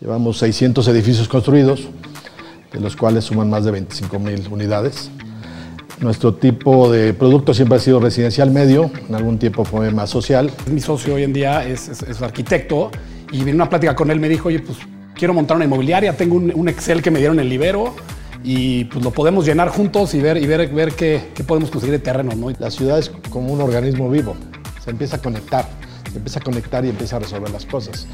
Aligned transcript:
Llevamos 0.00 0.38
600 0.38 0.86
edificios 0.88 1.26
construidos, 1.26 1.88
de 2.72 2.78
los 2.78 2.94
cuales 2.94 3.24
suman 3.24 3.50
más 3.50 3.64
de 3.64 3.72
25 3.72 4.20
mil 4.20 4.46
unidades. 4.48 5.10
Nuestro 5.98 6.34
tipo 6.34 6.88
de 6.92 7.12
producto 7.14 7.52
siempre 7.52 7.78
ha 7.78 7.80
sido 7.80 7.98
residencial 7.98 8.52
medio, 8.52 8.92
en 9.08 9.14
algún 9.16 9.40
tiempo 9.40 9.64
fue 9.64 9.90
más 9.90 10.08
social. 10.10 10.52
Mi 10.70 10.80
socio 10.80 11.16
hoy 11.16 11.24
en 11.24 11.32
día 11.32 11.66
es, 11.66 11.88
es, 11.88 12.22
arquitecto 12.22 12.92
y 13.32 13.40
en 13.40 13.56
una 13.56 13.68
plática 13.68 13.96
con 13.96 14.12
él 14.12 14.20
me 14.20 14.28
dijo, 14.28 14.46
oye, 14.46 14.60
pues 14.60 14.78
quiero 15.16 15.34
montar 15.34 15.56
una 15.56 15.64
inmobiliaria, 15.64 16.16
tengo 16.16 16.36
un, 16.36 16.52
un 16.54 16.68
Excel 16.68 17.02
que 17.02 17.10
me 17.10 17.18
dieron 17.18 17.40
en 17.40 17.46
el 17.46 17.48
Libero 17.48 17.96
y 18.44 18.84
pues 18.84 19.04
lo 19.04 19.10
podemos 19.10 19.46
llenar 19.46 19.68
juntos 19.70 20.14
y 20.14 20.20
ver, 20.20 20.36
y 20.36 20.46
ver, 20.46 20.72
ver 20.72 20.92
qué, 20.92 21.30
qué 21.34 21.42
podemos 21.42 21.72
conseguir 21.72 21.98
de 21.98 22.04
terreno. 22.04 22.36
¿no? 22.36 22.52
La 22.60 22.70
ciudad 22.70 23.00
es 23.00 23.10
como 23.30 23.52
un 23.52 23.60
organismo 23.60 24.08
vivo, 24.08 24.36
se 24.84 24.92
empieza 24.92 25.16
a 25.16 25.20
conectar, 25.20 25.68
se 26.08 26.18
empieza 26.18 26.38
a 26.38 26.42
conectar 26.44 26.84
y 26.84 26.90
empieza 26.90 27.16
a 27.16 27.18
resolver 27.18 27.50
las 27.50 27.66
cosas 27.66 28.06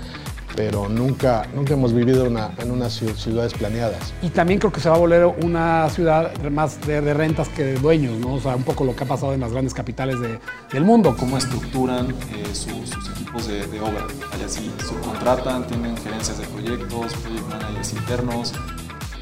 pero 0.56 0.88
nunca, 0.88 1.46
nunca 1.54 1.74
hemos 1.74 1.92
vivido 1.92 2.24
una, 2.24 2.50
en 2.58 2.70
unas 2.70 2.92
ciudades 2.92 3.54
planeadas. 3.54 4.12
Y 4.22 4.28
también 4.28 4.60
creo 4.60 4.72
que 4.72 4.80
se 4.80 4.88
va 4.88 4.96
a 4.96 4.98
volver 4.98 5.26
una 5.42 5.88
ciudad 5.90 6.32
más 6.50 6.80
de, 6.86 7.00
rentas 7.14 7.48
que 7.48 7.64
de 7.64 7.74
dueños, 7.74 8.18
¿no? 8.18 8.34
O 8.34 8.40
sea, 8.40 8.56
un 8.56 8.62
poco 8.62 8.84
lo 8.84 8.94
que 8.94 9.04
ha 9.04 9.06
pasado 9.06 9.34
en 9.34 9.40
las 9.40 9.52
grandes 9.52 9.74
capitales 9.74 10.20
de, 10.20 10.38
del 10.72 10.84
mundo. 10.84 11.16
¿Cómo 11.18 11.36
estructuran 11.36 12.10
eh, 12.10 12.54
sus 12.54 12.92
equipos 13.16 13.46
de, 13.46 13.80
obra? 13.80 14.06
Allá 14.32 14.48
sí 14.48 14.70
subcontratan, 14.86 15.66
tienen 15.66 15.96
gerencias 15.96 16.38
de 16.38 16.46
proyectos, 16.46 17.12
project 17.14 17.48
managers 17.48 17.92
internos, 17.92 18.52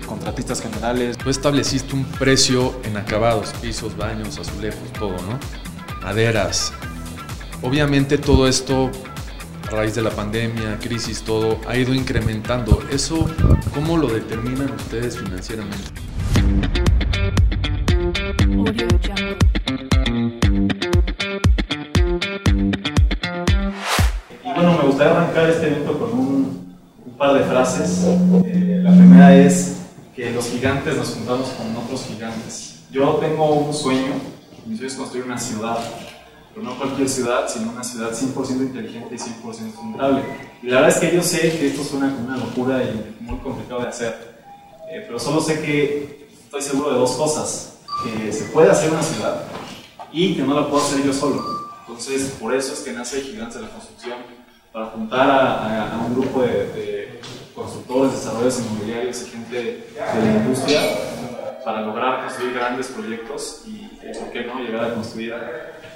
contratistas 0.06 0.60
generales. 0.60 1.16
Tú 1.16 1.30
estableciste 1.30 1.95
un 1.95 2.04
precio 2.04 2.74
en 2.84 2.96
acabados, 2.96 3.52
pisos, 3.60 3.96
baños, 3.96 4.38
azulejos, 4.38 4.92
todo, 4.98 5.12
¿no? 5.12 5.38
Maderas. 6.02 6.73
Obviamente 7.62 8.18
todo 8.18 8.48
esto 8.48 8.90
a 9.72 9.76
raíz 9.76 9.94
de 9.94 10.02
la 10.02 10.10
pandemia, 10.10 10.78
crisis, 10.80 11.22
todo, 11.22 11.58
ha 11.66 11.76
ido 11.76 11.94
incrementando. 11.94 12.82
¿Eso 12.90 13.26
cómo 13.74 13.96
lo 13.96 14.08
determinan 14.08 14.70
ustedes 14.72 15.18
financieramente? 15.18 15.90
Y 24.45 24.54
bueno, 24.54 24.79
me 24.79 24.84
gustaría 24.84 25.12
arrancar 25.12 25.51
este 25.51 25.66
evento 25.68 25.98
con 25.98 26.18
un, 26.18 26.76
par 27.16 27.34
de 27.34 27.45
frases. 27.45 28.04
Eh, 28.46 28.80
la 28.82 28.90
primera 28.90 29.34
es 29.36 29.82
que 30.14 30.32
los 30.32 30.51
gigantes 30.51 30.96
nos 30.96 31.14
juntamos 31.14 31.48
con 31.51 31.74
otros 31.76 32.04
gigantes. 32.07 32.84
Yo 32.90 33.14
tengo 33.20 33.54
un 33.54 33.73
sueño, 33.73 34.12
mi 34.66 34.76
sueño 34.76 34.88
es 34.88 34.95
construir 34.96 35.24
una 35.24 35.38
ciudad 35.38 35.79
pero 36.54 36.66
no 36.66 36.76
cualquier 36.76 37.08
ciudad, 37.08 37.48
sino 37.48 37.70
una 37.70 37.84
ciudad 37.84 38.12
100% 38.12 38.50
inteligente 38.50 39.14
y 39.14 39.18
100% 39.18 39.42
sustentable. 39.42 40.22
Y 40.62 40.66
la 40.66 40.80
verdad 40.80 40.90
es 40.90 40.96
que 40.98 41.16
yo 41.16 41.22
sé 41.22 41.40
que 41.58 41.68
esto 41.68 41.82
suena 41.82 42.14
como 42.14 42.28
una 42.28 42.36
locura 42.36 42.82
y 42.82 43.16
muy 43.20 43.38
complicado 43.38 43.82
de 43.82 43.88
hacer, 43.88 44.45
eh, 44.90 45.04
pero 45.06 45.18
solo 45.18 45.40
sé 45.40 45.60
que 45.60 46.28
estoy 46.45 46.62
seguro 46.62 46.92
de 46.92 46.98
dos 46.98 47.12
cosas, 47.12 47.78
que 48.04 48.32
se 48.32 48.45
puede 48.46 48.70
hacer 48.70 48.90
una 48.90 49.02
ciudad 49.02 49.45
y 50.12 50.34
que 50.36 50.42
no 50.42 50.54
la 50.54 50.68
puedo 50.68 50.82
hacer 50.84 51.02
yo 51.04 51.12
solo. 51.12 51.42
Entonces, 51.80 52.36
por 52.40 52.54
eso 52.54 52.73
es 52.73 52.80
que 52.80 52.92
nace 52.92 53.23
Gigantes 53.23 53.56
de 53.56 53.62
la 53.62 53.68
Construcción, 53.70 54.18
para 54.73 54.86
juntar 54.86 55.30
a, 55.30 56.06
un 56.06 56.14
grupo 56.14 56.42
de, 56.42 57.20
constructores, 57.54 58.12
desarrolladores 58.12 58.60
inmobiliarios 58.60 59.23
y 59.23 59.30
gente 59.30 59.56
de 59.56 60.24
la 60.24 60.32
industria 60.38 60.80
para 61.64 61.82
lograr 61.82 62.24
construir 62.24 62.54
grandes 62.54 62.86
proyectos 62.88 63.62
¿por 64.19 64.31
qué 64.32 64.44
no?, 64.44 64.60
llegar 64.60 64.84
a 64.84 64.94
construir 64.94 65.34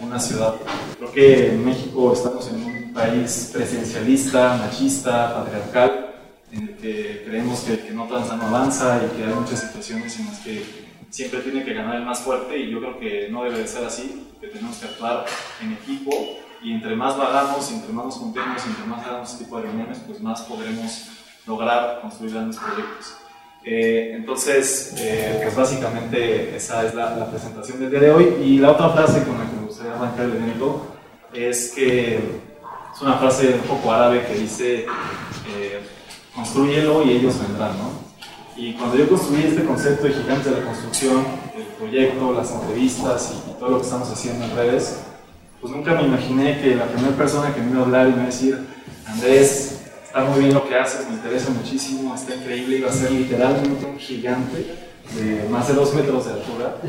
una 0.00 0.18
ciudad. 0.18 0.54
Creo 0.96 1.12
que 1.12 1.48
en 1.48 1.64
México 1.64 2.12
estamos 2.12 2.48
en 2.48 2.64
un 2.64 2.92
país 2.92 3.50
presencialista, 3.52 4.56
machista, 4.56 5.34
patriarcal, 5.34 6.14
en 6.52 6.68
el 6.68 6.76
que 6.76 7.24
creemos 7.26 7.60
que, 7.60 7.80
que 7.80 7.90
no 7.92 8.06
no 8.06 8.46
avanza 8.46 9.00
y 9.04 9.16
que 9.16 9.24
hay 9.24 9.34
muchas 9.34 9.60
situaciones 9.60 10.18
en 10.18 10.26
las 10.26 10.38
que 10.40 10.86
siempre 11.10 11.40
tiene 11.40 11.64
que 11.64 11.74
ganar 11.74 11.96
el 11.96 12.04
más 12.04 12.20
fuerte 12.20 12.58
y 12.58 12.70
yo 12.70 12.78
creo 12.80 12.98
que 12.98 13.28
no 13.30 13.44
debe 13.44 13.58
de 13.58 13.68
ser 13.68 13.84
así, 13.84 14.26
que 14.40 14.48
tenemos 14.48 14.76
que 14.76 14.86
actuar 14.86 15.24
en 15.62 15.72
equipo 15.72 16.38
y 16.62 16.72
entre 16.72 16.94
más 16.96 17.16
vagamos, 17.16 17.70
entre 17.70 17.92
más 17.92 18.06
nos 18.06 18.14
juntemos, 18.16 18.64
entre 18.66 18.84
más 18.84 19.06
hagamos 19.06 19.32
este 19.32 19.44
tipo 19.44 19.56
de 19.56 19.64
reuniones, 19.64 19.98
pues 20.06 20.20
más 20.20 20.42
podremos 20.42 21.08
lograr 21.46 22.00
construir 22.00 22.34
grandes 22.34 22.58
proyectos. 22.58 23.14
Eh, 23.68 24.12
entonces, 24.14 24.94
eh, 24.96 25.40
pues 25.42 25.56
básicamente 25.56 26.54
esa 26.54 26.86
es 26.86 26.94
la, 26.94 27.28
presentación 27.28 27.80
del 27.80 27.90
día 27.90 27.98
de 27.98 28.10
hoy. 28.12 28.36
Y 28.44 28.58
la 28.58 28.70
otra 28.70 28.90
frase 28.90 29.24
con 29.24 29.36
la 29.36 29.50
que 29.50 29.56
me 29.56 29.66
gustaría 29.66 29.94
arrancar 29.94 30.26
el 30.26 30.36
evento 30.36 30.86
es 31.34 31.72
que 31.74 32.14
es 32.14 33.02
una 33.02 33.14
frase 33.14 33.54
un 33.54 33.68
poco 33.68 33.92
árabe 33.92 34.24
que 34.24 34.34
dice, 34.38 34.84
eh, 34.84 35.80
construyelo 36.32 37.04
y 37.04 37.10
ellos 37.10 37.34
vendrán, 37.40 37.76
¿no? 37.78 37.90
Y 38.56 38.72
cuando 38.74 38.96
yo 38.96 39.08
construí 39.08 39.42
este 39.42 39.64
concepto 39.64 40.06
de 40.06 40.14
gigantes 40.14 40.46
de 40.46 40.60
la 40.60 40.64
construcción, 40.64 41.24
el 41.56 41.64
proyecto, 41.76 42.32
las 42.32 42.52
entrevistas 42.52 43.34
y, 43.34 43.58
todo 43.58 43.70
lo 43.70 43.78
que 43.78 43.84
estamos 43.84 44.10
haciendo 44.10 44.44
en 44.44 44.54
redes, 44.54 45.00
pues 45.60 45.72
nunca 45.72 45.94
me 45.94 46.04
imaginé 46.04 46.60
que 46.60 46.76
la 46.76 46.84
primera 46.86 47.16
persona 47.16 47.54
que 47.54 47.60
me 47.60 47.70
iba 47.70 47.80
a 47.80 47.84
hablar 47.84 48.06
y 48.06 48.10
me 48.10 48.16
iba 48.16 48.22
a 48.22 48.26
decir, 48.26 48.66
Andrés, 49.06 49.75
está 50.16 50.30
muy 50.30 50.40
bien 50.40 50.54
lo 50.54 50.66
que 50.66 50.74
haces, 50.74 51.06
me 51.10 51.16
interesa 51.16 51.50
muchísimo, 51.50 52.14
está 52.14 52.34
increíble, 52.34 52.78
iba 52.78 52.88
a 52.88 52.92
ser 52.92 53.10
literalmente 53.10 53.84
un 53.84 53.98
gigante 53.98 54.64
de 55.14 55.46
más 55.50 55.68
de 55.68 55.74
dos 55.74 55.94
metros 55.94 56.24
de 56.24 56.32
altura. 56.32 56.80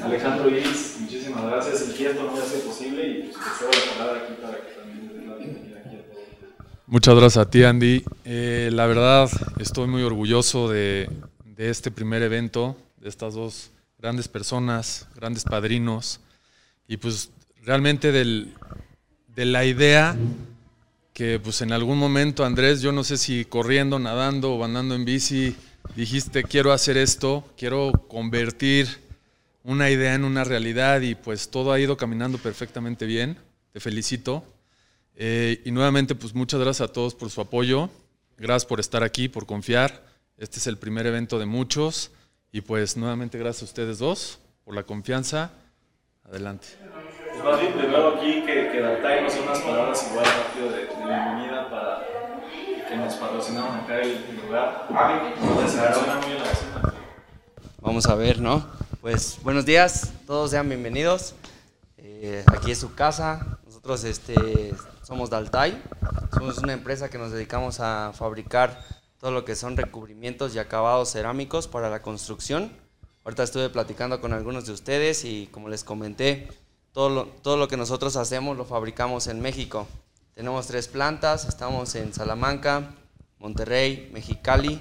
Alejandro 0.00 0.48
Iris, 0.48 0.98
muchísimas 1.00 1.44
gracias, 1.44 1.82
el 1.82 1.92
cierto 1.94 2.22
no 2.22 2.36
va 2.36 2.42
a 2.44 2.46
ser 2.46 2.60
posible 2.60 3.08
y 3.08 3.22
pues 3.22 3.34
te 3.34 3.50
cedo 3.58 3.70
la 3.72 3.98
palabra 3.98 4.22
aquí 4.22 4.34
para 4.40 4.58
que 4.58 4.74
también 4.74 5.08
des 5.08 5.26
la 5.26 5.34
bienvenida 5.34 5.78
aquí 5.84 5.96
a 5.96 6.06
todos. 6.06 6.24
Muchas 6.86 7.16
gracias 7.16 7.46
a 7.46 7.50
ti, 7.50 7.64
Andy. 7.64 8.04
Eh, 8.24 8.70
la 8.72 8.86
verdad, 8.86 9.28
estoy 9.58 9.88
muy 9.88 10.02
orgulloso 10.02 10.68
de, 10.68 11.10
de 11.44 11.70
este 11.70 11.90
primer 11.90 12.22
evento, 12.22 12.76
de 13.00 13.08
estas 13.08 13.34
dos 13.34 13.72
grandes 13.98 14.28
personas, 14.28 15.08
grandes 15.16 15.42
padrinos, 15.42 16.20
y 16.86 16.96
pues 16.98 17.30
realmente 17.64 18.12
del, 18.12 18.54
de 19.34 19.46
la 19.46 19.64
idea 19.64 20.16
que 21.18 21.40
pues 21.40 21.62
en 21.62 21.72
algún 21.72 21.98
momento, 21.98 22.44
Andrés, 22.44 22.80
yo 22.80 22.92
no 22.92 23.02
sé 23.02 23.16
si 23.16 23.44
corriendo, 23.44 23.98
nadando 23.98 24.54
o 24.54 24.64
andando 24.64 24.94
en 24.94 25.04
bici, 25.04 25.56
dijiste, 25.96 26.44
quiero 26.44 26.70
hacer 26.70 26.96
esto, 26.96 27.44
quiero 27.56 27.90
convertir 28.06 28.86
una 29.64 29.90
idea 29.90 30.14
en 30.14 30.22
una 30.22 30.44
realidad 30.44 31.00
y 31.00 31.16
pues 31.16 31.48
todo 31.48 31.72
ha 31.72 31.80
ido 31.80 31.96
caminando 31.96 32.38
perfectamente 32.38 33.04
bien. 33.04 33.36
Te 33.72 33.80
felicito. 33.80 34.44
Eh, 35.16 35.60
y 35.64 35.72
nuevamente, 35.72 36.14
pues 36.14 36.36
muchas 36.36 36.60
gracias 36.60 36.88
a 36.88 36.92
todos 36.92 37.16
por 37.16 37.30
su 37.30 37.40
apoyo. 37.40 37.90
Gracias 38.36 38.66
por 38.66 38.78
estar 38.78 39.02
aquí, 39.02 39.28
por 39.28 39.44
confiar. 39.44 40.06
Este 40.36 40.60
es 40.60 40.68
el 40.68 40.78
primer 40.78 41.04
evento 41.04 41.40
de 41.40 41.46
muchos. 41.46 42.12
Y 42.52 42.60
pues 42.60 42.96
nuevamente 42.96 43.38
gracias 43.38 43.62
a 43.62 43.64
ustedes 43.64 43.98
dos 43.98 44.38
por 44.64 44.76
la 44.76 44.84
confianza. 44.84 45.50
Adelante. 46.22 46.68
Pues 47.38 47.50
más 47.52 47.60
bien, 47.60 47.72
primero 47.72 48.16
aquí 48.16 48.42
que, 48.44 48.68
que 48.72 48.80
Daltai 48.80 49.22
nos 49.22 49.36
unas 49.36 49.60
palabras 49.60 50.08
igual 50.10 50.24
rápido 50.24 50.72
de, 50.72 50.86
de, 50.86 50.86
bienvenida 50.86 51.70
para 51.70 52.04
que 52.88 52.96
nos 52.96 53.14
patrocinaron 53.14 53.76
acá 53.76 54.00
el, 54.00 54.40
lugar. 54.44 54.88
Vamos 57.80 58.06
a 58.06 58.14
ver, 58.16 58.40
¿no? 58.40 58.66
Pues 59.00 59.38
buenos 59.44 59.64
días, 59.64 60.12
todos 60.26 60.50
sean 60.50 60.68
bienvenidos. 60.68 61.36
Eh, 61.96 62.44
aquí 62.48 62.72
es 62.72 62.78
su 62.78 62.96
casa. 62.96 63.58
Nosotros 63.64 64.02
este, 64.02 64.74
somos 65.04 65.30
Daltai. 65.30 65.80
Somos 66.32 66.58
una 66.58 66.72
empresa 66.72 67.08
que 67.08 67.18
nos 67.18 67.30
dedicamos 67.30 67.78
a 67.78 68.10
fabricar 68.14 68.82
todo 69.20 69.30
lo 69.30 69.44
que 69.44 69.54
son 69.54 69.76
recubrimientos 69.76 70.56
y 70.56 70.58
acabados 70.58 71.12
cerámicos 71.12 71.68
para 71.68 71.88
la 71.88 72.02
construcción. 72.02 72.72
Ahorita 73.22 73.44
estuve 73.44 73.68
platicando 73.68 74.20
con 74.20 74.32
algunos 74.32 74.66
de 74.66 74.72
ustedes 74.72 75.24
y 75.24 75.46
como 75.52 75.68
les 75.68 75.84
comenté, 75.84 76.48
todo 76.92 77.08
lo, 77.08 77.26
todo 77.26 77.56
lo 77.56 77.68
que 77.68 77.76
nosotros 77.76 78.16
hacemos 78.16 78.56
lo 78.56 78.64
fabricamos 78.64 79.26
en 79.26 79.40
México. 79.40 79.86
Tenemos 80.34 80.66
tres 80.66 80.88
plantas, 80.88 81.46
estamos 81.46 81.94
en 81.94 82.14
Salamanca, 82.14 82.94
Monterrey, 83.38 84.10
Mexicali, 84.12 84.80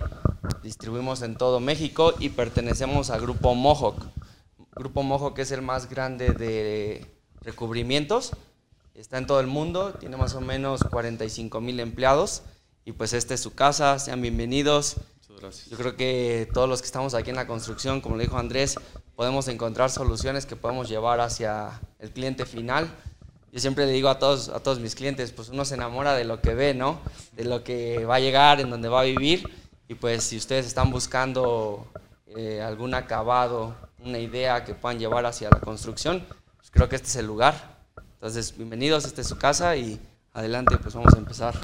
distribuimos 0.63 1.21
en 1.21 1.35
todo 1.35 1.59
México 1.59 2.13
y 2.19 2.29
pertenecemos 2.29 3.09
al 3.09 3.21
Grupo 3.21 3.55
Mohawk. 3.55 4.03
Grupo 4.73 5.03
Mohawk 5.03 5.39
es 5.39 5.51
el 5.51 5.61
más 5.61 5.89
grande 5.89 6.31
de 6.31 7.05
recubrimientos, 7.41 8.31
está 8.93 9.17
en 9.17 9.27
todo 9.27 9.39
el 9.39 9.47
mundo, 9.47 9.93
tiene 9.93 10.17
más 10.17 10.35
o 10.35 10.41
menos 10.41 10.83
45 10.83 11.61
mil 11.61 11.79
empleados 11.79 12.43
y 12.85 12.91
pues 12.91 13.13
esta 13.13 13.33
es 13.33 13.41
su 13.41 13.53
casa, 13.53 13.99
sean 13.99 14.21
bienvenidos. 14.21 14.97
Yo 15.69 15.77
creo 15.77 15.95
que 15.95 16.49
todos 16.53 16.67
los 16.67 16.81
que 16.81 16.87
estamos 16.87 17.13
aquí 17.13 17.29
en 17.29 17.35
la 17.35 17.45
construcción, 17.45 18.01
como 18.01 18.17
le 18.17 18.23
dijo 18.23 18.37
Andrés, 18.37 18.75
podemos 19.15 19.47
encontrar 19.47 19.91
soluciones 19.91 20.45
que 20.45 20.55
podemos 20.55 20.89
llevar 20.89 21.19
hacia 21.19 21.79
el 21.99 22.11
cliente 22.11 22.45
final. 22.45 22.89
Yo 23.51 23.59
siempre 23.59 23.85
le 23.85 23.91
digo 23.91 24.09
a 24.09 24.17
todos, 24.19 24.49
a 24.49 24.59
todos 24.61 24.79
mis 24.79 24.95
clientes, 24.95 25.31
pues 25.31 25.49
uno 25.49 25.63
se 25.63 25.75
enamora 25.75 26.15
de 26.15 26.23
lo 26.23 26.41
que 26.41 26.53
ve, 26.53 26.73
¿no? 26.73 26.99
De 27.33 27.45
lo 27.45 27.63
que 27.63 28.03
va 28.05 28.15
a 28.15 28.19
llegar, 28.19 28.59
en 28.59 28.69
donde 28.69 28.89
va 28.89 29.01
a 29.01 29.03
vivir. 29.03 29.47
Y 29.87 29.95
pues 29.95 30.23
si 30.23 30.37
ustedes 30.37 30.65
están 30.65 30.89
buscando 30.89 31.87
eh, 32.35 32.61
algún 32.61 32.93
acabado, 32.93 33.75
una 34.03 34.19
idea 34.19 34.65
que 34.65 34.73
puedan 34.73 34.99
llevar 34.99 35.25
hacia 35.25 35.49
la 35.49 35.59
construcción, 35.59 36.25
pues 36.57 36.71
creo 36.71 36.89
que 36.89 36.95
este 36.95 37.07
es 37.09 37.15
el 37.15 37.27
lugar. 37.27 37.77
Entonces, 38.15 38.57
bienvenidos, 38.57 39.05
esta 39.05 39.21
es 39.21 39.27
su 39.27 39.37
casa 39.37 39.75
y 39.75 39.99
adelante, 40.33 40.77
pues 40.77 40.95
vamos 40.95 41.13
a 41.13 41.17
empezar. 41.17 41.55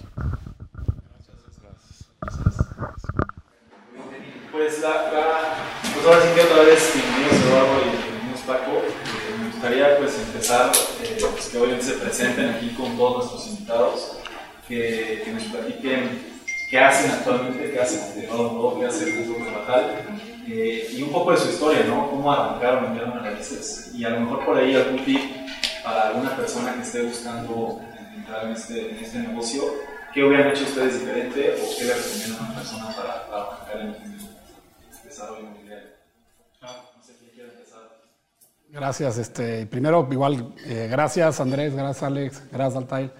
Gracias. 4.53 4.71
Pues 4.83 6.05
ahora 6.05 6.21
sí 6.21 6.27
que 6.35 6.41
otra 6.41 6.63
vez, 6.63 6.91
bienvenidos 6.93 7.47
Eduardo 7.47 7.79
y 7.79 8.03
bienvenidos 8.03 8.41
Paco. 8.41 8.71
Eh, 8.83 9.39
me 9.39 9.45
gustaría 9.47 9.97
pues 9.97 10.19
empezar, 10.19 10.71
eh, 11.01 11.17
pues, 11.21 11.47
que 11.47 11.57
hoy 11.57 11.81
se 11.81 11.93
presenten 11.93 12.49
aquí 12.49 12.67
con 12.71 12.97
todos 12.97 13.31
nuestros 13.31 13.47
invitados, 13.47 14.17
que, 14.67 15.21
que 15.23 15.31
nos 15.31 15.43
platiquen 15.43 16.35
qué 16.69 16.79
hacen 16.79 17.11
actualmente, 17.11 17.71
qué 17.71 17.79
hacen 17.79 18.21
de 18.21 18.27
nuevo, 18.27 18.77
qué 18.77 18.87
hace 18.87 19.05
el 19.05 19.23
Grupo 19.23 19.45
Carvajal, 19.45 20.05
eh, 20.49 20.89
y 20.91 21.01
un 21.01 21.13
poco 21.13 21.31
de 21.31 21.37
su 21.37 21.49
historia, 21.51 21.85
¿no? 21.87 22.09
Cómo 22.09 22.33
arrancaron 22.33 22.99
en 22.99 23.07
a 23.07 23.19
raíces. 23.19 23.91
Y 23.95 24.03
a 24.03 24.09
lo 24.09 24.19
mejor 24.19 24.45
por 24.45 24.57
ahí 24.57 24.75
algún 24.75 25.05
tip 25.05 25.21
para 25.81 26.09
alguna 26.09 26.35
persona 26.35 26.73
que 26.73 26.81
esté 26.81 27.03
buscando 27.03 27.79
entrar 28.13 28.47
en 28.47 28.51
este, 28.51 28.89
en 28.91 28.97
este 28.97 29.19
negocio, 29.19 29.63
¿qué 30.13 30.25
hubieran 30.25 30.49
hecho 30.49 30.65
ustedes 30.65 30.99
diferente 30.99 31.55
o 31.63 31.77
qué 31.77 31.85
le 31.85 31.93
recomiendan 31.93 32.37
a 32.37 32.49
una 32.49 32.55
persona 32.55 32.87
para, 32.97 33.27
para 33.27 33.43
arrancar 33.43 33.79
en 33.79 33.87
el 33.87 34.22
desarrollo 35.13 35.41
inmobiliario? 35.41 35.89
Ah, 36.61 36.89
no 36.97 37.03
sé 37.03 37.13
quién 37.19 37.31
quiere 37.31 37.51
empezar. 37.51 37.81
Gracias. 38.69 39.17
Este, 39.19 39.65
primero, 39.67 40.07
igual, 40.11 40.53
eh, 40.65 40.87
gracias 40.89 41.39
Andrés, 41.39 41.75
gracias 41.75 42.03
Alex, 42.03 42.43
gracias 42.51 42.75
Altair, 42.75 43.13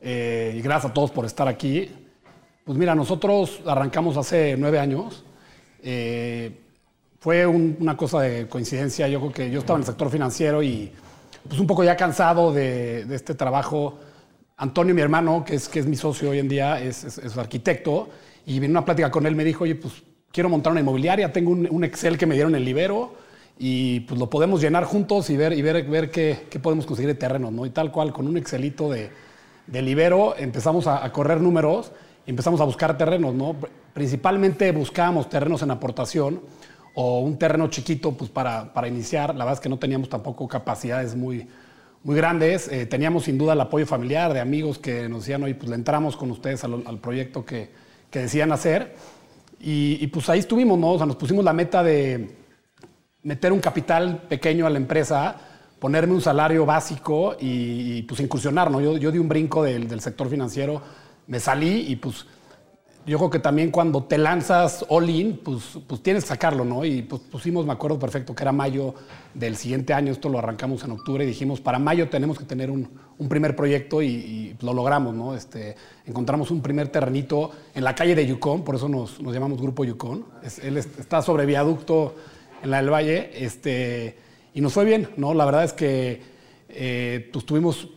eh, 0.00 0.54
y 0.56 0.62
gracias 0.62 0.92
a 0.92 0.94
todos 0.94 1.10
por 1.10 1.24
estar 1.24 1.48
aquí. 1.48 1.90
Pues 2.64 2.78
mira, 2.78 2.94
nosotros 2.94 3.60
arrancamos 3.66 4.16
hace 4.16 4.56
nueve 4.56 4.78
años. 4.78 5.24
Eh, 5.82 6.60
fue 7.18 7.46
una 7.46 7.96
cosa 7.96 8.20
de 8.20 8.46
coincidencia. 8.48 9.08
Yo 9.08 9.18
creo 9.20 9.32
que 9.32 9.50
yo 9.50 9.60
estaba 9.60 9.78
en 9.78 9.82
el 9.82 9.86
sector 9.86 10.10
financiero 10.10 10.62
y 10.62 10.92
pues 11.48 11.58
un 11.58 11.66
poco 11.66 11.82
ya 11.82 11.96
cansado 11.96 12.52
de, 12.52 13.06
este 13.14 13.34
trabajo. 13.34 13.98
Antonio, 14.56 14.94
mi 14.94 15.00
hermano, 15.00 15.44
que 15.44 15.56
es, 15.56 15.68
que 15.68 15.80
es 15.80 15.86
mi 15.86 15.96
socio 15.96 16.30
hoy 16.30 16.38
en 16.38 16.48
día, 16.48 16.80
es, 16.80 17.02
es, 17.04 17.36
arquitecto. 17.36 18.08
Y 18.46 18.58
en 18.58 18.70
una 18.70 18.84
plática 18.84 19.10
con 19.10 19.26
él 19.26 19.34
me 19.34 19.42
dijo, 19.42 19.64
oye, 19.64 19.74
pues 19.74 20.02
quiero 20.34 20.48
montar 20.48 20.72
una 20.72 20.80
inmobiliaria. 20.80 21.32
Tengo 21.32 21.52
un, 21.52 21.84
Excel 21.84 22.18
que 22.18 22.26
me 22.26 22.34
dieron 22.34 22.56
en 22.56 22.64
Libero 22.64 23.14
y 23.56 24.00
pues 24.00 24.18
lo 24.18 24.28
podemos 24.28 24.60
llenar 24.60 24.84
juntos 24.84 25.30
y 25.30 25.36
ver, 25.36 25.52
y 25.52 25.62
ver, 25.62 25.84
ver 25.84 26.10
qué, 26.10 26.36
podemos 26.60 26.84
conseguir 26.84 27.08
de 27.08 27.14
terrenos, 27.14 27.52
¿no? 27.52 27.64
Y 27.64 27.70
tal 27.70 27.92
cual, 27.92 28.12
con 28.12 28.26
un 28.26 28.36
Excelito 28.36 28.90
de, 28.90 29.10
de 29.68 29.80
Libero 29.80 30.34
empezamos 30.36 30.88
a, 30.88 31.04
a 31.04 31.12
correr 31.12 31.40
números 31.40 31.92
y 32.26 32.30
empezamos 32.30 32.60
a 32.60 32.64
buscar 32.64 32.98
terrenos, 32.98 33.32
¿no? 33.32 33.54
Principalmente 33.92 34.72
buscábamos 34.72 35.28
terrenos 35.28 35.62
en 35.62 35.70
aportación 35.70 36.40
o 36.94 37.20
un 37.20 37.38
terreno 37.38 37.68
chiquito 37.68 38.12
pues 38.12 38.28
para, 38.28 38.72
para 38.72 38.88
iniciar. 38.88 39.30
La 39.36 39.44
verdad 39.44 39.54
es 39.54 39.60
que 39.60 39.68
no 39.68 39.78
teníamos 39.78 40.08
tampoco 40.08 40.48
capacidades 40.48 41.14
muy, 41.14 41.46
muy 42.02 42.16
grandes. 42.16 42.68
Eh, 42.68 42.86
teníamos 42.86 43.24
sin 43.24 43.38
duda 43.38 43.52
el 43.52 43.60
apoyo 43.60 43.86
familiar 43.86 44.32
de 44.32 44.40
amigos 44.40 44.78
que 44.78 45.08
nos 45.08 45.20
decían, 45.20 45.44
oye, 45.44 45.54
pues 45.54 45.68
le 45.68 45.76
entramos 45.76 46.16
con 46.16 46.30
ustedes 46.32 46.64
al, 46.64 46.82
al 46.86 46.98
proyecto 46.98 47.44
que, 47.44 47.70
que, 48.10 48.20
decían 48.20 48.50
hacer. 48.52 48.94
Y, 49.66 50.06
pues 50.08 50.28
ahí 50.28 50.40
estuvimos, 50.40 50.78
¿no? 50.78 50.92
O 50.92 50.96
sea, 50.98 51.06
nos 51.06 51.16
pusimos 51.16 51.42
la 51.42 51.54
meta 51.54 51.82
de 51.82 52.36
meter 53.22 53.50
un 53.50 53.60
capital 53.60 54.22
pequeño 54.28 54.66
a 54.66 54.70
la 54.70 54.76
empresa, 54.76 55.36
ponerme 55.78 56.12
un 56.12 56.20
salario 56.20 56.66
básico 56.66 57.34
y, 57.40 57.98
y 57.98 58.02
pues 58.02 58.20
incursionar, 58.20 58.70
¿no? 58.70 58.82
Yo, 58.82 58.98
yo 58.98 59.10
di 59.10 59.18
un 59.18 59.28
brinco 59.28 59.62
del, 59.62 59.88
del 59.88 60.00
sector 60.00 60.28
financiero 60.28 60.82
me 61.26 61.40
salí 61.40 61.86
y 61.88 61.96
pues 61.96 62.26
yo 63.06 63.18
creo 63.18 63.30
que 63.30 63.38
también 63.38 63.70
cuando 63.70 64.04
te 64.04 64.16
lanzas 64.16 64.84
all 64.88 65.08
in, 65.10 65.38
pues, 65.38 65.78
pues 65.86 66.02
tienes 66.02 66.24
que 66.24 66.28
sacarlo, 66.28 66.64
¿no? 66.64 66.84
Y 66.84 67.02
pues 67.02 67.20
pusimos, 67.22 67.66
me 67.66 67.72
acuerdo 67.72 67.98
perfecto, 67.98 68.34
que 68.34 68.42
era 68.42 68.52
mayo 68.52 68.94
del 69.34 69.56
siguiente 69.56 69.92
año, 69.92 70.12
esto 70.12 70.28
lo 70.28 70.38
arrancamos 70.38 70.84
en 70.84 70.92
octubre 70.92 71.24
y 71.24 71.26
dijimos, 71.26 71.60
para 71.60 71.78
mayo 71.78 72.08
tenemos 72.08 72.38
que 72.38 72.44
tener 72.44 72.70
un, 72.70 72.88
un 73.18 73.28
primer 73.28 73.54
proyecto 73.54 74.02
y, 74.02 74.56
lo 74.60 74.72
logramos, 74.72 75.14
¿no? 75.14 75.34
Este, 75.34 75.76
encontramos 76.06 76.50
un 76.50 76.62
primer 76.62 76.88
terrenito 76.88 77.50
en 77.74 77.84
la 77.84 77.94
calle 77.94 78.14
de 78.14 78.26
Yukon, 78.26 78.64
por 78.64 78.76
eso 78.76 78.88
nos, 78.88 79.20
nos 79.20 79.34
llamamos 79.34 79.60
Grupo 79.60 79.84
Yukon. 79.84 80.24
él 80.62 80.76
está 80.78 81.20
sobre 81.20 81.44
viaducto 81.44 82.14
en 82.62 82.70
la 82.70 82.78
del 82.78 82.90
Valle, 82.90 83.30
este, 83.34 84.16
y 84.54 84.60
nos 84.60 84.72
fue 84.72 84.84
bien, 84.84 85.10
¿no? 85.16 85.34
La 85.34 85.44
verdad 85.44 85.64
es 85.64 85.72
que 85.74 86.22
eh, 86.68 87.28
pues 87.32 87.44
tuvimos 87.44 87.88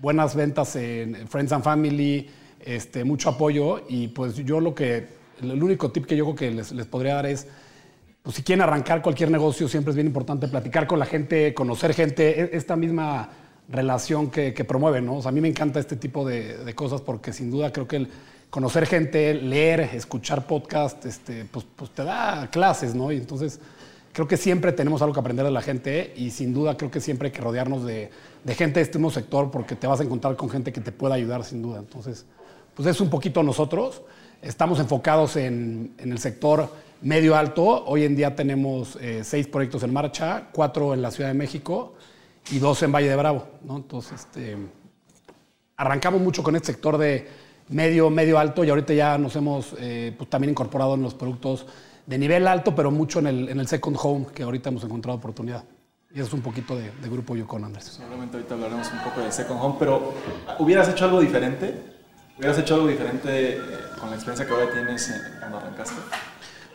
buenas 0.00 0.34
ventas 0.34 0.74
en 0.76 1.28
Friends 1.28 1.52
and 1.52 1.62
Family, 1.62 2.28
este, 2.66 3.04
mucho 3.04 3.30
apoyo 3.30 3.84
y 3.88 4.08
pues 4.08 4.36
yo 4.36 4.60
lo 4.60 4.74
que, 4.74 5.06
el 5.40 5.62
único 5.62 5.90
tip 5.90 6.04
que 6.04 6.16
yo 6.16 6.24
creo 6.24 6.36
que 6.36 6.50
les, 6.50 6.72
les 6.72 6.86
podría 6.86 7.14
dar 7.14 7.26
es, 7.26 7.46
pues 8.22 8.36
si 8.36 8.42
quieren 8.42 8.62
arrancar 8.62 9.02
cualquier 9.02 9.30
negocio, 9.30 9.68
siempre 9.68 9.90
es 9.90 9.94
bien 9.94 10.08
importante 10.08 10.48
platicar 10.48 10.86
con 10.86 10.98
la 10.98 11.06
gente, 11.06 11.54
conocer 11.54 11.94
gente, 11.94 12.40
e, 12.40 12.56
esta 12.56 12.74
misma 12.74 13.30
relación 13.68 14.30
que, 14.30 14.52
promueven, 14.64 15.06
¿no? 15.06 15.16
O 15.16 15.22
sea, 15.22 15.28
a 15.28 15.32
mí 15.32 15.40
me 15.40 15.48
encanta 15.48 15.80
este 15.80 15.96
tipo 15.96 16.26
de, 16.26 16.58
de, 16.58 16.74
cosas 16.74 17.00
porque 17.00 17.32
sin 17.32 17.50
duda 17.50 17.72
creo 17.72 17.86
que 17.86 17.96
el 17.96 18.08
conocer 18.50 18.86
gente, 18.86 19.34
leer, 19.34 19.80
escuchar 19.80 20.46
podcast, 20.46 21.04
este, 21.06 21.44
pues, 21.44 21.64
pues 21.76 21.90
te 21.90 22.04
da 22.04 22.48
clases, 22.50 22.94
¿no? 22.94 23.12
Y 23.12 23.16
entonces 23.16 23.60
creo 24.12 24.26
que 24.26 24.36
siempre 24.36 24.72
tenemos 24.72 25.02
algo 25.02 25.14
que 25.14 25.20
aprender 25.20 25.44
de 25.44 25.50
la 25.50 25.62
gente 25.62 26.14
y 26.16 26.30
sin 26.30 26.54
duda 26.54 26.76
creo 26.76 26.90
que 26.90 27.00
siempre 27.00 27.28
hay 27.28 27.32
que 27.32 27.42
rodearnos 27.42 27.84
de, 27.84 28.10
de 28.44 28.54
gente 28.54 28.80
de 28.80 28.84
este 28.84 28.98
mismo 28.98 29.10
sector 29.10 29.50
porque 29.50 29.76
te 29.76 29.86
vas 29.86 30.00
a 30.00 30.04
encontrar 30.04 30.36
con 30.36 30.48
gente 30.48 30.72
que 30.72 30.80
te 30.80 30.90
pueda 30.90 31.14
ayudar 31.14 31.44
sin 31.44 31.62
duda. 31.62 31.80
Entonces, 31.80 32.24
pues 32.76 32.86
es 32.86 33.00
un 33.00 33.08
poquito 33.08 33.42
nosotros. 33.42 34.02
Estamos 34.42 34.78
enfocados 34.78 35.36
en, 35.36 35.94
el 35.98 36.18
sector 36.18 36.70
medio 37.00 37.34
alto. 37.34 37.84
Hoy 37.86 38.04
en 38.04 38.14
día 38.14 38.36
tenemos 38.36 38.96
eh, 39.00 39.22
seis 39.24 39.48
proyectos 39.48 39.82
en 39.82 39.92
marcha, 39.92 40.48
cuatro 40.52 40.92
en 40.92 41.00
la 41.00 41.10
Ciudad 41.10 41.30
de 41.30 41.34
México 41.34 41.94
y 42.50 42.58
dos 42.58 42.82
en 42.82 42.92
Valle 42.92 43.08
de 43.08 43.16
Bravo. 43.16 43.48
Entonces, 43.68 44.20
este, 44.20 44.56
arrancamos 45.78 46.20
mucho 46.20 46.42
con 46.42 46.54
este 46.54 46.66
sector 46.66 46.98
de 46.98 47.26
medio, 47.70 48.10
medio 48.10 48.38
alto 48.38 48.62
y 48.62 48.68
ahorita 48.68 48.92
ya 48.92 49.16
nos 49.16 49.34
hemos 49.36 49.74
eh, 49.80 50.14
pues, 50.16 50.28
también 50.28 50.50
incorporado 50.50 50.94
en 50.94 51.02
los 51.02 51.14
productos 51.14 51.66
de 52.04 52.18
nivel 52.18 52.46
alto, 52.46 52.74
pero 52.74 52.90
mucho 52.90 53.20
en 53.20 53.26
el, 53.26 53.48
en 53.48 53.58
el 53.58 53.66
second 53.66 53.96
home, 53.98 54.26
que 54.34 54.42
ahorita 54.42 54.68
hemos 54.68 54.84
encontrado 54.84 55.16
oportunidad. 55.16 55.64
Y 56.14 56.18
eso 56.18 56.28
es 56.28 56.34
un 56.34 56.42
poquito 56.42 56.76
de, 56.76 56.90
Grupo 57.08 57.34
Yukon, 57.36 57.64
Andrés. 57.64 57.84
Seguramente 57.84 58.36
ahorita 58.36 58.54
hablaremos 58.54 58.92
un 58.92 59.02
poco 59.02 59.20
del 59.22 59.32
second 59.32 59.58
home, 59.60 59.76
pero 59.78 60.12
¿hubieras 60.58 60.88
hecho 60.90 61.06
algo 61.06 61.20
diferente? 61.20 61.95
¿Hubieras 62.38 62.58
hecho 62.58 62.74
algo 62.74 62.88
diferente 62.88 63.56
eh, 63.56 63.60
con 63.98 64.10
la 64.10 64.16
experiencia 64.16 64.46
que 64.46 64.52
ahora 64.52 64.70
tienes 64.70 65.10
cuando 65.40 65.56
arrancaste? 65.56 65.94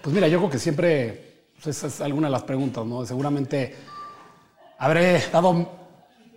Pues 0.01 0.15
mira, 0.15 0.27
yo 0.27 0.39
creo 0.39 0.49
que 0.49 0.57
siempre, 0.57 1.43
pues 1.53 1.77
esa 1.77 1.85
es 1.85 2.01
alguna 2.01 2.27
de 2.27 2.31
las 2.31 2.43
preguntas, 2.43 2.83
¿no? 2.83 3.05
Seguramente 3.05 3.75
habré 4.79 5.21
dado 5.31 5.69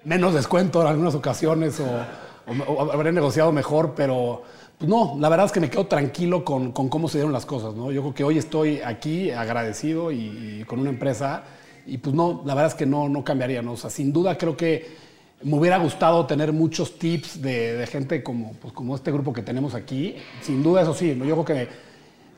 menos 0.04 0.34
descuento 0.34 0.82
en 0.82 0.88
algunas 0.88 1.14
ocasiones 1.14 1.80
o, 1.80 2.92
habré 2.92 3.12
negociado 3.12 3.50
mejor, 3.50 3.94
pero 3.96 4.42
pues 4.76 4.90
no, 4.90 5.16
la 5.18 5.30
verdad 5.30 5.46
es 5.46 5.52
que 5.52 5.60
me 5.60 5.70
quedo 5.70 5.86
tranquilo 5.86 6.44
con, 6.44 6.72
con, 6.72 6.90
cómo 6.90 7.08
se 7.08 7.16
dieron 7.16 7.32
las 7.32 7.46
cosas, 7.46 7.72
¿no? 7.74 7.90
Yo 7.90 8.02
creo 8.02 8.14
que 8.14 8.24
hoy 8.24 8.36
estoy 8.36 8.82
aquí 8.82 9.30
agradecido 9.30 10.12
y, 10.12 10.60
y, 10.60 10.64
con 10.66 10.80
una 10.80 10.90
empresa 10.90 11.44
y 11.86 11.96
pues 11.96 12.14
no, 12.14 12.42
la 12.44 12.54
verdad 12.54 12.72
es 12.72 12.74
que 12.74 12.84
no, 12.84 13.08
no 13.08 13.24
cambiaría, 13.24 13.62
¿no? 13.62 13.72
O 13.72 13.76
sea, 13.78 13.88
sin 13.88 14.12
duda 14.12 14.36
creo 14.36 14.54
que 14.54 15.13
me 15.42 15.56
hubiera 15.56 15.78
gustado 15.78 16.26
tener 16.26 16.52
muchos 16.52 16.98
tips 16.98 17.42
de, 17.42 17.86
gente 17.90 18.22
como, 18.22 18.52
pues, 18.54 18.72
como 18.72 18.94
este 18.94 19.12
grupo 19.12 19.32
que 19.32 19.42
tenemos 19.42 19.74
aquí. 19.74 20.16
Sin 20.40 20.62
duda, 20.62 20.82
eso 20.82 20.94
sí, 20.94 21.16
yo 21.16 21.24
creo 21.24 21.44
que 21.44 21.68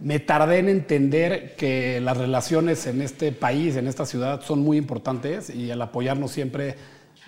me 0.01 0.19
tardé 0.19 0.59
en 0.59 0.69
entender 0.69 1.55
que 1.57 2.01
las 2.01 2.17
relaciones 2.17 2.87
en 2.87 3.03
este 3.03 3.33
país, 3.33 3.77
en 3.77 3.87
esta 3.87 4.05
ciudad, 4.05 4.43
son 4.43 4.61
muy 4.61 4.77
importantes 4.77 5.51
y 5.51 5.71
el 5.71 5.81
apoyarnos 5.81 6.33
siempre 6.33 6.77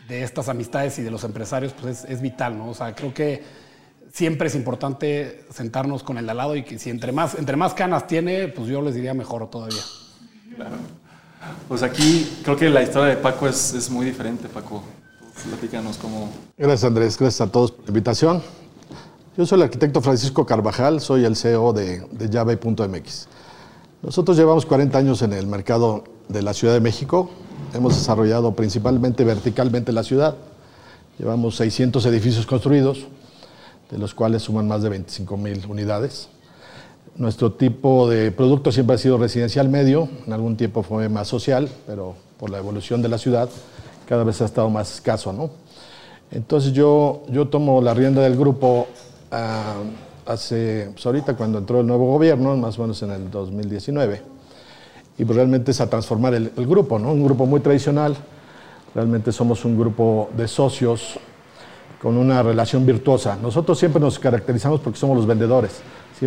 de 0.09 0.23
estas 0.23 0.49
amistades 0.49 0.99
y 0.99 1.03
de 1.03 1.11
los 1.11 1.25
empresarios 1.25 1.75
pues 1.79 2.05
es, 2.05 2.21
vital, 2.21 2.57
¿no? 2.57 2.71
O 2.71 2.75
sea, 2.75 2.95
creo 2.95 3.13
que 3.13 3.43
siempre 4.13 4.49
es 4.49 4.55
importante 4.55 5.45
sentarnos 5.51 6.03
con 6.03 6.19
el 6.19 6.25
de 6.25 6.31
al 6.31 6.37
lado 6.37 6.57
y 6.57 6.63
que 6.63 6.79
si 6.79 6.91
entre 6.91 7.13
más, 7.13 7.35
entre 7.35 7.57
más 7.57 7.75
canas 7.75 8.07
tiene, 8.07 8.49
pues 8.49 8.69
yo 8.69 8.83
les 8.83 8.95
diría 8.95 9.15
mejor 9.15 9.49
todavía. 9.51 9.83
Claro. 10.57 10.77
Pues 11.69 11.83
aquí 11.83 12.39
creo 12.43 12.57
que 12.57 12.69
la 12.69 12.83
historia 12.83 13.15
de 13.15 13.17
Paco 13.17 13.47
es, 13.47 13.73
es 13.75 13.91
muy 13.91 14.07
diferente, 14.07 14.49
Paco. 14.49 14.83
Gracias, 16.57 16.85
Andrés. 16.85 17.19
Gracias 17.19 17.49
a 17.49 17.51
todos 17.51 17.71
por 17.71 17.85
la 17.85 17.91
invitación. 17.91 18.43
Yo 19.37 19.47
soy 19.47 19.57
el 19.57 19.63
arquitecto 19.63 20.01
Francisco 20.01 20.45
Carvajal, 20.45 21.01
soy 21.01 21.25
el 21.25 21.37
CEO 21.37 21.73
de, 21.73 22.01
de 22.11 22.29
Java.mx. 22.29 23.29
Nosotros 24.03 24.37
llevamos 24.37 24.67
40 24.67 24.99
años 24.99 25.23
en 25.23 25.33
el 25.33 25.47
mercado 25.47 26.03
de 26.29 26.43
la 26.43 26.55
Ciudad 26.55 26.75
de 26.75 26.81
México. 26.81 27.31
Hemos 27.73 27.95
desarrollado 27.95 28.55
principalmente 28.55 29.23
verticalmente 29.23 29.93
la 29.93 30.03
ciudad. 30.03 30.35
Llevamos 31.19 31.57
600 31.57 32.05
edificios 32.07 32.47
construidos, 32.47 33.07
de 33.91 33.99
los 33.99 34.15
cuales 34.15 34.43
suman 34.43 34.67
más 34.67 34.83
de 34.83 34.89
25 34.89 35.37
mil 35.37 35.65
unidades. 35.69 36.29
Nuestro 37.17 37.53
tipo 37.53 38.09
de 38.09 38.33
producto 38.33 38.73
siempre 38.73 38.97
ha 38.97 38.99
sido 38.99 39.19
residencial 39.19 39.69
medio, 39.69 40.09
en 40.27 40.33
algún 40.33 40.57
tiempo 40.57 40.83
fue 40.83 41.09
más 41.09 41.29
social, 41.29 41.69
pero 41.87 42.15
por 42.39 42.51
la 42.51 42.59
evolución 42.59 43.03
de 43.03 43.09
la 43.09 43.19
ciudad 43.19 43.49
cada 44.09 44.25
vez 44.25 44.41
ha 44.41 44.47
estado 44.47 44.71
más 44.71 44.95
escaso, 44.95 45.33
¿no? 45.33 45.51
Entonces 46.31 46.73
yo, 46.73 47.23
yo 47.29 47.49
tomo 47.49 47.83
la 47.83 47.93
rienda 47.93 48.23
del 48.23 48.37
grupo 48.37 48.87
ah, 49.31 49.75
hace, 50.27 50.89
pues 50.93 51.05
ahorita 51.05 51.35
cuando 51.37 51.59
entró 51.59 51.81
el 51.81 51.87
nuevo 51.87 52.07
gobierno, 52.07 52.57
más 52.57 52.79
o 52.79 52.83
menos 52.83 53.03
en 53.03 53.11
el 53.11 53.31
2019, 53.31 54.23
y 55.19 55.25
pues 55.25 55.37
realmente 55.37 55.73
es 55.73 55.81
a 55.81 55.91
transformar 55.91 56.35
el, 56.35 56.51
grupo, 56.57 56.99
¿no? 56.99 57.13
Un 57.13 57.23
grupo 57.23 57.45
muy 57.45 57.61
tradicional, 57.61 58.17
realmente 58.95 59.31
somos 59.31 59.65
un 59.65 59.79
grupo 59.79 60.31
de 60.37 60.49
socios 60.49 61.19
con 62.01 62.17
una 62.17 62.43
relación 62.43 62.87
virtuosa. 62.87 63.37
Nosotros 63.43 63.79
siempre 63.79 64.01
nos 64.01 64.19
caracterizamos 64.19 64.81
porque 64.81 64.99
somos 64.99 65.17
los 65.17 65.27
vendedores. 65.27 65.81
Si 66.19 66.27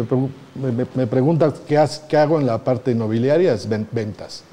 me, 0.95 1.07
preguntas 1.07 1.61
qué, 1.67 1.83
qué, 2.07 2.17
hago 2.17 2.39
en 2.39 2.45
la 2.45 2.63
parte 2.63 2.91
inmobiliaria, 2.91 3.53
es 3.53 3.67
ventas. 3.67 4.43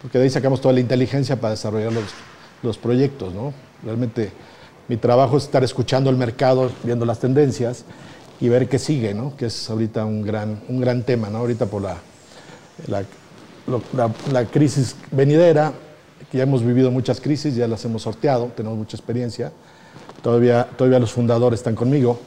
Porque 0.00 0.18
de 0.18 0.24
ahí 0.24 0.30
sacamos 0.30 0.60
toda 0.60 0.74
la 0.74 0.80
inteligencia 0.80 1.40
para 1.40 1.52
desarrollar 1.52 1.92
los, 1.92 2.04
los 2.62 2.78
proyectos. 2.78 3.34
¿no? 3.34 3.52
Realmente 3.84 4.30
mi 4.88 4.96
trabajo 4.96 5.36
es 5.36 5.44
estar 5.44 5.64
escuchando 5.64 6.10
el 6.10 6.16
mercado, 6.16 6.70
viendo 6.84 7.04
las 7.04 7.18
tendencias 7.18 7.84
y 8.40 8.48
ver 8.48 8.68
qué 8.68 8.78
sigue, 8.78 9.14
¿no? 9.14 9.36
que 9.36 9.46
es 9.46 9.70
ahorita 9.70 10.04
un 10.04 10.22
gran, 10.22 10.62
un 10.68 10.80
gran 10.80 11.02
tema. 11.02 11.28
¿no? 11.30 11.38
Ahorita 11.38 11.66
por 11.66 11.82
la, 11.82 11.96
la, 12.86 14.44
crisis 14.46 14.96
venidera, 15.10 15.72
que 16.30 16.38
ya 16.38 16.44
hemos 16.44 16.64
vivido 16.64 16.90
muchas 16.90 17.20
crisis, 17.20 17.54
ya 17.54 17.66
las 17.66 17.84
hemos 17.84 18.02
sorteado, 18.02 18.52
tenemos 18.56 18.78
mucha 18.78 18.96
experiencia. 18.96 19.52
Todavía, 20.22 20.68
todavía 20.76 20.98
los 20.98 21.12
fundadores 21.12 21.60
están 21.60 21.74
conmigo. 21.74 22.18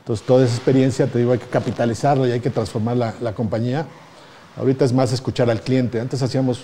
Entonces, 0.00 0.24
toda 0.26 0.44
esa 0.44 0.54
experiencia, 0.54 1.06
te 1.06 1.18
digo, 1.18 1.32
hay 1.32 1.38
que 1.38 1.46
capitalizarlo 1.46 2.26
y 2.26 2.30
hay 2.30 2.40
que 2.40 2.50
transformar 2.50 2.96
la, 2.96 3.14
la 3.20 3.34
compañía. 3.34 3.86
Ahorita 4.56 4.84
es 4.84 4.92
más 4.92 5.12
escuchar 5.12 5.50
al 5.50 5.60
cliente. 5.60 6.00
Antes 6.00 6.22
hacíamos 6.22 6.60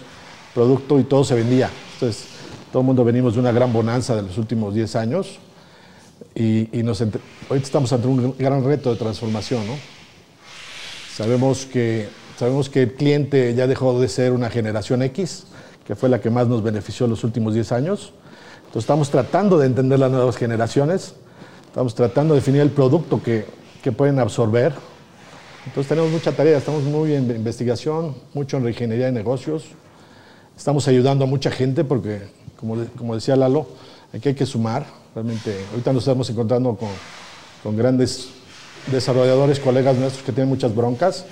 producto 0.54 0.98
y 0.98 1.04
todo 1.04 1.24
se 1.24 1.34
vendía. 1.34 1.68
Entonces, 1.94 2.26
todo 2.74 2.80
el 2.80 2.86
mundo 2.88 3.04
venimos 3.04 3.34
de 3.34 3.38
una 3.38 3.52
gran 3.52 3.72
bonanza 3.72 4.16
de 4.16 4.22
los 4.22 4.36
últimos 4.36 4.74
10 4.74 4.96
años 4.96 5.38
y, 6.34 6.76
y 6.76 6.82
nos 6.82 7.00
ahorita 7.00 7.22
estamos 7.54 7.92
ante 7.92 8.08
un 8.08 8.36
gran 8.36 8.64
reto 8.64 8.90
de 8.90 8.96
transformación. 8.96 9.64
¿no? 9.64 9.74
Sabemos, 11.14 11.66
que, 11.66 12.08
sabemos 12.36 12.68
que 12.68 12.82
el 12.82 12.94
cliente 12.94 13.54
ya 13.54 13.68
dejó 13.68 14.00
de 14.00 14.08
ser 14.08 14.32
una 14.32 14.50
generación 14.50 15.02
X, 15.02 15.44
que 15.86 15.94
fue 15.94 16.08
la 16.08 16.20
que 16.20 16.30
más 16.30 16.48
nos 16.48 16.64
benefició 16.64 17.06
en 17.06 17.10
los 17.10 17.22
últimos 17.22 17.54
10 17.54 17.70
años. 17.70 18.12
Entonces 18.56 18.82
estamos 18.82 19.08
tratando 19.08 19.56
de 19.56 19.66
entender 19.66 20.00
las 20.00 20.10
nuevas 20.10 20.36
generaciones, 20.36 21.14
estamos 21.66 21.94
tratando 21.94 22.34
de 22.34 22.40
definir 22.40 22.60
el 22.60 22.70
producto 22.70 23.22
que, 23.22 23.46
que 23.84 23.92
pueden 23.92 24.18
absorber. 24.18 24.72
Entonces 25.64 25.88
tenemos 25.88 26.10
mucha 26.10 26.32
tarea, 26.32 26.58
estamos 26.58 26.82
muy 26.82 27.14
en 27.14 27.30
investigación, 27.30 28.16
mucho 28.32 28.56
en 28.56 28.66
ingeniería 28.66 29.06
de 29.06 29.12
negocios. 29.12 29.66
Estamos 30.56 30.88
ayudando 30.88 31.24
a 31.24 31.28
mucha 31.28 31.52
gente 31.52 31.84
porque, 31.84 32.22
como, 32.58 32.76
como 32.96 33.14
decía 33.14 33.36
Lalo, 33.36 33.66
aquí 34.12 34.30
hay 34.30 34.34
que 34.34 34.46
sumar. 34.46 34.86
Realmente, 35.14 35.54
ahorita 35.70 35.92
nos 35.92 36.02
estamos 36.02 36.28
encontrando 36.30 36.74
con, 36.76 36.88
con 37.62 37.76
grandes 37.76 38.28
desarrolladores, 38.90 39.60
colegas 39.60 39.96
nuestros 39.96 40.24
que 40.24 40.32
tienen 40.32 40.48
muchas 40.48 40.74
broncas 40.74 41.24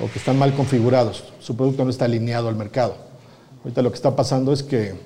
o 0.00 0.10
que 0.10 0.18
están 0.18 0.38
mal 0.38 0.54
configurados. 0.54 1.24
Su 1.40 1.56
producto 1.56 1.84
no 1.84 1.90
está 1.90 2.04
alineado 2.04 2.48
al 2.48 2.56
mercado. 2.56 2.96
Ahorita 3.62 3.82
lo 3.82 3.90
que 3.90 3.96
está 3.96 4.14
pasando 4.14 4.52
es 4.52 4.62
que 4.62 4.90
en 4.90 4.98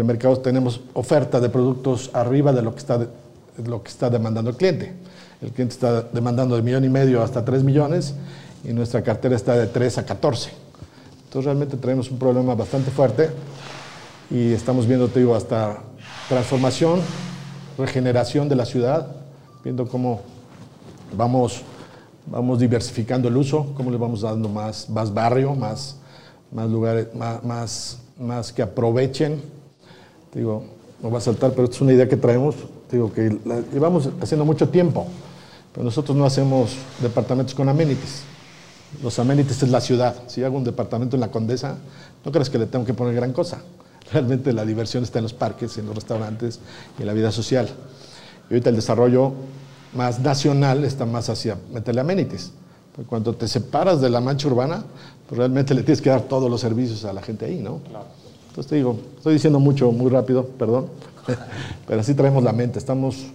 el 0.00 0.04
mercado 0.04 0.36
tenemos 0.38 0.80
oferta 0.94 1.40
de 1.40 1.48
productos 1.48 2.10
arriba 2.12 2.52
de 2.52 2.62
lo 2.62 2.72
que 2.72 2.78
está, 2.78 3.06
lo 3.64 3.82
que 3.82 3.90
está 3.90 4.10
demandando 4.10 4.50
el 4.50 4.56
cliente. 4.56 4.92
El 5.40 5.50
cliente 5.50 5.74
está 5.74 6.02
demandando 6.02 6.56
de 6.56 6.62
millón 6.62 6.84
y 6.84 6.88
medio 6.88 7.22
hasta 7.22 7.44
3 7.44 7.64
millones 7.64 8.14
y 8.64 8.72
nuestra 8.72 9.02
cartera 9.02 9.36
está 9.36 9.56
de 9.56 9.66
3 9.66 9.98
a 9.98 10.06
14. 10.06 10.50
Entonces 11.24 11.44
realmente 11.44 11.76
tenemos 11.76 12.10
un 12.10 12.18
problema 12.18 12.54
bastante 12.54 12.90
fuerte 12.90 13.30
y 14.34 14.52
estamos 14.52 14.88
viendo, 14.88 15.06
te 15.06 15.20
digo, 15.20 15.36
hasta 15.36 15.78
transformación, 16.28 16.98
regeneración 17.78 18.48
de 18.48 18.56
la 18.56 18.64
ciudad, 18.64 19.06
viendo 19.62 19.86
cómo 19.86 20.22
vamos, 21.16 21.62
vamos 22.26 22.58
diversificando 22.58 23.28
el 23.28 23.36
uso, 23.36 23.72
cómo 23.76 23.92
le 23.92 23.96
vamos 23.96 24.22
dando 24.22 24.48
más, 24.48 24.90
más 24.90 25.14
barrio, 25.14 25.54
más, 25.54 25.98
más 26.50 26.68
lugares, 26.68 27.14
más, 27.14 28.00
más, 28.18 28.52
que 28.52 28.62
aprovechen. 28.62 29.40
Digo, 30.34 30.64
no 31.00 31.12
va 31.12 31.18
a 31.18 31.20
saltar, 31.20 31.52
pero 31.52 31.70
es 31.70 31.80
una 31.80 31.92
idea 31.92 32.08
que 32.08 32.16
traemos, 32.16 32.56
digo, 32.90 33.12
que 33.12 33.38
la 33.44 33.60
llevamos 33.72 34.08
haciendo 34.20 34.44
mucho 34.44 34.68
tiempo, 34.68 35.06
pero 35.72 35.84
nosotros 35.84 36.16
no 36.16 36.26
hacemos 36.26 36.74
departamentos 37.00 37.54
con 37.54 37.68
amenities. 37.68 38.24
Los 39.00 39.16
amenities 39.20 39.62
es 39.62 39.68
la 39.68 39.80
ciudad. 39.80 40.16
Si 40.26 40.42
hago 40.42 40.56
un 40.56 40.64
departamento 40.64 41.14
en 41.14 41.20
la 41.20 41.30
Condesa, 41.30 41.78
no 42.24 42.32
crees 42.32 42.50
que 42.50 42.58
le 42.58 42.66
tengo 42.66 42.84
que 42.84 42.94
poner 42.94 43.14
gran 43.14 43.32
cosa. 43.32 43.62
Realmente 44.12 44.52
la 44.52 44.64
diversión 44.64 45.02
está 45.02 45.18
en 45.18 45.24
los 45.24 45.32
parques, 45.32 45.78
en 45.78 45.86
los 45.86 45.94
restaurantes 45.94 46.60
y 46.98 47.02
en 47.02 47.06
la 47.06 47.12
vida 47.14 47.32
social. 47.32 47.68
Y 48.50 48.54
ahorita 48.54 48.70
el 48.70 48.76
desarrollo 48.76 49.32
más 49.94 50.20
nacional 50.20 50.84
está 50.84 51.06
más 51.06 51.28
hacia 51.28 51.56
meterle 51.72 52.00
amenities. 52.00 52.52
cuando 53.08 53.34
te 53.34 53.48
separas 53.48 54.00
de 54.00 54.10
la 54.10 54.20
mancha 54.20 54.46
urbana, 54.46 54.84
pues 55.28 55.38
realmente 55.38 55.74
le 55.74 55.82
tienes 55.82 56.00
que 56.00 56.10
dar 56.10 56.22
todos 56.22 56.50
los 56.50 56.60
servicios 56.60 57.04
a 57.04 57.12
la 57.12 57.22
gente 57.22 57.46
ahí, 57.46 57.58
¿no? 57.58 57.78
Claro. 57.78 58.06
Entonces 58.48 58.70
te 58.70 58.76
digo, 58.76 58.96
estoy 59.16 59.34
diciendo 59.34 59.58
mucho, 59.58 59.90
muy 59.90 60.10
rápido, 60.10 60.46
perdón, 60.46 60.86
pero 61.88 62.00
así 62.00 62.14
traemos 62.14 62.44
la 62.44 62.52
mente, 62.52 62.78
estamos, 62.78 63.26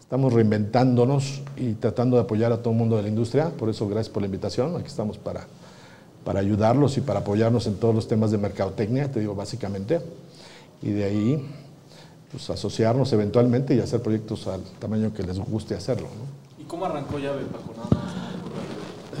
estamos 0.00 0.32
reinventándonos 0.32 1.42
y 1.56 1.74
tratando 1.74 2.16
de 2.16 2.22
apoyar 2.22 2.50
a 2.50 2.58
todo 2.58 2.72
el 2.72 2.78
mundo 2.78 2.96
de 2.96 3.02
la 3.02 3.08
industria, 3.08 3.50
por 3.50 3.68
eso 3.68 3.86
gracias 3.86 4.12
por 4.12 4.22
la 4.22 4.26
invitación, 4.26 4.74
aquí 4.74 4.88
estamos 4.88 5.18
para, 5.18 5.46
para 6.26 6.40
ayudarlos 6.40 6.98
y 6.98 7.02
para 7.02 7.20
apoyarnos 7.20 7.68
en 7.68 7.76
todos 7.76 7.94
los 7.94 8.08
temas 8.08 8.32
de 8.32 8.38
mercadotecnia, 8.38 9.12
te 9.12 9.20
digo 9.20 9.36
básicamente, 9.36 10.00
y 10.82 10.90
de 10.90 11.04
ahí 11.04 11.48
pues 12.32 12.50
asociarnos 12.50 13.12
eventualmente 13.12 13.76
y 13.76 13.78
hacer 13.78 14.02
proyectos 14.02 14.48
al 14.48 14.60
tamaño 14.80 15.14
que 15.14 15.22
les 15.22 15.38
guste 15.38 15.76
hacerlo. 15.76 16.08
¿no? 16.08 16.64
¿Y 16.64 16.66
cómo 16.66 16.84
arrancó 16.84 17.20
Llave, 17.20 17.44
Paco? 17.44 17.74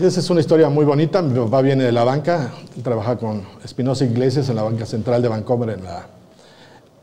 Esa 0.02 0.18
es 0.18 0.28
una 0.30 0.40
historia 0.40 0.68
muy 0.68 0.84
bonita. 0.84 1.22
Mi 1.22 1.38
papá 1.38 1.62
viene 1.62 1.84
de 1.84 1.92
la 1.92 2.02
banca, 2.02 2.52
trabaja 2.82 3.16
con 3.16 3.44
Espinosa 3.64 4.04
Iglesias 4.04 4.48
en 4.48 4.56
la 4.56 4.64
banca 4.64 4.84
central 4.84 5.22
de 5.22 5.28
Vancouver, 5.28 5.70
en, 5.70 5.84
la, 5.84 6.08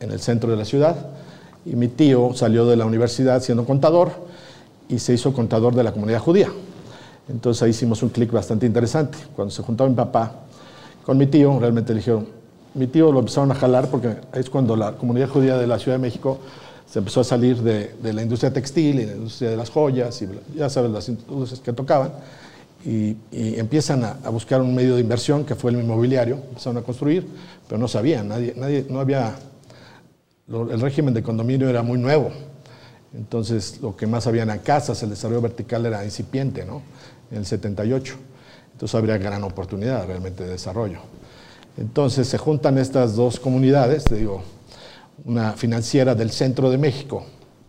en 0.01 0.11
el 0.11 0.19
centro 0.19 0.51
de 0.51 0.57
la 0.57 0.65
ciudad. 0.65 0.97
Y 1.65 1.77
mi 1.77 1.87
tío 1.87 2.33
salió 2.33 2.65
de 2.65 2.75
la 2.75 2.85
universidad 2.85 3.41
siendo 3.41 3.63
contador 3.63 4.11
y 4.89 4.99
se 4.99 5.13
hizo 5.13 5.31
contador 5.31 5.73
de 5.75 5.83
la 5.83 5.93
comunidad 5.93 6.19
judía. 6.19 6.49
Entonces 7.29 7.63
ahí 7.63 7.69
hicimos 7.71 8.03
un 8.03 8.09
clic 8.09 8.31
bastante 8.31 8.65
interesante. 8.65 9.17
Cuando 9.35 9.51
se 9.51 9.61
juntó 9.63 9.87
mi 9.87 9.95
papá 9.95 10.31
con 11.05 11.17
mi 11.17 11.27
tío, 11.27 11.59
realmente 11.59 11.93
dijeron, 11.93 12.27
mi 12.73 12.87
tío 12.87 13.11
lo 13.11 13.19
empezaron 13.19 13.51
a 13.51 13.55
jalar 13.55 13.89
porque 13.89 14.15
es 14.33 14.49
cuando 14.49 14.75
la 14.75 14.93
comunidad 14.93 15.29
judía 15.29 15.57
de 15.57 15.67
la 15.67 15.79
Ciudad 15.79 15.97
de 15.97 16.01
México 16.01 16.39
se 16.85 16.99
empezó 16.99 17.21
a 17.21 17.23
salir 17.23 17.57
de, 17.61 17.95
de 18.01 18.13
la 18.13 18.21
industria 18.21 18.51
textil 18.51 18.99
y 18.99 19.05
de 19.05 19.07
la 19.07 19.17
industria 19.17 19.49
de 19.51 19.57
las 19.57 19.69
joyas 19.69 20.21
y 20.21 20.29
ya 20.55 20.69
sabes 20.69 20.91
las 20.91 21.07
industrias 21.09 21.59
que 21.59 21.73
tocaban 21.73 22.11
y, 22.85 23.15
empiezan 23.31 24.03
a, 24.03 24.29
buscar 24.29 24.61
un 24.61 24.75
medio 24.75 24.95
de 24.95 25.01
inversión 25.01 25.45
que 25.45 25.55
fue 25.55 25.71
el 25.71 25.79
inmobiliario, 25.79 26.35
empezaron 26.49 26.77
a 26.77 26.81
construir, 26.81 27.27
pero 27.67 27.79
no 27.79 27.87
sabían, 27.87 28.27
nadie, 28.27 28.53
nadie, 28.57 28.85
no 28.89 28.99
había, 28.99 29.35
el 30.47 30.81
régimen 30.81 31.13
de 31.13 31.23
condominio 31.23 31.69
era 31.69 31.81
muy 31.81 31.97
nuevo, 31.97 32.31
entonces 33.13 33.79
lo 33.81 33.95
que 33.95 34.05
más 34.07 34.27
habían 34.27 34.49
en 34.49 34.59
casas, 34.59 35.01
el 35.03 35.11
desarrollo 35.11 35.41
vertical 35.41 35.85
era 35.85 36.03
incipiente, 36.03 36.65
¿no? 36.65 36.81
En 37.33 37.39
el 37.39 37.45
78, 37.45 38.15
entonces 38.73 38.95
habría 38.95 39.17
gran 39.17 39.43
oportunidad 39.43 40.07
realmente 40.07 40.45
de 40.45 40.51
desarrollo. 40.51 40.99
Entonces 41.77 42.27
se 42.27 42.37
juntan 42.37 42.77
estas 42.77 43.15
dos 43.15 43.39
comunidades, 43.39 44.03
te 44.03 44.15
digo, 44.15 44.43
una 45.25 45.53
financiera 45.53 46.15
del 46.15 46.31
centro 46.31 46.69
de 46.69 46.77
México, 46.77 47.25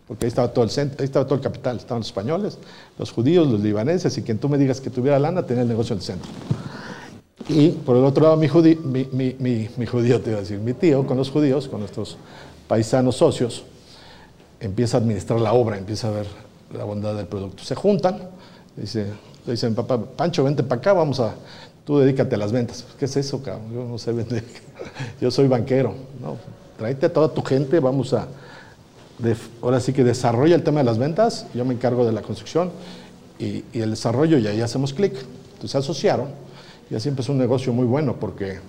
porque 0.07 0.25
ahí 0.25 0.29
estaba 0.29 0.53
todo 0.53 0.63
el 0.63 0.69
centro, 0.69 0.97
ahí 0.99 1.05
estaba 1.05 1.25
todo 1.25 1.35
el 1.35 1.41
capital, 1.41 1.77
estaban 1.77 2.01
los 2.01 2.07
españoles, 2.07 2.59
los 2.99 3.11
judíos, 3.11 3.47
los 3.47 3.59
libaneses, 3.59 4.17
y 4.17 4.21
quien 4.21 4.37
tú 4.37 4.49
me 4.49 4.57
digas 4.57 4.79
que 4.79 4.89
tuviera 4.91 5.17
lana 5.17 5.43
tenía 5.43 5.63
el 5.63 5.67
negocio 5.67 5.93
en 5.93 5.99
el 5.99 6.05
centro. 6.05 6.31
Y 7.49 7.69
por 7.69 7.97
el 7.97 8.03
otro 8.03 8.23
lado, 8.23 8.37
mi, 8.37 8.47
judío, 8.47 8.79
mi, 8.81 9.85
judío, 9.85 10.21
te 10.21 10.29
iba 10.29 10.39
a 10.39 10.41
decir, 10.41 10.59
mi 10.59 10.73
tío 10.73 11.05
con 11.05 11.17
los 11.17 11.29
judíos, 11.29 11.67
con 11.67 11.79
nuestros 11.79 12.17
paisanos 12.67 13.17
socios, 13.17 13.63
empieza 14.59 14.97
a 14.97 14.99
administrar 14.99 15.39
la 15.39 15.53
obra, 15.53 15.77
empieza 15.77 16.07
a 16.07 16.11
ver 16.11 16.27
la 16.75 16.83
bondad 16.83 17.15
del 17.15 17.27
producto. 17.27 17.63
Se 17.63 17.75
juntan, 17.75 18.29
dice, 18.75 19.07
dicen, 19.51 19.75
papá, 19.75 19.99
Pancho, 19.99 20.43
vente 20.43 20.63
para 20.63 20.79
acá, 20.79 20.93
vamos 20.93 21.19
a, 21.19 21.35
tú 21.85 21.99
dedícate 21.99 22.35
a 22.35 22.37
las 22.37 22.51
ventas. 22.51 22.85
¿Qué 22.97 23.05
es 23.05 23.15
eso, 23.17 23.41
cabrón? 23.43 23.73
Yo 23.73 23.85
no 23.85 23.97
sé 23.97 24.11
vender, 24.11 24.43
yo 25.21 25.31
soy 25.31 25.47
banquero. 25.47 25.93
No, 26.21 26.37
tráete 26.77 27.07
a 27.07 27.13
toda 27.13 27.29
tu 27.29 27.41
gente, 27.41 27.79
vamos 27.79 28.13
a 28.13 28.27
ahora 29.61 29.79
sí 29.79 29.93
que 29.93 30.03
desarrolla 30.03 30.55
el 30.55 30.63
tema 30.63 30.79
de 30.79 30.85
las 30.85 30.97
ventas, 30.97 31.47
yo 31.53 31.65
me 31.65 31.73
encargo 31.73 32.05
de 32.05 32.11
la 32.11 32.21
construcción 32.21 32.71
y, 33.39 33.63
el 33.73 33.91
desarrollo 33.91 34.37
y 34.37 34.47
ahí 34.47 34.61
hacemos 34.61 34.93
clic. 34.93 35.13
Entonces 35.13 35.71
se 35.71 35.77
asociaron 35.77 36.29
y 36.89 36.95
así 36.95 37.09
empezó 37.09 37.31
un 37.31 37.37
negocio 37.37 37.73
muy 37.73 37.85
bueno 37.85 38.17
porque 38.19 38.59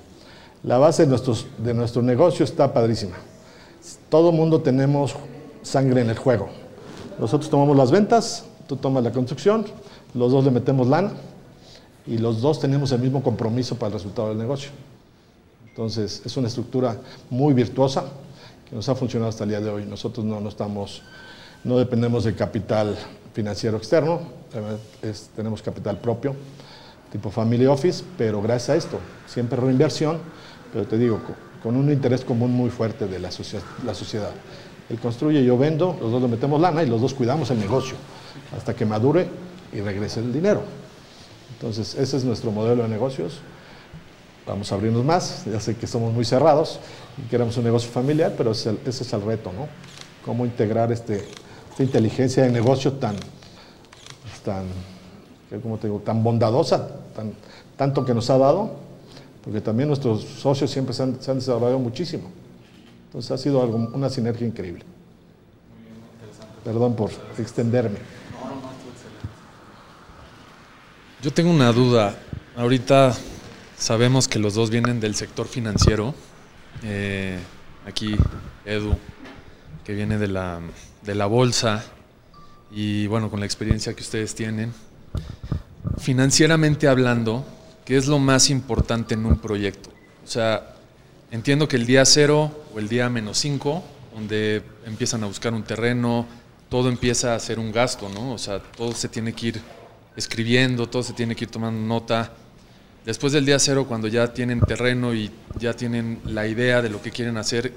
la 0.62 0.78
base 0.78 1.02
de, 1.02 1.09
nuestros, 1.09 1.47
de 1.59 1.75
nuestro 1.75 2.02
negocio 2.02 2.45
está 2.45 2.73
padrísima. 2.73 3.16
Todo 4.09 4.33
mundo 4.33 4.61
tenemos 4.61 5.14
sangre 5.62 6.00
en 6.00 6.11
el 6.11 6.18
juego. 6.18 6.49
Nosotros 7.18 7.50
tomamos 7.50 7.76
las 7.76 7.90
ventas, 7.90 8.45
tú 8.68 8.76
tomas 8.76 9.02
la 9.02 9.12
construcción, 9.12 9.66
los 10.14 10.32
dos 10.32 10.44
le 10.44 10.50
metemos 10.50 10.86
lana 10.86 11.12
y 12.06 12.18
los 12.18 12.40
dos 12.40 12.60
tenemos 12.60 12.92
el 12.92 13.00
mismo 13.00 13.22
compromiso 13.22 13.76
para 13.76 13.88
el 13.88 13.92
resultado 13.94 14.28
del 14.28 14.38
negocio. 14.38 14.70
Entonces 15.68 16.22
es 16.25 16.36
una 16.36 16.48
estructura 16.48 16.96
muy 17.28 17.52
virtuosa 17.52 18.04
que 18.68 18.75
nos 18.75 18.88
ha 18.88 18.94
funcionado 18.94 19.28
hasta 19.28 19.44
el 19.44 19.50
día 19.50 19.60
de 19.60 19.70
hoy. 19.70 19.84
Nosotros 19.84 20.25
no, 20.25 21.78
dependemos 21.78 22.25
de 22.25 22.34
capital 22.34 22.96
financiero 23.34 23.76
externo, 23.76 24.20
tenemos 25.34 25.60
capital 25.60 25.98
propio, 25.98 26.34
tipo 27.12 27.30
family 27.30 27.66
office, 27.66 28.02
pero 28.16 28.40
gracias 28.40 28.70
a 28.70 28.76
esto, 28.76 28.98
siempre 29.26 29.60
reinversión, 29.60 30.18
pero 30.72 30.86
te 30.86 30.96
digo, 30.96 31.20
con, 31.62 31.76
un 31.76 31.92
interés 31.92 32.25
común 32.25 32.52
muy 32.52 32.70
fuerte 32.70 33.06
de 33.06 33.18
la, 33.18 33.28
la 33.84 33.94
sociedad. 33.94 34.30
Él 34.88 34.98
construye, 34.98 35.44
yo 35.44 35.58
vendo, 35.58 35.96
los 36.00 36.12
dos 36.12 36.22
le 36.22 36.28
metemos 36.28 36.60
lana 36.60 36.82
y 36.82 36.86
los 36.86 37.00
dos 37.00 37.12
cuidamos 37.12 37.50
el 37.50 37.58
negocio 37.58 37.96
hasta 38.56 38.75
que 38.75 38.86
madure 38.86 39.28
y 39.73 39.80
regrese 39.80 40.20
el 40.20 40.32
dinero. 40.32 40.62
Entonces, 41.54 41.94
ese 41.94 42.16
es 42.16 42.25
nuestro 42.25 42.50
modelo 42.50 42.82
de 42.82 42.88
negocios. 42.88 43.40
Vamos 44.46 44.70
a 44.70 44.76
abrirnos 44.76 45.04
más, 45.04 45.44
ya 45.46 45.58
sé 45.58 45.75
que 45.75 45.87
somos 45.87 46.12
muy 46.12 46.25
cerrados 46.25 46.78
y 47.18 47.28
queremos 47.28 47.56
un 47.56 47.64
negocio 47.64 47.90
familiar, 47.90 48.35
pero 48.37 48.52
ese 48.52 48.76
es 48.85 49.12
el, 49.12 49.23
reto, 49.23 49.52
¿no? 49.52 49.66
Cómo 50.25 50.44
integrar 50.44 50.92
este, 50.92 51.25
esta 51.70 51.82
inteligencia 51.82 52.44
de 52.44 52.50
negocio 52.50 52.92
tan, 52.92 53.16
tan, 54.44 54.66
¿cómo 55.62 55.78
te 55.78 55.88
digo? 55.88 56.00
tan 56.00 56.23
bondadosa, 56.23 56.87
tan, 57.14 57.32
tanto 57.76 58.04
que 58.04 58.14
nos 58.14 58.30
ha 58.30 58.38
dado, 58.38 58.76
porque 59.42 59.61
también 59.61 59.88
nuestros 59.88 60.23
socios 60.23 60.70
siempre 60.70 60.94
se 60.94 61.02
han, 61.02 61.14
desarrollado 61.14 61.78
muchísimo. 61.78 62.30
Entonces 63.06 63.30
ha 63.30 63.38
sido 63.38 63.62
algo, 63.62 63.76
una 63.94 64.11
sinergia 64.11 64.46
increíble. 64.46 64.85
Perdón 66.64 66.94
por 66.96 67.11
extenderme. 67.38 67.99
Yo 71.26 71.33
tengo 71.33 71.50
una 71.50 71.73
duda. 71.73 72.16
Ahorita 72.54 73.12
sabemos 73.76 74.28
que 74.28 74.38
los 74.38 74.54
dos 74.54 74.71
vienen 74.71 75.00
del 75.00 75.16
sector 75.16 75.49
financiero. 75.49 76.14
Eh, 76.85 77.37
aquí 77.85 78.14
Edu, 78.64 78.97
que 79.85 79.92
viene 79.92 80.18
de 80.18 80.28
la, 80.28 80.61
de 81.02 81.16
la 81.16 81.26
bolsa 81.26 81.85
y 82.71 83.09
bueno, 83.09 83.28
con 83.28 83.40
la 83.40 83.47
experiencia 83.47 83.92
que 83.95 84.02
ustedes 84.02 84.37
tienen. 84.37 84.73
Financieramente 85.99 86.87
hablando, 86.87 87.45
¿qué 87.85 87.97
es 87.97 88.06
lo 88.06 88.21
más 88.21 88.49
importante 88.49 89.14
en 89.14 89.26
un 89.26 89.37
proyecto? 89.38 89.90
O 90.25 90.28
sea, 90.28 90.76
entiendo 91.33 91.66
que 91.66 91.75
el 91.75 91.87
día 91.87 92.04
cero 92.04 92.52
o 92.73 92.78
el 92.78 92.88
día 92.88 93.11
menos 93.11 93.38
cinco, 93.38 93.83
donde 94.14 94.62
empiezan 94.87 95.25
a 95.25 95.26
buscar 95.26 95.54
un 95.54 95.64
terreno, 95.64 96.25
todo 96.68 96.88
empieza 96.88 97.35
a 97.35 97.40
ser 97.40 97.59
un 97.59 97.73
gasto, 97.73 98.09
¿no? 98.09 98.30
O 98.33 98.38
sea, 98.38 98.61
todo 98.61 98.92
se 98.92 99.09
tiene 99.09 99.33
que 99.33 99.49
ir 99.49 99.62
escribiendo, 100.16 100.88
todo 100.88 101.02
se 101.02 101.12
tiene 101.12 101.37
que 101.37 101.44
ir 101.44 101.50
tomando 101.50 101.80
nota. 101.80 102.32
Después 103.04 103.32
del 103.32 103.46
día 103.46 103.58
cero, 103.58 103.87
cuando 103.87 104.08
ya 104.08 104.32
tienen 104.32 104.61
terreno 104.61 105.14
y 105.14 105.30
ya 105.58 105.75
tienen 105.75 106.20
la 106.25 106.46
idea 106.46 106.82
de 106.82 106.90
lo 106.90 107.00
que 107.00 107.11
quieren 107.11 107.37
hacer, 107.37 107.73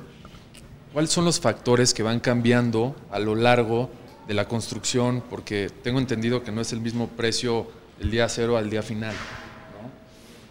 ¿cuáles 0.93 1.11
son 1.11 1.25
los 1.25 1.39
factores 1.39 1.93
que 1.93 2.01
van 2.01 2.19
cambiando 2.19 2.95
a 3.11 3.19
lo 3.19 3.35
largo 3.35 3.91
de 4.27 4.33
la 4.33 4.47
construcción? 4.47 5.21
Porque 5.29 5.69
tengo 5.83 5.99
entendido 5.99 6.43
que 6.43 6.51
no 6.51 6.61
es 6.61 6.73
el 6.73 6.81
mismo 6.81 7.09
precio 7.09 7.67
el 7.99 8.09
día 8.09 8.27
cero 8.29 8.57
al 8.57 8.69
día 8.69 8.81
final. 8.81 9.13
¿no? 9.13 9.89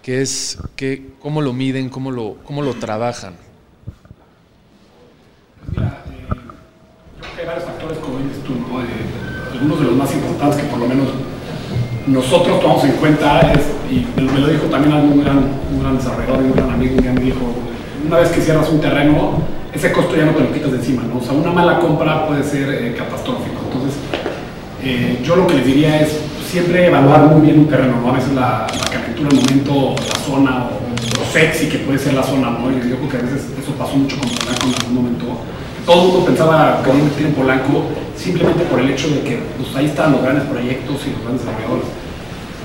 ¿Qué 0.03 0.23
es, 0.23 0.59
qué, 0.77 1.13
¿Cómo 1.21 1.43
lo 1.43 1.53
miden? 1.53 1.89
¿Cómo 1.89 2.13
lo, 2.13 2.37
cómo 2.45 2.63
lo 2.63 2.75
trabajan? 2.75 3.35
Mira, 5.73 6.05
eh, 6.07 7.41
hay 7.41 7.47
varios 7.47 7.65
factores, 7.65 7.99
como 7.99 8.19
dices 8.19 8.45
tú. 8.45 8.53
Eh, 8.53 9.55
algunos 9.55 9.81
de 9.81 9.87
los 9.87 9.97
más 9.97 10.15
importantes 10.15 10.63
que 10.63 10.69
por 10.69 10.79
lo 10.79 10.87
menos 10.87 11.09
nosotros 12.09 12.61
tomamos 12.61 12.85
en 12.85 12.93
cuenta 12.93 13.53
es, 13.53 13.61
y 13.91 14.07
me 14.17 14.41
lo 14.41 14.49
dijo 14.49 14.65
también 14.67 14.95
un 14.95 15.23
gran, 15.23 15.39
un 15.73 15.81
gran 15.81 15.97
desarrollador, 15.97 16.43
un 16.43 16.53
gran 16.53 16.71
amigo, 16.71 16.97
un 16.99 17.15
me 17.15 17.21
dijo, 17.21 17.41
una 18.07 18.19
vez 18.19 18.31
que 18.31 18.41
cierras 18.41 18.69
un 18.71 18.81
terreno, 18.81 19.43
ese 19.73 19.93
costo 19.93 20.17
ya 20.17 20.25
no 20.25 20.33
te 20.33 20.41
lo 20.41 20.53
quitas 20.53 20.73
de 20.73 20.79
encima, 20.79 21.03
¿no? 21.03 21.19
O 21.19 21.21
sea, 21.21 21.33
una 21.33 21.51
mala 21.51 21.79
compra 21.79 22.27
puede 22.27 22.43
ser 22.43 22.71
eh, 22.71 22.95
catastrófico. 22.97 23.61
Entonces, 23.67 23.99
eh, 24.83 25.21
yo 25.23 25.37
lo 25.37 25.47
que 25.47 25.55
les 25.55 25.67
diría 25.67 26.01
es 26.01 26.19
siempre 26.47 26.87
evaluar 26.87 27.27
muy 27.27 27.43
bien 27.43 27.61
un 27.61 27.69
terreno, 27.69 28.01
¿no? 28.01 28.11
A 28.11 28.15
veces 28.15 28.33
la, 28.33 28.67
la 28.67 28.91
captura, 28.91 29.29
el 29.31 29.37
momento, 29.37 29.95
la 30.09 30.21
zona 30.25 30.67
o 30.67 31.21
lo 31.21 31.25
sexy 31.31 31.69
que 31.69 31.79
puede 31.79 31.99
ser 31.99 32.15
la 32.15 32.23
zona, 32.23 32.51
¿no? 32.51 32.71
Yo, 32.71 32.79
yo 32.89 32.97
creo 32.97 33.09
que 33.09 33.17
a 33.19 33.21
veces 33.21 33.47
eso 33.61 33.73
pasó 33.73 33.97
mucho 33.97 34.17
con 34.19 34.29
en 34.31 34.75
algún 34.75 34.95
momento. 34.95 35.27
Todo 35.89 36.03
el 36.03 36.09
mundo 36.09 36.27
pensaba 36.27 36.83
que 36.85 36.91
invertir 36.91 37.27
en 37.29 37.33
Polanco 37.33 37.83
simplemente 38.15 38.63
por 38.65 38.79
el 38.79 38.91
hecho 38.91 39.09
de 39.09 39.23
que 39.23 39.39
pues, 39.57 39.75
ahí 39.75 39.87
están 39.87 40.13
los 40.13 40.21
grandes 40.21 40.45
proyectos 40.45 41.07
y 41.07 41.13
los 41.13 41.23
grandes 41.23 41.47
desarrolladores. 41.47 41.87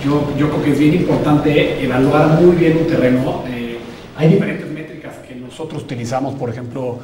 Yo, 0.04 0.28
yo 0.38 0.50
creo 0.50 0.62
que 0.62 0.72
es 0.74 0.80
bien 0.80 0.94
importante 0.96 1.82
evaluar 1.82 2.42
muy 2.42 2.54
bien 2.58 2.80
un 2.80 2.86
terreno. 2.86 3.46
Eh, 3.48 3.78
hay 4.18 4.28
diferentes 4.28 4.70
métricas 4.70 5.20
que 5.26 5.36
nosotros 5.36 5.84
utilizamos, 5.84 6.36
por 6.36 6.50
ejemplo, 6.50 7.00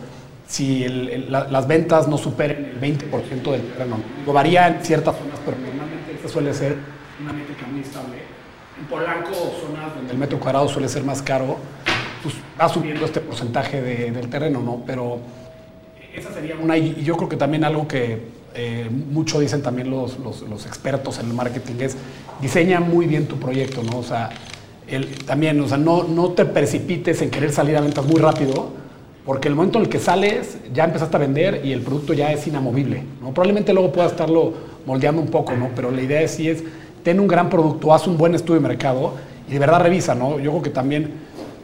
si 0.46 0.84
el, 0.84 1.08
el, 1.08 1.32
la, 1.32 1.48
las 1.48 1.66
ventas 1.66 2.10
no 2.10 2.18
superen 2.18 2.66
el 2.66 2.82
20% 2.82 3.52
del 3.52 3.62
terreno. 3.62 4.00
Digo, 4.20 4.34
varía 4.34 4.68
en 4.68 4.84
ciertas 4.84 5.16
zonas, 5.16 5.40
pero 5.46 5.56
normalmente 5.56 6.16
esta 6.16 6.28
suele 6.28 6.54
ser 6.54 6.76
una 7.24 7.32
métrica 7.32 7.66
muy 7.66 7.80
estable. 7.80 8.18
En 8.78 8.86
Polanco, 8.88 9.32
zonas 9.66 9.96
donde 9.96 10.12
el 10.12 10.18
metro 10.18 10.38
cuadrado 10.38 10.68
suele 10.68 10.90
ser 10.90 11.06
más 11.06 11.22
caro, 11.22 11.56
pues 12.22 12.36
va 12.60 12.68
subiendo 12.68 13.06
este 13.06 13.22
porcentaje 13.22 13.82
de, 13.82 14.12
del 14.12 14.28
terreno, 14.28 14.62
¿no? 14.62 14.84
Pero 14.86 15.22
esa 16.20 16.34
sería 16.34 16.56
una, 16.62 16.78
y 16.78 17.04
yo 17.04 17.16
creo 17.18 17.30
que 17.30 17.38
también 17.38 17.64
algo 17.64 17.88
que 17.88 18.20
eh, 18.56 18.90
mucho 18.90 19.40
dicen 19.40 19.62
también 19.62 19.90
los, 19.90 20.18
los, 20.20 20.66
expertos 20.66 21.20
en 21.20 21.28
el 21.28 21.34
marketing, 21.34 21.76
es 21.80 21.96
diseña 22.42 22.80
muy 22.80 23.06
bien 23.06 23.28
tu 23.28 23.38
proyecto, 23.38 23.84
¿no? 23.84 24.00
O 24.00 24.04
sea, 24.04 24.30
el, 24.88 25.08
también, 25.26 25.60
o 25.62 25.68
sea, 25.68 25.78
no, 25.78 26.04
no 26.04 26.32
te 26.32 26.46
precipites 26.46 27.22
en 27.22 27.30
querer 27.30 27.52
salir 27.52 27.78
a 27.78 27.82
ventas 27.82 28.06
muy 28.06 28.20
rápido, 28.20 28.70
porque 29.26 29.48
el 29.48 29.56
momento 29.56 29.78
en 29.78 29.86
el 29.86 29.90
que 29.90 30.00
sales 30.00 30.58
ya 30.74 30.86
empezaste 30.86 31.16
a 31.16 31.20
vender 31.20 31.62
y 31.64 31.72
el 31.72 31.82
producto 31.82 32.14
ya 32.14 32.32
es 32.32 32.48
inamovible, 32.48 33.04
¿no? 33.22 33.34
Probablemente 33.34 33.74
luego 33.74 33.92
puedas 33.92 34.12
estarlo 34.12 34.54
moldeando 34.86 35.22
un 35.22 35.30
poco, 35.30 35.56
¿no? 35.56 35.70
Pero 35.76 35.92
la 35.92 36.02
idea 36.02 36.22
es 36.22 36.32
sí 36.32 36.50
es, 36.50 36.64
ten 37.04 37.20
un 37.20 37.28
gran 37.28 37.50
producto, 37.50 37.94
haz 37.94 38.08
un 38.08 38.18
buen 38.18 38.34
estudio 38.34 38.60
de 38.60 38.68
mercado 38.68 39.14
y 39.48 39.54
de 39.54 39.60
verdad 39.60 39.82
revisa, 39.82 40.16
¿no? 40.16 40.40
Yo 40.40 40.52
creo 40.52 40.64
que 40.64 40.70
también 40.72 41.14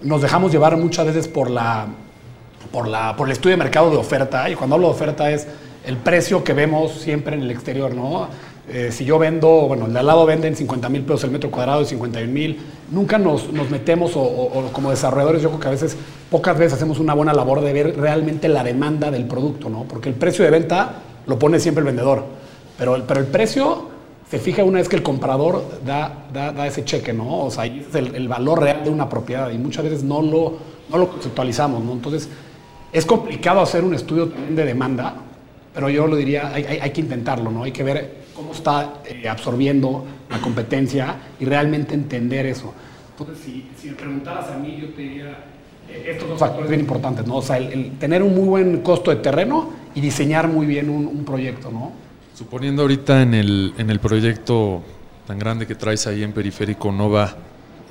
nos 0.03 0.21
dejamos 0.21 0.51
llevar 0.51 0.77
muchas 0.77 1.07
veces 1.07 1.27
por 1.27 1.49
la, 1.49 1.87
por 2.71 2.87
la, 2.87 3.15
por 3.15 3.27
el 3.27 3.33
estudio 3.33 3.55
de 3.55 3.63
mercado 3.63 3.89
de 3.89 3.97
oferta, 3.97 4.49
y 4.49 4.55
cuando 4.55 4.75
hablo 4.75 4.87
de 4.87 4.93
oferta 4.93 5.31
es 5.31 5.47
el 5.85 5.97
precio 5.97 6.43
que 6.43 6.53
vemos 6.53 6.91
siempre 6.93 7.35
en 7.35 7.41
el 7.41 7.51
exterior, 7.51 7.93
¿no? 7.93 8.27
Eh, 8.67 8.89
si 8.91 9.05
yo 9.05 9.19
vendo, 9.19 9.47
bueno, 9.67 9.85
el 9.85 9.93
de 9.93 9.99
al 9.99 10.07
lado 10.07 10.25
venden 10.25 10.55
50 10.55 10.89
mil 10.89 11.03
pesos 11.03 11.25
el 11.25 11.31
metro 11.31 11.51
cuadrado 11.51 11.83
y 11.83 11.85
51 11.85 12.31
mil, 12.31 12.59
nunca 12.89 13.19
nos, 13.19 13.53
nos 13.53 13.69
metemos 13.69 14.15
o, 14.15 14.21
o, 14.21 14.59
o, 14.59 14.73
como 14.73 14.89
desarrolladores 14.89 15.43
yo 15.43 15.49
creo 15.49 15.59
que 15.59 15.67
a 15.67 15.71
veces, 15.71 15.95
pocas 16.31 16.57
veces 16.57 16.73
hacemos 16.73 16.97
una 16.97 17.13
buena 17.13 17.31
labor 17.31 17.61
de 17.61 17.71
ver 17.73 17.95
realmente 17.95 18.47
la 18.47 18.63
demanda 18.63 19.11
del 19.11 19.25
producto, 19.25 19.69
¿no? 19.69 19.83
Porque 19.83 20.09
el 20.09 20.15
precio 20.15 20.43
de 20.43 20.49
venta 20.49 21.03
lo 21.27 21.37
pone 21.37 21.59
siempre 21.59 21.81
el 21.81 21.85
vendedor, 21.85 22.25
pero, 22.77 23.03
pero 23.07 23.19
el 23.19 23.27
precio 23.27 23.89
se 24.29 24.39
fija 24.39 24.63
una 24.63 24.79
vez 24.79 24.89
que 24.89 24.95
el 24.95 25.03
comprador 25.03 25.63
da, 25.85 26.25
da, 26.33 26.51
da 26.51 26.65
ese 26.65 26.83
cheque, 26.83 27.13
¿no? 27.13 27.45
O 27.45 27.51
sea, 27.51 27.63
ahí 27.63 27.85
es 27.87 27.93
el, 27.93 28.15
el, 28.15 28.27
valor 28.27 28.61
real 28.61 28.83
de 28.83 28.89
una 28.89 29.07
propiedad 29.07 29.51
y 29.51 29.59
muchas 29.59 29.83
veces 29.83 30.03
no 30.03 30.23
lo, 30.23 30.57
no 30.89 30.97
lo 30.97 31.09
conceptualizamos, 31.09 31.83
¿no? 31.83 31.91
Entonces, 31.91 32.29
es 32.95 33.05
complicado 33.05 33.59
hacer 33.59 33.83
un 33.83 33.93
estudio 33.93 34.27
de 34.27 34.65
demanda, 34.65 35.15
pero 35.73 35.89
yo 35.89 36.07
lo 36.07 36.15
diría, 36.15 36.53
hay, 36.53 36.89
que 36.91 37.01
intentarlo, 37.01 37.51
¿no? 37.51 37.63
Hay 37.63 37.73
que 37.73 37.83
ver 37.83 38.23
cómo 38.33 38.53
está 38.53 39.01
eh, 39.05 39.27
absorbiendo 39.27 40.05
la 40.29 40.39
competencia 40.39 41.17
y 41.37 41.43
realmente 41.43 41.93
entender 41.93 42.45
eso. 42.45 42.73
Entonces, 43.11 43.45
si, 43.77 43.89
me 43.89 43.95
preguntaras 43.95 44.49
a 44.49 44.57
mí, 44.57 44.77
yo 44.79 44.93
te 44.93 45.01
diría 45.01 45.37
eh, 45.89 46.11
estos 46.11 46.29
dos 46.29 46.39
factores 46.39 46.69
bien 46.69 46.79
importantes, 46.79 47.27
¿no? 47.27 47.35
O 47.35 47.41
sea, 47.41 47.57
el, 47.57 47.97
tener 47.99 48.23
un 48.23 48.33
muy 48.33 48.47
buen 48.47 48.79
costo 48.79 49.11
de 49.11 49.17
terreno 49.17 49.71
y 49.93 49.99
diseñar 49.99 50.47
muy 50.47 50.65
bien 50.65 50.89
un, 50.89 51.05
un 51.05 51.25
proyecto, 51.25 51.69
¿no? 51.69 51.91
Suponiendo 52.33 52.83
ahorita 52.83 53.21
en 53.21 53.33
el, 53.33 53.73
en 53.77 53.89
el 53.89 53.99
proyecto 53.99 54.83
tan 55.27 55.37
grande 55.37 55.67
que 55.67 55.75
traes 55.75 56.07
ahí 56.07 56.23
en 56.23 56.31
Periférico 56.31 56.93
Nova, 56.93 57.35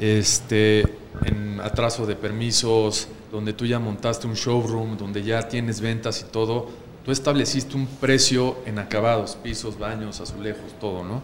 este, 0.01 0.81
en 1.27 1.61
atraso 1.61 2.07
de 2.07 2.17
permisos, 2.17 3.09
donde 3.35 3.53
tú 3.53 3.67
ya 3.67 3.81
montaste 3.81 4.29
un 4.29 4.35
showroom, 4.35 4.97
donde 4.97 5.25
ya 5.25 5.49
tienes 5.49 5.81
ventas 5.81 6.21
y 6.21 6.31
todo, 6.31 6.69
tú 7.05 7.11
estableciste 7.11 7.75
un 7.75 7.89
precio 7.89 8.59
en 8.65 8.79
acabados, 8.79 9.37
pisos, 9.43 9.77
baños, 9.77 10.21
azulejos, 10.21 10.79
todo, 10.81 11.03
¿no? 11.03 11.21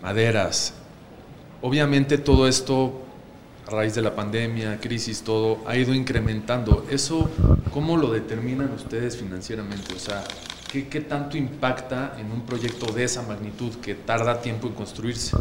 Maderas. 0.00 0.72
Obviamente 1.60 2.16
todo 2.16 2.48
esto, 2.48 3.02
a 3.68 3.70
raíz 3.70 3.94
de 3.94 4.00
la 4.00 4.14
pandemia, 4.14 4.80
crisis, 4.80 5.20
todo, 5.20 5.58
ha 5.66 5.76
ido 5.76 5.92
incrementando. 5.92 6.86
¿Eso 6.90 7.28
cómo 7.70 7.98
lo 7.98 8.10
determinan 8.10 8.72
ustedes 8.72 9.18
financieramente? 9.18 9.94
O 9.94 9.98
sea, 9.98 10.24
¿qué, 10.72 11.02
tanto 11.02 11.36
impacta 11.36 12.16
en 12.18 12.32
un 12.32 12.46
proyecto 12.46 12.90
de 12.94 13.04
esa 13.04 13.20
magnitud 13.24 13.74
que 13.82 13.94
tarda 13.94 14.40
tiempo 14.40 14.68
en 14.68 14.72
construirse? 14.72 15.36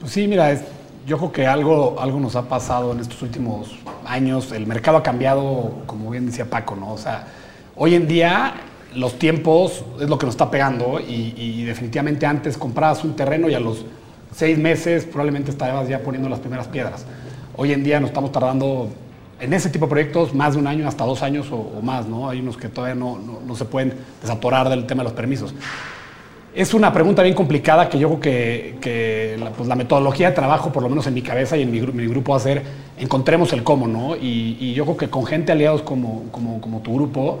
Pues 0.00 0.10
sí, 0.10 0.26
mira, 0.26 0.60
yo 1.06 1.18
creo 1.18 1.32
que 1.32 1.46
algo, 1.46 1.96
algo 2.00 2.18
nos 2.18 2.34
ha 2.34 2.48
pasado 2.48 2.92
en 2.92 2.98
estos 2.98 3.22
últimos 3.22 3.78
años. 4.04 4.50
El 4.50 4.66
mercado 4.66 4.98
ha 4.98 5.02
cambiado, 5.04 5.82
como 5.86 6.10
bien 6.10 6.26
decía 6.26 6.50
Paco, 6.50 6.74
¿no? 6.74 6.92
O 6.92 6.98
sea, 6.98 7.28
hoy 7.76 7.94
en 7.94 8.08
día 8.08 8.54
los 8.92 9.16
tiempos 9.18 9.84
es 10.00 10.08
lo 10.08 10.18
que 10.18 10.26
nos 10.26 10.34
está 10.34 10.50
pegando 10.50 10.98
y, 10.98 11.62
definitivamente 11.64 12.26
antes 12.26 12.56
comprabas 12.56 13.04
un 13.04 13.14
terreno 13.14 13.48
y 13.48 13.54
a 13.54 13.60
los 13.60 13.84
seis 14.34 14.58
meses 14.58 15.04
probablemente 15.04 15.50
estabas 15.50 15.88
ya 15.88 16.00
poniendo 16.02 16.28
las 16.28 16.40
primeras 16.40 16.66
piedras. 16.66 17.06
Hoy 17.56 17.72
en 17.72 17.84
día 17.84 18.00
nos 18.00 18.10
estamos 18.10 18.32
tardando 18.32 18.88
en 19.38 19.52
ese 19.52 19.70
tipo 19.70 19.86
de 19.86 19.90
proyectos 19.90 20.34
más 20.34 20.54
de 20.54 20.60
un 20.60 20.66
año, 20.66 20.88
hasta 20.88 21.04
dos 21.04 21.22
años 21.22 21.52
o, 21.52 21.56
o 21.56 21.82
más, 21.82 22.06
¿no? 22.06 22.28
Hay 22.28 22.40
unos 22.40 22.56
que 22.56 22.68
todavía 22.68 22.94
no, 22.94 23.18
no, 23.18 23.40
no, 23.46 23.54
se 23.54 23.64
pueden 23.64 23.94
desatorar 24.20 24.68
del 24.68 24.86
tema 24.86 25.02
de 25.02 25.10
los 25.10 25.12
permisos. 25.12 25.54
Es 26.56 26.72
una 26.72 26.90
pregunta 26.90 27.22
bien 27.22 27.34
complicada 27.34 27.86
que 27.90 27.98
yo 27.98 28.08
creo 28.08 28.20
que, 28.80 29.28
pues 29.54 29.68
la, 29.68 29.76
metodología 29.76 30.30
de 30.30 30.34
trabajo, 30.34 30.72
por 30.72 30.82
lo 30.82 30.88
menos 30.88 31.06
en 31.06 31.12
mi 31.12 31.20
cabeza 31.20 31.54
y 31.58 31.60
en 31.60 31.70
mi, 31.70 32.06
grupo, 32.08 32.32
va 32.32 32.38
a 32.38 32.40
ser 32.40 32.62
encontremos 32.98 33.52
el 33.52 33.62
cómo, 33.62 33.86
¿no? 33.86 34.16
Y, 34.16 34.72
yo 34.72 34.84
creo 34.84 34.96
que 34.96 35.10
con 35.10 35.26
gente 35.26 35.52
aliados 35.52 35.82
como, 35.82 36.30
tu 36.82 36.94
grupo, 36.94 37.40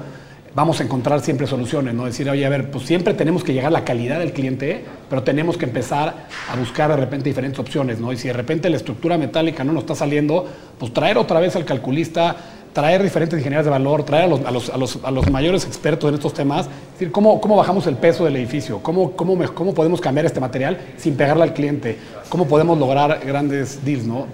vamos 0.54 0.80
a 0.80 0.84
encontrar 0.84 1.22
siempre 1.22 1.46
soluciones, 1.46 1.94
¿no? 1.94 2.04
Decir, 2.04 2.28
oye, 2.28 2.44
a 2.44 2.50
ver, 2.50 2.70
pues 2.70 2.84
siempre 2.84 3.14
tenemos 3.14 3.42
que 3.42 3.54
llegar 3.54 3.68
a 3.68 3.70
la 3.70 3.84
calidad 3.86 4.18
del 4.18 4.34
cliente, 4.34 4.84
pero 5.08 5.22
tenemos 5.22 5.56
que 5.56 5.64
empezar 5.64 6.26
a 6.52 6.56
buscar 6.56 6.90
de 6.90 6.96
repente 6.96 7.30
diferentes 7.30 7.58
opciones, 7.58 7.98
¿no? 7.98 8.12
Y 8.12 8.18
si 8.18 8.28
de 8.28 8.34
repente 8.34 8.68
la 8.68 8.76
estructura 8.76 9.16
metálica 9.16 9.64
no 9.64 9.72
nos 9.72 9.84
está 9.84 9.94
saliendo, 9.94 10.46
pues 10.78 10.92
traer 10.92 11.16
otra 11.16 11.40
vez 11.40 11.56
al 11.56 11.64
calculista, 11.64 12.36
traer 12.74 13.02
diferentes 13.02 13.38
ingenieros 13.38 13.64
de 13.64 13.70
valor, 13.70 14.02
traer 14.02 14.30
a 14.30 15.10
los 15.10 15.30
mayores 15.30 15.64
expertos 15.64 16.10
en 16.10 16.16
estos 16.16 16.34
temas, 16.34 16.68
es 16.96 17.00
decir, 17.00 17.12
cómo, 17.12 17.42
cómo 17.42 17.56
bajamos 17.56 17.86
el 17.88 17.96
peso 17.96 18.24
del 18.24 18.36
edificio, 18.36 18.78
¿Cómo, 18.82 19.12
cómo, 19.12 19.36
cómo 19.52 19.74
podemos 19.74 20.00
cambiar 20.00 20.24
este 20.24 20.40
material 20.40 20.78
sin 20.96 21.14
pegarle 21.14 21.42
al 21.42 21.52
cliente, 21.52 21.98
cómo 22.30 22.48
podemos 22.48 22.78
lograr 22.78 23.20
grandes 23.22 23.84
deals, 23.84 24.06
¿no? 24.06 24.24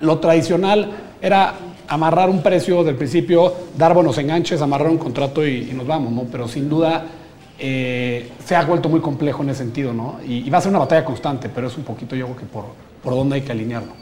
Lo 0.00 0.18
tradicional 0.18 0.90
era 1.22 1.54
amarrar 1.88 2.28
un 2.28 2.42
precio 2.42 2.84
del 2.84 2.96
principio, 2.96 3.54
dar 3.78 3.94
buenos 3.94 4.18
enganches, 4.18 4.60
amarrar 4.60 4.90
un 4.90 4.98
contrato 4.98 5.46
y, 5.46 5.72
nos 5.72 5.86
vamos, 5.86 6.12
¿no? 6.12 6.24
Pero 6.30 6.46
sin 6.46 6.68
duda 6.68 7.06
eh, 7.58 8.32
se 8.44 8.54
ha 8.54 8.62
vuelto 8.66 8.90
muy 8.90 9.00
complejo 9.00 9.42
en 9.42 9.48
ese 9.48 9.60
sentido, 9.60 9.94
¿no? 9.94 10.18
Y, 10.28 10.50
va 10.50 10.58
a 10.58 10.60
ser 10.60 10.68
una 10.68 10.80
batalla 10.80 11.06
constante, 11.06 11.48
pero 11.48 11.68
es 11.68 11.76
un 11.78 11.84
poquito 11.84 12.14
yo 12.14 12.26
creo 12.26 12.36
que 12.36 12.44
por, 12.44 12.64
por 13.02 13.14
dónde 13.14 13.36
hay 13.36 13.40
que 13.40 13.52
alinearlo. 13.52 13.94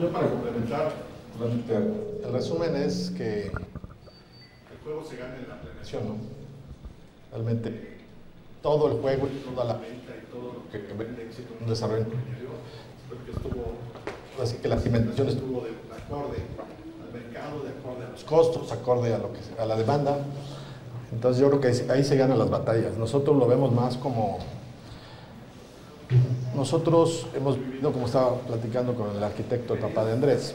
Yo, 0.00 0.10
para 0.10 0.26
complementar, 0.26 0.92
el 2.26 2.32
resumen 2.32 2.74
es 2.74 3.12
que 3.16 3.52
juego 4.86 5.04
se 5.04 5.16
gana 5.16 5.36
en 5.36 5.48
la 5.48 5.60
planeación, 5.60 6.06
¿no? 6.06 6.14
Realmente 7.32 7.96
todo 8.62 8.92
el 8.92 9.00
juego 9.00 9.26
y 9.26 9.38
toda 9.38 9.64
la 9.64 9.74
venta 9.74 10.12
y 10.16 10.30
todo 10.30 10.62
lo 10.62 10.70
que 10.70 10.78
vende 10.94 11.24
éxito 11.24 11.54
un 11.60 11.66
desarrollo 11.66 12.04
que 12.04 13.32
estuvo, 13.32 13.72
así 14.40 14.56
que 14.58 14.68
la 14.68 14.78
cimentación 14.78 15.28
estuvo 15.28 15.62
de 15.62 15.70
acorde 15.92 16.38
al 17.02 17.12
mercado, 17.12 17.64
de 17.64 17.70
acorde 17.70 18.04
a 18.06 18.10
los 18.10 18.22
costos, 18.22 18.70
acorde 18.70 19.12
a, 19.12 19.18
lo 19.18 19.32
que, 19.32 19.40
a 19.60 19.66
la 19.66 19.76
demanda. 19.76 20.18
Entonces 21.12 21.40
yo 21.40 21.48
creo 21.48 21.60
que 21.60 21.92
ahí 21.92 22.04
se 22.04 22.16
ganan 22.16 22.38
las 22.38 22.50
batallas. 22.50 22.96
Nosotros 22.96 23.36
lo 23.36 23.46
vemos 23.46 23.72
más 23.72 23.96
como... 23.96 24.38
Nosotros 26.54 27.26
hemos 27.34 27.58
vivido, 27.58 27.92
como 27.92 28.06
estaba 28.06 28.36
platicando 28.40 28.94
con 28.94 29.16
el 29.16 29.22
arquitecto, 29.22 29.74
el 29.74 29.80
papá 29.80 30.04
de 30.04 30.12
Andrés, 30.12 30.54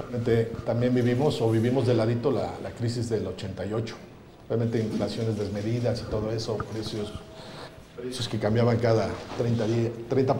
realmente 0.00 0.52
también 0.64 0.94
vivimos 0.94 1.40
o 1.40 1.50
vivimos 1.50 1.86
de 1.86 1.94
ladito 1.94 2.30
la, 2.30 2.52
la 2.62 2.70
crisis 2.70 3.08
del 3.08 3.26
88. 3.26 3.94
Realmente 4.48 4.80
inflaciones 4.80 5.38
desmedidas 5.38 6.02
y 6.06 6.10
todo 6.10 6.30
eso, 6.32 6.56
precios, 6.72 7.12
precios 7.96 8.28
que 8.28 8.38
cambiaban 8.38 8.78
cada 8.78 9.08
30, 9.38 9.64
30 10.08 10.36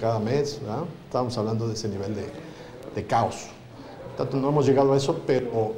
cada 0.00 0.18
mes. 0.18 0.60
¿verdad? 0.62 0.84
Estábamos 1.06 1.36
hablando 1.36 1.68
de 1.68 1.74
ese 1.74 1.88
nivel 1.88 2.14
de, 2.14 2.26
de 2.94 3.06
caos. 3.06 3.48
Tanto 4.16 4.36
no 4.36 4.48
hemos 4.48 4.66
llegado 4.66 4.92
a 4.92 4.96
eso, 4.96 5.20
pero, 5.26 5.74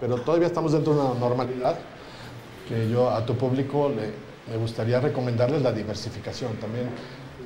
pero 0.00 0.16
todavía 0.16 0.46
estamos 0.46 0.72
dentro 0.72 0.94
de 0.94 1.00
una 1.00 1.14
normalidad 1.18 1.78
que 2.68 2.90
yo 2.90 3.08
a 3.10 3.24
tu 3.24 3.34
público 3.34 3.88
le, 3.88 4.12
me 4.50 4.58
gustaría 4.58 5.00
recomendarles 5.00 5.62
la 5.62 5.72
diversificación. 5.72 6.56
También 6.56 6.88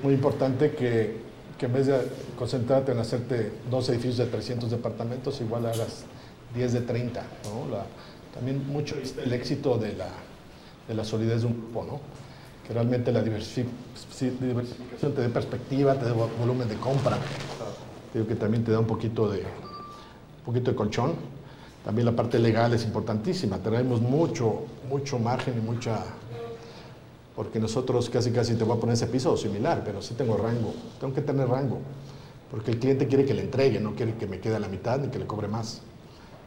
muy 0.03 0.15
importante 0.15 0.73
que, 0.73 1.32
en 1.67 1.73
vez 1.73 1.87
de 1.87 1.99
concentrarte 2.39 2.93
en 2.93 2.99
hacerte 2.99 3.53
dos 3.71 3.89
edificios 3.89 4.19
de 4.19 4.27
300 4.27 4.71
departamentos, 4.71 5.41
igual 5.41 5.67
hagas 5.67 6.05
10 6.55 6.73
de 6.73 6.81
30. 6.83 7.21
¿no? 7.45 7.77
También 8.35 8.67
mucho 8.67 8.97
el 9.25 9.33
éxito 9.33 9.79
de 9.79 9.95
la, 9.95 10.09
de 10.89 10.95
la 10.95 11.05
solidez 11.05 11.43
de 11.43 11.47
un 11.49 11.55
grupo, 11.55 11.85
¿no? 11.85 12.01
que 12.67 12.73
realmente 12.73 13.13
la 13.13 13.23
diversificación 13.23 15.15
te 15.15 15.21
dé 15.21 15.29
perspectiva, 15.29 15.95
te 15.95 16.07
dé 16.07 16.13
volumen 16.13 16.69
de 16.69 16.77
compra. 16.77 17.19
Digo 18.15 18.27
que 18.27 18.35
también 18.35 18.65
te 18.65 18.73
da 18.73 18.79
un 18.79 18.87
poquito 18.87 19.31
de, 19.31 19.41
un 19.41 20.45
poquito 20.45 20.71
de 20.71 20.77
colchón. 20.77 21.15
También 21.85 22.07
la 22.07 22.13
parte 22.13 22.39
legal 22.39 22.73
es 22.75 22.85
importantísima. 22.85 23.59
Tenemos 23.59 24.01
mucho, 24.01 24.65
mucho 24.89 25.19
margen 25.19 25.55
y 25.59 25.61
mucha... 25.61 25.99
Porque 27.35 27.59
nosotros 27.59 28.11
casi 28.11 28.31
casi 28.31 28.55
te 28.55 28.65
voy 28.65 28.77
a 28.77 28.81
poner 28.81 28.95
ese 28.95 29.07
piso 29.07 29.37
similar, 29.37 29.83
pero 29.85 30.03
sí 30.03 30.15
tengo 30.15 30.37
rango. 30.37 30.75
Tengo 31.01 31.15
que 31.15 31.23
tener 31.23 31.49
rango. 31.49 31.79
Porque 32.51 32.73
el 32.73 32.79
cliente 32.79 33.07
quiere 33.07 33.25
que 33.25 33.33
le 33.33 33.43
entregue, 33.43 33.81
no 33.81 33.95
quiere 33.95 34.15
que 34.15 34.27
me 34.27 34.39
quede 34.39 34.57
a 34.57 34.59
la 34.59 34.69
mitad 34.69 34.99
ni 34.99 35.09
que 35.09 35.19
le 35.19 35.27
cobre 35.27 35.49
más. 35.49 35.81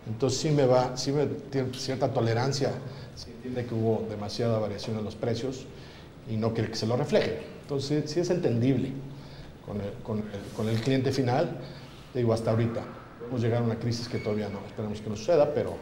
Entonces 0.07 0.39
sí 0.39 0.51
me 0.51 0.67
va, 0.67 0.95
sí 0.95 1.11
me 1.11 1.25
tiene 1.25 1.73
cierta 1.73 2.13
tolerancia, 2.13 2.71
se 3.15 3.31
entiende 3.31 3.65
que 3.65 3.73
hubo 3.73 4.05
demasiada 4.07 4.59
variación 4.59 4.99
en 4.99 5.03
los 5.03 5.15
precios 5.15 5.65
y 6.29 6.37
no 6.37 6.53
quiere 6.53 6.69
que 6.69 6.75
se 6.75 6.85
lo 6.85 6.95
refleje. 6.95 7.41
Entonces 7.63 8.11
sí 8.11 8.19
es 8.19 8.29
entendible 8.29 8.91
con 10.55 10.69
el 10.69 10.81
cliente 10.81 11.11
final, 11.11 11.57
digo 12.13 12.33
hasta 12.33 12.51
ahorita. 12.51 12.83
Podemos 13.17 13.41
llegar 13.41 13.63
a 13.63 13.65
una 13.65 13.79
crisis 13.79 14.07
que 14.07 14.19
todavía 14.19 14.47
no 14.49 14.59
esperemos 14.67 15.01
que 15.01 15.09
no 15.09 15.15
suceda, 15.15 15.51
pero, 15.55 15.75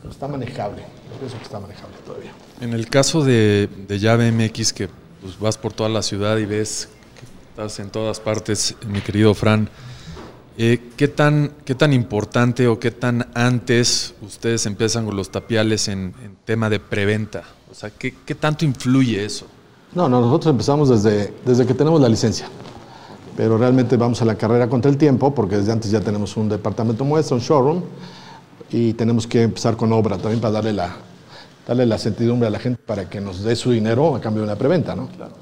pero 0.00 0.12
está 0.12 0.28
manejable. 0.28 0.82
Yo 0.82 1.18
pienso 1.18 1.36
que 1.38 1.44
está 1.44 1.60
manejable 1.60 1.96
todavía. 2.04 2.32
En 2.60 2.72
el 2.72 2.88
caso 2.88 3.24
de, 3.24 3.68
de 3.86 3.98
Llave 3.98 4.30
MX, 4.32 4.72
que 4.72 4.88
pues, 5.20 5.38
vas 5.38 5.58
por 5.58 5.72
toda 5.72 5.88
la 5.88 6.02
ciudad 6.02 6.38
y 6.38 6.44
ves 6.44 6.88
que 7.18 7.26
estás 7.50 7.78
en 7.80 7.90
todas 7.90 8.20
partes, 8.20 8.74
mi 8.86 9.00
querido 9.00 9.34
Fran, 9.34 9.68
eh, 10.60 10.90
¿qué, 10.96 11.06
tan, 11.06 11.52
¿Qué 11.64 11.76
tan 11.76 11.92
importante 11.92 12.66
o 12.66 12.80
qué 12.80 12.90
tan 12.90 13.28
antes 13.34 14.14
ustedes 14.22 14.66
empiezan 14.66 15.04
con 15.04 15.16
los 15.16 15.30
tapiales 15.30 15.86
en, 15.86 16.14
en 16.24 16.36
tema 16.44 16.68
de 16.68 16.80
preventa? 16.80 17.44
O 17.70 17.74
sea, 17.74 17.90
¿qué, 17.90 18.12
¿qué, 18.26 18.34
tanto 18.34 18.64
influye 18.64 19.24
eso? 19.24 19.46
No, 19.94 20.08
no, 20.08 20.20
nosotros 20.20 20.50
empezamos 20.50 20.88
desde, 20.88 21.32
desde 21.44 21.64
que 21.64 21.74
tenemos 21.74 22.00
la 22.00 22.08
licencia, 22.08 22.48
pero 23.36 23.56
realmente 23.56 23.96
vamos 23.96 24.20
a 24.20 24.24
la 24.24 24.34
carrera 24.34 24.68
contra 24.68 24.90
el 24.90 24.96
tiempo 24.96 25.32
porque 25.32 25.58
desde 25.58 25.70
antes 25.70 25.92
ya 25.92 26.00
tenemos 26.00 26.36
un 26.36 26.48
departamento 26.48 27.04
muestra, 27.04 27.36
un 27.36 27.42
showroom, 27.42 27.82
y 28.70 28.92
tenemos 28.94 29.26
que 29.26 29.42
empezar 29.42 29.76
con 29.76 29.92
obra 29.92 30.18
también 30.18 30.40
para 30.40 30.52
darle 30.52 30.72
la, 30.72 30.96
darle 31.66 31.86
la 31.86 31.98
certidumbre 31.98 32.48
a 32.48 32.50
la 32.50 32.58
gente 32.58 32.80
para 32.84 33.08
que 33.08 33.20
nos 33.20 33.42
dé 33.42 33.56
su 33.56 33.70
dinero 33.70 34.14
a 34.14 34.20
cambio 34.20 34.42
de 34.42 34.48
una 34.48 34.56
preventa, 34.56 34.94
¿no? 34.94 35.08
Claro. 35.08 35.32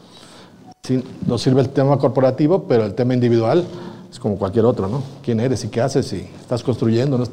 Sí, 0.83 1.03
nos 1.27 1.43
sirve 1.43 1.61
el 1.63 1.71
tema 1.71 1.99
corporativo, 1.99 2.65
pero 2.69 2.85
el 2.85 2.95
tema 2.95 3.15
individual 3.15 3.65
es 4.11 4.21
como 4.21 4.37
cualquier 4.37 4.65
otro, 4.65 4.89
¿no? 4.89 5.03
¿Quién 5.23 5.41
eres 5.41 5.65
y 5.65 5.69
qué 5.69 5.81
haces 5.81 6.13
y 6.13 6.29
estás 6.41 6.63
construyendo? 6.63 7.19
¿no? 7.19 7.27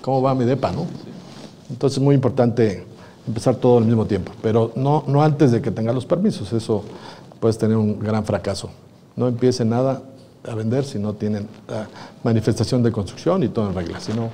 ¿Cómo 0.00 0.22
va 0.22 0.34
mi 0.34 0.44
depa, 0.44 0.70
no? 0.70 0.86
Entonces 1.68 1.98
es 1.98 2.02
muy 2.02 2.14
importante 2.14 2.84
empezar 3.26 3.56
todo 3.56 3.78
al 3.78 3.84
mismo 3.84 4.06
tiempo, 4.06 4.32
pero 4.42 4.72
no, 4.76 5.04
no 5.06 5.22
antes 5.22 5.52
de 5.52 5.60
que 5.60 5.70
tengas 5.70 5.94
los 5.94 6.06
permisos, 6.06 6.52
eso 6.52 6.84
puedes 7.40 7.58
tener 7.58 7.76
un 7.76 7.98
gran 7.98 8.24
fracaso. 8.24 8.70
No 9.16 9.28
empiece 9.28 9.64
nada 9.64 10.02
a 10.48 10.54
vender 10.54 10.84
si 10.84 10.98
no 10.98 11.14
tienen 11.14 11.48
la 11.68 11.88
manifestación 12.24 12.82
de 12.82 12.92
construcción 12.92 13.42
y 13.42 13.48
todo 13.48 13.68
en 13.68 13.74
regla, 13.74 14.00
si 14.00 14.12
no, 14.12 14.30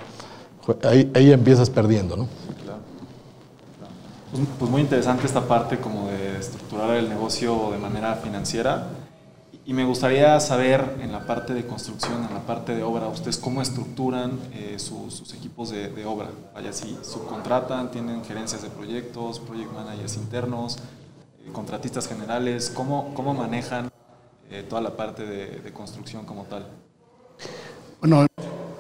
ahí, 0.85 1.11
ahí 1.15 1.33
empiezas 1.33 1.71
perdiendo, 1.71 2.17
¿no? 2.17 2.29
Claro. 2.65 2.81
Pues, 4.33 4.43
pues 4.59 4.71
muy 4.71 4.83
interesante 4.83 5.27
esta 5.27 5.47
parte 5.47 5.79
como 5.79 6.09
de 6.09 6.39
estructurar 6.39 6.97
el 6.97 7.09
negocio 7.09 7.71
de 7.73 7.79
manera 7.79 8.15
financiera. 8.17 8.89
Y 9.65 9.75
me 9.75 9.85
gustaría 9.85 10.41
saber 10.41 10.97
en 11.03 11.13
la 11.13 11.27
parte 11.27 11.53
de 11.53 11.67
construcción, 11.67 12.25
en 12.25 12.33
la 12.33 12.41
parte 12.41 12.75
de 12.75 12.83
obra, 12.83 13.07
ustedes 13.09 13.37
cómo 13.37 13.61
estructuran 13.61 14.39
eh, 14.55 14.79
sus, 14.79 15.13
sus, 15.13 15.35
equipos 15.35 15.69
de, 15.69 15.91
de, 15.91 16.07
obra. 16.07 16.29
Vaya, 16.55 16.73
si 16.73 16.97
subcontratan, 17.03 17.91
tienen 17.91 18.25
gerencias 18.25 18.63
de 18.63 18.71
proyectos, 18.71 19.41
project 19.41 19.71
managers 19.75 20.17
internos, 20.17 20.79
eh, 21.45 21.51
contratistas 21.53 22.09
generales, 22.09 22.73
¿cómo, 22.75 23.13
cómo 23.13 23.35
manejan 23.35 23.91
eh, 24.51 24.65
toda 24.67 24.81
la 24.81 24.97
parte 24.97 25.27
de, 25.27 25.61
de, 25.61 25.71
construcción 25.71 26.25
como 26.25 26.45
tal? 26.45 26.67
Bueno, 28.01 28.25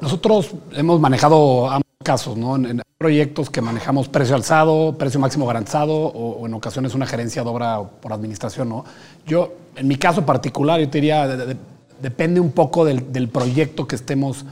nosotros 0.01 0.53
hemos 0.73 1.01
manejado 1.01 1.69
ambos 1.69 1.87
casos, 2.05 2.37
¿no? 2.37 2.57
En, 2.57 2.67
en 2.67 2.83
proyectos 2.99 3.49
que 3.49 3.61
manejamos 3.61 4.09
precio 4.09 4.35
alzado, 4.35 4.97
precio 4.99 5.21
máximo 5.21 5.47
garantizado 5.47 5.95
o, 5.95 6.41
o, 6.41 6.47
en 6.47 6.55
ocasiones 6.55 6.95
una 6.95 7.07
gerencia 7.07 7.45
de 7.45 7.49
obra 7.49 7.81
por 7.81 8.13
administración, 8.13 8.69
¿no? 8.69 8.85
Yo, 9.25 9.55
en 9.77 9.87
mi 9.87 9.97
caso 9.97 10.27
particular, 10.27 10.81
yo 10.81 10.89
te 10.89 10.99
diría, 10.99 11.29
de, 11.29 11.47
de, 11.47 11.57
depende 12.01 12.41
un 12.41 12.51
poco 12.51 12.85
del, 12.85 13.29
proyecto 13.29 13.87
que 13.87 13.95
estemos 13.97 14.45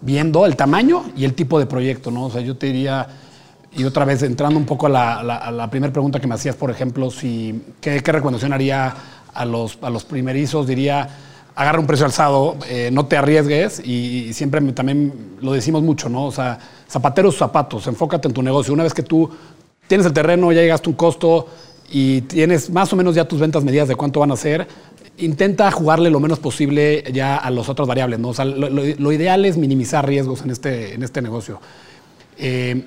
viendo, 0.00 0.46
el 0.46 0.56
tamaño 0.56 1.04
y 1.14 1.24
el 1.24 1.34
tipo 1.34 1.58
de 1.58 1.66
proyecto, 1.66 2.10
¿no? 2.10 2.26
O 2.26 2.30
sea, 2.30 2.40
yo 2.40 2.56
te 2.56 2.66
diría, 2.66 3.06
y 3.76 3.84
otra 3.84 4.06
vez 4.06 4.22
entrando 4.22 4.58
un 4.58 4.64
poco 4.64 4.86
a 4.86 5.22
la 5.22 5.70
primera 5.70 5.92
pregunta 5.92 6.20
que 6.20 6.26
me 6.26 6.34
hacías, 6.34 6.56
por 6.56 6.70
ejemplo, 6.70 7.10
si, 7.10 7.62
¿qué, 7.80 8.02
qué 8.02 8.12
recomendación 8.12 8.52
haría 8.52 8.94
a 9.34 9.44
los, 9.44 9.78
a 9.82 9.90
los 9.90 10.04
primerizos? 10.04 10.66
Diría, 10.66 11.08
agarra 11.60 11.78
un 11.78 11.86
precio 11.86 12.06
alzado, 12.06 12.56
eh, 12.70 12.88
no 12.90 13.04
te 13.04 13.18
arriesgues 13.18 13.82
y, 13.84 14.32
siempre 14.32 14.62
también 14.72 15.36
lo 15.42 15.52
decimos 15.52 15.82
mucho, 15.82 16.08
¿no? 16.08 16.24
O 16.24 16.32
sea, 16.32 16.58
zapateros 16.88 17.36
zapatos, 17.36 17.86
enfócate 17.86 18.28
en 18.28 18.34
tu 18.34 18.42
negocio. 18.42 18.72
Una 18.72 18.82
vez 18.82 18.94
que 18.94 19.02
tú 19.02 19.30
tienes 19.86 20.06
el 20.06 20.14
terreno, 20.14 20.50
ya 20.52 20.62
llegaste 20.62 20.88
a 20.88 20.90
un 20.90 20.96
costo 20.96 21.48
y 21.92 22.22
tienes 22.22 22.70
más 22.70 22.90
o 22.94 22.96
menos 22.96 23.14
ya 23.14 23.26
tus 23.26 23.40
ventas 23.40 23.62
medidas 23.62 23.88
de 23.88 23.94
cuánto 23.94 24.20
van 24.20 24.30
a 24.30 24.36
ser, 24.36 24.66
intenta 25.18 25.70
jugarle 25.70 26.08
lo 26.08 26.18
menos 26.18 26.38
posible 26.38 27.04
ya 27.12 27.36
a 27.36 27.50
las 27.50 27.68
otras 27.68 27.86
variables, 27.86 28.18
¿no? 28.18 28.28
O 28.28 28.34
sea, 28.34 28.46
lo 28.46 29.12
ideal 29.12 29.44
es 29.44 29.58
minimizar 29.58 30.08
riesgos 30.08 30.40
en 30.40 30.52
este, 30.52 30.94
en 30.94 31.02
este 31.02 31.20
negocio. 31.20 31.60
Eh, 32.38 32.84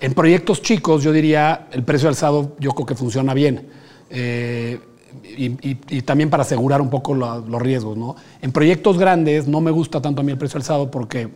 en 0.00 0.14
proyectos 0.14 0.62
chicos, 0.62 1.02
yo 1.02 1.10
diría, 1.10 1.66
el 1.72 1.82
precio 1.82 2.08
alzado 2.08 2.54
yo 2.60 2.70
creo 2.70 2.86
que 2.86 2.94
funciona 2.94 3.34
bien. 3.34 3.66
Eh, 4.08 4.78
y, 5.24 5.46
y, 5.46 5.78
y, 5.88 6.02
también 6.02 6.30
para 6.30 6.42
asegurar 6.42 6.80
un 6.80 6.90
poco 6.90 7.14
la, 7.14 7.38
los 7.38 7.60
riesgos. 7.60 7.96
¿no? 7.96 8.16
En 8.40 8.52
proyectos 8.52 8.98
grandes 8.98 9.46
no 9.46 9.60
me 9.60 9.70
gusta 9.70 10.00
tanto 10.00 10.20
a 10.20 10.24
mí 10.24 10.32
el 10.32 10.38
precio 10.38 10.58
alzado 10.58 10.90
porque 10.90 11.28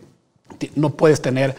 no 0.75 0.91
puedes 0.91 1.21
tener 1.21 1.55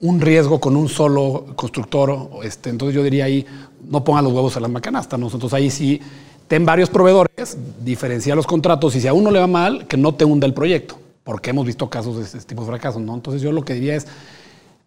un 0.00 0.20
riesgo 0.20 0.60
con 0.60 0.76
un 0.76 0.88
solo 0.88 1.46
constructor. 1.54 2.30
Este, 2.42 2.70
entonces 2.70 2.94
yo 2.94 3.02
diría 3.02 3.24
ahí, 3.24 3.46
no 3.88 4.04
pongan 4.04 4.24
los 4.24 4.32
huevos 4.32 4.56
en 4.56 4.62
la 4.62 4.68
macanasta. 4.68 5.16
Nosotros 5.16 5.52
ahí 5.54 5.70
sí, 5.70 6.00
ten 6.48 6.66
varios 6.66 6.90
proveedores, 6.90 7.56
diferencia 7.82 8.34
los 8.34 8.46
contratos 8.46 8.94
y 8.96 9.00
si 9.00 9.08
a 9.08 9.12
uno 9.12 9.30
le 9.30 9.38
va 9.38 9.46
mal, 9.46 9.86
que 9.86 9.96
no 9.96 10.14
te 10.14 10.24
hunda 10.24 10.46
el 10.46 10.54
proyecto, 10.54 10.98
porque 11.24 11.50
hemos 11.50 11.66
visto 11.66 11.88
casos 11.88 12.16
de 12.16 12.22
este 12.24 12.40
tipo 12.40 12.62
de 12.62 12.68
fracasos. 12.68 13.00
¿no? 13.00 13.14
Entonces 13.14 13.40
yo 13.42 13.52
lo 13.52 13.64
que 13.64 13.74
diría 13.74 13.94
es, 13.94 14.06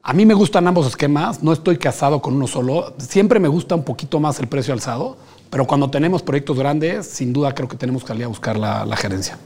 a 0.03 0.13
mí 0.13 0.25
me 0.25 0.33
gustan 0.33 0.67
ambos 0.67 0.85
esquemas, 0.85 1.41
no 1.41 1.51
estoy 1.53 1.77
casado 1.77 2.21
con 2.21 2.35
uno 2.35 2.45
solo, 2.45 2.93
siempre 2.99 3.39
me 3.39 3.47
gusta 3.47 3.73
un 3.73 3.83
poquito 3.83 4.19
más 4.19 4.39
el 4.39 4.47
precio 4.47 4.73
alzado, 4.73 5.17
pero 5.49 5.65
cuando 5.65 5.89
tenemos 5.89 6.21
proyectos 6.21 6.58
grandes, 6.58 7.08
sin 7.08 7.34
duda 7.34 7.53
creo 7.53 7.67
que 7.67 7.77
tenemos 7.77 8.03
que 8.03 8.10
salir 8.10 8.25
a 8.25 8.27
buscar 8.27 8.58
la, 8.58 8.86
la 8.86 8.95
gerencia. 8.97 9.38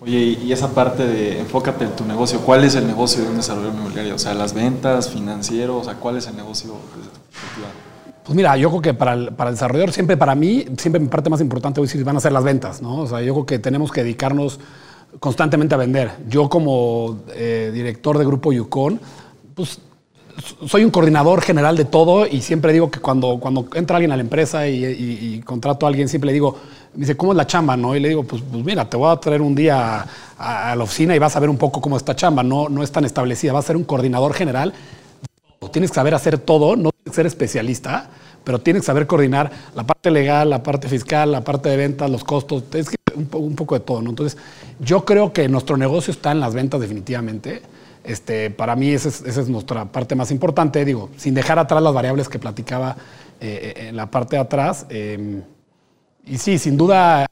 Oye, 0.00 0.38
y 0.44 0.52
esa 0.52 0.74
parte 0.74 1.06
de 1.06 1.40
enfócate 1.40 1.84
en 1.84 1.96
tu 1.96 2.04
negocio, 2.04 2.40
¿cuál 2.40 2.62
es 2.64 2.74
el 2.74 2.86
negocio 2.86 3.22
de 3.22 3.30
un 3.30 3.36
desarrollador 3.36 3.74
inmobiliario? 3.74 4.14
O 4.16 4.18
sea, 4.18 4.34
las 4.34 4.52
ventas, 4.52 5.08
financieros, 5.08 5.80
o 5.80 5.84
sea, 5.84 5.94
¿cuál 5.94 6.18
es 6.18 6.26
el 6.26 6.36
negocio 6.36 6.74
desde 6.94 7.10
tu 7.10 7.20
perspectiva? 7.20 7.68
Pues 8.22 8.36
mira, 8.36 8.56
yo 8.56 8.68
creo 8.68 8.82
que 8.82 8.94
para 8.94 9.14
el, 9.14 9.32
para 9.32 9.50
el 9.50 9.56
desarrollador 9.56 9.92
siempre, 9.92 10.16
para 10.18 10.34
mí, 10.34 10.66
siempre 10.76 11.00
mi 11.00 11.08
parte 11.08 11.30
más 11.30 11.40
importante 11.40 11.80
hoy 11.80 11.88
sí 11.88 12.02
van 12.02 12.16
a 12.16 12.20
ser 12.20 12.32
las 12.32 12.44
ventas, 12.44 12.82
¿no? 12.82 12.98
O 12.98 13.06
sea, 13.06 13.22
yo 13.22 13.32
creo 13.32 13.46
que 13.46 13.58
tenemos 13.58 13.92
que 13.92 14.02
dedicarnos 14.02 14.60
constantemente 15.20 15.74
a 15.74 15.78
vender. 15.78 16.10
Yo 16.28 16.48
como 16.48 17.20
eh, 17.34 17.70
director 17.72 18.18
de 18.18 18.24
Grupo 18.26 18.52
Yukon, 18.52 19.00
pues 19.54 19.78
soy 20.66 20.84
un 20.84 20.90
coordinador 20.90 21.42
general 21.42 21.76
de 21.76 21.84
todo 21.84 22.26
y 22.26 22.40
siempre 22.40 22.72
digo 22.72 22.90
que 22.90 23.00
cuando, 23.00 23.38
cuando 23.38 23.68
entra 23.74 23.96
alguien 23.96 24.12
a 24.12 24.16
la 24.16 24.22
empresa 24.22 24.66
y, 24.66 25.40
contrato 25.44 25.86
a 25.86 25.88
alguien, 25.88 26.08
siempre 26.08 26.26
le 26.28 26.32
digo, 26.32 26.56
me 26.94 27.00
dice, 27.00 27.16
¿cómo 27.16 27.32
es 27.32 27.36
la 27.36 27.46
chamba? 27.46 27.76
¿no? 27.76 27.94
Y 27.94 28.00
le 28.00 28.08
digo, 28.08 28.24
pues, 28.24 28.42
pues 28.42 28.64
mira, 28.64 28.88
te 28.88 28.96
voy 28.96 29.10
a 29.10 29.16
traer 29.16 29.42
un 29.42 29.54
día 29.54 30.06
a, 30.38 30.74
la 30.76 30.82
oficina 30.82 31.14
y 31.14 31.18
vas 31.18 31.36
a 31.36 31.40
ver 31.40 31.48
un 31.48 31.56
poco 31.56 31.80
cómo 31.80 31.96
está 31.96 32.16
chamba. 32.16 32.42
No, 32.42 32.68
no 32.68 32.82
es 32.82 32.90
tan 32.90 33.04
establecida, 33.04 33.52
vas 33.52 33.64
a 33.64 33.68
ser 33.68 33.76
un 33.76 33.84
coordinador 33.84 34.34
general. 34.34 34.72
Tienes 35.72 35.90
que 35.90 35.94
saber 35.94 36.14
hacer 36.14 36.38
todo, 36.38 36.76
no 36.76 36.90
tienes 36.90 37.10
que 37.10 37.14
ser 37.14 37.26
especialista, 37.26 38.10
pero 38.42 38.60
tienes 38.60 38.82
que 38.82 38.86
saber 38.86 39.06
coordinar 39.06 39.50
la 39.74 39.84
parte 39.84 40.10
legal, 40.10 40.50
la 40.50 40.62
parte 40.62 40.88
fiscal, 40.88 41.32
la 41.32 41.42
parte 41.42 41.68
de 41.68 41.76
ventas, 41.76 42.10
los 42.10 42.22
costos, 42.24 42.64
es 42.74 42.88
un, 43.14 43.28
un 43.32 43.56
poco 43.56 43.74
de 43.74 43.80
todo. 43.80 44.02
¿no? 44.02 44.10
Entonces, 44.10 44.38
yo 44.80 45.04
creo 45.04 45.32
que 45.32 45.48
nuestro 45.48 45.76
negocio 45.76 46.10
está 46.10 46.32
en 46.32 46.40
las 46.40 46.54
ventas 46.54 46.80
definitivamente. 46.80 47.62
Este, 48.04 48.50
para 48.50 48.76
mí 48.76 48.90
esa 48.90 49.08
es, 49.08 49.48
nuestra 49.48 49.86
parte 49.86 50.14
más 50.14 50.30
importante, 50.30 50.84
digo, 50.84 51.08
sin 51.16 51.32
dejar 51.34 51.58
atrás 51.58 51.82
las 51.82 51.94
variables 51.94 52.28
que 52.28 52.38
platicaba 52.38 52.96
eh, 53.40 53.86
en 53.88 53.96
la 53.96 54.10
parte 54.10 54.36
de 54.36 54.42
atrás. 54.42 54.86
Eh, 54.90 55.42
y 56.26 56.38
sí, 56.38 56.58
sin 56.58 56.76
duda, 56.76 57.26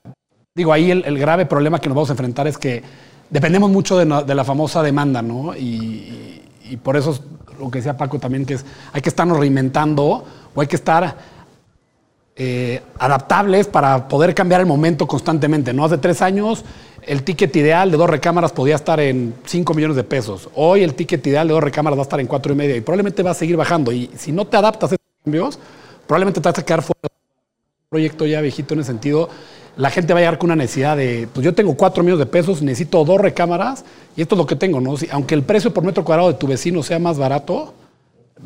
digo, 0.55 0.73
ahí 0.73 0.91
el, 0.91 1.19
grave 1.19 1.45
problema 1.45 1.79
que 1.79 1.89
nos 1.89 1.97
vamos 1.97 2.11
a 2.11 2.15
enfrentar 2.15 2.47
es 2.47 2.57
que 2.57 2.83
dependemos 3.29 3.71
mucho 3.71 3.99
de, 3.99 4.35
la 4.35 4.45
famosa 4.45 4.83
demanda, 4.83 5.21
¿no? 5.21 5.55
Y, 5.55 6.43
y, 6.65 6.77
por 6.79 6.97
eso 6.97 7.11
es 7.13 7.21
lo 7.59 7.71
que 7.71 7.79
decía 7.79 7.97
Paco 7.97 8.19
también, 8.19 8.47
que 8.47 8.55
es, 8.55 8.65
hay 8.95 9.03
que 9.03 9.11
estarnos 9.11 9.39
reinventando 9.39 10.25
o 10.55 10.61
hay 10.61 10.67
que 10.67 10.77
estar 10.77 11.17
eh, 12.35 12.81
adaptables 12.99 13.67
para 13.67 14.09
poder 14.09 14.35
cambiar 14.35 14.63
el 14.63 14.67
momento 14.67 15.07
constantemente, 15.07 15.75
¿no? 15.75 15.85
Hace 15.85 15.99
tres 15.99 16.23
años 16.23 16.65
el 17.03 17.25
ticket 17.25 17.55
ideal 17.57 17.91
de 17.91 17.97
dos 17.97 18.09
recámaras 18.09 18.53
podía 18.53 18.77
estar 18.77 19.01
en 19.01 19.35
5 19.45 19.75
millones 19.75 19.97
de 19.97 20.05
pesos. 20.05 20.49
Hoy 20.55 20.83
el 20.83 20.95
ticket 20.95 21.27
ideal 21.27 21.49
de 21.49 21.55
dos 21.55 21.63
recámaras 21.63 21.99
va 21.99 22.03
a 22.03 22.05
estar 22.05 22.21
en 22.21 22.27
cuatro 22.27 22.53
y 22.53 22.57
media 22.57 22.77
y 22.77 22.81
probablemente 22.81 23.23
va 23.23 23.33
a 23.33 23.35
seguir 23.35 23.57
bajando. 23.57 23.93
Y 23.93 24.11
si 24.17 24.33
no 24.33 24.47
te 24.47 24.57
adaptas 24.57 24.93
a 24.93 24.95
esos 24.95 25.07
cambios, 25.25 25.59
probablemente 26.07 26.41
te 26.41 26.49
vas 26.49 26.59
a 26.59 26.65
quedar 26.65 26.83
fuera 26.83 27.01
de 27.03 27.09
un 27.09 27.89
proyecto 27.91 28.25
ya 28.25 28.41
viejito 28.41 28.75
en 28.75 28.81
ese 28.81 28.87
sentido. 28.89 29.29
La 29.77 29.91
gente 29.91 30.15
va 30.15 30.21
a 30.21 30.23
llegar 30.23 30.39
con 30.39 30.49
una 30.49 30.57
necesidad 30.57 30.97
de, 30.97 31.29
pues 31.33 31.45
yo 31.45 31.55
tengo 31.55 31.75
4 31.75 32.03
millones 32.03 32.25
de 32.25 32.31
pesos, 32.31 32.63
necesito 32.63 33.05
dos 33.05 33.21
recámaras 33.21 33.85
y 34.17 34.23
esto 34.23 34.37
es 34.37 34.39
lo 34.39 34.47
que 34.47 34.57
tengo, 34.57 34.81
¿no? 34.81 34.97
Si, 34.97 35.09
aunque 35.11 35.35
el 35.35 35.43
precio 35.43 35.75
por 35.75 35.85
metro 35.85 36.05
cuadrado 36.05 36.33
de 36.33 36.39
tu 36.39 36.47
vecino 36.47 36.83
sea 36.83 36.99
más 36.99 37.19
barato, 37.19 37.75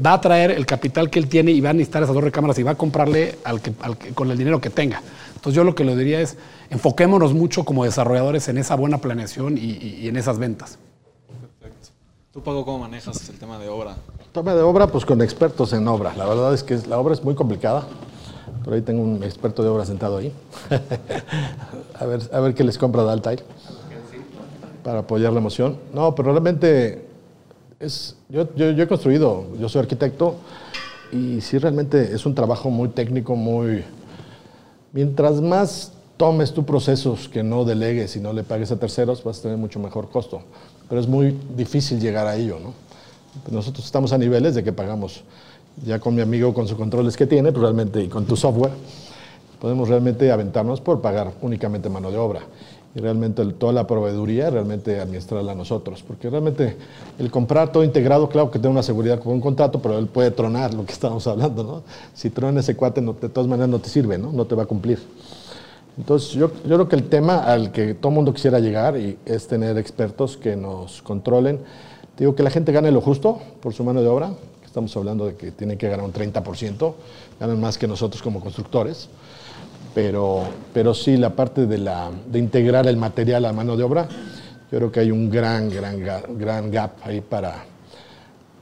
va 0.04 0.14
a 0.14 0.20
traer 0.20 0.50
el 0.50 0.66
capital 0.66 1.11
que 1.11 1.18
él 1.18 1.28
tiene 1.28 1.52
y 1.52 1.61
va 1.61 1.70
a 1.70 1.72
necesitar 1.72 2.02
esas 2.02 2.14
dos 2.14 2.24
recámaras 2.24 2.59
y 2.59 2.62
va 2.62 2.72
a 2.72 2.74
comprarle 2.74 3.38
al 3.44 3.61
que, 3.61 3.72
al 3.80 3.96
que, 3.96 4.12
con 4.12 4.30
el 4.30 4.38
dinero 4.38 4.61
que 4.61 4.70
tenga. 4.70 5.02
Entonces 5.35 5.54
yo 5.54 5.64
lo 5.64 5.74
que 5.74 5.85
le 5.85 5.96
diría 5.96 6.20
es, 6.20 6.37
enfoquémonos 6.70 7.35
mucho 7.35 7.64
como 7.64 7.85
desarrolladores 7.85 8.48
en 8.48 8.59
esa 8.59 8.74
buena 8.74 8.98
planeación 8.98 9.56
y, 9.56 9.61
y, 9.61 9.98
y 10.02 10.09
en 10.09 10.16
esas 10.16 10.38
ventas. 10.38 10.78
Perfecto. 11.61 11.88
¿Tú, 12.32 12.42
Pago, 12.42 12.64
cómo 12.64 12.80
manejas 12.80 13.28
el 13.28 13.38
tema 13.38 13.59
de 13.59 13.68
obra? 13.68 13.96
El 14.20 14.26
tema 14.32 14.54
de 14.54 14.62
obra, 14.62 14.87
pues 14.88 15.04
con 15.04 15.22
expertos 15.22 15.72
en 15.72 15.87
obra. 15.88 16.14
La 16.16 16.26
verdad 16.26 16.52
es 16.52 16.62
que 16.62 16.76
la 16.88 16.98
obra 16.98 17.14
es 17.14 17.22
muy 17.22 17.35
complicada. 17.35 17.87
Por 18.64 18.74
ahí 18.74 18.82
tengo 18.82 19.02
un 19.02 19.22
experto 19.22 19.62
de 19.62 19.68
obra 19.68 19.87
sentado 19.87 20.18
ahí. 20.18 20.32
a, 21.98 22.04
ver, 22.04 22.20
a 22.32 22.40
ver 22.40 22.54
qué 22.54 22.64
les 22.64 22.76
compra 22.76 23.02
Daltail 23.04 23.42
para 24.87 25.00
apoyar 25.00 25.32
la 25.32 25.40
emoción. 25.40 25.78
No, 25.92 26.14
pero 26.14 26.30
realmente 26.30 27.09
es, 27.80 28.16
yo, 28.28 28.54
yo, 28.54 28.70
he 28.70 28.88
construido, 28.88 29.46
yo 29.58 29.68
soy 29.68 29.80
arquitecto 29.80 30.36
y 31.12 31.40
sí 31.40 31.58
realmente 31.58 32.14
es 32.14 32.26
un 32.26 32.34
trabajo 32.34 32.70
muy 32.70 32.88
técnico, 32.88 33.36
muy, 33.36 33.84
Mientras 34.96 35.42
más 35.42 35.92
tomes 36.16 36.54
tus 36.54 36.64
procesos 36.64 37.28
que 37.28 37.42
no 37.42 37.66
delegues 37.66 38.16
y 38.16 38.20
no 38.20 38.32
le 38.32 38.44
pagues 38.44 38.72
a 38.72 38.78
terceros, 38.78 39.22
vas 39.22 39.40
a 39.40 39.42
tener 39.42 39.58
mucho 39.58 39.78
mejor 39.78 40.08
costo. 40.08 40.40
Pero 40.88 40.98
es 40.98 41.06
muy 41.06 41.36
difícil 41.54 42.00
llegar 42.00 42.26
a 42.26 42.34
ello, 42.34 42.58
¿no? 42.58 42.72
Nosotros 43.50 43.84
estamos 43.84 44.14
a 44.14 44.16
niveles 44.16 44.54
de 44.54 44.64
que 44.64 44.72
pagamos, 44.72 45.22
ya 45.84 45.98
con 45.98 46.14
mi 46.14 46.22
amigo, 46.22 46.54
con 46.54 46.66
sus 46.66 46.78
controles 46.78 47.14
que 47.14 47.26
tiene, 47.26 47.52
pues 47.52 47.60
realmente, 47.60 48.02
y 48.02 48.08
con 48.08 48.24
tu 48.24 48.36
software, 48.36 48.72
podemos 49.60 49.86
realmente 49.90 50.32
aventarnos 50.32 50.80
por 50.80 51.02
pagar 51.02 51.34
únicamente 51.42 51.90
mano 51.90 52.10
de 52.10 52.16
obra. 52.16 52.40
Y 52.96 52.98
realmente 52.98 53.44
toda 53.52 53.74
la 53.74 53.87
proveeduría, 53.87 54.48
realmente 54.48 54.98
administrarla 54.98 55.54
nosotros. 55.54 56.02
Porque 56.02 56.30
realmente 56.30 56.78
el 57.18 57.30
comprar 57.30 57.70
todo 57.70 57.85
integrado, 57.85 58.26
claro 58.30 58.50
que 58.50 58.59
tiene 58.59 58.72
una 58.72 58.82
seguridad 58.82 59.20
con 59.20 59.35
un 59.35 59.40
contrato, 59.42 59.82
pero 59.82 59.98
él 59.98 60.06
puede 60.06 60.30
tronar 60.30 60.72
lo 60.72 60.87
que 60.87 60.94
estamos 60.94 61.26
hablando, 61.26 61.62
¿no? 61.62 61.82
Si 62.14 62.30
trona 62.30 62.61
ese 62.61 62.74
cuate, 62.74 63.02
no, 63.02 63.12
de 63.12 63.28
todas 63.28 63.46
maneras 63.46 63.68
no 63.68 63.80
te 63.80 63.90
sirve, 63.90 64.16
¿no? 64.16 64.32
No 64.32 64.46
te 64.46 64.54
va 64.54 64.62
a 64.62 64.66
cumplir. 64.66 64.98
Entonces, 65.98 66.30
yo, 66.30 66.50
yo 66.64 66.74
creo 66.76 66.88
que 66.88 66.96
el 66.96 67.11
tema 67.11 67.40
al 67.40 67.70
que 67.70 67.92
todo 67.92 68.12
mundo 68.12 68.32
quisiera 68.32 68.61
llegar 68.61 68.96
y 68.96 69.18
es 69.26 69.46
tener 69.46 69.76
expertos 69.76 70.38
que 70.38 70.56
nos 70.56 71.02
controlen. 71.02 71.61
Digo, 72.16 72.35
que 72.35 72.42
la 72.42 72.50
gente 72.50 72.72
gane 72.72 72.90
lo 72.90 73.02
justo 73.02 73.40
por 73.61 73.74
su 73.74 73.85
mano 73.85 74.00
de 74.00 74.09
obra. 74.09 74.30
Estamos 74.64 74.96
hablando 74.96 75.26
de 75.26 75.37
que 75.37 75.50
tienen 75.50 75.76
que 75.76 75.87
ganar 75.88 76.06
un 76.06 76.14
30%, 76.14 76.94
ganan 77.38 77.61
más 77.61 77.76
que 77.76 77.87
nosotros 77.87 78.22
como 78.22 78.40
constructores. 78.40 79.11
Pero, 79.96 80.44
pero 80.74 80.92
sí, 80.92 81.16
la 81.16 81.30
parte 81.30 81.64
de, 81.64 81.78
la, 81.78 82.11
de 82.26 82.38
integrar 82.38 82.87
el 82.87 82.98
material 82.98 83.46
a 83.46 83.52
mano 83.54 83.78
de 83.78 83.82
obra, 83.82 84.06
yo 84.70 84.76
creo 84.76 84.92
que 84.92 85.00
hay 85.00 85.11
un 85.11 85.30
gran, 85.30 85.70
gran, 85.70 85.98
gran 86.37 86.70
gap 86.70 86.98
ahí 87.02 87.22
para, 87.22 87.64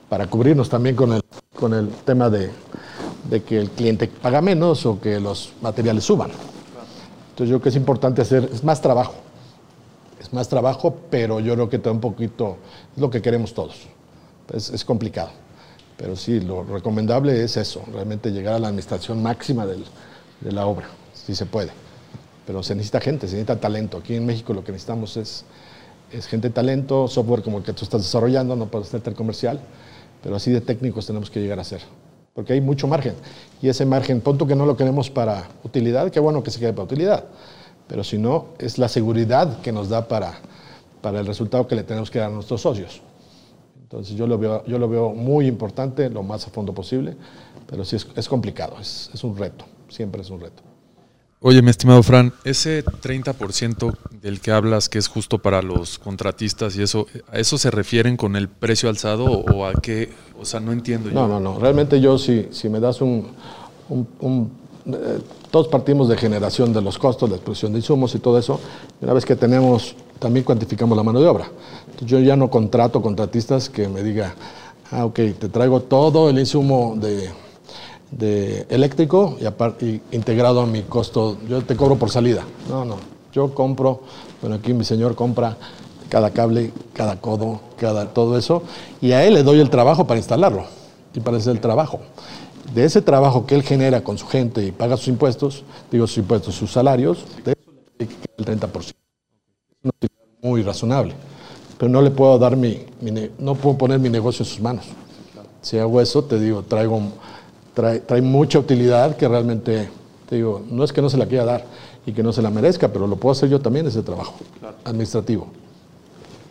para 0.09 0.29
cubrirnos 0.29 0.69
también 0.69 0.95
con 0.95 1.13
el, 1.13 1.23
con 1.59 1.75
el 1.75 1.89
tema 1.89 2.31
de, 2.31 2.51
de 3.29 3.43
que 3.43 3.59
el 3.59 3.71
cliente 3.71 4.07
paga 4.07 4.41
menos 4.43 4.87
o 4.87 5.01
que 5.01 5.19
los 5.19 5.55
materiales 5.61 6.05
suban. 6.05 6.31
Entonces 7.31 7.51
yo 7.51 7.57
creo 7.57 7.63
que 7.63 7.69
es 7.71 7.77
importante 7.77 8.23
hacer, 8.23 8.49
es 8.53 8.63
más 8.63 8.81
trabajo, 8.81 9.15
es 10.21 10.33
más 10.33 10.49
trabajo, 10.49 10.97
pero 11.11 11.41
yo 11.41 11.55
creo 11.55 11.69
que 11.69 11.81
todo 11.81 11.95
un 11.95 12.01
poquito 12.01 12.59
es 12.95 13.03
lo 13.03 13.11
que 13.11 13.21
queremos 13.21 13.53
todos. 13.53 13.89
Es, 14.53 14.85
complicado, 14.85 15.31
pero 15.97 16.15
sí, 16.15 16.39
lo 16.39 16.63
recomendable 16.63 17.43
es 17.43 17.57
eso, 17.57 17.83
realmente 17.93 18.31
llegar 18.31 18.55
a 18.55 18.61
la 18.61 18.69
administración 18.69 19.21
máxima 19.21 19.67
de 19.67 20.53
la 20.53 20.67
obra, 20.67 20.87
si 21.25 21.35
se 21.35 21.47
puede. 21.47 21.71
Pero 22.47 22.63
se 22.63 22.75
necesita 22.75 23.01
gente, 23.01 23.27
se 23.27 23.35
necesita 23.35 23.61
talento. 23.61 23.99
Aquí 23.99 24.15
en 24.15 24.27
México 24.27 24.53
lo 24.53 24.65
que 24.65 24.73
necesitamos 24.73 25.17
es, 25.17 25.45
gente 26.29 26.51
talento, 26.51 27.09
software 27.09 27.43
como 27.43 27.59
el 27.59 27.65
que 27.65 27.73
tú 27.73 27.85
estás 27.85 28.03
desarrollando, 28.03 28.55
no 28.57 28.67
puedes 28.67 28.89
ser 28.89 29.03
comercial, 29.15 29.61
pero 30.23 30.37
así 30.37 30.51
de 30.51 30.61
técnicos 30.61 31.07
tenemos 31.07 31.31
que 31.31 31.41
llegar 31.41 31.59
a 31.59 31.65
ser 31.65 31.81
porque 32.35 32.53
hay 32.53 32.61
mucho 32.61 32.87
margen. 32.87 33.15
Y 33.63 33.69
ese 33.69 33.87
margen, 33.87 34.21
punto 34.21 34.47
que 34.47 34.57
no 34.57 34.67
lo 34.67 34.77
queremos 34.77 35.09
para 35.09 35.49
utilidad, 35.63 36.11
qué 36.11 36.21
bueno 36.21 36.43
que 36.43 36.51
se 36.51 36.59
quede 36.59 36.73
para 36.73 36.85
utilidad, 36.85 37.25
pero 37.87 38.05
si 38.05 38.19
no, 38.19 38.47
es 38.59 38.77
la 38.77 38.89
seguridad 38.89 39.61
que 39.61 39.73
nos 39.73 39.89
da 39.89 40.09
para, 40.09 40.35
para 41.01 41.21
el 41.21 41.27
resultado 41.27 41.67
que 41.67 41.77
le 41.77 41.85
tenemos 41.85 42.11
que 42.11 42.19
dar 42.19 42.31
a 42.31 42.35
nuestros 42.35 42.61
socios. 42.61 43.01
Entonces 43.81 44.17
yo 44.17 44.27
lo 44.27 44.37
veo, 44.37 44.65
yo 44.67 44.79
lo 44.79 44.89
veo 44.89 45.11
muy 45.11 45.47
importante, 45.47 46.11
lo 46.11 46.23
más 46.25 46.47
a 46.47 46.51
fondo 46.51 46.75
posible, 46.75 47.17
pero 47.69 47.85
sí 47.85 47.97
es, 47.97 48.29
complicado, 48.29 48.77
es 48.81 49.23
un 49.23 49.37
reto, 49.37 49.65
siempre 49.89 50.23
es 50.23 50.31
un 50.31 50.41
reto. 50.41 50.74
Oye, 51.47 51.61
mi 51.61 51.69
estimado 51.69 52.03
Fran, 52.03 52.33
ese 52.45 52.83
30% 52.83 53.95
del 54.23 54.41
que 54.41 54.51
hablas 54.51 54.89
que 54.89 54.97
es 54.97 55.09
justo 55.09 55.41
para 55.41 55.61
los 55.61 55.99
contratistas 55.99 56.75
y 56.77 56.83
eso, 56.83 57.07
¿a 57.31 57.39
eso 57.39 57.59
se 57.59 57.71
refieren 57.71 58.17
con 58.17 58.35
el 58.35 58.49
precio 58.49 58.89
alzado 58.89 59.27
o 59.27 59.67
a 59.67 59.75
qué? 59.75 60.11
O 60.41 60.47
sea, 60.47 60.61
no 60.61 60.73
entiendo 60.73 61.11
yo. 61.11 61.15
No, 61.15 61.29
no, 61.29 61.41
no. 61.41 61.59
Realmente 61.59 62.01
yo, 62.01 62.17
si, 62.17 62.49
si 62.51 62.71
me 62.71 62.81
das 62.81 63.03
un... 63.03 63.27
eh, 63.91 65.19
todos 65.51 65.69
partimos 65.69 66.09
de 66.09 66.17
generación 66.17 66.73
de 66.73 66.81
los 66.81 66.97
costos, 66.97 67.29
de 67.29 67.37
exposición 67.37 67.73
de 67.73 67.81
insumos 67.81 68.15
y 68.15 68.21
todo 68.21 68.39
eso. 68.39 68.59
Una 69.03 69.13
vez 69.13 69.27
que 69.27 69.37
tenemos, 69.37 69.97
también 70.19 70.47
cuantificamos 70.47 70.97
la 70.97 71.03
mano 71.03 71.21
de 71.21 71.27
obra. 71.27 71.51
Yo 72.07 72.21
ya 72.21 72.37
no 72.37 72.49
contrato 72.49 73.03
contratistas 73.03 73.69
que 73.69 73.87
me 73.87 74.03
diga, 74.03 74.35
ah, 74.91 75.05
ok, 75.05 75.17
te 75.39 75.51
traigo 75.51 75.81
todo 75.81 76.31
el 76.31 76.39
insumo 76.39 76.97
de 76.97 77.29
de 78.11 78.67
eléctrico 78.69 79.37
y, 79.41 79.47
aparte, 79.47 79.87
y, 79.87 80.03
integrado 80.17 80.61
a 80.61 80.67
mi 80.67 80.83
costo, 80.83 81.39
yo 81.49 81.63
te 81.63 81.77
cobro 81.77 81.97
por 81.97 82.11
salida. 82.11 82.45
No, 82.69 82.85
no, 82.85 82.97
yo 83.33 83.55
compro, 83.55 84.01
bueno, 84.41 84.57
aquí 84.57 84.73
mi 84.73 84.85
señor 84.85 85.15
compra 85.15 85.57
cada 86.09 86.31
cable, 86.31 86.73
cada 86.93 87.21
codo, 87.21 87.61
cada 87.77 88.13
todo 88.13 88.39
eso, 88.39 88.63
y 89.01 89.13
a 89.13 89.25
él 89.25 89.35
le 89.35 89.43
doy 89.43 89.61
el 89.61 89.71
trabajo 89.71 90.07
para 90.07 90.19
instalarlo 90.19 90.65
y 91.15 91.21
para 91.21 91.39
hacer 91.39 91.53
el 91.53 91.61
trabajo. 91.61 92.01
De 92.73 92.85
ese 92.85 93.03
trabajo 93.03 93.47
que 93.47 93.55
él 93.55 93.63
genera 93.63 94.03
con 94.03 94.19
su 94.19 94.27
gente 94.27 94.65
y 94.65 94.73
paga 94.73 94.97
sus 94.97 95.09
impuestos, 95.09 95.65
digo 95.91 96.07
sus 96.07 96.19
impuestos, 96.19 96.55
sus 96.55 96.73
salarios, 96.73 97.25
de 97.45 97.53
eso 97.53 97.73
le 97.99 98.09
el 98.37 98.45
30%. 98.45 98.81
Es 98.81 98.95
una 99.83 99.93
muy 100.43 100.63
razonable. 100.63 101.15
Pero 101.79 101.91
no 101.91 102.01
le 102.01 102.11
puedo 102.11 102.39
dar 102.39 102.57
mi, 102.57 102.85
mi 103.01 103.31
no 103.39 103.55
puedo 103.55 103.77
poner 103.77 103.99
mi 103.99 104.09
negocio 104.09 104.45
en 104.45 104.49
sus 104.49 104.61
manos. 104.61 104.85
Si 105.63 105.79
hago 105.79 106.01
eso, 106.01 106.25
te 106.25 106.39
digo, 106.39 106.63
traigo, 106.63 107.01
trae, 107.75 108.01
trae 108.01 108.23
mucha 108.23 108.59
utilidad 108.59 109.17
que 109.17 109.29
realmente, 109.29 109.91
te 110.29 110.37
digo, 110.37 110.65
no 110.71 110.85
es 110.85 110.93
que 110.93 111.03
no 111.03 111.11
se 111.11 111.17
la 111.17 111.27
quiera 111.27 111.45
dar 111.45 111.67
y 112.07 112.13
que 112.13 112.23
no 112.23 112.33
se 112.33 112.43
la 112.43 112.51
merezca, 112.51 112.89
pero 112.89 113.07
lo 113.07 113.17
puedo 113.17 113.33
hacer 113.33 113.49
yo 113.49 113.61
también 113.61 113.87
ese 113.87 114.03
trabajo 114.03 114.35
administrativo. 114.85 115.49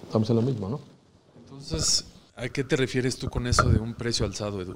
Estamos 0.06 0.30
en 0.30 0.36
lo 0.36 0.42
mismo, 0.42 0.70
¿no? 0.70 0.80
Entonces, 1.44 2.06
¿a 2.36 2.48
qué 2.50 2.64
te 2.64 2.76
refieres 2.76 3.18
tú 3.18 3.30
con 3.30 3.48
eso 3.48 3.70
de 3.70 3.80
un 3.80 3.94
precio 3.94 4.26
alzado, 4.26 4.62
Edu? 4.62 4.76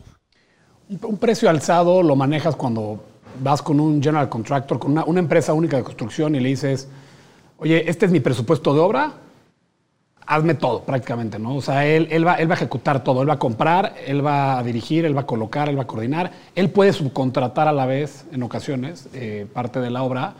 Un, 0.89 0.99
un 1.03 1.17
precio 1.17 1.49
alzado 1.49 2.01
lo 2.01 2.15
manejas 2.15 2.55
cuando 2.55 3.03
vas 3.43 3.61
con 3.61 3.79
un 3.79 4.01
general 4.01 4.29
contractor, 4.29 4.79
con 4.79 4.91
una, 4.91 5.03
una 5.05 5.19
empresa 5.19 5.53
única 5.53 5.77
de 5.77 5.83
construcción 5.83 6.33
y 6.35 6.39
le 6.39 6.49
dices, 6.49 6.87
oye, 7.57 7.89
este 7.89 8.05
es 8.05 8.11
mi 8.11 8.19
presupuesto 8.19 8.73
de 8.73 8.79
obra, 8.79 9.13
hazme 10.27 10.55
todo 10.55 10.83
prácticamente, 10.83 11.39
¿no? 11.39 11.55
O 11.55 11.61
sea, 11.61 11.85
él, 11.85 12.09
él, 12.11 12.27
va, 12.27 12.35
él 12.35 12.49
va 12.49 12.53
a 12.53 12.57
ejecutar 12.57 13.03
todo, 13.03 13.21
él 13.21 13.29
va 13.29 13.35
a 13.35 13.39
comprar, 13.39 13.95
él 14.05 14.23
va 14.23 14.59
a 14.59 14.63
dirigir, 14.63 15.05
él 15.05 15.15
va 15.15 15.21
a 15.21 15.25
colocar, 15.25 15.69
él 15.69 15.77
va 15.77 15.83
a 15.83 15.87
coordinar, 15.87 16.31
él 16.53 16.69
puede 16.69 16.91
subcontratar 16.91 17.67
a 17.69 17.71
la 17.71 17.85
vez, 17.85 18.25
en 18.33 18.43
ocasiones, 18.43 19.07
eh, 19.13 19.47
parte 19.51 19.79
de 19.79 19.89
la 19.89 20.03
obra, 20.03 20.35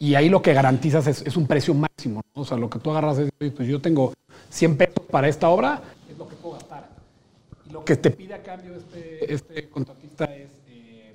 y 0.00 0.16
ahí 0.16 0.28
lo 0.28 0.42
que 0.42 0.52
garantizas 0.52 1.06
es, 1.06 1.36
un 1.36 1.46
precio 1.46 1.72
máximo, 1.72 2.20
¿no? 2.34 2.42
O 2.42 2.44
sea, 2.44 2.56
lo 2.56 2.68
que 2.68 2.80
tú 2.80 2.90
agarras 2.90 3.18
es, 3.18 3.30
"Oye, 3.40 3.50
pues 3.52 3.68
yo 3.68 3.80
tengo 3.80 4.12
100 4.50 4.76
pesos 4.76 5.04
para 5.10 5.28
esta 5.28 5.48
obra, 5.48 5.82
es 6.10 6.18
lo 6.18 6.28
que 6.28 6.34
puedo 6.36 6.54
gastar. 6.54 6.88
Y 7.68 7.72
lo 7.72 7.84
que 7.84 7.96
te 7.96 8.10
pide 8.10 8.34
a 8.34 8.42
cambio 8.42 8.74
este, 8.74 9.32
este 9.32 9.68
contratista 9.68 10.24
es 10.24 10.50
eh, 10.68 11.14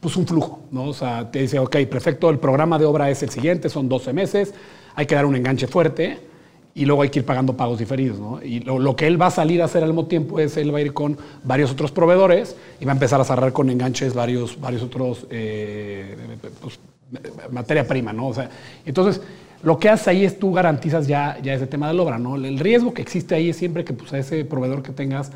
pues 0.00 0.16
un 0.16 0.26
flujo, 0.26 0.60
¿no? 0.70 0.84
O 0.84 0.94
sea, 0.94 1.30
te 1.30 1.40
dice, 1.40 1.58
ok, 1.58 1.76
perfecto, 1.90 2.30
el 2.30 2.38
programa 2.38 2.78
de 2.78 2.86
obra 2.86 3.10
es 3.10 3.22
el 3.22 3.30
siguiente, 3.30 3.68
son 3.68 3.88
12 3.90 4.14
meses, 4.14 4.54
hay 4.94 5.04
que 5.04 5.14
dar 5.14 5.26
un 5.26 5.36
enganche 5.36 5.66
fuerte 5.66 6.28
y 6.78 6.84
luego 6.84 7.02
hay 7.02 7.08
que 7.08 7.18
ir 7.18 7.24
pagando 7.24 7.56
pagos 7.56 7.80
diferidos, 7.80 8.20
¿no? 8.20 8.40
Y 8.40 8.60
lo, 8.60 8.78
lo 8.78 8.94
que 8.94 9.08
él 9.08 9.20
va 9.20 9.26
a 9.26 9.30
salir 9.32 9.60
a 9.62 9.64
hacer 9.64 9.82
al 9.82 9.88
mismo 9.88 10.06
tiempo 10.06 10.38
es, 10.38 10.56
él 10.56 10.72
va 10.72 10.78
a 10.78 10.80
ir 10.80 10.92
con 10.92 11.18
varios 11.42 11.72
otros 11.72 11.90
proveedores 11.90 12.54
y 12.78 12.84
va 12.84 12.92
a 12.92 12.94
empezar 12.94 13.20
a 13.20 13.24
cerrar 13.24 13.52
con 13.52 13.68
enganches 13.68 14.14
varios, 14.14 14.60
varios 14.60 14.82
otros, 14.82 15.26
eh, 15.28 16.16
pues, 16.60 16.78
materia 17.50 17.84
prima, 17.84 18.12
¿no? 18.12 18.28
O 18.28 18.34
sea, 18.34 18.48
entonces, 18.86 19.20
lo 19.64 19.76
que 19.80 19.88
haces 19.88 20.06
ahí 20.06 20.24
es 20.24 20.38
tú 20.38 20.52
garantizas 20.52 21.08
ya, 21.08 21.36
ya 21.42 21.52
ese 21.52 21.66
tema 21.66 21.88
de 21.88 21.94
la 21.94 22.02
obra, 22.02 22.16
¿no? 22.16 22.36
El 22.36 22.60
riesgo 22.60 22.94
que 22.94 23.02
existe 23.02 23.34
ahí 23.34 23.50
es 23.50 23.56
siempre 23.56 23.84
que 23.84 23.92
pues, 23.92 24.12
a 24.12 24.18
ese 24.18 24.44
proveedor 24.44 24.84
que 24.84 24.92
tengas 24.92 25.32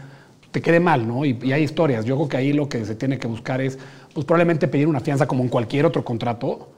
te 0.52 0.62
quede 0.62 0.78
mal, 0.78 1.08
¿no? 1.08 1.24
Y, 1.24 1.36
y 1.42 1.52
hay 1.52 1.64
historias. 1.64 2.04
Yo 2.04 2.14
creo 2.14 2.28
que 2.28 2.36
ahí 2.36 2.52
lo 2.52 2.68
que 2.68 2.84
se 2.84 2.94
tiene 2.94 3.18
que 3.18 3.26
buscar 3.26 3.60
es, 3.60 3.80
pues 4.14 4.24
probablemente 4.24 4.68
pedir 4.68 4.86
una 4.86 5.00
fianza 5.00 5.26
como 5.26 5.42
en 5.42 5.48
cualquier 5.48 5.86
otro 5.86 6.04
contrato, 6.04 6.68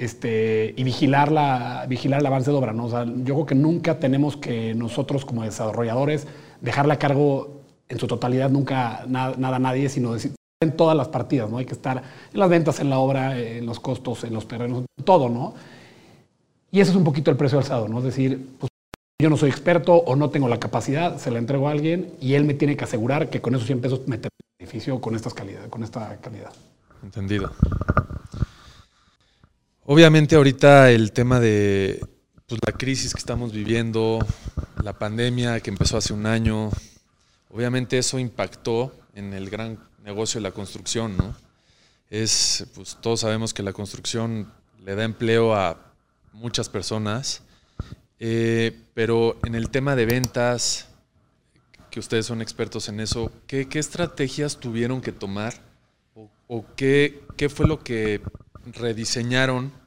este, 0.00 0.72
y 0.76 0.82
vigilar, 0.82 1.30
la, 1.30 1.84
vigilar 1.86 2.20
el 2.20 2.26
avance 2.26 2.50
de 2.50 2.56
obra. 2.56 2.72
¿no? 2.72 2.86
O 2.86 2.90
sea, 2.90 3.04
yo 3.04 3.34
creo 3.34 3.46
que 3.46 3.54
nunca 3.54 3.98
tenemos 3.98 4.36
que 4.36 4.74
nosotros 4.74 5.26
como 5.26 5.44
desarrolladores 5.44 6.26
dejarle 6.62 6.94
a 6.94 6.98
cargo 6.98 7.60
en 7.88 7.98
su 7.98 8.06
totalidad 8.06 8.48
nunca 8.50 9.04
nada, 9.06 9.34
nada 9.36 9.56
a 9.56 9.58
nadie, 9.58 9.90
sino 9.90 10.14
decir, 10.14 10.32
en 10.62 10.76
todas 10.76 10.96
las 10.96 11.08
partidas, 11.08 11.50
¿no? 11.50 11.58
Hay 11.58 11.66
que 11.66 11.74
estar 11.74 12.02
en 12.32 12.38
las 12.40 12.48
ventas, 12.48 12.80
en 12.80 12.88
la 12.88 12.98
obra, 12.98 13.38
en 13.38 13.66
los 13.66 13.78
costos, 13.78 14.24
en 14.24 14.32
los 14.32 14.48
terrenos, 14.48 14.84
todo, 15.04 15.28
¿no? 15.28 15.54
Y 16.70 16.80
ese 16.80 16.92
es 16.92 16.96
un 16.96 17.04
poquito 17.04 17.30
el 17.30 17.36
precio 17.36 17.58
alzado, 17.58 17.88
¿no? 17.88 17.98
Es 17.98 18.04
decir, 18.04 18.56
pues, 18.58 18.70
yo 19.20 19.28
no 19.28 19.36
soy 19.36 19.50
experto 19.50 19.94
o 19.94 20.16
no 20.16 20.30
tengo 20.30 20.48
la 20.48 20.58
capacidad, 20.58 21.18
se 21.18 21.30
la 21.30 21.38
entrego 21.38 21.68
a 21.68 21.72
alguien 21.72 22.12
y 22.20 22.34
él 22.34 22.44
me 22.44 22.54
tiene 22.54 22.76
que 22.76 22.84
asegurar 22.84 23.28
que 23.28 23.42
con 23.42 23.54
esos 23.54 23.66
100 23.66 23.80
pesos 23.80 24.00
me 24.06 24.18
edificio 24.58 25.00
con, 25.00 25.14
estas 25.14 25.34
calidad, 25.34 25.68
con 25.68 25.82
esta 25.82 26.16
calidad. 26.22 26.52
Entendido. 27.02 27.50
Obviamente 29.92 30.36
ahorita 30.36 30.92
el 30.92 31.10
tema 31.10 31.40
de 31.40 31.98
pues, 32.46 32.60
la 32.64 32.70
crisis 32.70 33.12
que 33.12 33.18
estamos 33.18 33.52
viviendo, 33.52 34.24
la 34.84 34.96
pandemia 34.96 35.58
que 35.58 35.70
empezó 35.70 35.96
hace 35.96 36.12
un 36.12 36.26
año, 36.26 36.70
obviamente 37.48 37.98
eso 37.98 38.20
impactó 38.20 38.94
en 39.16 39.34
el 39.34 39.50
gran 39.50 39.80
negocio 40.04 40.38
de 40.38 40.44
la 40.44 40.52
construcción, 40.52 41.16
¿no? 41.16 41.34
Es, 42.08 42.68
pues 42.76 42.98
todos 43.00 43.18
sabemos 43.18 43.52
que 43.52 43.64
la 43.64 43.72
construcción 43.72 44.52
le 44.84 44.94
da 44.94 45.02
empleo 45.02 45.56
a 45.56 45.92
muchas 46.34 46.68
personas, 46.68 47.42
eh, 48.20 48.80
pero 48.94 49.40
en 49.44 49.56
el 49.56 49.70
tema 49.70 49.96
de 49.96 50.06
ventas, 50.06 50.86
que 51.90 51.98
ustedes 51.98 52.26
son 52.26 52.42
expertos 52.42 52.88
en 52.88 53.00
eso, 53.00 53.32
¿qué, 53.48 53.68
qué 53.68 53.80
estrategias 53.80 54.58
tuvieron 54.58 55.00
que 55.00 55.10
tomar 55.10 55.54
o, 56.14 56.30
o 56.46 56.64
qué, 56.76 57.24
qué 57.36 57.48
fue 57.48 57.66
lo 57.66 57.80
que 57.82 58.22
rediseñaron 58.66 59.79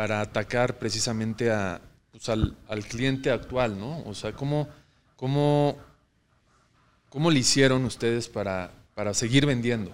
para 0.00 0.22
atacar 0.22 0.78
precisamente 0.78 1.50
a, 1.50 1.78
pues 2.10 2.30
al, 2.30 2.56
cliente 2.88 3.30
actual, 3.30 3.78
¿no? 3.78 4.02
O 4.06 4.14
sea, 4.14 4.32
¿cómo, 4.32 4.66
cómo, 5.14 5.76
cómo 7.10 7.30
le 7.30 7.40
hicieron 7.40 7.84
ustedes 7.84 8.26
para, 8.26 8.70
para 8.94 9.12
seguir 9.12 9.44
vendiendo? 9.44 9.90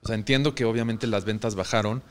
O 0.00 0.06
sea, 0.06 0.14
entiendo 0.14 0.54
que 0.54 0.64
obviamente 0.64 1.08
las 1.08 1.24
ventas 1.24 1.56
bajaron. 1.56 2.04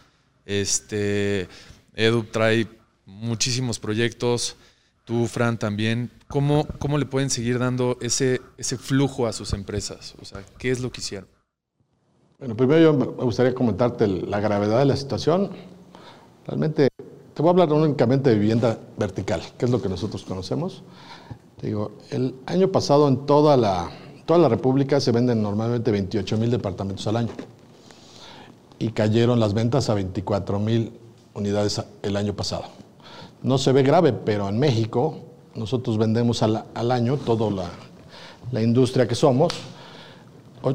Este, 0.45 1.47
Edu 1.95 2.23
trae 2.23 2.67
muchísimos 3.05 3.79
proyectos, 3.79 4.57
tú, 5.05 5.25
Fran, 5.27 5.57
también. 5.57 6.11
¿Cómo, 6.27 6.67
cómo 6.79 6.97
le 6.97 7.05
pueden 7.05 7.29
seguir 7.29 7.59
dando 7.59 7.97
ese, 8.01 8.41
ese 8.57 8.77
flujo 8.77 9.25
a 9.25 9.31
sus 9.31 9.53
empresas? 9.53 10.15
O 10.21 10.25
sea, 10.25 10.43
¿qué 10.57 10.69
es 10.69 10.81
lo 10.81 10.91
que 10.91 10.99
hicieron? 10.99 11.29
Bueno, 12.39 12.57
primero 12.57 12.81
yo 12.81 12.93
me 12.93 13.05
gustaría 13.05 13.55
comentarte 13.55 14.05
la 14.05 14.41
gravedad 14.41 14.79
de 14.79 14.85
la 14.85 14.97
situación. 14.97 15.51
Realmente 16.45 16.89
te 17.37 17.43
voy 17.43 17.49
a 17.49 17.51
hablar 17.51 17.71
únicamente 17.71 18.31
de 18.31 18.35
vivienda 18.35 18.79
vertical, 18.97 19.43
que 19.59 19.65
es 19.65 19.71
lo 19.71 19.79
que 19.79 19.87
nosotros 19.87 20.23
conocemos. 20.23 20.81
Digo, 21.61 21.91
el 22.09 22.33
año 22.47 22.71
pasado 22.71 23.07
en 23.07 23.27
toda 23.27 23.55
la, 23.55 23.91
toda 24.25 24.39
la 24.39 24.49
República 24.49 24.99
se 24.99 25.11
venden 25.11 25.43
normalmente 25.43 25.91
28 25.91 26.35
mil 26.35 26.49
departamentos 26.49 27.05
al 27.05 27.17
año. 27.17 27.29
Y 28.79 28.89
cayeron 28.89 29.39
las 29.39 29.53
ventas 29.53 29.87
a 29.91 29.93
24 29.93 30.57
mil 30.57 30.93
unidades 31.35 31.79
el 32.01 32.17
año 32.17 32.33
pasado. 32.33 32.63
No 33.43 33.59
se 33.59 33.71
ve 33.71 33.83
grave, 33.83 34.13
pero 34.13 34.49
en 34.49 34.57
México 34.57 35.19
nosotros 35.53 35.99
vendemos 35.99 36.41
al, 36.41 36.65
al 36.73 36.91
año, 36.91 37.17
toda 37.17 37.51
la, 37.51 37.69
la 38.51 38.63
industria 38.63 39.07
que 39.07 39.13
somos, 39.13 39.53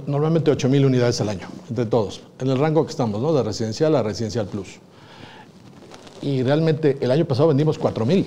normalmente 0.06 0.52
8 0.52 0.68
mil 0.68 0.86
unidades 0.86 1.20
al 1.20 1.30
año, 1.30 1.48
entre 1.68 1.86
todos, 1.86 2.22
en 2.38 2.50
el 2.50 2.58
rango 2.60 2.84
que 2.84 2.92
estamos, 2.92 3.20
¿no? 3.20 3.32
de 3.32 3.42
residencial 3.42 3.96
a 3.96 4.04
residencial 4.04 4.46
plus 4.46 4.78
y 6.22 6.42
realmente 6.44 6.96
el 7.00 7.10
año 7.10 7.24
pasado 7.24 7.48
vendimos 7.48 7.78
4 7.78 8.06
mil. 8.06 8.26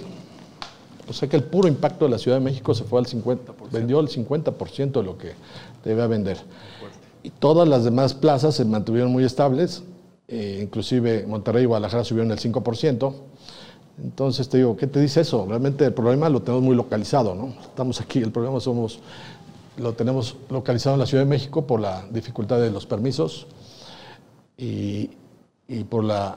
O 1.07 1.13
sea 1.13 1.29
que 1.29 1.37
el 1.37 1.43
puro 1.43 1.67
impacto 1.67 2.05
de 2.05 2.11
la 2.11 2.17
Ciudad 2.17 2.37
de 2.37 2.43
México 2.43 2.73
se 2.73 2.83
fue 2.83 2.99
al 2.99 3.05
50%, 3.05 3.37
vendió 3.71 3.99
el 3.99 4.09
50% 4.09 4.91
de 4.91 5.03
lo 5.03 5.17
que 5.17 5.33
debía 5.83 6.07
vender. 6.07 6.37
Y 7.23 7.29
todas 7.29 7.67
las 7.67 7.83
demás 7.83 8.13
plazas 8.13 8.55
se 8.55 8.65
mantuvieron 8.65 9.11
muy 9.11 9.23
estables, 9.23 9.83
eh, 10.27 10.59
inclusive 10.61 11.25
Monterrey 11.27 11.63
y 11.63 11.65
Guadalajara 11.65 12.03
subieron 12.03 12.31
el 12.31 12.39
5%. 12.39 13.13
Entonces 14.03 14.49
te 14.49 14.57
digo, 14.57 14.75
¿qué 14.75 14.87
te 14.87 14.99
dice 14.99 15.21
eso? 15.21 15.45
Realmente 15.47 15.85
el 15.85 15.93
problema 15.93 16.27
lo 16.27 16.41
tenemos 16.41 16.63
muy 16.63 16.75
localizado, 16.75 17.33
¿no? 17.33 17.53
Estamos 17.61 18.01
aquí, 18.01 18.19
el 18.19 18.31
problema 18.31 18.59
somos, 18.59 18.99
lo 19.77 19.93
tenemos 19.93 20.35
localizado 20.49 20.95
en 20.95 20.99
la 20.99 21.05
Ciudad 21.05 21.23
de 21.23 21.29
México 21.29 21.65
por 21.65 21.79
la 21.79 22.05
dificultad 22.11 22.59
de 22.59 22.71
los 22.71 22.85
permisos 22.85 23.47
y, 24.57 25.11
y 25.67 25.83
por 25.85 26.03
la 26.03 26.35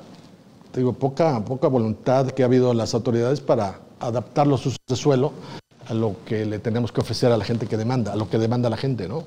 te 0.79 0.83
digo, 0.83 0.93
poca, 0.93 1.45
poca 1.45 1.67
voluntad 1.67 2.31
que 2.31 2.45
ha 2.45 2.47
habido 2.47 2.73
las 2.73 2.95
autoridades 2.95 3.41
para 3.41 3.81
adaptar 3.99 4.47
los 4.47 4.65
usos 4.65 4.79
de 4.87 4.95
suelo 4.95 5.33
a 5.89 5.93
lo 5.93 6.15
que 6.25 6.47
le 6.47 6.61
tenemos 6.61 6.93
que 6.93 7.01
ofrecer 7.01 7.33
a 7.33 7.37
la 7.37 7.45
gente 7.45 7.67
que 7.67 7.77
demanda, 7.77 8.13
a 8.13 8.17
lo 8.17 8.31
que 8.31 8.39
demanda 8.39 8.71
la 8.71 8.77
gente, 8.77 9.09
¿no? 9.09 9.25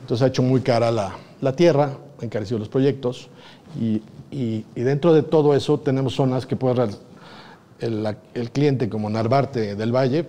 Entonces 0.00 0.22
ha 0.22 0.28
hecho 0.28 0.44
muy 0.44 0.60
cara 0.60 0.92
la, 0.92 1.16
la 1.40 1.56
tierra, 1.56 1.98
ha 2.20 2.24
encarecido 2.24 2.60
los 2.60 2.68
proyectos 2.68 3.28
y, 3.76 4.02
y, 4.30 4.64
y, 4.76 4.82
dentro 4.82 5.12
de 5.12 5.24
todo 5.24 5.52
eso 5.56 5.80
tenemos 5.80 6.14
zonas 6.14 6.46
que 6.46 6.54
puede 6.54 6.90
el, 7.80 8.16
el 8.34 8.50
cliente 8.52 8.88
como 8.88 9.10
Narvarte 9.10 9.74
del 9.74 9.90
Valle, 9.90 10.26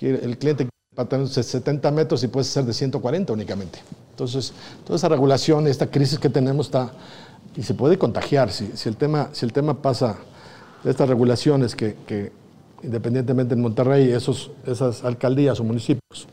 el 0.00 0.36
cliente 0.36 0.68
va 0.98 1.04
a 1.04 1.08
tener 1.08 1.28
70 1.28 1.88
metros 1.92 2.24
y 2.24 2.26
puede 2.26 2.42
ser 2.42 2.64
de 2.64 2.72
140 2.72 3.32
únicamente. 3.32 3.78
Entonces, 4.10 4.52
toda 4.84 4.96
esa 4.96 5.08
regulación, 5.08 5.68
esta 5.68 5.86
crisis 5.86 6.18
que 6.18 6.28
tenemos 6.28 6.66
está 6.66 6.90
y 7.56 7.62
se 7.62 7.74
puede 7.74 7.98
contagiar. 7.98 8.50
Si, 8.50 8.72
si, 8.74 8.88
el, 8.88 8.96
tema, 8.96 9.28
si 9.32 9.46
el 9.46 9.52
tema 9.52 9.82
pasa 9.82 10.18
de 10.84 10.90
estas 10.90 11.08
regulaciones 11.08 11.74
que, 11.74 11.96
que 12.06 12.32
independientemente 12.82 13.54
en 13.54 13.60
Monterrey, 13.60 14.10
esos, 14.10 14.50
esas 14.66 15.04
alcaldías 15.04 15.60
o 15.60 15.64
municipios 15.64 16.26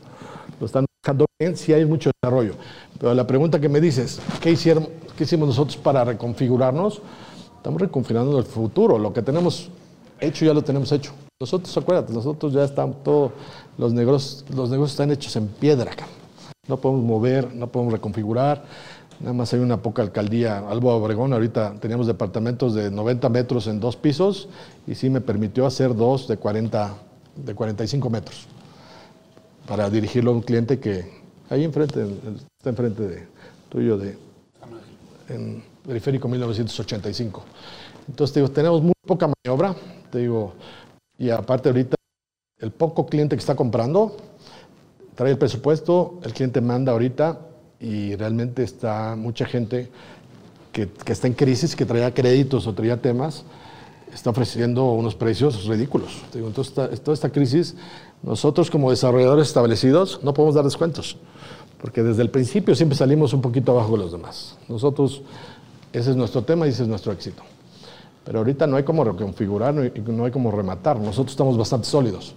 lo 0.58 0.66
están 0.66 0.86
buscando 1.00 1.26
bien, 1.38 1.56
sí 1.56 1.72
hay 1.72 1.84
mucho 1.84 2.10
desarrollo. 2.20 2.54
Pero 2.98 3.14
la 3.14 3.26
pregunta 3.26 3.60
que 3.60 3.68
me 3.68 3.80
dices, 3.80 4.20
¿qué, 4.40 4.50
hicieron, 4.50 4.88
qué 5.16 5.24
hicimos 5.24 5.48
nosotros 5.48 5.76
para 5.76 6.04
reconfigurarnos? 6.04 7.00
Estamos 7.56 7.80
reconfigurando 7.80 8.38
el 8.38 8.44
futuro. 8.44 8.98
Lo 8.98 9.12
que 9.12 9.22
tenemos 9.22 9.70
hecho 10.20 10.44
ya 10.44 10.54
lo 10.54 10.62
tenemos 10.62 10.90
hecho. 10.92 11.12
Nosotros, 11.40 11.76
acuérdate, 11.76 12.12
nosotros 12.12 12.52
ya 12.52 12.64
estamos 12.64 13.02
todos, 13.04 13.32
los 13.76 13.92
negocios, 13.92 14.44
los 14.54 14.70
negocios 14.70 14.92
están 14.92 15.12
hechos 15.12 15.36
en 15.36 15.46
piedra, 15.46 15.92
no 16.66 16.78
podemos 16.78 17.04
mover, 17.04 17.54
no 17.54 17.68
podemos 17.68 17.92
reconfigurar, 17.92 18.64
nada 19.20 19.32
más 19.32 19.52
hay 19.52 19.60
una 19.60 19.82
poca 19.82 20.02
alcaldía, 20.02 20.58
Albo 20.68 20.94
Obregón, 20.94 21.32
ahorita 21.32 21.74
teníamos 21.80 22.06
departamentos 22.06 22.74
de 22.74 22.90
90 22.90 23.28
metros 23.28 23.66
en 23.66 23.80
dos 23.80 23.96
pisos 23.96 24.48
y 24.86 24.94
sí 24.94 25.10
me 25.10 25.20
permitió 25.20 25.66
hacer 25.66 25.94
dos 25.94 26.28
de 26.28 26.36
40, 26.36 26.94
de 27.36 27.54
45 27.54 28.10
metros 28.10 28.46
para 29.66 29.90
dirigirlo 29.90 30.30
a 30.30 30.34
un 30.34 30.42
cliente 30.42 30.78
que 30.78 31.10
ahí 31.50 31.64
enfrente, 31.64 32.06
está 32.58 32.70
enfrente 32.70 33.28
tuyo 33.68 33.98
de 33.98 34.16
en 35.28 35.62
Periférico 35.86 36.28
1985. 36.28 37.42
Entonces, 38.08 38.34
digo, 38.34 38.50
tenemos 38.50 38.82
muy 38.82 38.94
poca 39.06 39.28
maniobra, 39.28 39.74
te 40.10 40.18
digo, 40.18 40.54
y 41.18 41.30
aparte 41.30 41.68
ahorita 41.68 41.96
el 42.58 42.70
poco 42.72 43.06
cliente 43.06 43.36
que 43.36 43.40
está 43.40 43.54
comprando 43.54 44.16
trae 45.14 45.32
el 45.32 45.38
presupuesto, 45.38 46.20
el 46.22 46.32
cliente 46.32 46.60
manda 46.60 46.92
ahorita 46.92 47.38
y 47.80 48.16
realmente 48.16 48.62
está 48.62 49.14
mucha 49.16 49.46
gente 49.46 49.88
que, 50.72 50.88
que 50.88 51.12
está 51.12 51.26
en 51.26 51.34
crisis, 51.34 51.76
que 51.76 51.86
traía 51.86 52.12
créditos 52.12 52.66
o 52.66 52.74
traía 52.74 53.00
temas, 53.00 53.44
está 54.12 54.30
ofreciendo 54.30 54.92
unos 54.92 55.14
precios 55.14 55.66
ridículos. 55.66 56.22
Entonces, 56.34 56.74
toda 56.74 57.14
esta 57.14 57.30
crisis, 57.30 57.74
nosotros 58.22 58.70
como 58.70 58.90
desarrolladores 58.90 59.48
establecidos 59.48 60.20
no 60.22 60.34
podemos 60.34 60.54
dar 60.54 60.64
descuentos, 60.64 61.16
porque 61.80 62.02
desde 62.02 62.22
el 62.22 62.30
principio 62.30 62.74
siempre 62.74 62.96
salimos 62.96 63.32
un 63.32 63.40
poquito 63.40 63.72
abajo 63.72 63.92
de 63.92 63.98
los 63.98 64.12
demás. 64.12 64.56
Nosotros, 64.68 65.22
ese 65.92 66.10
es 66.10 66.16
nuestro 66.16 66.42
tema 66.42 66.66
y 66.66 66.70
ese 66.70 66.82
es 66.82 66.88
nuestro 66.88 67.12
éxito. 67.12 67.42
Pero 68.24 68.40
ahorita 68.40 68.66
no 68.66 68.76
hay 68.76 68.82
como 68.82 69.04
reconfigurar, 69.04 69.74
no 69.74 70.24
hay 70.24 70.30
como 70.30 70.50
rematar. 70.50 70.98
Nosotros 70.98 71.32
estamos 71.32 71.56
bastante 71.56 71.86
sólidos 71.86 72.34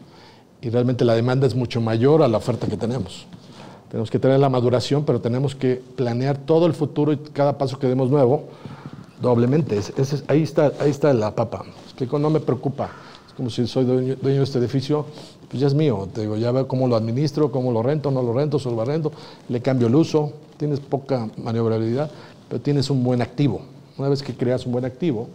y 0.62 0.70
realmente 0.70 1.04
la 1.04 1.16
demanda 1.16 1.48
es 1.48 1.56
mucho 1.56 1.82
mayor 1.82 2.22
a 2.24 2.28
la 2.28 2.38
oferta 2.38 2.68
que 2.68 2.78
tenemos. 2.78 3.26
Tenemos 3.92 4.10
que 4.10 4.20
tener 4.20 4.40
la 4.40 4.48
maduración, 4.48 5.04
pero 5.04 5.20
tenemos 5.20 5.54
que 5.54 5.82
planear 5.98 6.38
todo 6.38 6.66
el 6.66 6.74
futuro 6.74 7.12
y 7.12 7.18
cada 7.18 7.58
paso 7.58 7.78
que 7.78 7.88
demos 7.88 8.10
nuevo 8.10 8.46
doblemente. 9.22 9.80
Ahí, 10.28 10.44
está, 10.44 10.72
ahí 10.80 10.90
está 10.90 11.14
la 11.14 11.36
papa. 11.36 11.66
Que 11.98 12.08
no 12.18 12.30
me 12.30 12.40
preocupa. 12.40 12.90
Es 13.28 13.34
como 13.34 13.50
si 13.50 13.68
soy 13.68 13.84
dueño, 13.84 14.16
de 14.16 14.44
este 14.44 14.60
edificio, 14.60 15.06
pues 15.50 15.60
ya 15.60 15.68
es 15.68 15.74
mío. 15.74 16.08
Te 16.14 16.22
digo, 16.22 16.38
ya 16.38 16.52
veo 16.52 16.70
cómo 16.70 16.88
lo 16.88 16.96
administro, 16.96 17.52
cómo 17.52 17.72
lo 17.74 17.84
rento, 17.84 18.12
no 18.12 18.24
lo 18.24 18.32
rento, 18.32 18.60
solo 18.60 18.78
lo 18.78 18.86
rento, 18.86 19.12
le 19.50 19.62
cambio 19.62 19.88
el 19.88 19.96
uso. 19.96 20.32
Tienes 20.56 20.80
poca 20.80 21.28
maniobrabilidad, 21.38 22.10
pero 22.48 22.62
tienes 22.62 22.90
un 22.90 23.04
buen 23.04 23.22
activo. 23.22 23.62
Una 23.98 24.08
vez 24.08 24.24
que 24.24 24.34
creas 24.34 24.66
un 24.66 24.72
buen 24.72 24.86
activo, 24.86 25.28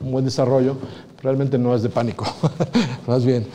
un 0.00 0.12
buen 0.12 0.24
desarrollo, 0.24 0.76
realmente 1.22 1.58
no 1.58 1.74
es 1.74 1.82
de 1.82 1.88
pánico. 1.88 2.24
Más 3.08 3.24
bien, 3.24 3.46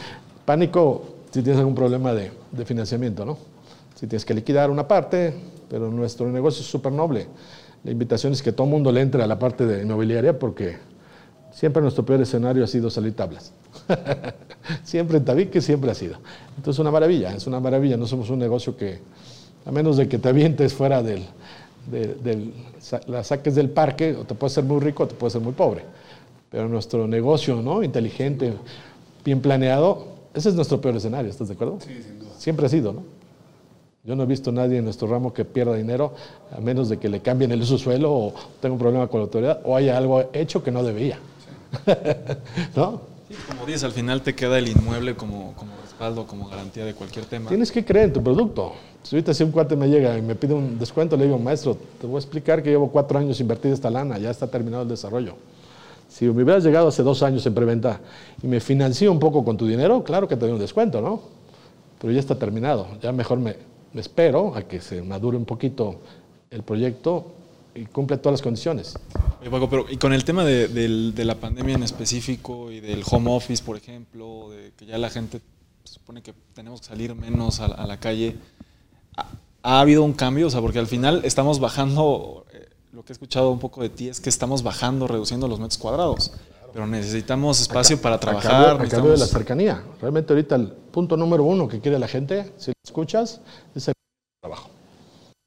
pánico 0.43 1.03
si 1.31 1.41
tienes 1.41 1.59
algún 1.59 1.75
problema 1.75 2.13
de, 2.13 2.31
financiamiento, 2.65 3.25
¿no? 3.25 3.37
Si 4.01 4.07
tienes 4.07 4.25
que 4.25 4.33
liquidar 4.33 4.71
una 4.71 4.87
parte, 4.87 5.31
pero 5.69 5.91
nuestro 5.91 6.27
negocio 6.27 6.61
es 6.61 6.67
súper 6.67 6.91
noble. 6.91 7.27
La 7.83 7.91
invitación 7.91 8.33
es 8.33 8.41
que 8.41 8.51
todo 8.51 8.65
el 8.65 8.71
mundo 8.71 8.91
le 8.91 8.99
entre 8.99 9.21
a 9.21 9.27
la 9.27 9.37
parte 9.37 9.63
de 9.67 9.83
inmobiliaria 9.83 10.39
porque 10.39 10.77
siempre 11.53 11.83
nuestro 11.83 12.03
peor 12.03 12.19
escenario 12.19 12.63
ha 12.63 12.67
sido 12.67 12.89
salir 12.89 13.15
tablas. 13.15 13.53
siempre 14.83 15.19
en 15.19 15.25
tabique, 15.25 15.61
siempre 15.61 15.91
ha 15.91 15.93
sido. 15.93 16.15
Entonces 16.57 16.77
es 16.77 16.79
una 16.79 16.89
maravilla, 16.89 17.35
es 17.35 17.45
una 17.45 17.59
maravilla. 17.59 17.95
No 17.95 18.07
somos 18.07 18.31
un 18.31 18.39
negocio 18.39 18.75
que, 18.75 19.01
a 19.67 19.71
menos 19.71 19.97
de 19.97 20.09
que 20.09 20.17
te 20.17 20.29
avientes 20.29 20.73
fuera 20.73 21.03
del, 21.03 21.23
de, 21.91 22.15
del, 22.15 22.55
la 23.05 23.23
saques 23.23 23.53
del 23.53 23.69
parque, 23.69 24.15
o 24.15 24.23
te 24.23 24.33
puedes 24.33 24.53
ser 24.53 24.63
muy 24.63 24.79
rico 24.79 25.03
o 25.03 25.07
te 25.07 25.13
puedes 25.13 25.33
ser 25.33 25.43
muy 25.43 25.53
pobre. 25.53 25.83
Pero 26.49 26.67
nuestro 26.67 27.07
negocio, 27.07 27.61
¿no? 27.61 27.83
Inteligente, 27.83 28.51
bien 29.23 29.41
planeado, 29.41 30.07
ese 30.33 30.49
es 30.49 30.55
nuestro 30.55 30.81
peor 30.81 30.95
escenario, 30.95 31.29
¿estás 31.29 31.49
de 31.49 31.53
acuerdo? 31.53 31.77
Sí, 31.81 32.01
sin 32.01 32.17
duda. 32.17 32.31
Siempre 32.39 32.65
ha 32.65 32.69
sido, 32.69 32.93
¿no? 32.93 33.20
Yo 34.03 34.15
no 34.15 34.23
he 34.23 34.25
visto 34.25 34.49
a 34.49 34.53
nadie 34.53 34.79
en 34.79 34.85
nuestro 34.85 35.07
ramo 35.07 35.31
que 35.31 35.45
pierda 35.45 35.75
dinero, 35.75 36.13
a 36.57 36.59
menos 36.59 36.89
de 36.89 36.97
que 36.97 37.07
le 37.07 37.19
cambien 37.19 37.51
el 37.51 37.61
uso 37.61 37.77
suelo 37.77 38.11
o 38.11 38.33
tenga 38.59 38.73
un 38.73 38.79
problema 38.79 39.07
con 39.07 39.19
la 39.19 39.25
autoridad 39.25 39.61
o 39.63 39.75
haya 39.75 39.95
algo 39.95 40.27
hecho 40.33 40.63
que 40.63 40.71
no 40.71 40.81
debía. 40.81 41.19
Sí. 41.85 41.91
¿No? 42.75 43.01
Sí, 43.29 43.35
como 43.47 43.63
dices, 43.67 43.83
al 43.83 43.91
final 43.91 44.23
te 44.23 44.33
queda 44.33 44.57
el 44.57 44.69
inmueble 44.69 45.15
como, 45.15 45.53
como 45.53 45.73
respaldo, 45.83 46.25
como 46.25 46.49
garantía 46.49 46.83
de 46.83 46.95
cualquier 46.95 47.25
tema. 47.25 47.49
Tienes 47.49 47.71
que 47.71 47.85
creer 47.85 48.05
en 48.05 48.13
tu 48.13 48.23
producto. 48.23 48.73
Si 49.03 49.15
ahorita 49.15 49.35
si 49.35 49.43
un 49.43 49.51
cuate 49.51 49.75
me 49.75 49.87
llega 49.87 50.17
y 50.17 50.21
me 50.23 50.33
pide 50.33 50.55
un 50.55 50.79
descuento, 50.79 51.15
le 51.15 51.25
digo, 51.25 51.37
maestro, 51.37 51.77
te 51.99 52.07
voy 52.07 52.15
a 52.15 52.19
explicar 52.19 52.63
que 52.63 52.71
llevo 52.71 52.89
cuatro 52.89 53.19
años 53.19 53.39
invertido 53.39 53.75
esta 53.75 53.91
lana, 53.91 54.17
ya 54.17 54.31
está 54.31 54.47
terminado 54.47 54.81
el 54.81 54.89
desarrollo. 54.89 55.35
Si 56.09 56.25
me 56.25 56.43
hubieras 56.43 56.63
llegado 56.63 56.87
hace 56.87 57.03
dos 57.03 57.21
años 57.21 57.45
en 57.45 57.53
preventa 57.53 57.99
y 58.41 58.47
me 58.47 58.59
financié 58.59 59.09
un 59.09 59.19
poco 59.19 59.45
con 59.45 59.57
tu 59.57 59.67
dinero, 59.67 60.03
claro 60.03 60.27
que 60.27 60.35
te 60.35 60.41
doy 60.41 60.53
un 60.53 60.59
descuento, 60.59 61.01
¿no? 61.01 61.21
Pero 62.01 62.11
ya 62.11 62.19
está 62.19 62.35
terminado. 62.35 62.87
Ya 63.01 63.11
mejor 63.11 63.39
me, 63.39 63.55
espero 63.99 64.55
a 64.55 64.63
que 64.63 64.79
se 64.81 65.01
madure 65.01 65.37
un 65.37 65.45
poquito 65.45 66.01
el 66.49 66.63
proyecto 66.63 67.33
y 67.73 67.85
cumple 67.85 68.17
todas 68.17 68.33
las 68.33 68.41
condiciones. 68.41 68.97
Oye, 69.39 69.49
Paco, 69.49 69.69
pero 69.69 69.85
y 69.89 69.97
con 69.97 70.13
el 70.13 70.23
tema 70.23 70.43
de, 70.43 71.13
la 71.15 71.35
pandemia 71.35 71.75
en 71.75 71.83
específico 71.83 72.71
y 72.71 72.79
del 72.79 73.03
home 73.09 73.31
office, 73.31 73.63
por 73.63 73.77
ejemplo, 73.77 74.49
de 74.49 74.71
que 74.77 74.85
ya 74.85 74.97
la 74.97 75.09
gente 75.09 75.41
supone 75.83 76.21
que 76.21 76.33
tenemos 76.53 76.81
que 76.81 76.87
salir 76.87 77.15
menos 77.15 77.59
a, 77.59 77.85
la 77.87 77.97
calle, 77.97 78.35
¿ha, 79.17 79.25
¿ha, 79.63 79.79
habido 79.81 80.03
un 80.03 80.13
cambio? 80.13 80.47
O 80.47 80.49
sea, 80.49 80.61
porque 80.61 80.79
al 80.79 80.87
final 80.87 81.21
estamos 81.23 81.59
bajando, 81.59 82.45
eh, 82.53 82.69
lo 82.91 83.03
que 83.03 83.13
he 83.13 83.15
escuchado 83.15 83.51
un 83.51 83.59
poco 83.59 83.81
de 83.81 83.89
ti 83.89 84.09
es 84.09 84.19
que 84.19 84.29
estamos 84.29 84.63
bajando, 84.63 85.07
reduciendo 85.07 85.47
los 85.47 85.59
metros 85.59 85.77
cuadrados. 85.77 86.33
Pero 86.73 86.87
necesitamos 86.87 87.59
espacio 87.59 88.01
para 88.01 88.19
trabajar. 88.19 88.51
A 88.51 88.57
cambio, 88.57 88.77
necesitamos... 88.77 88.93
a 88.93 88.95
cambio 88.95 89.11
de 89.11 89.17
la 89.17 89.25
cercanía. 89.25 89.83
Realmente 89.99 90.33
ahorita 90.33 90.55
el 90.55 90.67
punto 90.67 91.17
número 91.17 91.43
uno 91.43 91.67
que 91.67 91.79
quiere 91.79 91.99
la 91.99 92.07
gente, 92.07 92.53
si 92.57 92.71
lo 92.71 92.75
escuchas, 92.83 93.41
es 93.75 93.87
el 93.89 93.93
trabajo. 94.41 94.69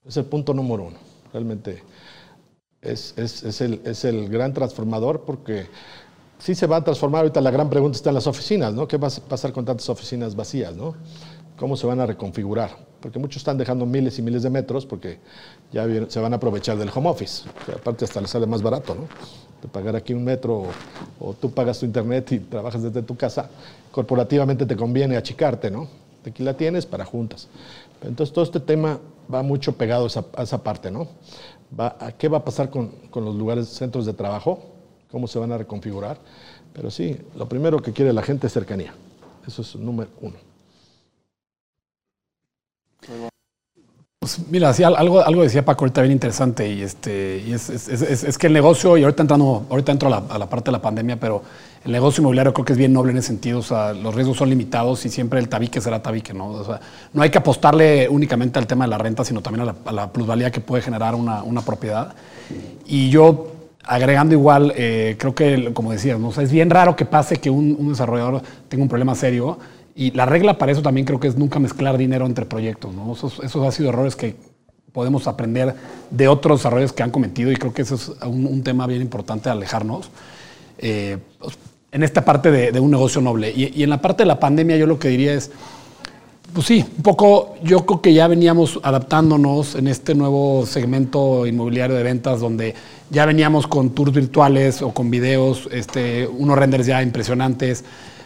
Es 0.07 0.17
el 0.17 0.25
punto 0.25 0.53
número 0.53 0.85
uno. 0.85 0.99
Realmente 1.33 1.83
es, 2.83 3.15
es, 3.17 3.43
es, 3.43 3.61
el, 3.61 3.81
es 3.85 4.05
el 4.05 4.29
gran 4.29 4.53
transformador 4.53 5.23
porque 5.23 5.67
sí 6.39 6.55
se 6.55 6.67
va 6.67 6.77
a 6.77 6.85
transformar. 6.85 7.23
Ahorita 7.23 7.41
la 7.41 7.51
gran 7.51 7.71
pregunta 7.71 7.97
está 7.97 8.11
en 8.11 8.15
las 8.17 8.27
oficinas, 8.27 8.75
¿no? 8.75 8.87
¿Qué 8.87 8.99
va 8.99 9.09
a 9.09 9.29
pasar 9.29 9.53
con 9.53 9.65
tantas 9.65 9.89
oficinas 9.89 10.37
vacías, 10.37 10.75
¿no? 10.77 10.95
¿Cómo 11.57 11.77
se 11.77 11.87
van 11.87 12.01
a 12.01 12.07
reconfigurar? 12.07 12.77
Porque 13.01 13.19
muchos 13.19 13.39
están 13.39 13.57
dejando 13.57 13.87
miles 13.87 14.19
y 14.19 14.23
miles 14.23 14.43
de 14.43 14.51
metros 14.51 14.87
porque 14.87 15.21
ya 15.73 15.87
se 16.09 16.21
van 16.21 16.33
a 16.33 16.37
aprovechar 16.37 16.77
del 16.77 16.91
home 16.95 17.09
office. 17.09 17.49
Que 17.65 17.73
aparte 17.73 18.05
hasta 18.05 18.21
les 18.21 18.31
sale 18.31 18.47
más 18.47 18.63
barato, 18.63 18.95
¿no? 18.95 19.09
Pagar 19.69 19.97
aquí 19.97 20.13
un 20.15 20.25
metro 20.25 20.59
o, 20.59 20.67
o, 21.21 21.35
tú 21.35 21.51
pagas 21.51 21.79
tu 21.79 21.87
internet 21.87 22.33
y 22.33 22.39
trabajas 22.39 22.83
desde 22.83 23.03
tu 23.03 23.17
casa, 23.17 23.49
corporativamente 23.91 24.67
te 24.67 24.77
conviene 24.77 25.17
achicarte, 25.17 25.71
¿no? 25.71 25.89
Aquí 26.27 26.43
la 26.43 26.55
tienes 26.55 26.87
para 26.87 27.05
juntas. 27.05 27.49
Entonces 28.03 28.33
todo 28.33 28.45
este 28.45 28.61
tema 28.61 28.99
va 29.33 29.43
mucho 29.43 29.77
pegado 29.77 30.05
a 30.05 30.07
esa, 30.07 30.25
a 30.37 30.43
esa 30.43 30.63
parte, 30.63 30.91
¿no? 30.91 31.09
Va, 31.79 31.97
¿a 31.99 32.13
¿Qué 32.13 32.29
va 32.29 32.39
a 32.39 32.45
pasar 32.45 32.71
con, 32.71 32.89
con 33.11 33.25
los 33.25 33.35
lugares, 33.35 33.69
centros 33.69 34.07
de 34.07 34.13
trabajo? 34.13 34.65
¿Cómo 35.11 35.27
se 35.27 35.39
van 35.39 35.53
a 35.53 35.59
reconfigurar? 35.59 36.19
Pero 36.73 36.91
sí, 36.91 37.17
lo 37.37 37.49
primero 37.49 37.81
que 37.81 37.93
quiere 37.93 38.13
la 38.13 38.23
gente 38.23 38.47
es 38.47 38.53
cercanía. 38.53 38.95
Eso 39.47 39.63
es 39.63 39.77
número 39.77 40.11
uno. 40.21 40.54
Pues 44.25 44.41
mira, 44.51 44.71
algo, 44.71 45.21
algo 45.21 45.43
decía 45.43 45.67
Paco 45.67 45.85
ahorita 45.85 46.01
bien 46.01 46.13
interesante 46.13 46.67
y, 46.67 46.81
este, 46.81 47.45
es, 47.53 48.39
que 48.39 48.47
el 48.47 48.55
negocio, 48.55 48.97
y 48.97 49.03
ahorita 49.03 49.23
entrando, 49.23 49.67
ahorita 49.69 49.93
entro 49.93 50.09
a 50.09 50.39
la, 50.39 50.49
parte 50.49 50.69
de 50.69 50.73
la 50.73 50.81
pandemia, 50.81 51.21
pero 51.21 51.43
el 51.85 51.93
negocio 51.93 52.23
inmobiliario 52.23 52.55
creo 52.55 52.65
que 52.65 52.73
es 52.73 52.79
bien 52.79 52.91
noble 52.95 53.13
en 53.13 53.19
ese 53.19 53.27
sentido, 53.27 53.59
los 53.59 54.15
riesgos 54.15 54.39
son 54.39 54.49
limitados 54.49 55.05
y 55.05 55.11
siempre 55.11 55.41
el 55.41 55.51
tabique 55.51 55.79
será 55.79 56.01
tabique, 56.01 56.33
¿no? 56.33 56.59
No 57.13 57.23
hay 57.23 57.29
que 57.29 57.37
apostarle 57.37 58.09
únicamente 58.09 58.59
al 58.59 58.67
tema 58.67 58.87
de 58.87 58.93
la 58.93 58.97
renta, 58.97 59.27
sino 59.27 59.43
también 59.43 59.69
a 59.69 59.93
la, 59.93 60.03
a 60.05 60.11
plusvalía 60.11 60.51
que 60.51 60.63
puede 60.63 60.83
generar 60.83 61.15
una, 61.15 61.43
una, 61.43 61.61
propiedad. 61.61 62.15
Y 62.87 63.11
yo, 63.11 63.49
agregando 63.85 64.33
igual, 64.33 64.73
eh, 64.75 65.17
creo 65.19 65.35
que, 65.35 65.75
como 65.75 65.93
decías, 65.93 66.19
es 66.39 66.51
bien 66.51 66.71
raro 66.71 66.97
que 66.97 67.05
pase 67.05 67.37
que 67.37 67.51
un 67.51 67.91
desarrollador 67.91 68.41
tenga 68.71 68.85
un 68.85 68.89
problema 68.89 69.15
serio 69.15 69.59
y 69.97 70.11
la 70.11 70.27
regla 70.27 70.59
para 70.59 70.73
eso 70.73 70.83
también 70.83 71.07
creo 71.07 71.21
que 71.21 71.29
es 71.29 71.37
nunca 71.37 71.59
mezclar 71.59 71.97
dinero 71.97 72.27
entre 72.27 72.47
proyectos. 72.47 72.93
Esos, 73.13 73.41
esos 73.45 73.65
han 73.65 73.73
sido 73.73 73.91
errores 73.91 74.17
que 74.17 74.37
podemos 74.93 75.27
aprender 75.27 75.75
de 76.11 76.29
otros 76.29 76.65
errores 76.65 76.93
que 76.93 77.03
han 77.03 77.11
cometido 77.11 77.51
y 77.53 77.57
creo 77.57 77.73
que 77.73 77.83
eso 77.83 77.95
es 77.95 78.13
un, 78.27 78.63
tema 78.63 78.87
bien 78.87 79.03
importante 79.03 79.51
alejarnos. 79.51 80.11
Eh, 80.79 81.19
pues, 81.39 81.59
en 81.93 82.03
esta 82.03 82.25
parte 82.25 82.51
de, 82.51 82.73
de 82.73 82.81
un 82.81 82.91
negocio 82.91 83.21
noble. 83.21 83.53
Y, 83.55 83.73
y, 83.79 83.85
en 83.85 83.91
la 83.91 84.01
parte 84.01 84.25
de 84.25 84.27
la 84.27 84.41
pandemia 84.41 84.77
yo 84.77 84.87
lo 84.87 84.99
que 84.99 85.09
diría 85.09 85.33
es, 85.33 85.53
pues 86.53 86.67
sí, 86.67 86.85
un 86.97 87.03
poco, 87.05 87.55
yo 87.63 87.87
creo 87.87 88.01
que 88.01 88.13
ya 88.13 88.27
veníamos 88.27 88.81
adaptándonos 88.83 89.77
en 89.77 89.87
este 89.87 90.17
nuevo 90.17 90.67
segmento 90.67 91.47
inmobiliario 91.47 91.97
de 91.97 92.03
ventas 92.03 92.41
donde 92.41 92.75
ya 93.11 93.27
veníamos 93.27 93.69
con 93.69 93.91
tours 93.91 94.13
virtuales 94.13 94.83
o 94.83 94.93
con 94.93 95.09
videos, 95.11 95.69
este, 95.71 96.27
unos 96.27 96.59
renders 96.59 96.87
ya 96.87 97.01
impresionantes 97.01 97.85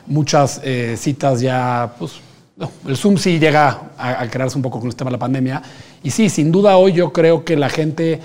muchas 0.09 0.61
eh, 0.65 0.97
citas 0.99 1.41
ya, 1.41 1.95
pues, 1.99 2.13
el 2.87 2.97
Zoom 2.97 3.17
sí 3.19 3.39
llega 3.39 3.91
a, 3.97 4.23
a, 4.23 4.29
crearse 4.29 4.57
un 4.57 4.63
poco 4.63 4.81
con 4.81 4.89
el 4.89 4.97
tema 4.97 5.11
de 5.11 5.13
la 5.13 5.19
pandemia. 5.19 5.63
Y 6.03 6.11
sí, 6.11 6.29
sin 6.29 6.51
duda 6.51 6.77
hoy 6.77 6.93
yo 6.93 7.13
creo 7.13 7.45
que 7.45 7.57
la 7.57 7.69
gente 7.69 8.21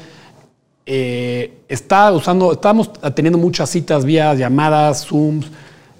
eh, 0.85 1.59
está 1.69 2.11
usando, 2.11 2.51
estamos 2.51 2.91
teniendo 3.15 3.37
muchas 3.37 3.69
citas 3.69 4.03
vía 4.03 4.33
llamadas, 4.33 5.05
Zooms, 5.05 5.47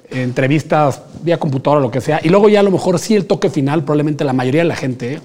entrevistas 0.09 1.01
vía 1.21 1.37
computadora, 1.39 1.81
lo 1.81 1.89
que 1.89 2.01
sea, 2.01 2.19
y 2.21 2.29
luego 2.29 2.49
ya 2.49 2.59
a 2.59 2.63
lo 2.63 2.71
mejor 2.71 2.99
sí 2.99 3.15
el 3.15 3.25
toque 3.25 3.49
final, 3.49 3.83
probablemente 3.83 4.25
la 4.25 4.33
mayoría 4.33 4.61
de 4.61 4.67
la 4.67 4.75
gente, 4.75 5.21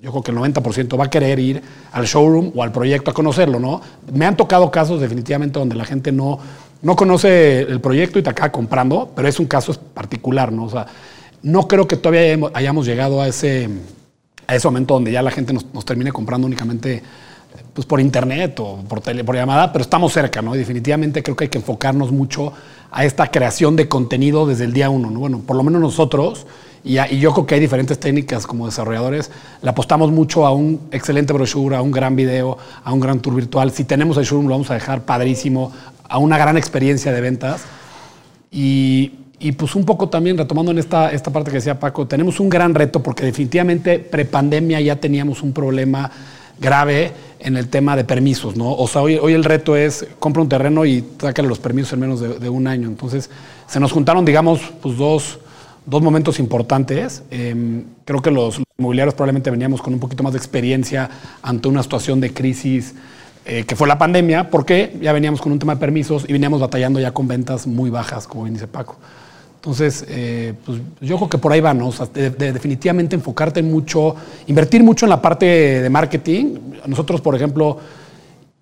yo 0.00 0.10
creo 0.10 0.22
que 0.22 0.30
el 0.30 0.36
90% 0.36 0.98
va 0.98 1.04
a 1.04 1.10
querer 1.10 1.38
ir 1.40 1.62
al 1.90 2.06
showroom 2.06 2.52
o 2.54 2.62
al 2.62 2.70
proyecto 2.70 3.10
a 3.10 3.14
conocerlo, 3.14 3.58
¿no? 3.58 3.80
Me 4.12 4.24
han 4.24 4.36
tocado 4.36 4.70
casos 4.70 5.00
definitivamente 5.00 5.58
donde 5.58 5.74
la 5.74 5.84
gente 5.84 6.12
no, 6.12 6.38
no 6.82 6.96
conoce 6.96 7.60
el 7.60 7.80
proyecto 7.80 8.18
y 8.18 8.22
te 8.22 8.30
acaba 8.30 8.50
comprando, 8.50 9.10
pero 9.14 9.28
es 9.28 9.38
un 9.38 9.46
caso 9.46 9.72
particular, 9.94 10.52
¿no? 10.52 10.64
O 10.64 10.70
sea, 10.70 10.86
no 11.42 11.66
creo 11.68 11.88
que 11.88 11.96
todavía 11.96 12.38
hayamos 12.54 12.86
llegado 12.86 13.20
a 13.20 13.28
ese, 13.28 13.68
a 14.46 14.54
ese 14.54 14.68
momento 14.68 14.94
donde 14.94 15.12
ya 15.12 15.22
la 15.22 15.30
gente 15.30 15.52
nos, 15.52 15.66
nos 15.72 15.84
termine 15.84 16.12
comprando 16.12 16.46
únicamente 16.46 17.02
pues, 17.72 17.86
por 17.86 18.00
internet 18.00 18.58
o 18.60 18.78
por, 18.88 19.00
tele, 19.00 19.24
por 19.24 19.34
llamada, 19.34 19.72
pero 19.72 19.82
estamos 19.82 20.12
cerca, 20.12 20.42
¿no? 20.42 20.54
Y 20.54 20.58
definitivamente 20.58 21.22
creo 21.22 21.36
que 21.36 21.44
hay 21.44 21.50
que 21.50 21.58
enfocarnos 21.58 22.12
mucho 22.12 22.52
a 22.90 23.04
esta 23.04 23.30
creación 23.30 23.76
de 23.76 23.88
contenido 23.88 24.46
desde 24.46 24.64
el 24.64 24.72
día 24.72 24.90
uno, 24.90 25.10
¿no? 25.10 25.20
Bueno, 25.20 25.40
por 25.40 25.56
lo 25.56 25.62
menos 25.62 25.80
nosotros, 25.80 26.46
y, 26.84 26.98
y, 26.98 27.18
yo 27.20 27.32
creo 27.32 27.46
que 27.46 27.54
hay 27.54 27.60
diferentes 27.60 27.98
técnicas 27.98 28.46
como 28.46 28.66
desarrolladores, 28.66 29.30
le 29.62 29.70
apostamos 29.70 30.10
mucho 30.10 30.44
a 30.44 30.52
un 30.52 30.80
excelente 30.90 31.32
brochure, 31.32 31.76
a 31.76 31.82
un 31.82 31.92
gran 31.92 32.16
video, 32.16 32.58
a 32.84 32.92
un 32.92 33.00
gran 33.00 33.20
tour 33.20 33.36
virtual. 33.36 33.70
Si 33.70 33.84
tenemos 33.84 34.16
el 34.18 34.24
showroom, 34.24 34.48
lo 34.48 34.54
vamos 34.54 34.70
a 34.70 34.74
dejar 34.74 35.02
padrísimo, 35.04 35.72
a 36.08 36.18
una 36.18 36.38
gran 36.38 36.56
experiencia 36.56 37.12
de 37.12 37.20
ventas. 37.20 37.62
Y, 38.50 39.12
y 39.38 39.52
pues 39.52 39.74
un 39.74 39.84
poco 39.84 40.08
también 40.08 40.38
retomando 40.38 40.70
en 40.70 40.78
esta, 40.78 41.10
esta 41.10 41.32
parte 41.32 41.50
que 41.50 41.56
decía 41.56 41.80
Paco, 41.80 42.06
tenemos 42.06 42.38
un 42.38 42.48
gran 42.48 42.74
reto 42.74 43.02
porque 43.02 43.24
definitivamente 43.24 43.98
prepandemia 43.98 44.80
ya 44.80 44.96
teníamos 44.96 45.42
un 45.42 45.52
problema 45.52 46.10
grave 46.60 47.12
en 47.40 47.56
el 47.56 47.68
tema 47.68 47.96
de 47.96 48.04
permisos, 48.04 48.54
¿no? 48.56 48.72
O 48.72 48.86
sea, 48.86 49.02
hoy, 49.02 49.16
hoy 49.16 49.32
el 49.32 49.42
reto 49.42 49.74
es 49.74 50.06
compra 50.20 50.42
un 50.42 50.48
terreno 50.48 50.84
y 50.84 51.04
sácale 51.18 51.48
los 51.48 51.58
permisos 51.58 51.92
en 51.94 52.00
menos 52.00 52.20
de, 52.20 52.48
un 52.48 52.68
año. 52.68 52.86
Entonces, 52.86 53.30
se 53.66 53.80
nos 53.80 53.90
juntaron, 53.90 54.24
digamos, 54.24 54.60
pues 54.80 54.96
dos, 54.96 55.40
dos 55.84 56.02
momentos 56.02 56.38
importantes. 56.38 57.24
Eh, 57.32 57.82
creo 58.04 58.22
que 58.22 58.30
los, 58.30 58.60
inmobiliarios 58.78 59.14
probablemente 59.14 59.50
veníamos 59.50 59.82
con 59.82 59.92
un 59.92 59.98
poquito 60.00 60.22
más 60.22 60.32
de 60.32 60.38
experiencia 60.38 61.10
ante 61.42 61.68
una 61.68 61.82
situación 61.82 62.20
de 62.20 62.32
crisis 62.32 62.94
eh, 63.44 63.64
que 63.64 63.76
fue 63.76 63.88
la 63.88 63.98
pandemia, 63.98 64.50
porque 64.50 64.96
ya 65.00 65.12
veníamos 65.12 65.40
con 65.40 65.52
un 65.52 65.58
tema 65.58 65.74
de 65.74 65.80
permisos 65.80 66.24
y 66.28 66.32
veníamos 66.32 66.60
batallando 66.60 67.00
ya 67.00 67.12
con 67.12 67.26
ventas 67.26 67.66
muy 67.66 67.90
bajas, 67.90 68.26
como 68.26 68.44
bien 68.44 68.54
dice 68.54 68.68
Paco. 68.68 68.96
Entonces, 69.56 70.04
eh, 70.08 70.54
pues 70.64 70.80
yo 71.00 71.16
creo 71.16 71.28
que 71.28 71.38
por 71.38 71.52
ahí 71.52 71.60
va, 71.60 71.72
¿no? 71.72 71.88
O 71.88 71.92
sea, 71.92 72.06
de, 72.06 72.30
de, 72.30 72.52
definitivamente 72.52 73.14
enfocarte 73.14 73.62
mucho, 73.62 74.14
invertir 74.46 74.82
mucho 74.82 75.06
en 75.06 75.10
la 75.10 75.22
parte 75.22 75.46
de 75.46 75.90
marketing. 75.90 76.56
Nosotros, 76.86 77.20
por 77.20 77.34
ejemplo, 77.34 77.78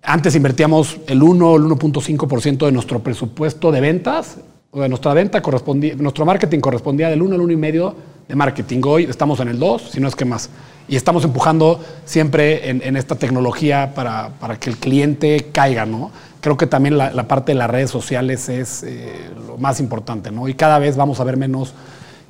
antes 0.03 0.35
invertíamos 0.35 0.97
el 1.07 1.21
1 1.21 1.51
o 1.51 1.57
el 1.57 1.63
1.5% 1.63 2.65
de 2.65 2.71
nuestro 2.71 2.99
presupuesto 2.99 3.71
de 3.71 3.81
ventas, 3.81 4.37
nuestra 4.73 5.13
venta 5.13 5.41
correspondía, 5.41 5.95
nuestro 5.95 6.25
marketing 6.25 6.59
correspondía 6.59 7.09
del 7.09 7.21
1 7.21 7.35
al 7.35 7.41
1,5 7.41 7.93
de 8.27 8.35
marketing. 8.35 8.81
Hoy 8.85 9.03
estamos 9.03 9.39
en 9.41 9.49
el 9.49 9.59
2, 9.59 9.91
si 9.91 9.99
no 9.99 10.07
es 10.07 10.15
que 10.15 10.23
más. 10.23 10.49
Y 10.87 10.95
estamos 10.95 11.23
empujando 11.25 11.79
siempre 12.05 12.69
en, 12.69 12.95
esta 12.95 13.15
tecnología 13.15 13.93
para, 13.93 14.29
para, 14.39 14.57
que 14.57 14.69
el 14.69 14.77
cliente 14.77 15.49
caiga, 15.51 15.85
¿no? 15.85 16.11
Creo 16.39 16.57
que 16.57 16.67
también 16.67 16.97
la, 16.97 17.11
la 17.11 17.27
parte 17.27 17.51
de 17.51 17.57
las 17.57 17.69
redes 17.69 17.91
sociales 17.91 18.49
es 18.49 18.83
eh, 18.83 19.29
lo 19.45 19.57
más 19.57 19.79
importante, 19.79 20.31
¿no? 20.31 20.47
Y 20.47 20.53
cada 20.53 20.79
vez 20.79 20.95
vamos 20.95 21.19
a 21.19 21.23
ver 21.23 21.37
menos 21.37 21.73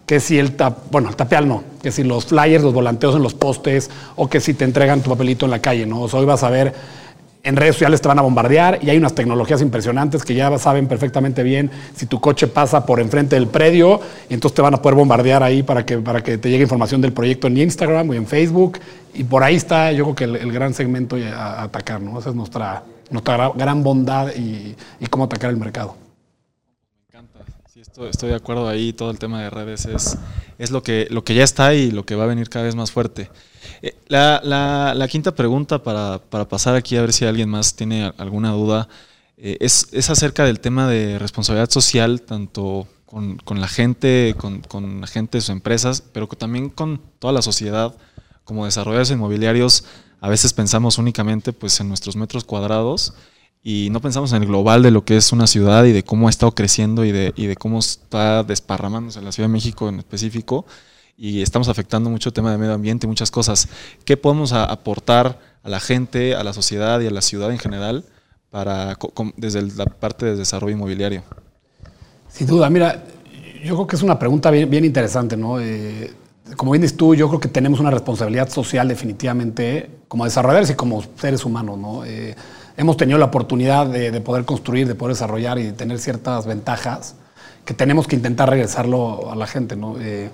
que 0.06 0.20
si 0.20 0.38
el 0.38 0.56
tap, 0.56 0.92
bueno, 0.92 1.10
el 1.10 1.16
tapeal 1.16 1.48
no, 1.48 1.64
que 1.82 1.92
si 1.92 2.04
los 2.04 2.26
flyers, 2.26 2.64
los 2.64 2.74
volanteos 2.74 3.16
en 3.16 3.24
los 3.24 3.34
postes, 3.34 3.90
o 4.16 4.28
que 4.28 4.42
si 4.42 4.54
te 4.54 4.66
entregan 4.66 5.02
tu 5.02 5.10
papelito 5.10 5.46
en 5.46 5.52
la 5.52 5.60
calle, 5.60 5.86
¿no? 5.86 6.02
O 6.02 6.10
sea, 6.10 6.20
hoy 6.20 6.26
vas 6.26 6.44
a 6.44 6.50
ver 6.50 6.74
en 7.44 7.56
redes 7.56 7.76
sociales 7.76 8.02
te 8.02 8.08
van 8.08 8.20
a 8.20 8.22
bombardear 8.22 8.80
y 8.82 8.90
hay 8.90 8.98
unas 8.98 9.16
tecnologías 9.16 9.62
impresionantes 9.62 10.24
que 10.24 10.36
ya 10.36 10.56
saben 10.58 10.88
perfectamente 10.88 11.44
bien 11.44 11.72
si 11.96 12.06
tu 12.06 12.20
coche 12.20 12.48
pasa 12.48 12.86
por 12.86 13.00
enfrente 13.00 13.36
del 13.36 13.48
predio 13.48 14.00
entonces 14.30 14.56
te 14.56 14.62
van 14.62 14.76
a 14.76 14.82
poder 14.82 14.96
bombardear 14.96 15.42
ahí 15.42 15.64
para 15.64 15.86
que, 15.86 15.98
para 15.98 16.22
que 16.22 16.38
te 16.38 16.50
llegue 16.50 16.64
información 16.64 17.02
del 17.02 17.14
proyecto 17.14 17.48
en 17.48 17.58
Instagram 17.58 18.10
o 18.10 18.14
en 18.14 18.28
Facebook 18.28 18.80
y 19.14 19.24
por 19.24 19.44
ahí 19.44 19.56
está 19.56 19.92
yo 19.92 20.04
creo 20.06 20.16
que 20.16 20.24
el, 20.24 20.52
gran 20.52 20.74
segmento 20.74 21.16
a, 21.16 21.64
atacar, 21.64 22.02
¿no? 22.02 22.20
Esa 22.20 22.30
es 22.30 22.36
nuestra, 22.36 22.84
nuestra 23.10 23.52
gran 23.56 23.84
bondad 23.84 24.34
y, 24.36 24.76
cómo 25.10 25.26
atacar 25.26 25.50
el 25.50 25.58
mercado. 25.58 25.96
Me 27.12 27.20
encanta, 27.20 27.40
estoy, 27.76 28.10
estoy, 28.10 28.30
de 28.30 28.36
acuerdo 28.36 28.68
ahí, 28.68 28.94
todo 28.94 29.12
el 29.12 29.20
tema 29.20 29.42
de 29.42 29.50
redes 29.50 29.86
es, 29.86 30.18
es 30.58 30.72
lo, 30.72 30.82
que, 30.82 31.08
lo 31.10 31.24
que 31.24 31.36
ya 31.36 31.44
está 31.44 31.74
y 31.74 31.92
lo 31.92 32.06
que 32.06 32.16
va 32.16 32.24
a 32.24 32.28
venir 32.28 32.50
cada 32.50 32.66
vez 32.66 32.76
más 32.76 32.92
fuerte. 32.92 33.30
Eh, 33.82 33.96
la, 34.08 34.42
la, 34.44 34.94
la, 34.96 35.08
quinta 35.08 35.34
pregunta 35.34 35.82
para, 35.82 36.20
para, 36.20 36.48
pasar 36.48 36.76
aquí 36.76 36.98
a 36.98 37.02
ver 37.02 37.14
si 37.14 37.26
alguien 37.26 37.50
más 37.50 37.76
tiene 37.76 38.14
alguna 38.18 38.52
duda 38.52 38.88
eh, 39.38 39.58
es, 39.60 40.10
acerca 40.10 40.46
del 40.46 40.60
tema 40.60 40.88
de 40.88 41.18
responsabilidad 41.18 41.70
social, 41.72 42.22
tanto 42.22 42.88
con, 43.06 43.60
la 43.60 43.68
gente, 43.68 44.36
con, 44.38 44.62
con, 44.62 45.02
la 45.02 45.08
gente 45.08 45.38
de 45.38 45.42
sus 45.42 45.50
empresas, 45.50 46.04
pero 46.14 46.28
también 46.28 46.70
con 46.70 47.02
toda 47.20 47.34
la 47.34 47.42
sociedad. 47.42 47.96
Como 48.44 48.66
desarrolladores 48.66 49.12
inmobiliarios, 49.12 49.86
a 50.20 50.30
veces 50.30 50.54
pensamos 50.54 50.98
únicamente 50.98 51.54
pues, 51.54 51.80
en 51.80 51.88
nuestros 51.88 52.16
metros 52.16 52.44
cuadrados 52.44 53.14
y 53.64 53.90
no 53.92 54.02
pensamos 54.02 54.32
en 54.34 54.44
el 54.44 54.48
global 54.48 54.84
de 54.84 54.92
lo 54.92 55.06
que 55.06 55.18
es 55.18 55.32
una 55.32 55.48
ciudad 55.48 55.86
y 55.86 55.92
de 55.92 56.04
cómo 56.04 56.28
ha 56.28 56.30
estado 56.30 56.54
creciendo 56.54 57.04
y 57.06 57.12
de, 57.12 57.34
y 57.36 57.48
de 57.48 57.56
cómo 57.56 57.80
está 57.80 58.44
desparramándose 58.44 59.22
la 59.22 59.32
Ciudad 59.32 59.50
de 59.50 59.54
México 59.54 59.90
en 59.90 60.00
específico 60.00 60.66
y 61.22 61.44
estamos 61.44 61.70
afectando 61.70 62.10
mucho 62.10 62.30
el 62.30 62.34
tema 62.34 62.52
de 62.52 62.58
medio 62.58 62.74
ambiente 62.74 63.06
muchas 63.06 63.30
cosas. 63.30 63.68
¿Qué 64.06 64.18
podemos 64.18 64.54
aportar 64.54 65.38
a 65.62 65.70
la 65.70 65.80
gente, 65.80 66.34
a 66.34 66.44
la 66.44 66.52
sociedad 66.52 67.00
y 67.00 67.06
a 67.06 67.12
la 67.12 67.22
ciudad 67.22 67.52
en 67.52 67.60
general 67.60 68.04
para, 68.50 68.98
desde 69.38 69.62
la 69.62 69.86
parte 69.86 70.26
de 70.26 70.36
desarrollo 70.36 70.74
inmobiliario? 70.74 71.22
Sin 72.28 72.48
duda, 72.48 72.72
mira, 72.72 73.04
yo 73.64 73.76
creo 73.76 73.86
que 73.86 73.98
es 73.98 74.02
una 74.02 74.18
pregunta 74.18 74.50
bien, 74.50 74.68
bien 74.68 74.84
interesante, 74.84 75.38
¿no? 75.38 75.60
Eh, 75.60 76.12
como 76.58 76.72
bien 76.72 76.82
dices 76.82 76.98
tú, 76.98 77.14
yo 77.14 77.28
creo 77.28 77.40
que 77.40 77.50
tenemos 77.50 77.80
una 77.80 77.92
responsabilidad 77.92 78.50
social 78.50 78.88
definitivamente 78.88 79.92
como 80.08 80.26
desarrolladores 80.26 80.72
y 80.72 80.74
como 80.74 81.04
seres 81.18 81.46
humanos, 81.46 81.78
¿no? 81.78 82.04
Eh, 82.04 82.36
hemos 82.78 82.98
tenido 82.98 83.20
la 83.20 83.26
oportunidad 83.26 83.86
de, 83.86 84.10
de, 84.10 84.22
poder 84.22 84.44
construir, 84.44 84.88
de 84.88 84.96
poder 84.96 85.14
desarrollar 85.14 85.60
y 85.60 85.66
de 85.66 85.74
tener 85.74 86.00
ciertas 86.00 86.48
ventajas 86.48 87.14
que 87.64 87.76
tenemos 87.76 88.08
que 88.08 88.16
intentar 88.16 88.50
regresarlo 88.50 89.32
a 89.32 89.36
la 89.36 89.46
gente, 89.46 89.76
¿no? 89.76 89.98
Eh, 90.00 90.32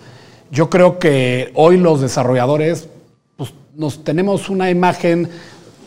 yo 0.52 0.70
creo 0.70 1.00
que 1.00 1.52
hoy 1.56 1.78
los 1.78 2.02
desarrolladores 2.02 2.90
pues, 3.36 3.54
nos 3.76 4.04
tenemos 4.04 4.50
una 4.50 4.70
imagen 4.70 5.30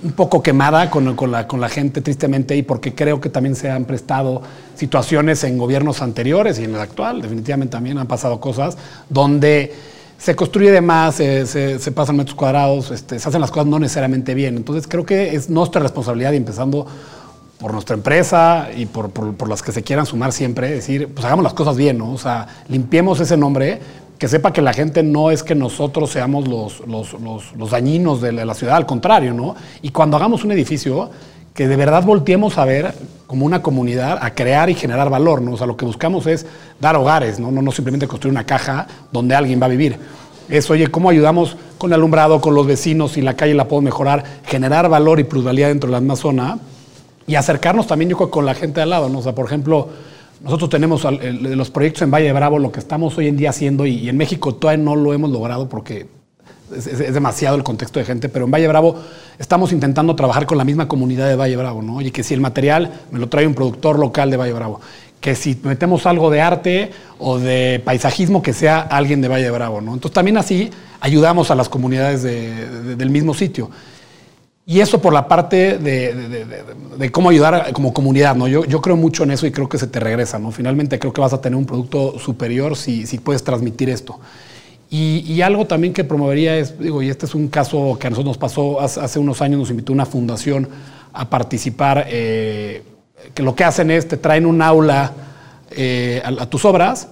un 0.02 0.12
poco 0.12 0.42
quemada 0.42 0.90
con, 0.90 1.04
la, 1.30 1.68
gente, 1.68 2.00
tristemente, 2.00 2.56
y 2.56 2.62
porque 2.62 2.94
creo 2.94 3.20
que 3.20 3.28
también 3.28 3.54
se 3.54 3.70
han 3.70 3.84
prestado 3.84 4.42
situaciones 4.74 5.44
en 5.44 5.58
gobiernos 5.58 6.00
anteriores 6.00 6.58
y 6.58 6.64
en 6.64 6.74
el 6.74 6.80
actual, 6.80 7.20
definitivamente 7.20 7.72
también 7.72 7.98
han 7.98 8.06
pasado 8.06 8.40
cosas, 8.40 8.78
donde 9.11 9.74
se 10.16 10.34
construye 10.34 10.70
de 10.70 10.80
más, 10.80 11.16
se, 11.16 11.92
pasan 11.94 12.16
metros 12.16 12.34
cuadrados, 12.34 12.90
este, 12.90 13.18
se 13.18 13.28
hacen 13.28 13.40
las 13.40 13.50
cosas 13.50 13.66
no 13.66 13.78
necesariamente 13.78 14.34
bien. 14.34 14.56
Entonces 14.56 14.86
creo 14.86 15.04
que 15.04 15.34
es 15.34 15.50
nuestra 15.50 15.82
responsabilidad, 15.82 16.34
empezando 16.34 16.86
por 17.58 17.72
nuestra 17.72 17.94
empresa 17.94 18.68
y 18.74 18.86
por, 18.86 19.48
las 19.48 19.62
que 19.62 19.70
se 19.72 19.82
quieran 19.82 20.06
sumar 20.06 20.32
siempre, 20.32 20.70
decir, 20.70 21.08
pues 21.12 21.24
hagamos 21.26 21.42
las 21.42 21.52
cosas 21.52 21.76
bien, 21.76 21.98
¿no? 21.98 22.12
O 22.12 22.18
sea, 22.18 22.48
limpiemos 22.68 23.20
ese 23.20 23.36
nombre, 23.36 23.80
que 24.20 24.28
sepa 24.28 24.52
que 24.52 24.60
la 24.60 24.74
gente 24.74 25.02
no 25.02 25.30
es 25.30 25.42
que 25.42 25.54
nosotros 25.54 26.10
seamos 26.10 26.46
los, 26.46 26.86
los, 26.86 27.16
los, 27.56 27.70
dañinos 27.70 28.20
de 28.20 28.32
la 28.32 28.52
ciudad, 28.52 28.76
al 28.76 28.84
contrario, 28.84 29.32
¿no? 29.32 29.56
Y 29.80 29.92
cuando 29.92 30.18
hagamos 30.18 30.44
un 30.44 30.52
edificio, 30.52 31.08
que 31.54 31.66
de 31.66 31.74
verdad 31.74 32.04
volteemos 32.04 32.58
a 32.58 32.66
ver 32.66 32.92
como 33.26 33.46
una 33.46 33.62
comunidad, 33.62 34.18
a 34.20 34.34
crear 34.34 34.68
y 34.68 34.74
generar 34.74 35.08
valor, 35.08 35.40
¿no? 35.40 35.52
O 35.52 35.56
sea, 35.56 35.66
lo 35.66 35.78
que 35.78 35.86
buscamos 35.86 36.26
es 36.26 36.44
dar 36.78 36.96
hogares, 36.96 37.40
¿no? 37.40 37.50
No, 37.50 37.62
no 37.62 37.72
simplemente 37.72 38.06
construir 38.06 38.32
una 38.32 38.44
caja 38.44 38.86
donde 39.10 39.34
alguien 39.34 39.58
va 39.58 39.64
a 39.64 39.70
vivir. 39.70 39.96
Es, 40.50 40.70
oye, 40.70 40.88
¿cómo 40.88 41.08
ayudamos 41.08 41.56
con 41.78 41.88
el 41.88 41.94
alumbrado, 41.94 42.42
con 42.42 42.54
los 42.54 42.66
vecinos, 42.66 43.12
si 43.12 43.22
la 43.22 43.36
calle 43.36 43.54
la 43.54 43.68
puedo 43.68 43.80
mejorar, 43.80 44.22
generar 44.44 44.90
valor 44.90 45.18
y 45.18 45.24
plusvalía 45.24 45.68
dentro 45.68 45.90
de 45.90 45.98
la 45.98 46.16
zona 46.16 46.58
y 47.26 47.36
acercarnos 47.36 47.86
también, 47.86 48.10
yo 48.10 48.18
creo, 48.18 48.30
con 48.30 48.44
la 48.44 48.52
gente 48.52 48.80
de 48.80 48.82
al 48.82 48.90
lado, 48.90 49.08
¿no? 49.08 49.20
O 49.20 49.22
sea, 49.22 49.34
por 49.34 49.46
ejemplo, 49.46 49.88
nosotros 50.43 50.70
tenemos 50.70 51.05
los 51.05 51.70
proyectos 51.70 52.03
en 52.03 52.11
Valle 52.11 52.32
Bravo, 52.32 52.59
lo 52.59 52.72
que 52.72 52.80
estamos 52.80 53.16
hoy 53.18 53.28
en 53.28 53.36
día 53.36 53.51
haciendo, 53.51 53.86
y, 53.86 54.09
en 54.09 54.16
México 54.16 54.55
todavía 54.55 54.82
no 54.82 54.97
lo 54.97 55.12
hemos 55.12 55.30
logrado 55.30 55.68
porque 55.68 56.07
es, 56.74 57.12
demasiado 57.12 57.57
el 57.57 57.62
contexto 57.62 57.99
de 57.99 58.07
gente, 58.07 58.28
pero 58.28 58.47
en 58.47 58.51
Valle 58.51 58.68
Bravo 58.68 58.97
estamos 59.38 59.72
intentando 59.72 60.16
trabajar 60.16 60.47
con 60.47 60.57
la 60.57 60.64
misma 60.64 60.88
comunidad 60.88 61.28
de 61.28 61.36
Valle 61.36 61.57
Bravo, 61.57 61.82
¿no? 61.82 61.97
Oye, 61.97 62.11
que 62.11 62.22
si 62.22 62.34
el 62.34 62.41
material 62.41 62.93
me 63.11 63.18
lo 63.18 63.28
trae 63.28 63.47
un 63.47 63.55
productor 63.55 63.99
local 63.99 64.30
de 64.30 64.36
Valle 64.38 64.53
Bravo, 64.53 64.80
que 65.20 65.34
si 65.34 65.61
metemos 65.62 66.07
algo 66.07 66.30
de 66.30 66.41
arte 66.41 66.91
o 67.18 67.38
de 67.38 67.82
paisajismo, 67.84 68.43
que 68.43 68.55
sea 68.55 68.80
alguien 68.80 69.20
de 69.20 69.28
Valle 69.28 69.51
Bravo, 69.51 69.82
¿no? 69.82 69.93
Entonces 69.93 70.14
también 70.14 70.38
así 70.38 70.70
ayudamos 71.01 71.51
a 71.51 71.55
las 71.55 71.68
comunidades 71.68 72.22
de, 72.22 72.66
de, 72.66 72.97
del 72.97 73.11
mismo 73.11 73.34
sitio. 73.34 73.70
Y 74.70 74.78
eso 74.78 75.02
por 75.02 75.12
la 75.12 75.26
parte 75.26 75.78
de, 75.78 76.14
de, 76.14 76.28
de, 76.44 76.64
de, 76.96 77.10
cómo 77.10 77.30
ayudar 77.30 77.72
como 77.72 77.92
comunidad, 77.92 78.36
¿no? 78.36 78.46
Yo, 78.46 78.64
yo 78.64 78.80
creo 78.80 78.94
mucho 78.94 79.24
en 79.24 79.32
eso 79.32 79.44
y 79.44 79.50
creo 79.50 79.68
que 79.68 79.78
se 79.78 79.88
te 79.88 79.98
regresa, 79.98 80.38
¿no? 80.38 80.52
Finalmente 80.52 81.00
creo 81.00 81.12
que 81.12 81.20
vas 81.20 81.32
a 81.32 81.40
tener 81.40 81.56
un 81.56 81.66
producto 81.66 82.20
superior 82.20 82.76
si, 82.76 83.04
si 83.04 83.18
puedes 83.18 83.42
transmitir 83.42 83.90
esto. 83.90 84.20
Y, 84.88 85.24
y, 85.26 85.42
algo 85.42 85.66
también 85.66 85.92
que 85.92 86.04
promovería 86.04 86.56
es, 86.56 86.78
digo, 86.78 87.02
y 87.02 87.10
este 87.10 87.26
es 87.26 87.34
un 87.34 87.48
caso 87.48 87.98
que 87.98 88.06
a 88.06 88.10
nosotros 88.10 88.36
nos 88.36 88.38
pasó 88.38 88.80
hace, 88.80 89.18
unos 89.18 89.42
años, 89.42 89.58
nos 89.58 89.70
invitó 89.70 89.92
una 89.92 90.06
fundación 90.06 90.68
a 91.12 91.28
participar, 91.28 92.06
eh, 92.08 92.84
que 93.34 93.42
lo 93.42 93.56
que 93.56 93.64
hacen 93.64 93.90
es, 93.90 94.06
te 94.06 94.18
traen 94.18 94.46
un 94.46 94.62
aula 94.62 95.12
eh, 95.72 96.22
a, 96.24 96.46
tus 96.46 96.64
obras 96.64 97.08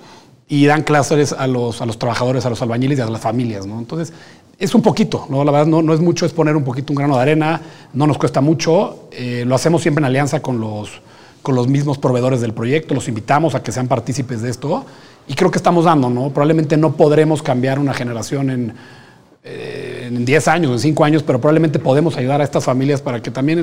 y 0.46 0.66
dan 0.66 0.84
clases 0.84 1.32
a 1.32 1.48
los, 1.48 1.82
a 1.82 1.86
los 1.86 1.98
trabajadores, 1.98 2.46
a 2.46 2.50
los 2.50 2.62
albañiles 2.62 3.00
y 3.00 3.02
a 3.02 3.06
las 3.06 3.20
familias. 3.20 3.66
¿no? 3.66 3.80
Entonces, 3.80 4.14
es 4.59 4.74
un 4.74 4.82
poquito, 4.82 5.26
¿no? 5.30 5.44
la 5.44 5.52
verdad 5.52 5.66
no, 5.66 5.82
no, 5.82 5.94
es 5.94 6.00
mucho, 6.00 6.26
es 6.26 6.32
poner 6.32 6.56
un 6.56 6.64
poquito 6.64 6.92
un 6.92 6.96
grano 6.96 7.16
de 7.16 7.22
arena, 7.22 7.61
no 7.92 8.06
nos 8.06 8.18
cuesta 8.18 8.40
mucho, 8.40 9.09
eh, 9.12 9.44
lo 9.46 9.54
hacemos 9.54 9.82
siempre 9.82 10.00
en 10.00 10.06
alianza 10.06 10.40
con 10.40 10.59
los, 10.59 11.00
con 11.42 11.54
los 11.54 11.68
mismos 11.68 11.98
proveedores 11.98 12.40
del 12.40 12.52
proyecto, 12.52 12.94
los 12.94 13.06
invitamos 13.09 13.54
a 13.54 13.62
que 13.62 13.70
sean 13.70 13.86
partícipes 13.86 14.42
de 14.42 14.50
esto 14.50 14.84
y 15.28 15.34
creo 15.34 15.50
que 15.50 15.59
estamos 15.59 15.84
dando, 15.84 16.11
¿no? 16.11 16.30
Probablemente 16.30 16.76
no 16.76 16.96
podremos 16.96 17.42
cambiar 17.42 17.78
una 17.78 17.94
generación 17.94 18.50
en 18.50 18.74
eh, 19.50 20.04
en 20.09 20.24
10 20.26 20.48
años, 20.48 20.72
en 20.72 20.78
5 20.78 21.04
años, 21.04 21.22
pero 21.22 21.40
probablemente 21.40 21.78
podemos 21.78 22.16
ayudar 22.18 22.42
a 22.42 22.44
estas 22.44 22.64
familias 22.64 23.00
para 23.00 23.22
que 23.22 23.30
también 23.30 23.62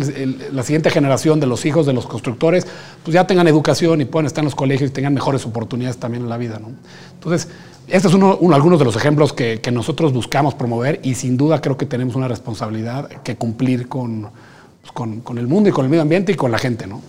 la 0.51 0.63
siguiente 0.63 0.89
generación 0.89 1.39
de 1.39 1.45
los 1.45 1.63
hijos 1.65 1.85
de 1.85 1.93
los 1.93 2.07
constructores 2.07 2.65
pues 3.03 3.13
ya 3.13 3.27
tengan 3.27 3.47
educación 3.47 4.01
y 4.01 4.05
puedan 4.05 4.25
estar 4.25 4.41
en 4.41 4.45
los 4.45 4.55
colegios 4.55 4.89
y 4.89 4.93
tengan 4.93 5.13
mejores 5.13 5.45
oportunidades 5.45 5.97
también 5.97 6.23
en 6.23 6.29
la 6.29 6.37
vida. 6.37 6.59
¿no? 6.59 6.69
Entonces, 7.13 7.49
este 7.87 8.07
es 8.07 8.13
uno, 8.13 8.37
algunos 8.53 8.79
de 8.79 8.85
los 8.85 8.95
ejemplos 8.95 9.33
que, 9.33 9.61
nosotros 9.71 10.13
buscamos 10.13 10.55
promover 10.55 10.99
y 11.03 11.15
sin 11.15 11.37
duda 11.37 11.61
creo 11.61 11.77
que 11.77 11.85
tenemos 11.85 12.15
una 12.15 12.27
responsabilidad 12.27 13.07
que 13.23 13.35
cumplir 13.35 13.87
con, 13.87 14.29
pues, 14.81 14.91
con, 14.91 15.37
el 15.37 15.47
mundo 15.47 15.69
y 15.69 15.71
con 15.71 15.85
el 15.85 15.89
medio 15.89 16.01
ambiente 16.01 16.31
y 16.31 16.35
con 16.35 16.51
la 16.51 16.57
gente. 16.57 16.87
¿no? 16.87 17.01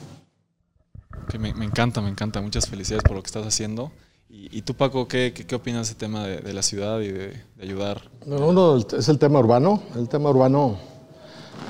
me, 1.39 1.55
me 1.55 1.64
encanta, 1.64 2.01
me 2.01 2.11
encanta. 2.11 2.41
Muchas 2.41 2.68
felicidades 2.68 3.03
por 3.05 3.16
lo 3.16 3.22
que 3.22 3.27
estás 3.27 3.47
haciendo. 3.47 3.91
¿Y, 4.29 4.62
tú, 4.62 4.74
Paco, 4.74 5.07
qué, 5.09 5.33
qué, 5.33 5.55
opinas 5.55 5.87
de 5.87 5.93
ese 5.93 5.95
tema 5.95 6.27
de, 6.27 6.53
la 6.53 6.62
ciudad 6.62 7.01
y 7.01 7.09
de, 7.09 7.43
ayudar? 7.61 8.03
uno 8.27 8.77
es 8.77 9.09
el 9.09 9.18
tema 9.18 9.39
urbano. 9.39 9.83
El 9.95 10.09
tema 10.09 10.31
urbano, 10.31 10.77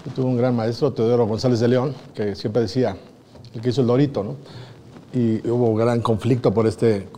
yo 0.05 0.13
tuve 0.13 0.27
un 0.27 0.37
gran 0.37 0.57
maestro, 0.57 0.93
Teodoro 0.93 1.27
González 1.27 1.61
de 1.61 1.69
León, 1.69 1.95
que 2.15 2.35
siempre 2.35 2.63
decía, 2.63 2.97
el 3.55 3.61
que 3.61 3.69
hizo 3.69 3.83
el 3.83 3.87
Dorito, 3.87 4.25
¿no? 4.25 4.37
Y 5.13 5.47
hubo 5.49 5.69
un 5.69 5.77
gran 5.77 6.01
conflicto 6.01 6.53
por 6.53 6.67
este, 6.67 7.09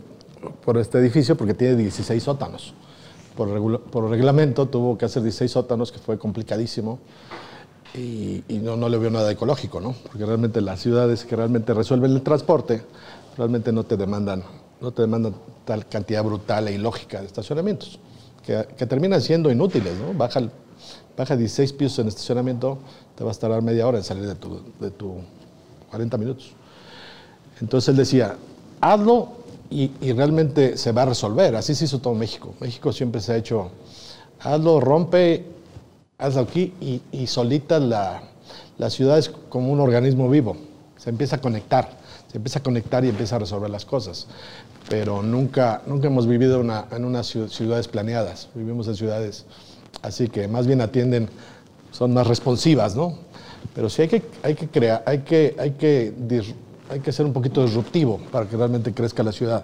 por 0.63 0.77
este 0.77 0.97
edificio 0.99 1.35
porque 1.35 1.53
tiene 1.53 1.75
16 1.75 2.21
sótanos. 2.21 2.73
Por, 3.35 3.81
por 3.81 4.09
reglamento 4.09 4.65
tuvo 4.67 4.97
que 4.97 5.05
hacer 5.05 5.23
16 5.23 5.51
sótanos, 5.51 5.91
que 5.91 5.99
fue 5.99 6.17
complicadísimo. 6.17 6.99
Y, 7.95 8.43
y, 8.47 8.59
no, 8.59 8.77
no 8.77 8.87
le 8.87 8.99
vio 8.99 9.09
nada 9.09 9.31
ecológico, 9.31 9.81
¿no? 9.81 9.95
Porque 10.03 10.25
realmente 10.25 10.61
las 10.61 10.79
ciudades 10.79 11.25
que 11.25 11.35
realmente 11.35 11.73
resuelven 11.73 12.11
el 12.11 12.21
transporte, 12.21 12.83
realmente 13.35 13.71
no 13.71 13.83
te 13.83 13.97
demandan 13.97 14.43
no 14.81 14.91
te 14.91 15.01
demandan 15.01 15.35
tal 15.65 15.87
cantidad 15.87 16.23
brutal 16.23 16.67
e 16.67 16.73
ilógica 16.73 17.19
de 17.19 17.27
estacionamientos, 17.27 17.99
que, 18.45 18.85
terminan 18.85 19.21
siendo 19.21 19.51
inútiles, 19.51 19.97
¿no? 19.99 20.13
Baja, 20.13 20.41
baja 21.17 21.35
16 21.35 21.73
pisos 21.73 21.99
en 21.99 22.07
estacionamiento, 22.07 22.79
te 23.15 23.23
va 23.23 23.31
a 23.31 23.33
tardar 23.33 23.61
media 23.61 23.87
hora 23.87 23.97
en 23.97 24.03
salir 24.03 24.25
de 24.25 24.35
tu, 24.35 24.61
de 24.79 24.89
tu 24.91 25.17
40 25.89 26.17
minutos. 26.17 26.53
Entonces 27.61 27.89
él 27.89 27.97
decía, 27.97 28.37
hazlo 28.81 29.38
y, 29.69 29.91
realmente 30.13 30.77
se 30.77 30.91
va 30.91 31.03
a 31.03 31.05
resolver. 31.05 31.55
Así 31.55 31.75
se 31.75 31.85
hizo 31.85 31.99
todo 31.99 32.13
México. 32.13 32.53
México 32.59 32.91
siempre 32.91 33.21
se 33.21 33.33
ha 33.33 33.37
hecho, 33.37 33.71
hazlo, 34.39 34.79
rompe, 34.79 35.45
hazlo 36.17 36.41
aquí 36.41 36.73
y, 36.81 37.01
y 37.11 37.27
solita 37.27 37.79
la, 37.79 38.23
la 38.77 38.89
ciudad 38.89 39.17
es 39.17 39.29
como 39.29 39.71
un 39.71 39.79
organismo 39.79 40.29
vivo, 40.29 40.57
se 40.97 41.09
empieza 41.09 41.37
a 41.37 41.41
conectar 41.41 41.99
se 42.31 42.37
empieza 42.37 42.59
a 42.59 42.63
conectar 42.63 43.03
y 43.03 43.09
empieza 43.09 43.37
a 43.37 43.39
resolver 43.39 43.69
las 43.69 43.85
cosas. 43.85 44.27
Pero 44.87 45.21
nunca, 45.23 45.81
nunca 45.87 46.07
hemos 46.07 46.27
vivido 46.27 46.61
en 46.61 47.05
unas 47.05 47.27
ciudades 47.27 47.87
planeadas, 47.87 48.49
vivimos 48.53 48.87
en 48.87 48.95
ciudades 48.95 49.45
así 50.01 50.29
que 50.29 50.47
más 50.47 50.67
bien 50.67 50.81
atienden, 50.81 51.29
son 51.91 52.13
más 52.13 52.27
responsivas, 52.27 52.95
¿no? 52.95 53.17
Pero 53.75 53.89
sí 53.89 54.03
hay 54.03 54.07
que, 54.07 54.23
hay 54.43 54.55
que 54.55 54.67
crear, 54.67 55.03
hay 55.05 55.19
que, 55.19 55.55
hay 55.59 55.71
que, 55.71 56.13
hay 56.89 56.99
que 56.99 57.11
ser 57.11 57.25
un 57.25 57.33
poquito 57.33 57.63
disruptivo 57.63 58.19
para 58.31 58.47
que 58.47 58.57
realmente 58.57 58.93
crezca 58.93 59.23
la 59.23 59.31
ciudad. 59.31 59.63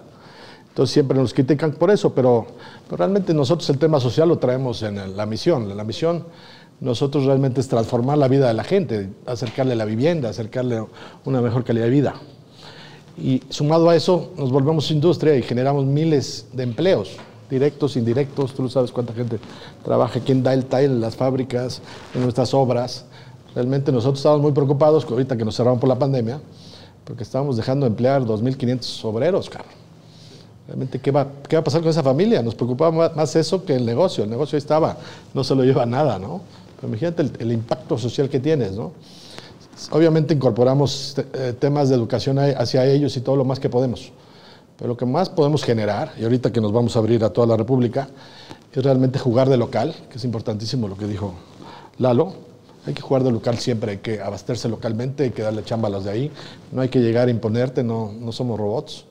Entonces 0.68 0.92
siempre 0.92 1.18
nos 1.18 1.32
critican 1.32 1.72
por 1.72 1.90
eso, 1.90 2.14
pero, 2.14 2.46
realmente 2.90 3.34
nosotros 3.34 3.68
el 3.70 3.78
tema 3.78 3.98
social 3.98 4.28
lo 4.28 4.38
traemos 4.38 4.82
en 4.82 5.16
la 5.16 5.26
misión. 5.26 5.74
La 5.76 5.84
misión 5.84 6.24
nosotros 6.80 7.24
realmente 7.24 7.60
es 7.60 7.68
transformar 7.68 8.18
la 8.18 8.28
vida 8.28 8.46
de 8.46 8.54
la 8.54 8.62
gente, 8.62 9.08
acercarle 9.24 9.74
la 9.74 9.86
vivienda, 9.86 10.28
acercarle 10.28 10.84
una 11.24 11.40
mejor 11.40 11.64
calidad 11.64 11.86
de 11.86 11.90
vida. 11.90 12.14
Y 13.16 13.42
sumado 13.48 13.88
a 13.88 13.96
eso, 13.96 14.32
nos 14.36 14.52
volvemos 14.52 14.90
industria 14.90 15.34
y 15.36 15.42
generamos 15.42 15.86
miles 15.86 16.46
de 16.52 16.64
empleos, 16.64 17.16
directos, 17.48 17.96
indirectos. 17.96 18.52
Tú 18.52 18.68
sabes 18.68 18.92
cuánta 18.92 19.14
gente 19.14 19.38
trabaja 19.82 20.18
aquí 20.18 20.32
en 20.32 20.42
Delta, 20.42 20.82
en 20.82 21.00
las 21.00 21.16
fábricas, 21.16 21.80
en 22.14 22.20
nuestras 22.22 22.52
obras. 22.52 23.06
Realmente 23.54 23.90
nosotros 23.90 24.18
estábamos 24.18 24.42
muy 24.42 24.52
preocupados, 24.52 25.06
ahorita 25.06 25.38
que 25.38 25.46
nos 25.46 25.56
cerraron 25.56 25.80
por 25.80 25.88
la 25.88 25.98
pandemia, 25.98 26.40
porque 27.06 27.22
estábamos 27.22 27.56
dejando 27.56 27.86
de 27.86 27.90
emplear 27.90 28.22
2.500 28.22 29.04
obreros, 29.04 29.48
cabrón. 29.48 29.72
Realmente, 30.66 30.98
¿qué 30.98 31.12
va, 31.12 31.28
¿qué 31.48 31.54
va 31.54 31.60
a 31.60 31.64
pasar 31.64 31.80
con 31.80 31.90
esa 31.90 32.02
familia? 32.02 32.42
Nos 32.42 32.56
preocupaba 32.56 33.10
más 33.14 33.36
eso 33.36 33.64
que 33.64 33.76
el 33.76 33.86
negocio. 33.86 34.24
El 34.24 34.30
negocio 34.30 34.56
ahí 34.56 34.58
estaba, 34.58 34.96
no 35.32 35.44
se 35.44 35.54
lo 35.54 35.62
lleva 35.62 35.86
nada, 35.86 36.18
¿no? 36.18 36.40
Pero 36.74 36.88
imagínate 36.88 37.30
el, 37.38 37.52
impacto 37.52 37.96
social 37.96 38.28
que 38.28 38.40
tienes, 38.40 38.72
¿no? 38.72 38.92
Obviamente 39.92 40.34
incorporamos 40.34 41.14
eh, 41.34 41.54
temas 41.56 41.88
de 41.88 41.94
educación 41.94 42.40
hacia 42.40 42.84
ellos 42.84 43.16
y 43.16 43.20
todo 43.20 43.36
lo 43.36 43.44
más 43.44 43.60
que 43.60 43.68
podemos. 43.68 44.10
Pero 44.76 44.88
lo 44.88 44.96
que 44.96 45.06
más 45.06 45.28
podemos 45.28 45.62
generar, 45.62 46.12
y 46.18 46.24
ahorita 46.24 46.50
que 46.50 46.60
nos 46.60 46.72
vamos 46.72 46.96
a 46.96 46.98
abrir 46.98 47.22
a 47.22 47.30
toda 47.30 47.46
la 47.46 47.56
República, 47.56 48.08
es 48.72 48.82
realmente 48.82 49.20
jugar 49.20 49.48
de 49.48 49.56
local, 49.56 49.94
que 50.10 50.18
es 50.18 50.24
importantísimo 50.24 50.88
lo 50.88 50.96
que 50.96 51.06
dijo 51.06 51.34
Lalo. 51.98 52.34
Hay 52.86 52.94
que 52.94 53.02
jugar 53.02 53.24
de 53.24 53.32
local 53.32 53.58
siempre, 53.58 53.92
hay 53.92 53.98
que 53.98 54.20
abastecerse 54.20 54.68
localmente, 54.68 55.24
hay 55.24 55.30
que 55.30 55.42
darle 55.42 55.64
chamba 55.64 55.88
a 55.88 56.00
de 56.00 56.10
ahí. 56.10 56.30
No 56.72 56.82
hay 56.82 56.88
que 56.88 57.00
llegar 57.00 57.28
a 57.28 57.30
imponerte, 57.30 57.82
no, 57.82 58.12
no 58.12 58.32
somos 58.32 58.58
robots. 58.58 59.04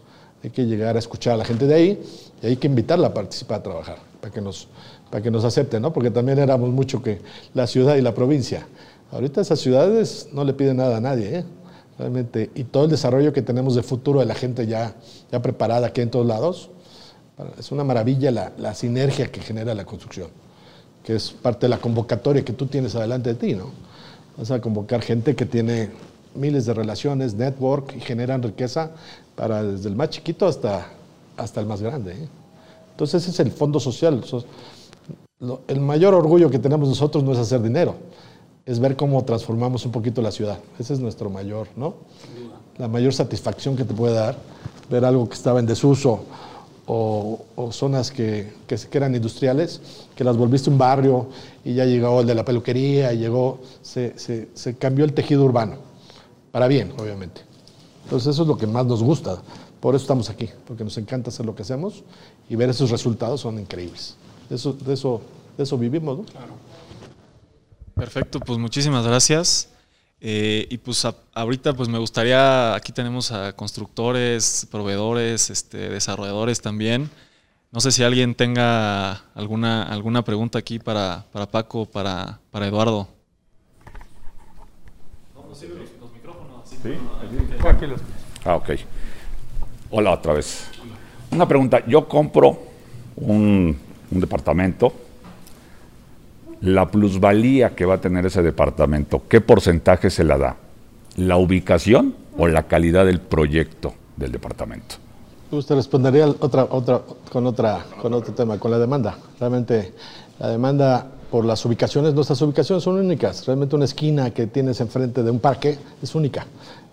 Hay 0.43 0.49
que 0.49 0.65
llegar 0.65 0.95
a 0.95 0.99
escuchar 0.99 1.33
a 1.33 1.37
la 1.37 1.45
gente 1.45 1.65
de 1.65 1.73
ahí 1.73 2.03
y 2.41 2.47
hay 2.47 2.57
que 2.57 2.67
invitarla 2.67 3.07
a 3.07 3.13
participar, 3.13 3.59
a 3.59 3.63
trabajar, 3.63 3.97
para 4.21 4.33
que 4.33 4.41
nos, 4.41 4.67
para 5.09 5.23
que 5.23 5.31
nos 5.31 5.43
acepten, 5.43 5.81
¿no? 5.81 5.91
Porque 5.91 6.11
también 6.11 6.37
éramos 6.37 6.69
mucho 6.69 7.01
que 7.01 7.19
la 7.53 7.67
ciudad 7.67 7.95
y 7.95 8.01
la 8.01 8.13
provincia. 8.13 8.67
Ahorita 9.11 9.41
esas 9.41 9.59
ciudades 9.59 10.29
no 10.31 10.43
le 10.43 10.53
piden 10.53 10.77
nada 10.77 10.97
a 10.97 11.01
nadie, 11.01 11.39
¿eh? 11.39 11.45
realmente. 11.97 12.51
Y 12.55 12.65
todo 12.65 12.85
el 12.85 12.91
desarrollo 12.91 13.33
que 13.33 13.41
tenemos 13.41 13.75
de 13.75 13.83
futuro 13.83 14.19
de 14.19 14.25
la 14.25 14.35
gente 14.35 14.67
ya, 14.67 14.95
ya 15.31 15.41
preparada 15.41 15.87
aquí 15.87 16.01
en 16.01 16.11
todos 16.11 16.25
lados, 16.25 16.69
es 17.57 17.71
una 17.71 17.83
maravilla 17.83 18.31
la, 18.31 18.53
la, 18.57 18.73
sinergia 18.73 19.27
que 19.31 19.41
genera 19.41 19.73
la 19.73 19.85
construcción, 19.85 20.29
que 21.05 21.15
es 21.15 21.31
parte 21.31 21.67
de 21.67 21.69
la 21.69 21.77
convocatoria 21.77 22.43
que 22.43 22.53
tú 22.53 22.65
tienes 22.65 22.95
adelante 22.95 23.29
de 23.29 23.35
ti, 23.35 23.53
¿no? 23.53 23.69
Vas 24.37 24.51
a 24.51 24.59
convocar 24.59 25.01
gente 25.01 25.35
que 25.35 25.45
tiene 25.45 25.91
miles 26.33 26.65
de 26.65 26.73
relaciones, 26.73 27.35
network 27.35 27.95
y 27.95 27.99
generan 27.99 28.41
riqueza 28.41 28.91
para 29.35 29.63
desde 29.63 29.87
el 29.87 29.95
más 29.95 30.09
chiquito 30.09 30.47
hasta, 30.47 30.87
hasta 31.37 31.61
el 31.61 31.67
más 31.67 31.81
grande. 31.81 32.13
¿eh? 32.13 32.27
Entonces 32.91 33.21
ese 33.21 33.31
es 33.31 33.39
el 33.39 33.51
fondo 33.51 33.79
social. 33.79 34.23
El 35.67 35.79
mayor 35.79 36.15
orgullo 36.15 36.49
que 36.49 36.59
tenemos 36.59 36.89
nosotros 36.89 37.23
no 37.23 37.31
es 37.33 37.37
hacer 37.37 37.61
dinero, 37.61 37.95
es 38.65 38.79
ver 38.79 38.95
cómo 38.95 39.23
transformamos 39.23 39.85
un 39.85 39.91
poquito 39.91 40.21
la 40.21 40.31
ciudad. 40.31 40.57
Ese 40.79 40.93
es 40.93 40.99
nuestro 40.99 41.29
mayor, 41.29 41.67
¿no? 41.75 41.95
La 42.77 42.87
mayor 42.87 43.13
satisfacción 43.13 43.77
que 43.77 43.85
te 43.85 43.93
puede 43.93 44.15
dar, 44.15 44.35
ver 44.89 45.05
algo 45.05 45.29
que 45.29 45.35
estaba 45.35 45.59
en 45.59 45.67
desuso 45.67 46.25
o, 46.87 47.69
zonas 47.71 48.11
que, 48.11 48.53
que, 48.67 48.77
eran 48.91 49.15
industriales, 49.15 49.81
que 50.15 50.23
las 50.23 50.37
volviste 50.37 50.69
un 50.69 50.77
barrio 50.77 51.27
y 51.63 51.73
ya 51.73 51.85
llegó 51.85 52.21
el 52.21 52.27
de 52.27 52.35
la 52.35 52.45
peluquería 52.45 53.13
y 53.13 53.17
llegó, 53.17 53.59
se, 53.81 54.17
se, 54.17 54.77
cambió 54.77 55.05
el 55.05 55.13
tejido 55.13 55.43
urbano, 55.43 55.77
para 56.51 56.67
bien, 56.67 56.93
obviamente. 56.97 57.41
Entonces 58.03 58.35
eso 58.35 58.43
es 58.43 58.47
lo 58.47 58.57
que 58.57 58.67
más 58.67 58.85
nos 58.85 59.01
gusta, 59.01 59.41
por 59.79 59.95
eso 59.95 60.03
estamos 60.03 60.29
aquí, 60.29 60.49
porque 60.67 60.83
nos 60.83 60.97
encanta 60.97 61.29
hacer 61.29 61.45
lo 61.45 61.55
que 61.55 61.63
hacemos 61.63 62.03
y 62.49 62.55
ver 62.55 62.69
esos 62.69 62.91
resultados 62.91 63.41
son 63.41 63.59
increíbles. 63.59 64.15
De 64.49 64.55
eso, 64.55 64.73
de 64.73 64.93
eso, 64.93 65.21
de 65.57 65.63
eso 65.63 65.77
vivimos, 65.77 66.19
¿no? 66.19 66.23
Claro. 66.25 66.53
Perfecto, 67.95 68.39
pues 68.39 68.59
muchísimas 68.59 69.05
gracias. 69.07 69.69
Eh, 70.27 70.65
y 70.71 70.79
pues 70.79 71.05
ahorita 71.35 71.73
pues 71.73 71.87
me 71.87 71.99
gustaría, 71.99 72.73
aquí 72.73 72.91
tenemos 72.91 73.31
a 73.31 73.53
constructores, 73.53 74.67
proveedores, 74.71 75.51
este, 75.51 75.77
desarrolladores 75.89 76.61
también. 76.61 77.11
No 77.71 77.79
sé 77.79 77.91
si 77.91 78.01
alguien 78.01 78.33
tenga 78.33 79.21
alguna, 79.35 79.83
alguna 79.83 80.23
pregunta 80.23 80.57
aquí 80.57 80.79
para, 80.79 81.25
para 81.31 81.45
Paco, 81.45 81.85
para, 81.85 82.39
para 82.49 82.65
Eduardo. 82.65 83.07
Sí, 86.81 86.97
Ah, 88.43 88.55
ok. 88.55 88.69
Hola 89.91 90.09
otra 90.09 90.33
vez. 90.33 90.71
Una 91.29 91.47
pregunta. 91.47 91.85
Yo 91.85 92.07
compro 92.07 92.63
un, 93.15 93.77
un 94.09 94.19
departamento 94.19 94.91
la 96.65 96.89
plusvalía 96.89 97.75
que 97.75 97.85
va 97.85 97.95
a 97.95 98.01
tener 98.01 98.25
ese 98.25 98.41
departamento, 98.41 99.21
¿qué 99.29 99.39
porcentaje 99.39 100.09
se 100.09 100.23
la 100.23 100.37
da? 100.37 100.55
¿La 101.15 101.37
ubicación 101.37 102.15
o 102.37 102.47
la 102.47 102.63
calidad 102.63 103.05
del 103.05 103.21
proyecto 103.21 103.93
del 104.17 104.31
departamento? 104.31 104.95
Usted 105.51 105.75
respondería 105.75 106.27
otra, 106.27 106.67
otra, 106.69 107.01
con, 107.31 107.45
otra, 107.45 107.85
con 108.01 108.13
otro 108.15 108.33
tema, 108.33 108.57
con 108.57 108.71
la 108.71 108.79
demanda. 108.79 109.15
Realmente 109.39 109.93
la 110.39 110.49
demanda 110.49 111.07
por 111.29 111.45
las 111.45 111.63
ubicaciones, 111.65 112.15
nuestras 112.15 112.41
ubicaciones 112.41 112.83
son 112.83 112.95
únicas. 112.95 113.45
Realmente 113.45 113.75
una 113.75 113.85
esquina 113.85 114.31
que 114.31 114.47
tienes 114.47 114.81
enfrente 114.81 115.21
de 115.21 115.29
un 115.29 115.39
parque 115.39 115.77
es 116.01 116.15
única. 116.15 116.47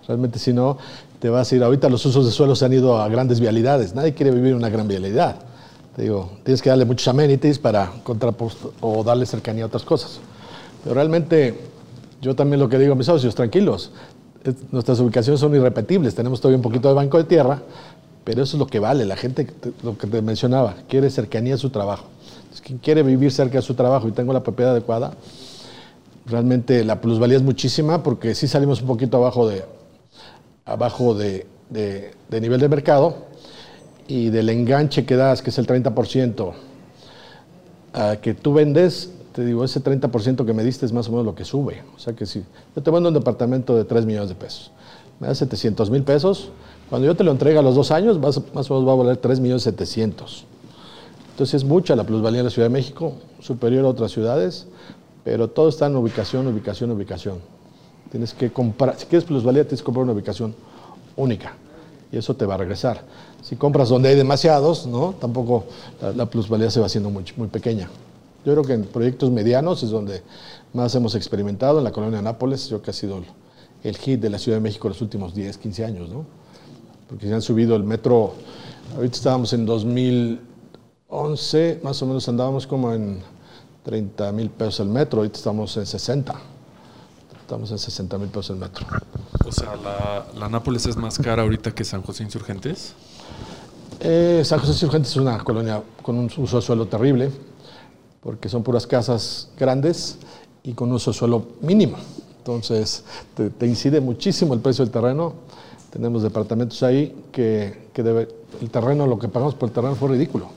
Realmente 0.07 0.39
si 0.39 0.53
no, 0.53 0.77
te 1.19 1.31
vas 1.31 1.51
a 1.51 1.57
ir. 1.57 1.65
Ahorita 1.65 1.89
los 1.89 2.05
usos 2.05 2.27
de 2.27 2.31
suelo 2.31 2.55
se 2.55 2.67
han 2.67 2.75
ido 2.75 3.01
a 3.01 3.09
grandes 3.09 3.41
vialidades. 3.41 3.95
Nadie 3.95 4.13
quiere 4.13 4.33
vivir 4.33 4.51
en 4.51 4.57
una 4.59 4.69
gran 4.69 4.87
vialidad. 4.87 5.37
Te 5.97 6.03
digo, 6.03 6.31
tienes 6.43 6.63
que 6.63 6.71
darle 6.71 6.87
muchos 6.87 7.07
amenities 7.09 7.59
para 7.59 7.93
contraposto 8.03 8.73
o 8.81 9.05
darle 9.05 9.27
cercanía 9.27 9.65
a 9.65 9.67
otras 9.67 9.85
cosas. 9.85 10.21
Pero 10.83 10.95
realmente, 10.95 11.59
yo 12.23 12.35
también 12.35 12.61
lo 12.61 12.69
que 12.69 12.79
digo 12.79 12.95
a 12.95 12.97
mis 12.97 13.07
socios, 13.07 13.35
tranquilos, 13.35 13.91
nuestras 14.71 14.99
ubicaciones 15.01 15.41
son 15.41 15.55
irrepetibles. 15.55 16.15
Tenemos 16.15 16.41
todavía 16.41 16.57
un 16.57 16.63
poquito 16.63 16.89
de 16.89 16.95
banco 16.95 17.19
de 17.19 17.25
tierra, 17.25 17.61
pero 18.25 18.43
eso 18.43 18.57
es 18.57 18.59
lo 18.59 18.67
que 18.67 18.79
vale. 18.79 19.05
La 19.05 19.17
gente, 19.17 19.47
lo 19.83 19.99
que 19.99 20.07
te 20.07 20.23
mencionaba, 20.23 20.77
quiere 20.89 21.11
cercanía 21.11 21.57
a 21.57 21.59
su 21.59 21.69
trabajo. 21.69 22.07
Es 22.53 22.63
quien 22.63 22.79
quiere 22.79 23.03
vivir 23.03 23.31
cerca 23.31 23.59
de 23.59 23.63
su 23.63 23.75
trabajo 23.75 24.09
y 24.09 24.13
tengo 24.13 24.33
la 24.33 24.43
propiedad 24.43 24.73
adecuada, 24.73 25.13
realmente 26.25 26.85
la 26.85 27.03
plusvalía 27.03 27.37
es 27.37 27.43
muchísima 27.43 28.03
porque 28.03 28.35
sí 28.35 28.49
salimos 28.49 28.81
un 28.81 28.87
poquito 28.87 29.19
abajo 29.19 29.47
de, 29.47 29.65
abajo 30.65 31.15
de, 31.15 31.47
de 31.71 32.41
nivel 32.41 32.61
de 32.61 32.69
mercado 32.69 33.32
y 34.09 34.31
del 34.31 34.49
enganche 34.49 35.05
que 35.05 35.17
das, 35.17 35.43
que 35.43 35.51
es 35.51 35.59
el 35.59 35.67
30%, 35.67 36.53
a 37.93 38.17
que 38.17 38.35
tú 38.35 38.53
vendes, 38.53 39.11
te 39.33 39.45
digo, 39.45 39.65
ese 39.65 39.83
30% 39.83 40.45
que 40.45 40.53
me 40.53 40.65
diste 40.65 40.87
es 40.87 40.93
más 40.93 41.09
o 41.09 41.13
menos 41.13 41.25
lo 41.25 41.35
que 41.35 41.45
sube. 41.45 41.83
O 41.95 41.99
sea 41.99 42.15
que 42.15 42.27
si 42.27 42.45
yo 42.75 42.83
te 42.83 42.91
vendo 42.91 43.09
un 43.09 43.15
departamento 43.15 43.77
de 43.77 43.85
3 43.85 44.05
millones 44.07 44.29
de 44.29 44.35
pesos, 44.35 44.71
me 45.21 45.29
das 45.29 45.39
700 45.39 45.91
mil 45.91 46.03
pesos, 46.03 46.51
cuando 46.91 47.07
yo 47.07 47.15
te 47.15 47.25
lo 47.25 47.31
entregue 47.31 47.59
a 47.59 47.63
los 47.63 47.75
dos 47.75 47.91
años, 47.91 48.19
más, 48.19 48.37
o 48.37 48.45
menos 48.53 48.89
va 48.89 48.93
a 48.93 48.97
valer 48.97 49.17
3 49.17 49.41
millones 49.41 49.63
700. 49.63 50.45
Entonces 51.31 51.55
es 51.55 51.65
mucha 51.65 51.97
la 51.97 52.05
plusvalía 52.05 52.41
en 52.41 52.45
la 52.47 52.51
Ciudad 52.51 52.69
de 52.69 52.73
México, 52.73 53.15
superior 53.41 53.85
a 53.87 53.89
otras 53.89 54.11
ciudades, 54.11 54.67
pero 55.25 55.49
todo 55.49 55.69
está 55.69 55.87
en 55.87 55.97
ubicación, 55.97 56.47
ubicación, 56.47 56.91
ubicación. 56.91 57.39
Tienes 58.11 58.35
que 58.35 58.53
comprar, 58.53 58.99
si 58.99 59.07
quieres 59.07 59.25
plusvalía, 59.25 59.63
tienes 59.63 59.81
que 59.81 59.87
comprar 59.87 60.05
una 60.05 60.13
ubicación 60.13 60.55
única 61.17 61.55
y 62.13 62.19
eso 62.19 62.37
te 62.37 62.45
va 62.45 62.55
a 62.55 62.59
regresar. 62.59 63.03
Si 63.43 63.57
compras 63.57 63.89
donde 63.89 64.11
hay 64.11 64.17
demasiados, 64.17 64.87
¿no? 64.87 65.15
tampoco 65.19 65.65
la, 66.15 66.27
plusvalía 66.27 66.71
se 66.71 66.79
va 66.79 66.87
haciendo 66.87 67.11
muy, 67.11 67.25
muy, 67.37 67.49
pequeña. 67.49 67.89
Yo 68.45 68.53
creo 68.53 68.65
que 68.65 68.75
en 68.75 68.85
proyectos 68.85 69.31
medianos 69.31 69.83
es 69.83 69.89
donde 69.91 70.23
más 70.75 70.95
hemos 70.95 71.15
experimentado, 71.15 71.79
en 71.79 71.85
la 71.85 71.93
colonia 71.93 72.19
de 72.19 72.25
Nápoles, 72.25 72.65
yo 72.65 72.77
creo 72.77 72.83
que 72.83 72.91
ha 72.91 72.95
sido 72.95 73.23
el, 73.83 73.97
hit 73.97 74.21
de 74.21 74.29
la 74.29 74.39
Ciudad 74.39 74.59
de 74.59 74.63
México 74.63 74.87
los 74.89 75.01
últimos 75.01 75.35
10, 75.35 75.57
15 75.57 75.85
años, 75.85 76.11
¿no? 76.11 76.27
porque 77.09 77.27
se 77.27 77.35
han 77.35 77.43
subido 77.43 77.75
el 77.77 77.85
metro, 77.85 78.35
ahorita 78.95 79.17
estábamos 79.17 79.55
en 79.55 79.67
2011, 79.67 81.81
más 81.83 82.03
o 82.03 82.07
menos 82.07 82.29
andábamos 82.29 82.67
como 82.67 82.93
en 82.93 83.21
30 83.85 84.33
mil 84.33 84.51
pesos 84.51 84.81
el 84.81 84.89
metro, 84.89 85.21
ahorita 85.21 85.39
estamos 85.39 85.75
en 85.77 85.87
60, 85.87 86.35
estamos 87.43 87.71
en 87.71 87.79
60 87.79 88.19
mil 88.19 88.29
pesos 88.29 88.51
el 88.51 88.57
metro. 88.57 88.87
O 89.45 89.53
sea, 89.53 89.75
la, 90.39 90.49
Nápoles 90.49 90.87
es 90.87 90.97
más 90.97 91.19
cara 91.19 91.43
ahorita 91.43 91.75
que 91.75 91.85
San 91.85 92.03
José 92.03 92.23
Insurgentes. 92.23 92.95
Eh, 94.01 94.43
San 94.45 94.59
José 94.61 94.73
Insurgentes 94.73 95.11
es 95.13 95.17
una 95.17 95.39
colonia 95.45 95.83
con 96.03 96.19
un 96.19 96.31
uso 96.37 96.57
de 96.57 96.63
suelo 96.63 96.87
terrible, 96.87 97.31
porque 98.23 98.49
son 98.49 98.63
puras 98.63 98.87
casas 98.87 99.49
grandes 99.59 100.19
y 100.63 100.73
con 100.73 100.89
un 100.89 100.95
uso 100.95 101.11
de 101.13 101.19
suelo 101.19 101.47
mínimo. 101.61 101.97
Entonces, 102.39 103.05
te, 103.35 103.67
incide 103.67 104.01
muchísimo 104.01 104.55
el 104.55 104.61
precio 104.61 104.85
del 104.85 104.93
terreno. 104.93 105.35
Tenemos 105.91 106.23
departamentos 106.23 106.83
ahí 106.83 107.25
que, 107.31 107.91
debe, 107.95 108.29
el 108.61 108.71
terreno, 108.71 109.07
lo 109.07 109.19
que 109.19 109.29
pagamos 109.29 109.55
por 109.55 109.69
el 109.69 109.75
terreno 109.75 109.95
fue 109.95 110.09
ridículo. 110.09 110.49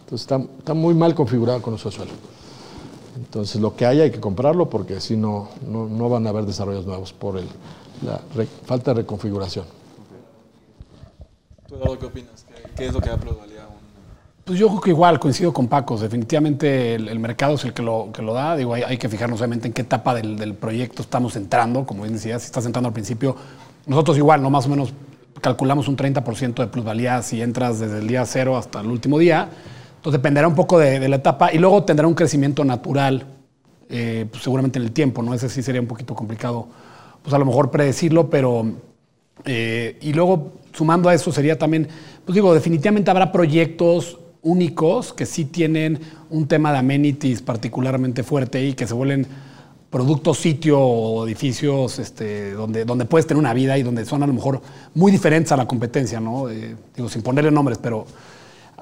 Entonces, 0.00 0.22
está, 0.22 0.36
está 0.58 0.74
muy 0.74 0.94
mal 0.94 1.14
configurado 1.14 1.62
con 1.62 1.74
uso 1.74 1.90
de 1.90 1.96
suelo. 1.96 2.12
Entonces, 3.16 3.60
lo 3.60 3.76
que 3.76 3.86
hay 3.86 4.00
hay 4.00 4.10
que 4.10 4.20
comprarlo 4.20 4.68
porque 4.68 5.00
si 5.00 5.16
no, 5.16 5.50
no 5.66 6.08
van 6.08 6.26
a 6.26 6.30
haber 6.30 6.46
desarrollos 6.46 6.84
nuevos 6.86 7.12
por 7.12 7.38
el, 7.38 7.48
la 8.02 8.20
falta 8.66 8.92
de 8.92 9.02
reconfiguración. 9.02 9.64
¿Tú, 11.68 11.76
qué 11.98 12.06
opinas? 12.06 12.46
¿Qué, 12.76 12.86
es 12.86 12.92
lo 12.92 13.00
que 13.00 13.10
da 13.10 13.16
plusvalía? 13.16 13.66
Pues 14.44 14.58
yo 14.58 14.68
creo 14.68 14.80
que 14.80 14.90
igual, 14.90 15.18
coincido 15.18 15.52
con 15.52 15.68
Paco. 15.68 15.96
Definitivamente 15.96 16.94
el, 16.94 17.18
mercado 17.18 17.54
es 17.54 17.64
el 17.64 17.72
que 17.72 17.82
lo, 17.82 18.10
que 18.12 18.22
lo 18.22 18.34
da. 18.34 18.56
Digo, 18.56 18.74
hay, 18.74 18.98
que 18.98 19.08
fijarnos 19.08 19.40
obviamente 19.40 19.68
en 19.68 19.72
qué 19.72 19.82
etapa 19.82 20.14
del, 20.14 20.54
proyecto 20.54 21.02
estamos 21.02 21.36
entrando. 21.36 21.86
Como 21.86 22.02
bien 22.02 22.14
decía, 22.14 22.38
si 22.38 22.46
estás 22.46 22.66
entrando 22.66 22.88
al 22.88 22.92
principio, 22.92 23.36
nosotros 23.86 24.16
igual, 24.18 24.42
¿no? 24.42 24.50
Más 24.50 24.66
o 24.66 24.68
menos 24.68 24.92
calculamos 25.40 25.88
un 25.88 25.96
30% 25.96 26.54
de 26.54 26.66
plusvalía 26.66 27.22
si 27.22 27.42
entras 27.42 27.78
desde 27.78 27.98
el 27.98 28.06
día 28.06 28.24
cero 28.26 28.56
hasta 28.56 28.80
el 28.80 28.86
último 28.86 29.18
día. 29.18 29.48
Entonces 30.04 30.20
dependerá 30.20 30.46
un 30.46 30.54
poco 30.54 30.78
de, 30.78 31.08
la 31.08 31.16
etapa 31.16 31.50
y 31.50 31.56
luego 31.56 31.82
tendrá 31.84 32.06
un 32.06 32.12
crecimiento 32.12 32.62
natural, 32.62 33.24
eh, 33.88 34.26
pues 34.30 34.42
seguramente 34.42 34.78
en 34.78 34.84
el 34.84 34.92
tiempo, 34.92 35.22
¿no? 35.22 35.32
Ese 35.32 35.48
sí 35.48 35.62
sería 35.62 35.80
un 35.80 35.86
poquito 35.86 36.14
complicado 36.14 36.68
pues 37.22 37.32
a 37.32 37.38
lo 37.38 37.46
mejor 37.46 37.70
predecirlo, 37.70 38.28
pero... 38.28 38.66
Eh, 39.46 39.96
y 40.02 40.12
luego, 40.12 40.52
sumando 40.74 41.08
a 41.08 41.14
eso, 41.14 41.32
sería 41.32 41.58
también, 41.58 41.88
pues 42.22 42.34
digo, 42.34 42.52
definitivamente 42.52 43.10
habrá 43.10 43.32
proyectos 43.32 44.18
únicos 44.42 45.14
que 45.14 45.24
sí 45.24 45.46
tienen 45.46 45.98
un 46.28 46.48
tema 46.48 46.70
de 46.70 46.80
amenities 46.80 47.40
particularmente 47.40 48.22
fuerte 48.22 48.62
y 48.62 48.74
que 48.74 48.86
se 48.86 48.92
vuelven 48.92 49.26
productos, 49.88 50.36
sitio 50.36 50.80
o 50.80 51.26
edificios 51.26 51.98
este, 51.98 52.52
donde, 52.52 52.84
donde 52.84 53.06
puedes 53.06 53.26
tener 53.26 53.38
una 53.38 53.54
vida 53.54 53.78
y 53.78 53.82
donde 53.82 54.04
son 54.04 54.22
a 54.22 54.26
lo 54.26 54.34
mejor 54.34 54.60
muy 54.94 55.10
diferentes 55.10 55.50
a 55.52 55.56
la 55.56 55.66
competencia, 55.66 56.20
¿no? 56.20 56.50
Eh, 56.50 56.76
digo, 56.94 57.08
sin 57.08 57.22
ponerle 57.22 57.50
nombres, 57.50 57.78
pero 57.78 58.04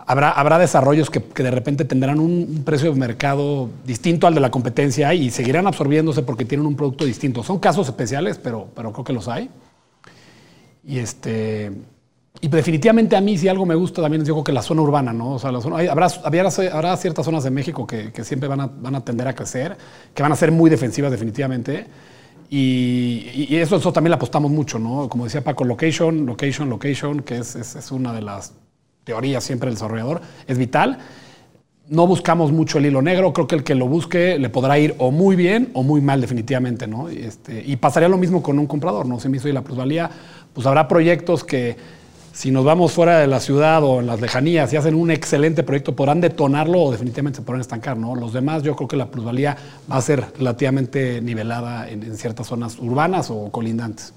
habrá, 0.07 0.31
habrá 0.31 0.59
desarrollos 0.59 1.11
que, 1.11 1.21
de 1.21 1.51
repente 1.51 1.85
tendrán 1.85 2.21
un, 2.21 2.63
precio 2.65 2.93
de 2.93 2.99
mercado 2.99 3.69
distinto 3.85 4.27
al 4.27 4.35
de 4.35 4.41
la 4.41 4.51
competencia 4.51 5.13
y 5.15 5.31
seguirán 5.31 5.67
absorbiéndose 5.67 6.23
porque 6.23 6.45
tienen 6.45 6.67
un 6.67 6.77
producto 6.77 7.05
distinto. 7.05 7.43
Son 7.43 7.59
casos 7.59 7.89
especiales, 7.89 8.39
pero, 8.39 8.69
pero 8.75 8.93
creo 8.93 9.05
que 9.05 9.13
los 9.13 9.29
hay. 9.29 9.51
Y 10.85 10.99
este. 10.99 11.73
Y 12.41 12.49
definitivamente 12.49 13.15
a 13.15 13.21
mí 13.21 13.39
si 13.39 13.47
algo 13.47 13.65
me 13.65 13.77
gusta 13.77 14.03
también 14.03 14.25
yo 14.25 14.35
creo 14.35 14.45
que 14.45 14.53
la 14.53 14.63
zona 14.63 14.83
urbana, 14.83 15.13
¿no? 15.13 15.35
O 15.35 15.39
sea, 15.39 15.51
habrá, 15.51 16.09
habrá, 16.25 16.97
ciertas 16.97 17.25
zonas 17.25 17.45
de 17.45 17.51
México 17.51 17.87
que, 17.87 18.13
siempre 18.25 18.49
van 18.49 18.61
a, 18.63 18.67
van 18.67 18.97
a, 18.97 19.05
tender 19.05 19.29
a 19.29 19.35
crecer, 19.35 19.77
que 20.13 20.23
van 20.23 20.33
a 20.33 20.37
ser 20.37 20.51
muy 20.51 20.69
defensivas 20.69 21.13
definitivamente. 21.13 21.87
Y, 22.51 23.55
eso, 23.57 23.77
eso 23.77 23.93
también 23.93 24.11
le 24.11 24.17
apostamos 24.17 24.51
mucho, 24.51 24.79
¿no? 24.79 25.09
Como 25.09 25.25
decía 25.25 25.45
Paco, 25.45 25.65
location, 25.65 26.27
location, 26.27 26.69
location, 26.69 27.21
que 27.21 27.39
es, 27.39 27.55
es 27.55 27.93
una 27.93 28.13
de 28.13 28.23
las 28.23 28.53
teoría 29.05 29.41
siempre 29.41 29.69
el 29.69 29.75
desarrollador, 29.75 30.21
es 30.47 30.59
vital. 30.59 30.99
No 31.89 32.07
buscamos 32.07 32.53
mucho 32.53 32.79
el 32.79 32.87
hilo 32.87 33.03
negro, 33.03 33.33
creo 33.33 33.47
que 33.47 33.57
el 33.57 33.65
que 33.65 33.75
lo 33.75 33.87
busque 33.87 34.39
le 34.39 34.49
podrá 34.49 34.79
ir 34.79 34.95
o 34.99 35.11
muy 35.11 35.37
bien 35.37 35.71
o 35.75 35.83
muy 35.83 36.01
mal 36.01 36.21
definitivamente, 36.21 36.87
¿no? 36.87 37.09
Este, 37.09 37.63
y 37.67 37.77
pasaría 37.77 38.09
lo 38.09 38.17
mismo 38.17 38.43
con 38.43 38.59
un 38.59 38.67
comprador, 38.67 39.07
¿no? 39.07 39.21
Se 39.21 39.29
me 39.29 39.37
hizo 39.37 39.49
y 39.49 39.53
la 39.53 39.63
plusvalía, 39.63 40.11
pues 40.55 40.67
habrá 40.67 40.89
proyectos 40.89 41.45
que 41.45 41.77
si 42.33 42.51
nos 42.51 42.65
vamos 42.65 42.93
fuera 42.93 43.19
de 43.19 43.27
la 43.27 43.41
ciudad 43.41 43.85
o 43.85 44.01
en 44.01 44.07
las 44.07 44.21
lejanías 44.21 44.73
y 44.73 44.77
hacen 44.77 44.95
un 44.95 45.11
excelente 45.11 45.63
proyecto, 45.65 45.95
podrán 45.95 46.21
detonarlo 46.21 46.81
o 46.81 46.91
definitivamente 46.91 47.39
se 47.39 47.43
podrán 47.43 47.61
estancar, 47.61 47.99
¿no? 47.99 48.15
Los 48.15 48.33
demás 48.33 48.63
yo 48.63 48.75
creo 48.75 48.89
que 48.89 48.97
la 48.97 49.11
plusvalía 49.11 49.57
va 49.91 49.97
a 49.97 50.01
ser 50.01 50.25
relativamente 50.39 51.21
nivelada 51.21 51.91
en, 51.91 52.03
en 52.05 52.17
ciertas 52.17 52.47
zonas 52.47 52.79
urbanas 52.79 53.29
o 53.31 53.51
colindantes. 53.51 54.15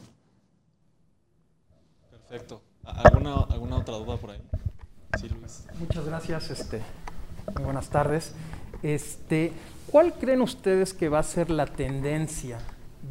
Perfecto. 2.10 2.62
¿Alguna, 2.86 3.42
¿Alguna 3.50 3.78
otra 3.78 3.96
duda 3.96 4.18
por 4.18 4.32
ahí? 4.32 4.38
Muchas 5.80 6.06
gracias, 6.06 6.52
este, 6.52 6.82
muy 7.54 7.64
buenas 7.64 7.88
tardes. 7.90 8.34
Este, 8.84 9.54
¿Cuál 9.90 10.14
creen 10.14 10.42
ustedes 10.42 10.94
que 10.94 11.08
va 11.08 11.20
a 11.20 11.24
ser 11.24 11.50
la 11.50 11.68
tendencia 11.68 12.58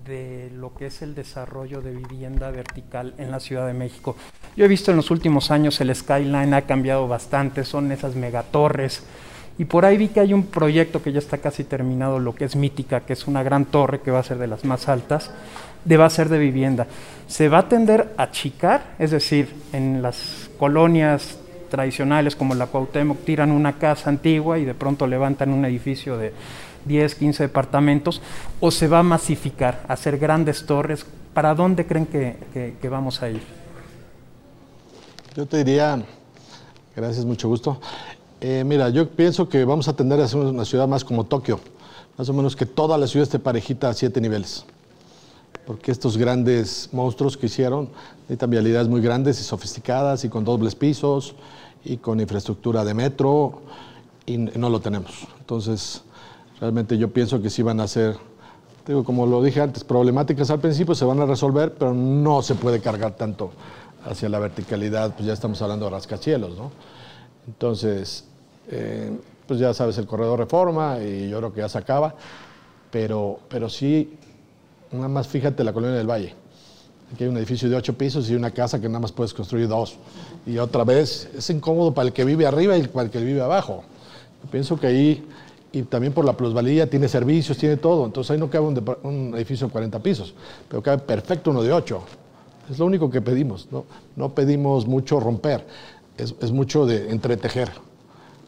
de 0.04 0.50
lo 0.54 0.74
que 0.74 0.86
es 0.86 1.00
el 1.00 1.14
desarrollo 1.14 1.80
de 1.80 1.92
vivienda 1.92 2.50
vertical 2.50 3.14
en 3.16 3.30
la 3.30 3.40
Ciudad 3.40 3.66
de 3.66 3.72
México? 3.72 4.16
Yo 4.54 4.66
he 4.66 4.68
visto 4.68 4.90
en 4.90 4.98
los 4.98 5.10
últimos 5.10 5.50
años 5.50 5.80
el 5.80 5.94
skyline 5.94 6.52
ha 6.52 6.62
cambiado 6.62 7.08
bastante, 7.08 7.64
son 7.64 7.90
esas 7.90 8.16
megatorres. 8.16 9.02
Y 9.56 9.64
por 9.64 9.86
ahí 9.86 9.96
vi 9.96 10.08
que 10.08 10.20
hay 10.20 10.34
un 10.34 10.46
proyecto 10.46 11.02
que 11.02 11.12
ya 11.12 11.20
está 11.20 11.38
casi 11.38 11.64
terminado, 11.64 12.18
lo 12.18 12.34
que 12.34 12.44
es 12.44 12.54
Mítica, 12.54 13.00
que 13.00 13.14
es 13.14 13.26
una 13.26 13.42
gran 13.42 13.64
torre 13.64 14.00
que 14.02 14.10
va 14.10 14.18
a 14.18 14.24
ser 14.24 14.36
de 14.36 14.48
las 14.48 14.64
más 14.66 14.88
altas, 14.88 15.30
de 15.86 15.96
va 15.96 16.04
a 16.04 16.10
ser 16.10 16.28
de 16.28 16.38
vivienda. 16.38 16.86
Se 17.28 17.48
va 17.48 17.58
a 17.60 17.68
tender 17.68 18.12
a 18.18 18.24
achicar, 18.24 18.94
es 18.98 19.12
decir, 19.12 19.54
en 19.72 20.02
las 20.02 20.50
colonias 20.58 21.38
tradicionales 21.74 22.36
como 22.36 22.54
la 22.54 22.68
Cuauhtémoc 22.68 23.24
tiran 23.24 23.50
una 23.50 23.78
casa 23.78 24.08
antigua 24.08 24.60
y 24.60 24.64
de 24.64 24.74
pronto 24.74 25.08
levantan 25.08 25.50
un 25.50 25.64
edificio 25.64 26.16
de 26.16 26.32
10, 26.84 27.16
15 27.16 27.42
departamentos, 27.42 28.22
o 28.60 28.70
se 28.70 28.86
va 28.86 29.00
a 29.00 29.02
masificar, 29.02 29.84
a 29.88 29.94
hacer 29.94 30.18
grandes 30.18 30.66
torres. 30.66 31.04
¿Para 31.32 31.52
dónde 31.52 31.84
creen 31.84 32.06
que, 32.06 32.88
vamos 32.88 33.22
a 33.22 33.28
ir? 33.28 33.42
Yo 35.34 35.46
te 35.46 35.64
diría, 35.64 36.00
gracias, 36.94 37.24
mucho 37.24 37.48
gusto. 37.48 37.80
Eh, 38.40 38.62
mira, 38.64 38.88
yo 38.90 39.08
pienso 39.08 39.48
que 39.48 39.64
vamos 39.64 39.88
a 39.88 39.96
tender 39.96 40.20
a 40.20 40.28
ser 40.28 40.38
una 40.38 40.64
ciudad 40.64 40.86
más 40.86 41.04
como 41.04 41.24
Tokio, 41.24 41.58
más 42.16 42.28
o 42.28 42.32
menos 42.32 42.54
que 42.54 42.66
toda 42.66 42.96
la 42.96 43.08
ciudad 43.08 43.24
esté 43.24 43.40
parejita 43.40 43.88
a 43.88 43.94
siete 43.94 44.20
niveles. 44.20 44.64
Porque 45.66 45.90
estos 45.90 46.16
grandes 46.16 46.88
monstruos 46.92 47.36
que 47.36 47.46
hicieron 47.46 47.88
necesitan 48.20 48.50
vialidades 48.50 48.86
muy 48.86 49.00
grandes 49.00 49.40
y 49.40 49.42
sofisticadas 49.42 50.24
y 50.24 50.28
con 50.28 50.44
dobles 50.44 50.76
pisos 50.76 51.34
y 51.84 51.98
con 51.98 52.20
infraestructura 52.20 52.84
de 52.84 52.94
metro 52.94 53.62
y 54.26 54.38
no 54.38 54.70
lo 54.70 54.80
tenemos. 54.80 55.26
Entonces, 55.38 56.02
realmente 56.60 56.96
yo 56.98 57.12
pienso 57.12 57.40
que 57.42 57.50
sí 57.50 57.62
van 57.62 57.80
a 57.80 57.86
ser 57.86 58.16
Digo, 58.86 59.02
como 59.02 59.26
lo 59.26 59.42
dije 59.42 59.62
antes, 59.62 59.82
problemáticas 59.82 60.50
al 60.50 60.60
principio 60.60 60.94
se 60.94 61.06
van 61.06 61.18
a 61.20 61.24
resolver, 61.24 61.72
pero 61.72 61.94
no 61.94 62.42
se 62.42 62.54
puede 62.54 62.80
cargar 62.80 63.12
tanto 63.12 63.50
hacia 64.04 64.28
la 64.28 64.38
verticalidad, 64.38 65.14
pues 65.14 65.26
ya 65.26 65.32
estamos 65.32 65.62
hablando 65.62 65.86
de 65.86 65.92
rascacielos, 65.92 66.58
¿no? 66.58 66.70
Entonces, 67.46 68.26
eh, 68.68 69.18
pues 69.46 69.58
ya 69.58 69.72
sabes, 69.72 69.96
el 69.96 70.06
corredor 70.06 70.38
reforma 70.38 70.98
y 71.02 71.30
yo 71.30 71.38
creo 71.38 71.52
que 71.54 71.60
ya 71.60 71.68
se 71.70 71.78
acaba, 71.78 72.14
pero, 72.90 73.38
pero 73.48 73.70
sí, 73.70 74.18
nada 74.92 75.08
más 75.08 75.28
fíjate 75.28 75.64
la 75.64 75.72
colonia 75.72 75.96
del 75.96 76.10
Valle. 76.10 76.34
Aquí 77.14 77.22
hay 77.22 77.30
un 77.30 77.36
edificio 77.36 77.70
de 77.70 77.76
ocho 77.76 77.96
pisos 77.96 78.28
y 78.28 78.34
una 78.34 78.50
casa 78.50 78.80
que 78.80 78.88
nada 78.88 78.98
más 78.98 79.12
puedes 79.12 79.32
construir 79.32 79.68
dos. 79.68 79.94
Y 80.46 80.58
otra 80.58 80.82
vez, 80.82 81.28
es 81.38 81.48
incómodo 81.48 81.94
para 81.94 82.08
el 82.08 82.12
que 82.12 82.24
vive 82.24 82.44
arriba 82.44 82.76
y 82.76 82.88
para 82.88 83.04
el 83.04 83.10
que 83.12 83.20
vive 83.20 83.40
abajo. 83.40 83.84
pienso 84.50 84.76
que 84.80 84.88
ahí, 84.88 85.24
y 85.70 85.82
también 85.82 86.12
por 86.12 86.24
la 86.24 86.36
plusvalía, 86.36 86.90
tiene 86.90 87.06
servicios, 87.06 87.56
tiene 87.56 87.76
todo. 87.76 88.04
Entonces 88.04 88.32
ahí 88.32 88.38
no 88.38 88.50
cabe 88.50 88.66
un, 88.66 88.96
un 89.04 89.34
edificio 89.36 89.68
de 89.68 89.72
40 89.72 90.00
pisos, 90.00 90.34
pero 90.68 90.82
cabe 90.82 90.98
perfecto 90.98 91.52
uno 91.52 91.62
de 91.62 91.72
ocho. 91.72 92.02
Es 92.68 92.80
lo 92.80 92.86
único 92.86 93.08
que 93.08 93.20
pedimos, 93.20 93.68
no, 93.70 93.84
no 94.16 94.34
pedimos 94.34 94.84
mucho 94.84 95.20
romper, 95.20 95.64
es, 96.18 96.34
es 96.40 96.50
mucho 96.50 96.84
de 96.84 97.12
entretejer. 97.12 97.70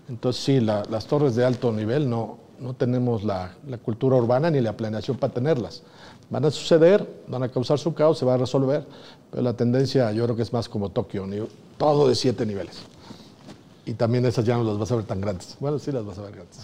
Entonces 0.08 0.42
sí, 0.42 0.58
la, 0.58 0.82
las 0.90 1.06
torres 1.06 1.36
de 1.36 1.44
alto 1.44 1.70
nivel 1.70 2.10
no, 2.10 2.38
no 2.58 2.74
tenemos 2.74 3.22
la, 3.22 3.54
la, 3.68 3.78
cultura 3.78 4.16
urbana 4.16 4.50
ni 4.50 4.60
la 4.60 4.76
planeación 4.76 5.18
para 5.18 5.32
tenerlas. 5.32 5.82
Van 6.29 6.45
a 6.45 6.51
suceder, 6.51 7.24
van 7.29 7.43
a 7.45 7.49
causar 7.49 7.79
su 7.79 7.95
caos, 7.95 8.18
se 8.18 8.24
va 8.24 8.35
a 8.35 8.37
resolver, 8.37 8.85
pero 9.31 9.43
la 9.43 9.57
tendencia 9.57 10.11
yo 10.12 10.24
creo 10.24 10.37
que 10.37 10.43
es 10.43 10.53
más 10.53 10.68
como 10.68 10.91
Tokio, 10.91 11.27
todo 11.79 12.09
de 12.09 12.14
siete 12.14 12.45
niveles. 12.45 12.79
Y 13.85 13.95
también 13.95 14.27
esas 14.27 14.45
ya 14.45 14.57
no 14.57 14.64
las 14.64 14.79
vas 14.79 14.91
a 14.91 14.97
ver 14.97 15.05
tan 15.05 15.20
grandes. 15.20 15.57
Bueno, 15.61 15.79
sí 15.79 15.93
las 15.93 16.05
vas 16.05 16.18
a 16.18 16.22
ver 16.22 16.33
grandes. 16.33 16.59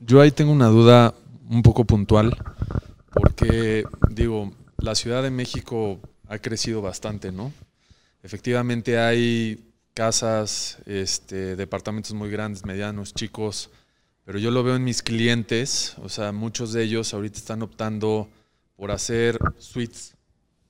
Yo 0.00 0.20
ahí 0.20 0.32
tengo 0.32 0.50
una 0.50 0.68
duda 0.68 1.14
un 1.48 1.62
poco 1.62 1.84
puntual, 1.84 2.36
porque 3.12 3.84
digo, 4.10 4.52
la 4.78 4.94
Ciudad 4.94 5.22
de 5.22 5.30
México 5.30 5.98
ha 6.28 6.38
crecido 6.38 6.82
bastante, 6.82 7.30
¿no? 7.30 7.52
Efectivamente 8.22 8.98
hay 8.98 9.72
casas, 9.94 10.78
este, 10.86 11.54
departamentos 11.54 12.12
muy 12.14 12.30
grandes, 12.30 12.64
medianos, 12.64 13.14
chicos, 13.14 13.70
pero 14.24 14.38
yo 14.38 14.50
lo 14.50 14.64
veo 14.64 14.74
en 14.76 14.84
mis 14.84 15.02
clientes, 15.02 15.94
o 16.02 16.08
sea, 16.08 16.32
muchos 16.32 16.72
de 16.72 16.82
ellos 16.82 17.14
ahorita 17.14 17.38
están 17.38 17.62
optando 17.62 18.28
por 18.76 18.90
hacer 18.90 19.38
suites, 19.58 20.16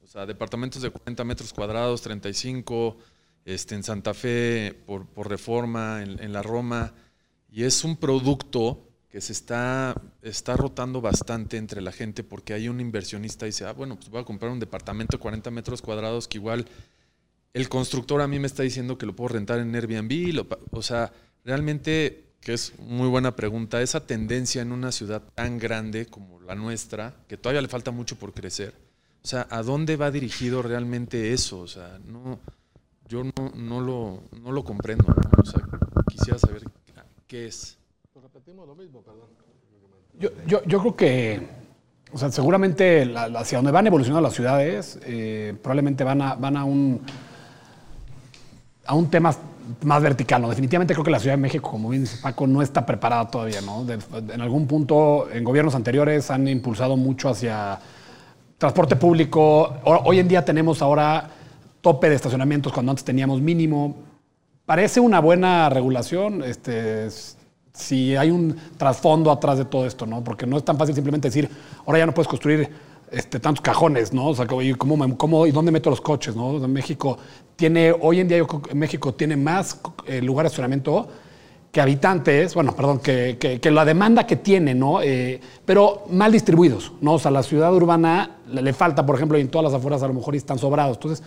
o 0.03 0.07
sea, 0.07 0.27
departamentos 0.27 0.83
de 0.83 0.91
40 0.91 1.25
metros 1.25 1.53
cuadrados, 1.53 2.03
35, 2.03 2.97
este, 3.45 3.75
en 3.75 3.83
Santa 3.83 4.15
Fe, 4.15 4.79
por, 4.87 5.07
por 5.07 5.29
reforma, 5.29 6.03
en, 6.03 6.33
la 6.33 6.43
Roma, 6.43 6.95
y 7.51 7.65
es 7.65 7.85
un 7.85 7.97
producto 7.97 8.89
que 9.11 9.21
se 9.21 9.33
está, 9.33 9.95
está 10.23 10.57
rotando 10.57 11.01
bastante 11.01 11.57
entre 11.57 11.81
la 11.81 11.93
gente 11.93 12.25
porque 12.25 12.53
hay 12.53 12.69
un 12.69 12.81
inversionista 12.81 13.47
y 13.47 13.51
dice, 13.51 13.65
ah, 13.65 13.73
bueno, 13.73 13.97
pues 13.97 14.09
voy 14.09 14.21
a 14.21 14.25
comprar 14.25 14.51
un 14.51 14.59
departamento 14.59 15.17
de 15.17 15.23
40 15.23 15.51
metros 15.51 15.83
cuadrados 15.83 16.27
que 16.27 16.39
igual 16.39 16.67
el 17.53 17.69
constructor 17.69 18.21
a 18.21 18.27
mí 18.27 18.41
me 18.41 18.49
está 18.49 18.65
diciendo 18.65 18.99
que 18.99 19.07
lo 19.07 19.15
puedo 19.15 19.29
rentar 19.29 19.61
en 19.61 19.75
Airbnb, 19.75 20.45
o 20.73 20.83
sea, 20.83 21.13
realmente, 21.45 22.24
que 22.45 22.53
es 22.53 22.79
muy 22.79 23.09
buena 23.09 23.35
pregunta, 23.35 23.81
esa 23.81 24.07
tendencia 24.07 24.61
en 24.61 24.71
una 24.71 24.93
ciudad 24.93 25.23
tan 25.35 25.59
grande 25.59 26.07
como 26.07 26.41
la 26.43 26.55
nuestra, 26.55 27.15
que 27.27 27.39
todavía 27.39 27.63
le 27.63 27.69
falta 27.69 27.91
mucho 27.91 28.17
por 28.17 28.35
crecer, 28.35 28.75
o 29.23 29.27
sea, 29.27 29.47
¿a 29.51 29.63
dónde 29.63 29.97
va 29.97 30.11
dirigido 30.11 30.63
realmente 30.63 31.33
eso? 31.33 31.61
O 31.61 31.67
sea, 31.67 31.99
no, 32.07 32.39
yo 33.09 33.25
no, 33.25 33.53
no, 33.55 33.81
lo, 33.81 34.23
no 34.43 34.53
lo 34.53 34.63
comprendo, 34.63 35.07
¿no? 35.09 35.43
o 35.43 35.47
sea, 35.47 35.63
quisiera 36.07 36.39
saber 36.39 36.63
qué 37.27 37.47
es. 37.47 37.79
Pues 38.13 38.23
repetimos 38.23 38.69
lo 38.69 38.75
mismo, 38.75 39.01
perdón. 39.01 39.31
Yo, 40.19 40.29
yo, 40.47 40.63
yo 40.65 40.79
creo 40.81 40.97
que, 40.97 41.49
o 42.13 42.19
sea, 42.19 42.31
seguramente 42.31 43.07
la, 43.07 43.25
hacia 43.25 43.57
donde 43.57 43.73
van 43.73 43.87
evolucionando 43.87 44.21
las 44.21 44.35
ciudades, 44.35 44.99
eh, 45.05 45.57
probablemente 45.63 46.05
van 46.05 46.21
a, 46.21 46.35
van 46.35 46.59
a 46.59 46.65
un 46.65 47.01
a 48.87 48.95
un 48.95 49.11
tema 49.11 49.35
más 49.83 50.03
vertical. 50.03 50.43
¿no? 50.43 50.49
Definitivamente 50.49 50.95
creo 50.95 51.05
que 51.05 51.11
la 51.11 51.19
Ciudad 51.19 51.35
de 51.35 51.43
México, 51.43 51.71
como 51.71 51.89
bien 51.89 52.03
dice 52.03 52.19
Paco, 52.23 52.47
no 52.47 52.63
está 52.63 52.85
preparada 52.85 53.29
todavía. 53.29 53.61
¿no? 53.61 53.87
En 53.89 54.41
algún 54.41 54.67
punto, 54.67 55.29
en 55.31 55.45
gobiernos 55.45 55.75
anteriores 55.75 56.31
han 56.31 56.49
impulsado 56.49 56.97
mucho 56.97 57.29
hacia 57.29 57.79
transporte 58.59 58.97
público. 58.97 59.75
Hoy 59.85 60.19
en 60.19 60.29
día 60.29 60.45
tenemos 60.45 60.83
ahora 60.83 61.31
tope 61.81 62.09
de 62.09 62.17
estacionamientos 62.17 62.73
cuando 62.73 62.91
antes 62.91 63.05
teníamos 63.05 63.41
mínimo. 63.41 63.97
Parece 64.65 65.01
una 65.01 65.21
buena 65.21 65.69
regulación. 65.69 66.43
Este, 66.43 67.09
si 67.75 68.17
hay 68.17 68.31
un 68.31 68.57
trasfondo 68.79 69.31
atrás 69.31 69.59
de 69.59 69.65
todo 69.65 69.87
esto, 69.87 70.07
¿no? 70.07 70.23
Porque 70.25 70.47
no 70.47 70.57
es 70.57 70.65
tan 70.65 70.79
fácil 70.79 70.95
simplemente 70.95 71.29
decir, 71.29 71.51
ahora 71.85 71.99
ya 71.99 72.07
no 72.07 72.15
puedes 72.15 72.29
construir 72.29 72.71
este, 73.15 73.41
tantos 73.41 73.63
cajones, 73.63 74.13
¿no? 74.13 74.29
O 74.29 74.35
sea, 74.35 74.47
¿cómo, 74.47 75.17
cómo, 75.17 75.47
¿y 75.47 75.51
dónde 75.51 75.71
meto 75.73 75.91
los 75.91 76.01
coches, 76.01 76.35
no? 76.35 76.59
México 76.69 77.19
tiene, 77.57 77.93
hoy 77.93 78.21
en 78.21 78.29
día 78.29 78.39
yo 78.39 78.47
México 78.75 79.15
tiene 79.15 79.37
más 79.37 79.81
eh, 80.07 80.21
lugares 80.21 80.51
de 80.51 80.55
estacionamiento 80.55 81.09
que 81.71 81.81
habitantes, 81.81 82.55
bueno, 82.55 82.75
perdón, 82.77 83.01
que, 83.01 83.61
la 83.65 83.85
demanda 83.85 84.27
que 84.27 84.37
tiene, 84.37 84.75
¿no? 84.75 85.03
Eh, 85.03 85.41
pero 85.65 86.05
mal 86.11 86.31
distribuidos, 86.31 86.93
¿no? 87.01 87.15
O 87.15 87.19
sea, 87.19 87.31
la 87.31 87.43
ciudad 87.43 87.75
urbana 87.75 88.37
le, 88.49 88.63
le, 88.63 88.73
falta, 88.73 89.05
por 89.05 89.17
ejemplo, 89.17 89.37
y 89.39 89.41
en 89.41 89.49
todas 89.49 89.73
las 89.73 89.75
afueras 89.75 90.03
a 90.05 90.07
lo 90.07 90.15
mejor 90.15 90.37
están 90.37 90.59
sobrados. 90.59 90.97
Entonces, 90.99 91.25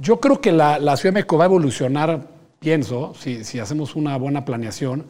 yo 0.00 0.18
creo 0.18 0.40
que 0.40 0.52
la, 0.52 0.78
la 0.78 0.96
Ciudad 0.96 1.12
de 1.12 1.20
México 1.20 1.38
va 1.38 1.44
a 1.44 1.46
evolucionar, 1.46 2.26
pienso, 2.58 3.12
si, 3.18 3.44
si 3.44 3.60
hacemos 3.60 3.94
una 3.94 4.16
buena 4.16 4.44
planeación, 4.44 5.06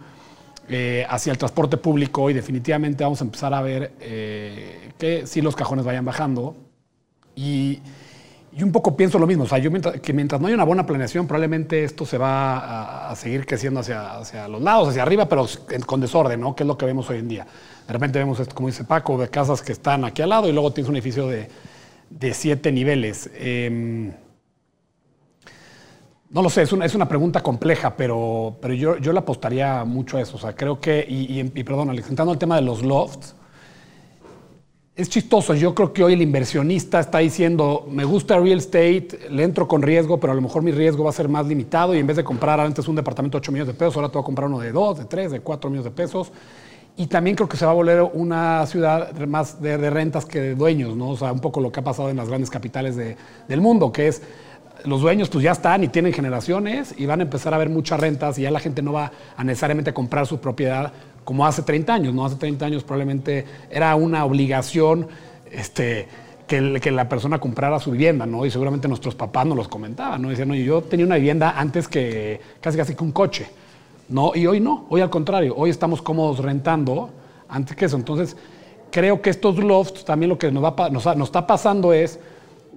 eh, 0.68 1.06
hacia 1.08 1.32
el 1.32 1.38
transporte 1.38 1.78
público 1.78 2.28
y 2.28 2.34
definitivamente 2.34 3.02
vamos 3.02 3.20
a 3.22 3.24
empezar 3.24 3.54
a 3.54 3.62
ver 3.62 3.92
eh, 4.00 4.90
que 4.98 5.26
si 5.26 5.40
los 5.40 5.56
cajones 5.56 5.84
vayan 5.84 6.04
bajando. 6.04 6.56
Y, 7.34 7.80
y, 8.52 8.62
un 8.62 8.72
poco 8.72 8.96
pienso 8.96 9.18
lo 9.18 9.26
mismo, 9.26 9.44
o 9.44 9.46
sea, 9.46 9.60
que 9.60 10.12
mientras 10.12 10.40
no 10.40 10.46
haya 10.48 10.56
una 10.56 10.64
buena 10.64 10.84
planeación, 10.84 11.26
probablemente 11.26 11.84
esto 11.84 12.04
se 12.04 12.18
va 12.18 13.08
a, 13.08 13.16
seguir 13.16 13.46
creciendo 13.46 13.80
hacia, 13.80 14.18
hacia, 14.18 14.48
los 14.48 14.60
lados, 14.60 14.88
hacia 14.88 15.02
arriba, 15.02 15.28
pero 15.28 15.46
con 15.86 16.00
desorden, 16.00 16.40
¿no? 16.40 16.56
Que 16.56 16.64
es 16.64 16.66
lo 16.66 16.76
que 16.76 16.84
vemos 16.84 17.08
hoy 17.08 17.18
en 17.18 17.28
día. 17.28 17.46
De 17.86 17.92
repente 17.92 18.18
vemos, 18.18 18.40
esto, 18.40 18.54
como 18.54 18.68
dice 18.68 18.84
Paco, 18.84 19.16
de 19.16 19.28
casas 19.28 19.62
que 19.62 19.72
están 19.72 20.04
aquí 20.04 20.20
al 20.22 20.30
lado 20.30 20.48
y 20.48 20.52
luego 20.52 20.72
tienes 20.72 20.90
un 20.90 20.96
edificio 20.96 21.28
de, 21.28 21.48
de 22.10 22.34
siete 22.34 22.72
niveles. 22.72 23.30
Eh, 23.34 24.12
no 26.30 26.42
lo 26.42 26.50
sé, 26.50 26.62
es 26.62 26.72
una, 26.72 26.84
es 26.84 26.94
una 26.94 27.08
pregunta 27.08 27.42
compleja, 27.42 27.96
pero, 27.96 28.56
pero 28.60 28.74
yo, 28.74 28.98
yo 28.98 29.12
le 29.12 29.18
apostaría 29.18 29.84
mucho 29.84 30.18
a 30.18 30.20
eso. 30.20 30.36
O 30.36 30.40
sea, 30.40 30.54
creo 30.54 30.78
que, 30.78 31.04
y, 31.08 31.40
y, 31.40 31.64
perdón, 31.64 31.90
entrando 31.90 32.32
al 32.32 32.38
tema 32.38 32.56
de 32.56 32.62
los 32.62 32.82
lofts, 32.82 33.34
es 34.94 35.08
chistoso. 35.08 35.54
Yo 35.54 35.74
creo 35.74 35.92
que 35.92 36.02
hoy 36.02 36.14
el 36.14 36.22
inversionista 36.22 36.98
está 37.00 37.18
diciendo, 37.18 37.86
me 37.88 38.04
gusta 38.04 38.36
real 38.38 38.58
estate, 38.58 39.30
le 39.30 39.44
entro 39.44 39.68
con 39.68 39.80
riesgo, 39.80 40.18
pero 40.18 40.32
a 40.32 40.36
lo 40.36 40.42
mejor 40.42 40.62
mi 40.62 40.72
riesgo 40.72 41.04
va 41.04 41.10
a 41.10 41.12
ser 41.12 41.28
más 41.28 41.46
limitado 41.46 41.94
y 41.94 41.98
en 41.98 42.06
vez 42.06 42.16
de 42.16 42.24
comprar 42.24 42.58
antes 42.60 42.88
un 42.88 42.96
departamento 42.96 43.38
de 43.38 43.42
8 43.42 43.52
millones 43.52 43.74
de 43.74 43.78
pesos, 43.78 43.96
ahora 43.96 44.08
te 44.08 44.14
voy 44.14 44.22
a 44.22 44.24
comprar 44.24 44.48
uno 44.48 44.58
de 44.58 44.72
2, 44.72 44.98
de 44.98 45.04
3, 45.04 45.30
de 45.30 45.40
4 45.40 45.70
millones 45.70 45.84
de 45.84 45.96
pesos. 45.96 46.32
Y 46.96 47.06
también 47.06 47.36
creo 47.36 47.48
que 47.48 47.56
se 47.56 47.64
va 47.64 47.70
a 47.70 47.74
volver 47.74 48.02
una 48.12 48.66
ciudad 48.66 49.16
más 49.20 49.62
de, 49.62 49.78
de 49.78 49.88
rentas 49.88 50.26
que 50.26 50.40
de 50.40 50.54
dueños, 50.56 50.96
¿no? 50.96 51.10
O 51.10 51.16
sea, 51.16 51.32
un 51.32 51.38
poco 51.38 51.60
lo 51.60 51.70
que 51.70 51.78
ha 51.78 51.84
pasado 51.84 52.10
en 52.10 52.16
las 52.16 52.28
grandes 52.28 52.50
capitales 52.50 52.96
de, 52.96 53.16
del 53.46 53.60
mundo, 53.60 53.92
que 53.92 54.08
es 54.08 54.20
los 54.84 55.00
dueños 55.00 55.28
pues 55.28 55.44
ya 55.44 55.52
están 55.52 55.84
y 55.84 55.88
tienen 55.88 56.12
generaciones 56.12 56.94
y 56.96 57.06
van 57.06 57.20
a 57.20 57.22
empezar 57.24 57.54
a 57.54 57.58
ver 57.58 57.68
muchas 57.68 57.98
rentas 58.00 58.38
y 58.38 58.42
ya 58.42 58.50
la 58.50 58.60
gente 58.60 58.82
no 58.82 58.92
va 58.92 59.12
a 59.36 59.44
necesariamente 59.44 59.92
comprar 59.92 60.26
su 60.26 60.38
propiedad 60.40 60.92
como 61.24 61.46
hace 61.46 61.62
30 61.62 61.92
años, 61.92 62.14
¿no? 62.14 62.24
Hace 62.24 62.36
30 62.36 62.64
años 62.64 62.84
probablemente 62.84 63.44
era 63.70 63.94
una 63.96 64.24
obligación 64.24 65.08
este, 65.50 66.08
que, 66.46 66.90
la 66.90 67.08
persona 67.08 67.38
comprara 67.38 67.78
su 67.78 67.90
vivienda, 67.90 68.24
¿no? 68.24 68.46
Y 68.46 68.50
seguramente 68.50 68.88
nuestros 68.88 69.14
papás 69.14 69.44
nos 69.46 69.56
los 69.56 69.68
comentaban, 69.68 70.22
¿no? 70.22 70.30
Decían, 70.30 70.50
oye, 70.50 70.64
yo 70.64 70.82
tenía 70.82 71.04
una 71.04 71.16
vivienda 71.16 71.54
antes 71.58 71.86
que 71.86 72.40
casi 72.60 72.78
casi 72.78 72.94
que 72.94 73.04
un 73.04 73.12
coche, 73.12 73.46
¿no? 74.08 74.32
Y 74.34 74.46
hoy 74.46 74.60
no, 74.60 74.86
hoy 74.88 75.02
al 75.02 75.10
contrario, 75.10 75.54
hoy 75.56 75.70
estamos 75.70 76.00
cómodos 76.00 76.38
rentando 76.38 77.10
antes 77.48 77.76
que 77.76 77.84
eso. 77.84 77.96
Entonces, 77.96 78.36
creo 78.90 79.20
que 79.20 79.28
estos 79.30 79.58
lofts 79.58 80.04
también 80.04 80.30
lo 80.30 80.38
que 80.38 80.50
nos, 80.50 80.64
va, 80.64 80.88
nos 80.88 81.28
está 81.28 81.46
pasando 81.46 81.92
es 81.92 82.18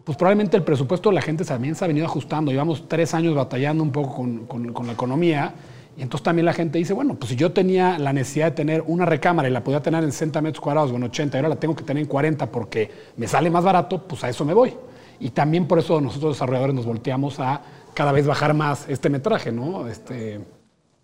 pues 0.04 0.18
probablemente 0.18 0.58
el 0.58 0.64
presupuesto 0.64 1.10
de 1.10 1.16
la 1.16 1.22
gente 1.22 1.46
también 1.46 1.76
se 1.76 1.86
ha 1.86 1.88
venido 1.88 2.06
ajustando. 2.06 2.52
Llevamos 2.52 2.88
tres 2.88 3.14
años 3.14 3.36
batallando 3.36 3.84
un 3.84 3.92
poco 3.92 4.16
con, 4.16 4.46
con, 4.46 4.88
la 4.88 4.94
economía. 4.94 5.54
Y 5.98 6.02
entonces 6.02 6.24
también 6.24 6.46
la 6.46 6.54
gente 6.54 6.80
dice, 6.80 6.94
bueno, 6.94 7.16
pues 7.16 7.30
si 7.32 7.36
yo 7.36 7.52
tenía 7.52 8.00
la 8.00 8.14
necesidad 8.14 8.46
de 8.46 8.52
tener 8.52 8.84
una 8.88 9.06
recámara 9.06 9.48
y 9.48 9.52
la 9.52 9.64
podía 9.64 9.82
tener 9.82 10.04
en 10.04 10.12
60 10.12 10.42
metros 10.42 10.62
cuadrados 10.62 10.92
o 10.92 10.96
en 10.96 11.04
80 11.04 11.36
y 11.36 11.40
ahora 11.40 11.50
la 11.50 11.58
tengo 11.58 11.76
que 11.76 11.84
tener 11.84 12.02
en 12.02 12.08
40 12.08 12.50
porque 12.50 12.90
me 13.18 13.28
sale 13.28 13.50
más 13.50 13.64
barato, 13.64 14.08
pues 14.08 14.24
a 14.24 14.30
eso 14.30 14.44
me 14.46 14.54
voy. 14.54 14.74
Y 15.20 15.30
también 15.30 15.68
por 15.68 15.78
eso 15.78 16.02
nosotros 16.02 16.36
desarrolladores 16.36 16.74
nos 16.74 16.86
volteamos 16.86 17.40
a 17.40 17.62
cada 17.94 18.12
vez 18.12 18.26
bajar 18.26 18.54
más 18.54 18.88
este 18.90 19.10
metraje, 19.10 19.52
¿no? 19.52 19.88
Este, 19.88 20.40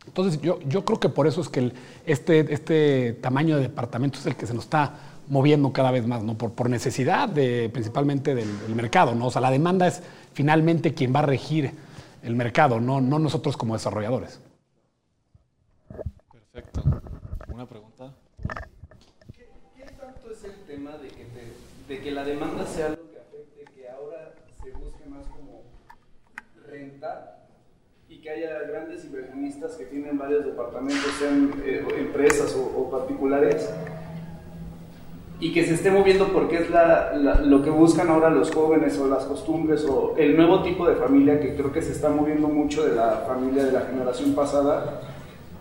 entonces 0.08 0.42
yo, 0.42 0.60
yo 0.62 0.86
creo 0.86 1.00
que 1.00 1.10
por 1.10 1.28
eso 1.28 1.42
es 1.42 1.50
que 1.50 1.72
este, 2.06 2.54
este 2.54 3.14
tamaño 3.22 3.58
de 3.58 3.64
departamento 3.64 4.18
es 4.18 4.26
el 4.26 4.36
que 4.36 4.48
se 4.48 4.54
nos 4.54 4.64
está 4.64 4.96
moviendo 5.30 5.72
cada 5.74 5.92
vez 5.92 6.08
más, 6.08 6.24
¿no? 6.24 6.38
Por, 6.38 6.54
por 6.54 6.70
necesidad 6.70 7.30
de, 7.30 7.70
principalmente 7.70 8.36
del, 8.36 8.60
del, 8.62 8.76
mercado, 8.76 9.16
¿no? 9.16 9.28
O 9.28 9.32
sea, 9.32 9.42
la 9.42 9.52
demanda 9.52 9.88
es 9.88 10.02
finalmente 10.34 10.94
quien 10.94 11.14
va 11.14 11.20
a 11.20 11.24
regir 11.24 11.72
el 12.24 12.36
mercado, 12.36 12.80
no, 12.80 13.02
no 13.02 13.20
nosotros 13.20 13.58
como 13.58 13.74
desarrolladores. 13.74 14.40
Perfecto. 16.32 16.84
¿Una 17.50 17.68
pregunta? 17.68 18.14
¿Qué, 19.34 19.48
¿Qué, 19.76 19.84
tanto 19.92 20.32
es 20.32 20.44
el 20.44 20.56
tema 20.66 20.92
de 20.98 21.08
que, 21.10 21.26
de 21.88 22.02
que 22.02 22.12
la 22.12 22.24
demanda 22.24 22.66
sea 22.66 22.88
algo 22.88 23.04
que 23.12 23.18
afecte, 23.20 23.66
que 23.76 23.90
ahora 23.90 24.34
se 24.64 24.72
busque 24.72 25.06
más 25.10 25.26
como 25.28 25.64
rentar 26.66 27.48
y 28.10 28.20
que 28.22 28.30
haya 28.30 28.60
grandes 28.64 29.06
inversionistas 29.06 29.76
que 29.76 29.86
tienen 29.86 30.18
varios 30.18 30.46
departamentos, 30.46 31.12
sean 31.20 31.62
eh, 31.64 31.86
empresas 31.98 32.56
o, 32.56 32.66
o, 32.66 32.90
particulares, 32.90 33.70
y 35.40 35.54
que 35.54 35.64
se 35.66 35.76
esté 35.76 35.92
moviendo 35.92 36.30
porque 36.30 36.58
es 36.58 36.70
la, 36.70 37.14
la, 37.14 37.42
lo 37.42 37.62
que 37.64 37.70
buscan 37.70 38.10
ahora 38.10 38.30
los 38.30 38.52
jóvenes 38.52 38.98
o 38.98 39.08
las 39.08 39.26
costumbres 39.26 39.86
o 39.86 40.16
el 40.18 40.36
nuevo 40.36 40.64
tipo 40.64 40.88
de 40.88 40.96
familia 40.96 41.40
que 41.40 41.56
creo 41.56 41.72
que 41.72 41.82
se 41.82 41.92
está 41.92 42.10
moviendo 42.10 42.48
mucho 42.48 42.84
de 42.84 42.96
la 42.96 43.24
familia 43.28 43.66
de 43.66 43.72
la 43.72 43.82
generación 43.82 44.34
pasada 44.34 45.02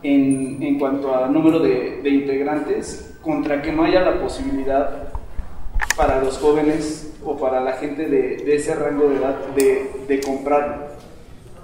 en, 0.03 0.63
en 0.63 0.79
cuanto 0.79 1.15
a 1.15 1.29
número 1.29 1.59
de, 1.59 2.01
de 2.03 2.11
integrantes, 2.11 3.19
contra 3.23 3.61
que 3.61 3.73
no 3.73 3.85
haya 3.85 4.03
la 4.03 4.21
posibilidad 4.21 5.09
para 5.97 6.23
los 6.23 6.39
jóvenes 6.39 7.15
o 7.25 7.37
para 7.37 7.61
la 7.61 7.73
gente 7.73 8.09
de, 8.09 8.37
de 8.37 8.55
ese 8.55 8.75
rango 8.75 9.09
de 9.09 9.17
edad 9.17 9.37
de, 9.57 9.91
de 10.07 10.21
comprarlo. 10.21 10.87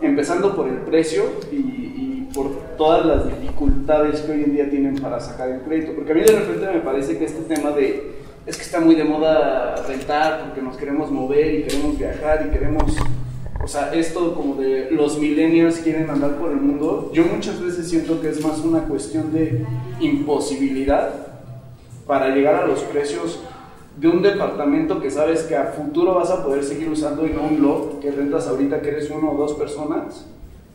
Empezando 0.00 0.56
por 0.56 0.68
el 0.68 0.78
precio 0.78 1.22
y, 1.52 1.91
por 2.32 2.50
todas 2.76 3.04
las 3.06 3.26
dificultades 3.26 4.20
que 4.20 4.32
hoy 4.32 4.44
en 4.44 4.52
día 4.52 4.70
tienen 4.70 4.96
para 4.96 5.20
sacar 5.20 5.48
el 5.48 5.60
crédito. 5.60 5.92
Porque 5.94 6.12
a 6.12 6.14
mí 6.14 6.20
de 6.22 6.32
repente 6.32 6.66
me 6.66 6.80
parece 6.80 7.18
que 7.18 7.24
este 7.24 7.42
tema 7.54 7.70
de, 7.70 8.12
es 8.46 8.56
que 8.56 8.62
está 8.62 8.80
muy 8.80 8.94
de 8.94 9.04
moda 9.04 9.76
rentar 9.86 10.44
porque 10.46 10.62
nos 10.62 10.76
queremos 10.76 11.10
mover 11.10 11.54
y 11.54 11.62
queremos 11.64 11.98
viajar 11.98 12.46
y 12.46 12.50
queremos, 12.50 12.96
o 13.62 13.68
sea, 13.68 13.92
esto 13.94 14.34
como 14.34 14.56
de 14.56 14.90
los 14.90 15.18
millennials 15.18 15.78
quieren 15.78 16.10
andar 16.10 16.36
por 16.38 16.50
el 16.50 16.56
mundo, 16.56 17.10
yo 17.12 17.24
muchas 17.24 17.60
veces 17.60 17.88
siento 17.88 18.20
que 18.20 18.30
es 18.30 18.44
más 18.44 18.58
una 18.60 18.80
cuestión 18.84 19.32
de 19.32 19.64
imposibilidad 20.00 21.10
para 22.06 22.34
llegar 22.34 22.56
a 22.56 22.66
los 22.66 22.80
precios 22.80 23.40
de 23.96 24.08
un 24.08 24.22
departamento 24.22 25.00
que 25.00 25.10
sabes 25.10 25.42
que 25.42 25.54
a 25.54 25.66
futuro 25.66 26.14
vas 26.14 26.30
a 26.30 26.42
poder 26.44 26.64
seguir 26.64 26.88
usando 26.88 27.26
y 27.26 27.30
no 27.30 27.42
un 27.42 27.62
lot 27.62 28.00
que 28.00 28.10
rentas 28.10 28.48
ahorita 28.48 28.80
que 28.80 28.88
eres 28.88 29.10
uno 29.10 29.32
o 29.32 29.36
dos 29.36 29.52
personas, 29.52 30.26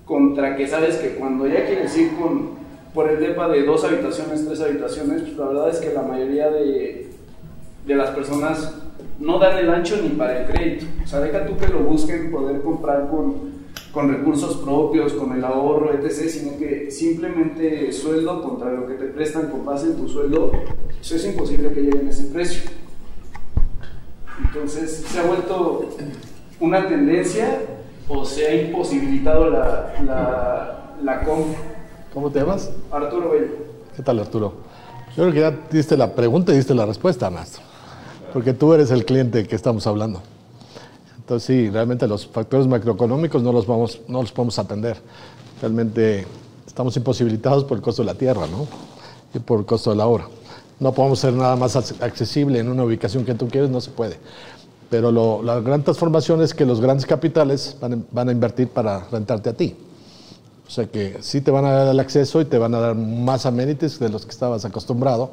contra 0.08 0.56
que 0.56 0.68
sabes 0.68 0.96
que 0.96 1.16
cuando 1.16 1.48
ya 1.48 1.66
quieres 1.66 1.96
ir 1.98 2.16
con, 2.16 2.52
por 2.94 3.10
el 3.10 3.20
depa 3.20 3.50
de 3.50 3.64
dos 3.64 3.84
habitaciones, 3.84 4.46
tres 4.48 4.62
habitaciones, 4.62 5.22
pues 5.22 5.38
la 5.38 5.46
verdad 5.48 5.70
es 5.70 5.80
que 5.80 5.94
la 5.94 6.02
mayoría 6.02 6.50
de, 6.50 7.10
de 7.86 7.96
las 7.96 8.12
personas 8.12 8.74
no 9.20 9.38
dan 9.38 9.58
el 9.58 9.70
ancho 9.70 9.98
ni 10.02 10.10
para 10.10 10.42
el 10.42 10.52
crédito. 10.52 10.86
O 11.04 11.08
sea, 11.08 11.20
deja 11.20 11.46
tú 11.46 11.58
que 11.58 11.68
lo 11.68 11.80
busquen 11.80 12.32
poder 12.32 12.62
comprar 12.62 13.10
con, 13.10 13.58
con 13.92 14.14
recursos 14.14 14.58
propios, 14.58 15.14
con 15.14 15.36
el 15.36 15.44
ahorro, 15.44 15.94
etc., 15.94 16.30
sino 16.30 16.58
que 16.58 16.90
simplemente 16.90 17.92
sueldo 17.92 18.42
contra 18.42 18.72
lo 18.72 18.88
que 18.88 18.94
te 18.94 19.06
prestan 19.06 19.50
con 19.50 19.66
base 19.66 19.88
en 19.88 19.98
tu 19.98 20.08
sueldo, 20.08 20.52
eso 21.02 21.16
es 21.16 21.26
imposible 21.26 21.72
que 21.74 21.82
lleguen 21.82 22.08
a 22.08 22.12
ese 22.12 22.26
precio. 22.26 22.70
Entonces, 24.46 25.04
¿se 25.08 25.20
ha 25.20 25.24
vuelto 25.24 25.90
una 26.60 26.88
tendencia 26.88 27.60
o 28.10 28.26
se 28.26 28.48
ha 28.48 28.56
imposibilitado 28.56 29.50
la, 29.50 29.94
la, 30.04 30.94
la 31.04 31.24
compra? 31.24 31.60
¿Cómo 32.14 32.30
te 32.30 32.40
llamas? 32.40 32.72
Arturo 32.92 33.32
Bello. 33.32 33.54
¿Qué 33.96 34.02
tal, 34.02 34.20
Arturo? 34.20 34.54
Yo 35.16 35.24
creo 35.24 35.34
que 35.34 35.40
ya 35.40 35.68
diste 35.72 35.98
la 35.98 36.14
pregunta 36.14 36.54
y 36.54 36.58
diste 36.58 36.74
la 36.74 36.86
respuesta, 36.86 37.30
maestro. 37.30 37.64
Porque 38.34 38.54
tú 38.54 38.74
eres 38.74 38.92
el 38.92 39.06
cliente 39.06 39.48
que 39.48 39.56
estamos 39.56 39.88
hablando. 39.88 40.22
Entonces, 41.18 41.46
sí, 41.46 41.70
realmente 41.70 42.08
los 42.08 42.28
factores 42.28 42.68
macroeconómicos 42.68 43.42
no 43.42 43.52
los, 43.52 43.66
vamos, 43.68 44.02
no 44.08 44.22
los 44.22 44.32
podemos 44.32 44.58
atender. 44.60 44.98
Realmente 45.62 46.26
estamos 46.66 46.96
imposibilitados 46.96 47.64
por 47.64 47.78
el 47.78 47.84
costo 47.84 48.04
de 48.04 48.08
la 48.08 48.16
tierra, 48.16 48.48
¿no? 48.48 48.68
Y 49.34 49.40
por 49.40 49.60
el 49.60 49.66
costo 49.66 49.90
de 49.90 49.98
la 49.98 50.08
obra 50.08 50.28
no 50.80 50.92
podemos 50.92 51.20
ser 51.20 51.34
nada 51.34 51.56
más 51.56 51.76
accesible 51.76 52.60
en 52.60 52.70
una 52.70 52.84
ubicación 52.84 53.26
que 53.26 53.34
tú 53.34 53.48
quieres, 53.48 53.70
no 53.70 53.82
se 53.82 53.92
puede. 53.92 54.18
Pero 54.90 55.12
lo, 55.12 55.44
la 55.44 55.60
gran 55.60 55.84
transformación 55.84 56.42
es 56.42 56.54
que 56.54 56.66
los 56.66 56.80
grandes 56.80 57.06
capitales 57.06 57.76
van, 57.82 58.30
a 58.30 58.32
invertir 58.32 58.70
para 58.70 59.06
rentarte 59.10 59.50
a 59.50 59.54
ti. 59.54 59.76
O 60.66 60.70
sea 60.70 60.86
que 60.88 61.18
sí 61.22 61.42
te 61.42 61.52
van 61.52 61.66
a 61.66 61.72
dar 61.72 61.88
el 61.88 62.00
acceso 62.00 62.42
y 62.42 62.46
te 62.46 62.58
van 62.58 62.74
a 62.74 62.80
dar 62.80 62.96
más 62.96 63.46
amenities 63.46 64.00
de 64.00 64.10
los 64.10 64.26
que 64.26 64.32
estabas 64.32 64.66
acostumbrado, 64.66 65.32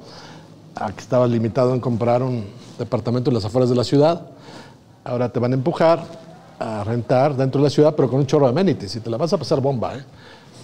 a 0.75 0.93
que 0.93 1.01
estabas 1.01 1.31
limitado 1.31 1.75
en 1.75 1.81
comprar 1.81 2.23
un 2.23 2.47
departamento 2.79 3.31
en 3.31 3.35
las 3.35 3.45
afueras 3.45 3.71
de 3.71 3.77
la 3.77 3.85
ciudad. 3.85 4.23
Ahora 5.05 5.29
te 5.29 5.39
van 5.39 5.53
a 5.53 5.55
empujar 5.55 6.05
a 6.59 6.85
rentar 6.85 7.37
dentro 7.37 7.61
de 7.61 7.67
la 7.67 7.71
ciudad, 7.71 7.95
pero 7.97 8.09
con 8.09 8.21
un 8.21 8.27
chorro 8.27 8.47
de 8.47 8.51
amenities 8.51 8.97
y 8.97 9.01
te 9.01 9.11
la 9.11 9.17
vas 9.17 9.33
a 9.33 9.39
pasar 9.39 9.61
bomba, 9.61 9.97
¿eh? 9.97 10.05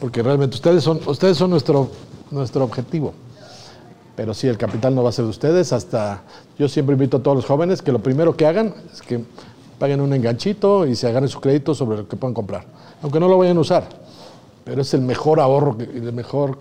porque 0.01 0.23
realmente 0.23 0.57
ustedes 0.57 0.83
son, 0.83 1.01
ustedes 1.07 1.37
son 1.37 1.51
nuestro, 1.51 1.91
nuestro 2.31 2.65
objetivo 2.65 3.13
pero 4.21 4.35
sí, 4.35 4.49
el 4.49 4.59
capital 4.59 4.95
no 4.95 5.03
va 5.03 5.09
a 5.09 5.13
ser 5.13 5.25
de 5.25 5.31
ustedes. 5.31 5.73
Hasta 5.73 6.21
yo 6.59 6.69
siempre 6.69 6.93
invito 6.93 7.17
a 7.17 7.23
todos 7.23 7.39
los 7.39 7.47
jóvenes 7.47 7.81
que 7.81 7.91
lo 7.91 8.01
primero 8.01 8.37
que 8.37 8.45
hagan 8.45 8.75
es 8.93 9.01
que 9.01 9.25
paguen 9.79 10.03
un 10.03 10.13
enganchito 10.13 10.87
y 10.87 10.95
se 10.95 11.09
hagan 11.09 11.27
su 11.27 11.41
crédito 11.41 11.75
sobre 11.75 11.97
lo 11.97 12.07
que 12.07 12.17
puedan 12.17 12.35
comprar, 12.35 12.67
aunque 13.01 13.19
no 13.19 13.29
lo 13.29 13.39
vayan 13.39 13.57
a 13.57 13.61
usar. 13.61 13.89
Pero 14.63 14.83
es 14.83 14.93
el 14.93 15.01
mejor 15.01 15.41
ahorro, 15.41 15.75
el 15.81 16.13
mejor, 16.13 16.59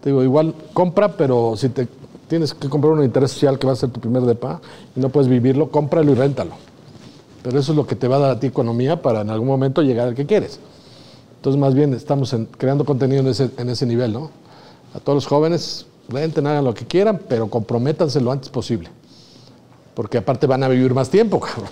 te 0.00 0.08
digo, 0.08 0.22
igual 0.22 0.54
compra, 0.72 1.08
pero 1.14 1.58
si 1.58 1.68
te 1.68 1.88
tienes 2.26 2.54
que 2.54 2.70
comprar 2.70 2.94
un 2.94 3.04
interés 3.04 3.32
social 3.32 3.58
que 3.58 3.66
va 3.66 3.74
a 3.74 3.76
ser 3.76 3.90
tu 3.90 4.00
primer 4.00 4.22
depa 4.22 4.62
y 4.96 5.00
no 5.00 5.10
puedes 5.10 5.28
vivirlo, 5.28 5.70
cómpralo 5.70 6.10
y 6.10 6.14
réntalo. 6.14 6.52
Pero 7.42 7.58
eso 7.58 7.72
es 7.72 7.76
lo 7.76 7.86
que 7.86 7.96
te 7.96 8.08
va 8.08 8.16
a 8.16 8.20
dar 8.20 8.30
a 8.30 8.40
ti 8.40 8.46
economía 8.46 9.02
para 9.02 9.20
en 9.20 9.28
algún 9.28 9.48
momento 9.48 9.82
llegar 9.82 10.08
al 10.08 10.14
que 10.14 10.24
quieres. 10.24 10.58
Entonces, 11.36 11.60
más 11.60 11.74
bien 11.74 11.92
estamos 11.92 12.34
creando 12.56 12.86
contenido 12.86 13.20
en 13.20 13.26
ese, 13.26 13.50
en 13.58 13.68
ese 13.68 13.84
nivel, 13.84 14.14
¿no? 14.14 14.30
A 14.94 15.00
todos 15.00 15.16
los 15.16 15.26
jóvenes, 15.26 15.84
renten, 16.08 16.46
hagan 16.46 16.64
lo 16.64 16.74
que 16.74 16.86
quieran, 16.86 17.20
pero 17.28 17.48
comprométanse 17.48 18.20
lo 18.20 18.32
antes 18.32 18.48
posible. 18.48 18.88
Porque 19.94 20.18
aparte 20.18 20.46
van 20.46 20.62
a 20.62 20.68
vivir 20.68 20.92
más 20.92 21.08
tiempo, 21.08 21.40
cabrón. 21.40 21.70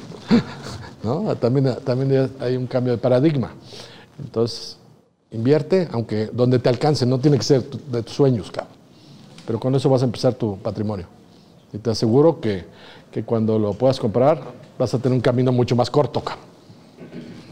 ¿No? 1.03 1.35
También, 1.37 1.77
también 1.85 2.31
hay 2.41 2.57
un 2.57 2.67
cambio 2.67 2.93
de 2.93 2.99
paradigma. 2.99 3.53
Entonces, 4.19 4.79
invierte, 5.33 5.89
aunque 5.93 6.27
donde 6.27 6.59
te 6.59 6.69
alcance, 6.69 7.05
no 7.05 7.19
tiene 7.19 7.39
que 7.39 7.45
ser 7.45 7.69
de 7.69 8.03
tus 8.03 8.15
sueños, 8.15 8.51
cabrón. 8.51 8.73
Pero 9.47 9.59
con 9.59 9.75
eso 9.75 9.89
vas 9.91 10.03
a 10.03 10.05
empezar 10.05 10.35
tu 10.35 10.57
patrimonio. 10.59 11.07
Y 11.73 11.79
te 11.79 11.91
aseguro 11.91 12.41
que, 12.41 12.65
que 13.11 13.25
cuando 13.25 13.59
lo 13.59 13.73
puedas 13.75 13.99
comprar, 13.99 14.41
vas 14.79 14.95
a 14.95 14.99
tener 14.99 15.17
un 15.17 15.21
camino 15.21 15.51
mucho 15.51 15.75
más 15.75 15.91
corto, 15.91 16.23
cabrón. 16.23 16.53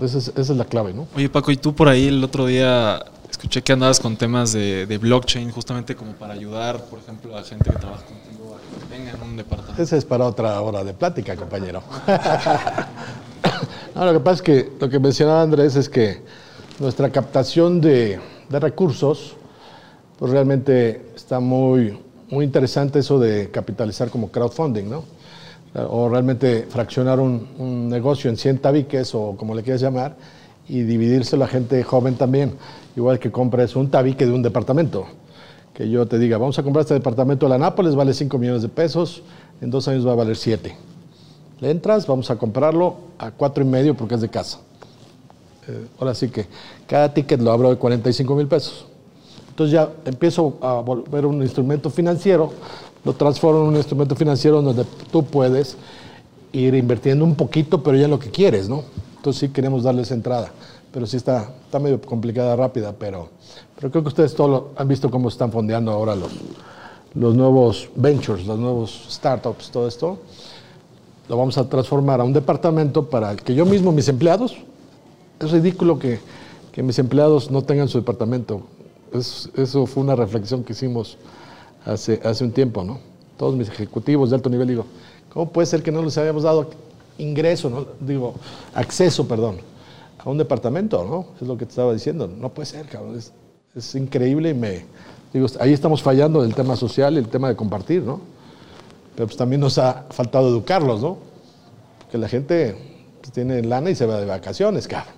Esa 0.01 0.19
es, 0.19 0.29
esa 0.29 0.41
es 0.41 0.57
la 0.57 0.65
clave, 0.65 0.95
¿no? 0.95 1.09
Oye, 1.15 1.29
Paco, 1.29 1.51
y 1.51 1.57
tú 1.57 1.75
por 1.75 1.89
ahí 1.89 2.07
el 2.07 2.23
otro 2.25 2.47
día 2.47 3.05
escuché 3.31 3.63
que 3.63 3.73
andabas 3.73 4.01
con 4.01 4.17
temas 4.17 4.53
de, 4.53 4.99
blockchain 5.01 5.51
justamente 5.51 5.95
como 5.95 6.13
para 6.13 6.35
ayudar, 6.35 6.85
por 6.85 6.99
ejemplo, 6.99 7.37
a 7.37 7.43
gente 7.43 7.71
que 7.71 7.79
trabaja 7.79 8.05
contigo 8.05 8.57
a 8.57 8.81
que 8.81 8.87
tengan 8.87 9.23
un 9.23 9.37
departamento. 9.37 9.83
Ese 9.83 9.97
es 9.97 10.05
para 10.05 10.27
otra 10.27 10.61
hora 10.61 10.85
de 10.85 10.93
plática, 10.93 11.37
compañero. 11.37 11.83
no, 13.95 14.05
lo 14.05 14.13
que 14.13 14.21
pasa 14.21 14.35
es 14.37 14.43
que 14.43 14.73
lo 14.79 14.89
que 14.89 14.99
mencionaba 14.99 15.43
Andrés 15.43 15.77
es 15.77 15.89
que 15.89 16.23
nuestra 16.79 17.11
captación 17.11 17.81
de, 17.81 18.21
de 18.49 18.61
recursos, 18.61 19.37
pues 20.19 20.33
realmente 20.33 21.13
está 21.15 21.41
muy, 21.41 21.99
muy 22.31 22.45
interesante 22.45 22.99
eso 22.99 23.19
de 23.19 23.51
capitalizar 23.51 24.11
como 24.11 24.31
crowdfunding, 24.31 24.89
¿no? 24.89 25.05
O 25.73 26.09
realmente 26.09 26.67
fraccionar 26.69 27.21
un, 27.21 27.49
un 27.59 27.89
negocio 27.89 28.29
en 28.29 28.37
100 28.37 28.59
tabiques 28.59 29.15
o 29.15 29.37
como 29.37 29.55
le 29.55 29.63
quieras 29.63 29.81
llamar 29.81 30.17
y 30.71 30.83
dividírselo 30.83 31.45
a 31.45 31.49
gente 31.49 31.83
joven 31.83 32.15
también 32.15 32.53
igual 32.97 33.19
que 33.19 33.31
compres 33.31 33.77
un 33.77 33.91
tabique 33.91 34.25
de 34.25 34.33
un 34.33 34.43
departamento. 34.43 35.07
Que 35.75 35.89
yo 35.89 36.07
te 36.07 36.19
diga, 36.19 36.39
vamos 36.39 36.59
a 36.59 36.63
comprar 36.63 36.83
este 36.83 36.95
departamento 36.95 37.47
de 37.47 37.51
la 37.51 37.59
Nápoles, 37.59 37.95
vale 37.95 38.15
5 38.15 38.39
millones 38.39 38.63
de 38.63 38.69
pesos, 38.69 39.23
en 39.61 39.71
dos 39.71 39.89
años 39.89 40.07
va 40.07 40.13
a 40.13 40.17
valer 40.17 40.37
7. 40.37 40.77
Le 41.61 41.71
entras, 41.71 42.07
vamos 42.07 42.31
a 42.31 42.37
comprarlo 42.37 42.97
a 43.19 43.31
cuatro 43.31 43.63
y 43.65 43.67
medio 43.67 43.95
porque 43.95 44.15
es 44.15 44.21
de 44.21 44.29
casa. 44.29 44.61
Eh, 45.69 45.87
ahora 45.99 46.15
sí 46.15 46.29
que 46.29 46.47
cada 46.87 47.13
ticket 47.13 47.41
lo 47.41 47.53
abro 47.53 47.71
de 47.71 47.77
45 47.77 48.35
mil 48.35 48.47
pesos. 48.47 48.87
Entonces 49.51 49.73
ya 49.75 49.91
empiezo 50.05 50.57
a 50.63 50.75
volver 50.75 51.27
un 51.27 51.43
instrumento 51.43 51.91
financiero, 51.91 52.53
lo 53.05 53.13
transformo 53.13 53.63
en 53.63 53.69
un 53.69 53.77
instrumento 53.77 54.17
financiero 54.17 54.63
donde 54.63 54.85
tú 55.11 55.25
puedes 55.25 55.77
ir 56.53 56.75
invirtiendo 56.75 57.25
un 57.25 57.35
poquito, 57.35 57.83
pero 57.83 57.97
ya 57.97 58.09
lo 58.09 58.19
que 58.19 58.31
quieres, 58.31 58.69
¿no? 58.69 58.85
Entonces 59.21 59.41
sí 59.41 59.49
queremos 59.51 59.83
darles 59.83 60.11
entrada 60.11 60.51
pero 60.93 61.07
sí 61.07 61.17
está, 61.17 61.51
está 61.65 61.79
medio 61.79 62.01
complicada, 62.01 62.57
rápida, 62.57 62.93
pero, 62.93 63.29
pero 63.77 63.91
creo 63.91 64.03
que 64.03 64.09
ustedes 64.09 64.35
todos 64.35 64.65
han 64.77 64.89
visto 64.89 65.11
cómo 65.11 65.29
están 65.29 65.53
fondeando 65.53 65.93
ahora 65.93 66.17
los, 66.17 66.31
los 67.15 67.35
nuevos 67.35 67.89
ventures, 67.95 68.47
los 68.47 68.59
nuevos 68.59 69.07
startups, 69.11 69.71
todo 69.71 69.87
esto. 69.87 70.19
Lo 71.29 71.37
vamos 71.37 71.57
a 71.59 71.69
transformar 71.69 72.21
a 72.21 72.25
un 72.25 72.33
departamento 72.33 73.09
para 73.09 73.37
que 73.37 73.55
yo 73.55 73.65
mismo, 73.65 73.93
mis 73.93 74.09
empleados, 74.09 74.57
es 75.39 75.51
ridículo 75.53 75.99
que, 75.99 76.19
que 76.73 76.83
mis 76.83 76.99
empleados 76.99 77.51
no 77.51 77.63
tengan 77.63 77.89
su 77.89 77.99
departamento. 77.99 78.63
Es, 79.13 79.49
eso 79.57 79.87
fue 79.87 80.03
una 80.03 80.17
reflexión 80.17 80.65
que 80.65 80.73
hicimos 80.73 81.19
hace, 81.85 82.21
hace 82.25 82.43
un 82.43 82.51
tiempo, 82.51 82.83
¿no? 82.83 82.99
Todos 83.37 83.55
mis 83.55 83.69
ejecutivos 83.69 84.31
de 84.31 84.37
alto 84.37 84.51
nivel, 84.51 84.69
digo, 84.69 84.87
¿cómo 85.33 85.49
puede 85.51 85.67
ser 85.67 85.85
que 85.85 85.93
no 85.93 86.03
les 86.03 86.19
hayamos 86.19 86.43
dado 86.43 86.71
ingreso, 87.21 87.71
no? 87.71 87.87
digo, 88.01 88.35
acceso, 88.75 89.27
perdón, 89.29 89.59
a 90.19 90.29
un 90.29 90.39
departamento, 90.39 91.05
¿no? 91.05 91.27
Es 91.41 91.47
lo 91.47 91.57
que 91.57 91.67
te 91.67 91.71
estaba 91.71 91.93
diciendo. 91.93 92.29
No 92.29 92.49
puede 92.51 92.67
ser, 92.67 92.87
cabrón. 92.87 93.17
Es, 93.17 93.33
es 93.75 93.95
increíble 93.95 94.51
y 94.51 94.55
me... 94.55 94.85
Digo, 95.33 95.47
ahí 95.61 95.73
estamos 95.73 96.03
fallando 96.03 96.43
el 96.43 96.55
tema 96.55 96.75
social 96.75 97.15
y 97.15 97.19
el 97.19 97.29
tema 97.29 97.49
de 97.49 97.57
compartir, 97.57 98.03
¿no? 98.03 98.21
pero 99.21 99.27
pues 99.27 99.37
también 99.37 99.61
nos 99.61 99.77
ha 99.77 100.07
faltado 100.09 100.49
educarlos, 100.49 101.03
¿no? 101.03 101.19
Porque 101.99 102.17
la 102.17 102.27
gente 102.27 102.75
pues, 103.21 103.31
tiene 103.33 103.63
lana 103.63 103.91
y 103.91 103.95
se 103.95 104.07
va 104.07 104.19
de 104.19 104.25
vacaciones, 104.25 104.89
cabrón. 104.89 105.13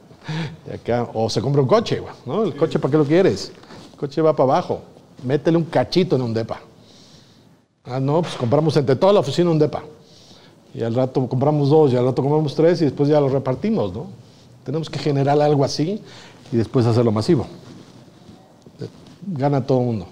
Y 0.69 0.75
acá, 0.75 1.09
o 1.15 1.31
se 1.31 1.41
compra 1.41 1.63
un 1.63 1.69
coche, 1.69 2.03
¿no? 2.27 2.43
El 2.43 2.57
coche, 2.57 2.81
¿para 2.81 2.91
qué 2.91 2.99
lo 2.99 3.05
quieres? 3.05 3.53
El 3.93 3.99
coche 3.99 4.21
va 4.21 4.35
para 4.35 4.55
abajo. 4.55 4.83
Métele 5.23 5.57
un 5.57 5.65
cachito 5.67 6.17
en 6.17 6.23
un 6.23 6.35
depa. 6.35 6.61
Ah, 7.85 8.01
no, 8.01 8.23
pues 8.23 8.35
compramos 8.35 8.77
entre 8.77 8.97
toda 8.97 9.13
la 9.13 9.21
oficina 9.21 9.51
un 9.51 9.59
depa. 9.61 9.85
Y 10.75 10.83
al 10.83 10.95
rato 10.95 11.27
compramos 11.29 11.69
dos, 11.69 11.93
y 11.93 11.97
al 11.97 12.05
rato 12.05 12.23
compramos 12.23 12.55
tres, 12.55 12.81
y 12.81 12.85
después 12.87 13.09
ya 13.09 13.21
lo 13.21 13.29
repartimos, 13.29 13.93
¿no? 13.93 14.07
Tenemos 14.65 14.89
que 14.89 14.99
generar 14.99 15.41
algo 15.41 15.65
así 15.65 16.01
y 16.51 16.57
después 16.57 16.87
hacerlo 16.87 17.13
masivo. 17.13 17.47
Gana 19.27 19.67
todo 19.67 19.81
mundo. 19.81 20.07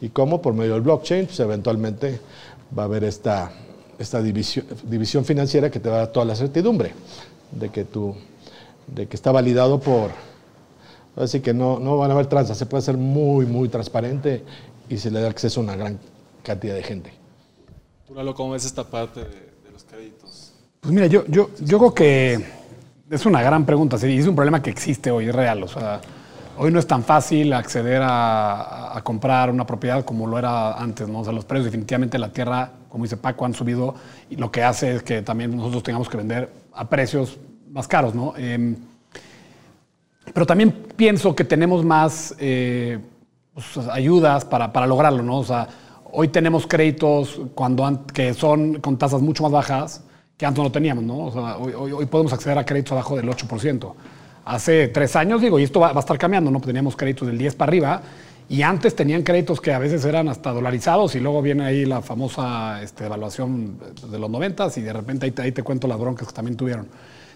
¿Y 0.00 0.08
cómo? 0.08 0.42
Por 0.42 0.52
medio 0.52 0.74
del 0.74 0.82
blockchain, 0.82 1.26
pues 1.26 1.40
eventualmente 1.40 2.20
va 2.76 2.82
a 2.82 2.86
haber 2.86 3.04
esta, 3.04 3.52
esta 3.98 4.20
división, 4.20 4.66
división 4.82 5.24
financiera 5.24 5.70
que 5.70 5.80
te 5.80 5.88
va 5.88 5.96
a 5.96 5.98
dar 6.00 6.08
toda 6.08 6.26
la 6.26 6.34
certidumbre 6.34 6.92
de 7.52 7.70
que, 7.70 7.84
tú, 7.84 8.14
de 8.86 9.06
que 9.06 9.16
está 9.16 9.32
validado 9.32 9.80
por... 9.80 10.10
Así 11.16 11.40
que 11.40 11.54
no, 11.54 11.78
no 11.78 11.96
van 11.96 12.10
a 12.10 12.14
haber 12.14 12.26
tranzas, 12.26 12.58
se 12.58 12.66
puede 12.66 12.80
hacer 12.80 12.96
muy, 12.96 13.46
muy 13.46 13.68
transparente 13.68 14.42
y 14.88 14.98
se 14.98 15.12
le 15.12 15.20
da 15.20 15.28
acceso 15.28 15.60
a 15.60 15.62
una 15.62 15.76
gran 15.76 16.00
cantidad 16.42 16.74
de 16.74 16.82
gente. 16.82 17.12
Tú, 18.08 18.14
¿cómo 18.34 18.52
ves 18.52 18.64
esta 18.64 18.82
parte 18.82 19.53
los 19.74 19.84
créditos? 19.84 20.52
Pues 20.80 20.94
mira, 20.94 21.06
yo, 21.08 21.26
yo, 21.26 21.50
yo 21.60 21.78
creo 21.78 21.94
que 21.94 22.44
es 23.10 23.26
una 23.26 23.42
gran 23.42 23.66
pregunta, 23.66 23.98
sí, 23.98 24.16
es 24.16 24.26
un 24.26 24.36
problema 24.36 24.62
que 24.62 24.70
existe 24.70 25.10
hoy, 25.10 25.26
es 25.28 25.34
real. 25.34 25.64
O 25.64 25.68
sea, 25.68 26.00
hoy 26.56 26.70
no 26.70 26.78
es 26.78 26.86
tan 26.86 27.02
fácil 27.02 27.52
acceder 27.52 28.00
a, 28.04 29.00
comprar 29.02 29.50
una 29.50 29.66
propiedad 29.66 30.04
como 30.04 30.26
lo 30.28 30.38
era 30.38 30.74
antes, 30.74 31.08
¿no? 31.08 31.20
O 31.20 31.24
sea, 31.24 31.32
los 31.32 31.44
precios 31.44 31.66
definitivamente 31.66 32.12
de 32.12 32.20
la 32.20 32.32
tierra, 32.32 32.70
como 32.88 33.04
dice 33.04 33.16
Paco, 33.16 33.44
han 33.44 33.52
subido 33.52 33.96
y 34.30 34.36
lo 34.36 34.50
que 34.52 34.62
hace 34.62 34.94
es 34.94 35.02
que 35.02 35.22
también 35.22 35.56
nosotros 35.56 35.82
tengamos 35.82 36.08
que 36.08 36.16
vender 36.16 36.50
a 36.72 36.88
precios 36.88 37.36
más 37.70 37.88
caros, 37.88 38.14
¿no? 38.14 38.32
Eh, 38.38 38.76
pero 40.32 40.46
también 40.46 40.70
pienso 40.96 41.34
que 41.34 41.44
tenemos 41.44 41.84
más 41.84 42.34
eh, 42.38 43.00
pues, 43.52 43.88
ayudas 43.88 44.44
para, 44.44 44.72
para, 44.72 44.86
lograrlo, 44.86 45.22
¿no? 45.22 45.38
O 45.38 45.44
sea, 45.44 45.68
hoy 46.14 46.28
tenemos 46.28 46.66
créditos 46.66 47.40
cuando 47.54 47.84
an- 47.84 48.04
que 48.06 48.34
son 48.34 48.80
con 48.80 48.96
tasas 48.96 49.20
mucho 49.20 49.42
más 49.42 49.52
bajas 49.52 50.04
que 50.36 50.46
antes 50.46 50.62
no 50.62 50.70
teníamos, 50.72 51.04
¿no? 51.04 51.26
O 51.26 51.32
sea, 51.32 51.58
hoy, 51.58 52.06
podemos 52.06 52.32
acceder 52.32 52.58
a 52.58 52.64
créditos 52.64 52.92
abajo 52.92 53.16
del 53.16 53.28
8%. 53.28 53.94
Hace 54.44 54.88
tres 54.88 55.14
años, 55.16 55.40
digo, 55.40 55.58
y 55.58 55.62
esto 55.62 55.80
va, 55.80 55.90
a 55.90 55.98
estar 55.98 56.18
cambiando, 56.18 56.50
¿no? 56.50 56.60
Teníamos 56.60 56.96
créditos 56.96 57.28
del 57.28 57.38
10 57.38 57.54
para 57.54 57.70
arriba 57.70 58.02
y 58.48 58.62
antes 58.62 58.94
tenían 58.94 59.22
créditos 59.22 59.60
que 59.60 59.72
a 59.72 59.78
veces 59.78 60.04
eran 60.04 60.28
hasta 60.28 60.52
dolarizados 60.52 61.14
y 61.14 61.20
luego 61.20 61.40
viene 61.40 61.64
ahí 61.64 61.84
la 61.84 62.02
famosa 62.02 62.82
este, 62.82 63.06
evaluación 63.06 63.78
de 64.10 64.18
los 64.18 64.28
90 64.28 64.68
y 64.76 64.80
de 64.80 64.92
repente 64.92 65.26
ahí 65.26 65.32
te, 65.32 65.42
ahí 65.42 65.52
te 65.52 65.62
cuento 65.62 65.86
las 65.86 65.98
broncas 65.98 66.28
que 66.28 66.34
también 66.34 66.56
tuvieron. 66.56 66.88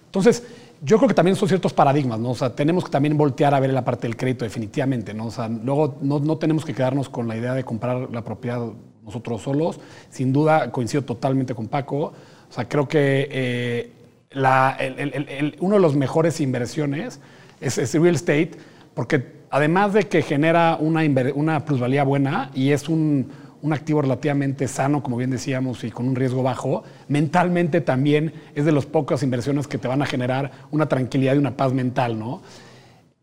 Entonces, 0.05 0.43
yo 0.83 0.97
creo 0.99 1.09
que 1.09 1.15
también 1.15 1.37
son 1.37 1.49
ciertos 1.49 1.73
paradigmas, 1.73 2.19
¿no? 2.21 2.31
O 2.31 2.35
sea, 2.35 2.55
tenemos 2.55 2.85
que 2.85 2.91
también 2.91 3.17
voltear 3.17 3.55
a 3.55 3.61
ver 3.61 3.73
la 3.73 3.85
parte 3.85 4.07
del 4.07 4.17
crédito 4.17 4.45
definitivamente, 4.45 5.13
¿no? 5.15 5.27
O 5.27 5.31
sea, 5.31 5.49
luego 5.49 5.97
no, 6.03 6.19
no 6.21 6.39
tenemos 6.39 6.65
que 6.65 6.75
quedarnos 6.75 7.09
con 7.09 7.27
la 7.29 7.37
idea 7.37 7.55
de 7.55 7.65
comprar 7.65 8.09
la 8.13 8.23
propiedad 8.23 8.61
nosotros 9.05 9.43
solos. 9.43 9.81
Sin 10.11 10.33
duda, 10.33 10.71
coincido 10.71 11.03
totalmente 11.03 11.55
con 11.55 11.67
Paco. 11.69 11.97
O 12.49 12.53
sea, 12.53 12.69
creo 12.69 12.87
que 12.87 13.29
eh, 13.31 13.93
la- 14.31 14.77
uno 15.61 15.75
de 15.77 15.81
los 15.81 15.97
mejores 15.97 16.41
inversiones 16.41 17.21
es, 17.61 17.79
es 17.79 17.95
real 17.95 18.15
estate, 18.15 18.53
porque 18.95 19.39
además 19.51 19.95
de 19.95 20.05
que 20.09 20.23
genera 20.23 20.77
una, 20.81 21.01
una 21.35 21.65
plusvalía 21.65 22.05
buena 22.05 22.51
y 22.55 22.71
es 22.71 22.89
un, 22.89 23.31
un 23.63 23.73
activo 23.73 24.03
relativamente 24.03 24.69
sano, 24.69 25.03
como 25.03 25.17
bien 25.17 25.31
decíamos, 25.31 25.85
y 25.85 25.91
con 25.91 26.09
un 26.09 26.15
riesgo 26.15 26.43
bajo, 26.43 26.85
mentalmente 27.09 27.81
también 27.81 28.33
es 28.55 28.65
de 28.65 28.73
las 28.73 28.87
pocas 28.87 29.23
inversiones 29.23 29.67
que 29.67 29.79
te 29.79 29.89
van 29.89 30.03
a 30.03 30.07
generar 30.07 30.51
una 30.71 30.89
tranquilidad 30.89 31.35
y 31.35 31.39
una 31.39 31.57
paz 31.57 31.73
mental, 31.73 32.19
¿no? 32.19 32.43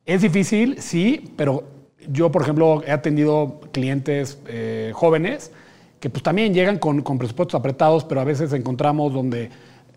Es 0.05 0.21
difícil, 0.21 0.81
sí, 0.81 1.33
pero 1.35 1.63
yo, 2.07 2.31
por 2.31 2.43
ejemplo, 2.43 2.83
he 2.85 2.91
atendido 2.91 3.59
clientes 3.71 4.39
eh, 4.47 4.91
jóvenes 4.93 5.51
que 5.99 6.09
pues 6.09 6.21
también 6.21 6.53
llegan 6.53 6.77
con, 6.77 7.01
con 7.01 7.17
presupuestos 7.17 7.59
apretados, 7.59 8.03
pero 8.03 8.21
a 8.21 8.23
veces 8.23 8.53
encontramos 8.53 9.13
donde 9.13 9.49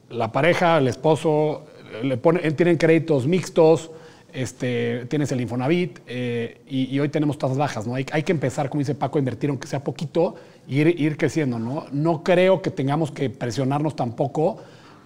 la 0.08 0.32
pareja, 0.32 0.78
el 0.78 0.88
esposo, 0.88 1.66
le 2.02 2.16
tienen 2.16 2.76
créditos 2.76 3.26
mixtos, 3.26 3.90
este, 4.38 5.06
tienes 5.06 5.32
el 5.32 5.40
Infonavit 5.40 5.98
eh, 6.06 6.60
y, 6.68 6.96
hoy 7.00 7.08
tenemos 7.08 7.38
tasas 7.38 7.58
bajas, 7.58 7.88
¿no? 7.88 7.96
Hay, 7.96 8.04
que 8.04 8.30
empezar, 8.30 8.70
como 8.70 8.78
dice 8.78 8.94
Paco, 8.94 9.18
a 9.18 9.20
invertir 9.20 9.50
aunque 9.50 9.66
sea 9.66 9.82
poquito 9.82 10.36
ir, 10.68 11.16
creciendo, 11.16 11.58
¿no? 11.58 11.86
No 11.90 12.22
creo 12.22 12.62
que 12.62 12.70
tengamos 12.70 13.10
que 13.10 13.30
presionarnos 13.30 13.96
tampoco 13.96 14.58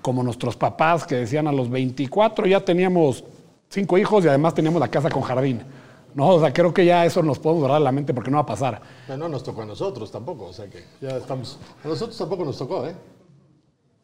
como 0.03 0.23
nuestros 0.23 0.55
papás 0.57 1.07
que 1.07 1.15
decían 1.15 1.47
a 1.47 1.53
los 1.53 1.71
24 1.71 2.47
ya 2.47 2.63
teníamos 2.63 3.25
cinco 3.71 3.97
hijos 3.97 4.23
y 4.27 4.29
además 4.29 4.53
teníamos 4.53 4.79
la 4.79 4.89
casa 4.89 5.09
con 5.09 5.23
jardín. 5.23 5.63
No, 6.15 6.29
o 6.29 6.41
sea, 6.41 6.53
creo 6.53 6.75
que 6.75 6.85
ya 6.85 7.07
eso 7.07 7.23
nos 7.23 7.39
podemos 7.39 7.75
en 7.75 7.85
la 7.85 7.93
mente 7.93 8.13
porque 8.13 8.31
no 8.31 8.37
va 8.37 8.43
a 8.43 8.47
pasar. 8.47 8.83
No, 9.09 9.17
no 9.17 9.31
nos 9.31 9.43
tocó 9.43 9.63
a 9.63 9.65
nosotros 9.65 10.13
tampoco, 10.13 10.45
o 10.45 10.53
sea 10.53 10.69
que 10.69 10.85
ya 11.01 11.17
estamos... 11.17 11.59
A 11.83 11.89
nosotros 11.89 12.19
tampoco 12.19 12.45
nos 12.45 12.59
tocó, 12.59 12.87
¿eh? 12.87 12.95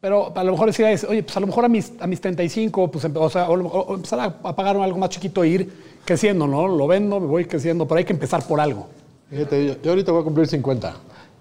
Pero 0.01 0.31
a 0.35 0.43
lo 0.45 0.51
mejor 0.53 0.69
es, 0.69 1.03
oye, 1.03 1.23
pues 1.23 1.35
a 1.35 1.39
lo 1.41 1.47
mejor 1.47 1.65
a 1.65 1.67
mis, 1.69 1.91
a 1.99 2.07
mis 2.07 2.21
35, 2.21 2.89
pues, 2.89 3.03
o 3.13 3.29
sea, 3.29 3.49
o, 3.49 3.53
o- 3.53 3.95
empezar 3.95 4.19
a, 4.21 4.25
a 4.47 4.55
pagar 4.55 4.77
algo 4.77 4.97
más 4.97 5.09
chiquito 5.09 5.43
e 5.43 5.49
ir 5.49 5.73
creciendo, 6.05 6.47
¿no? 6.47 6.67
Lo 6.67 6.87
vendo, 6.87 7.19
me 7.19 7.27
voy 7.27 7.43
creciendo, 7.45 7.85
pero 7.87 7.97
hay 7.99 8.05
que 8.05 8.13
empezar 8.13 8.47
por 8.47 8.61
algo. 8.61 8.87
Fíjate, 9.29 9.65
yo, 9.67 9.75
yo 9.83 9.91
ahorita 9.91 10.11
voy 10.13 10.21
a 10.21 10.23
cumplir 10.23 10.47
50 10.47 10.95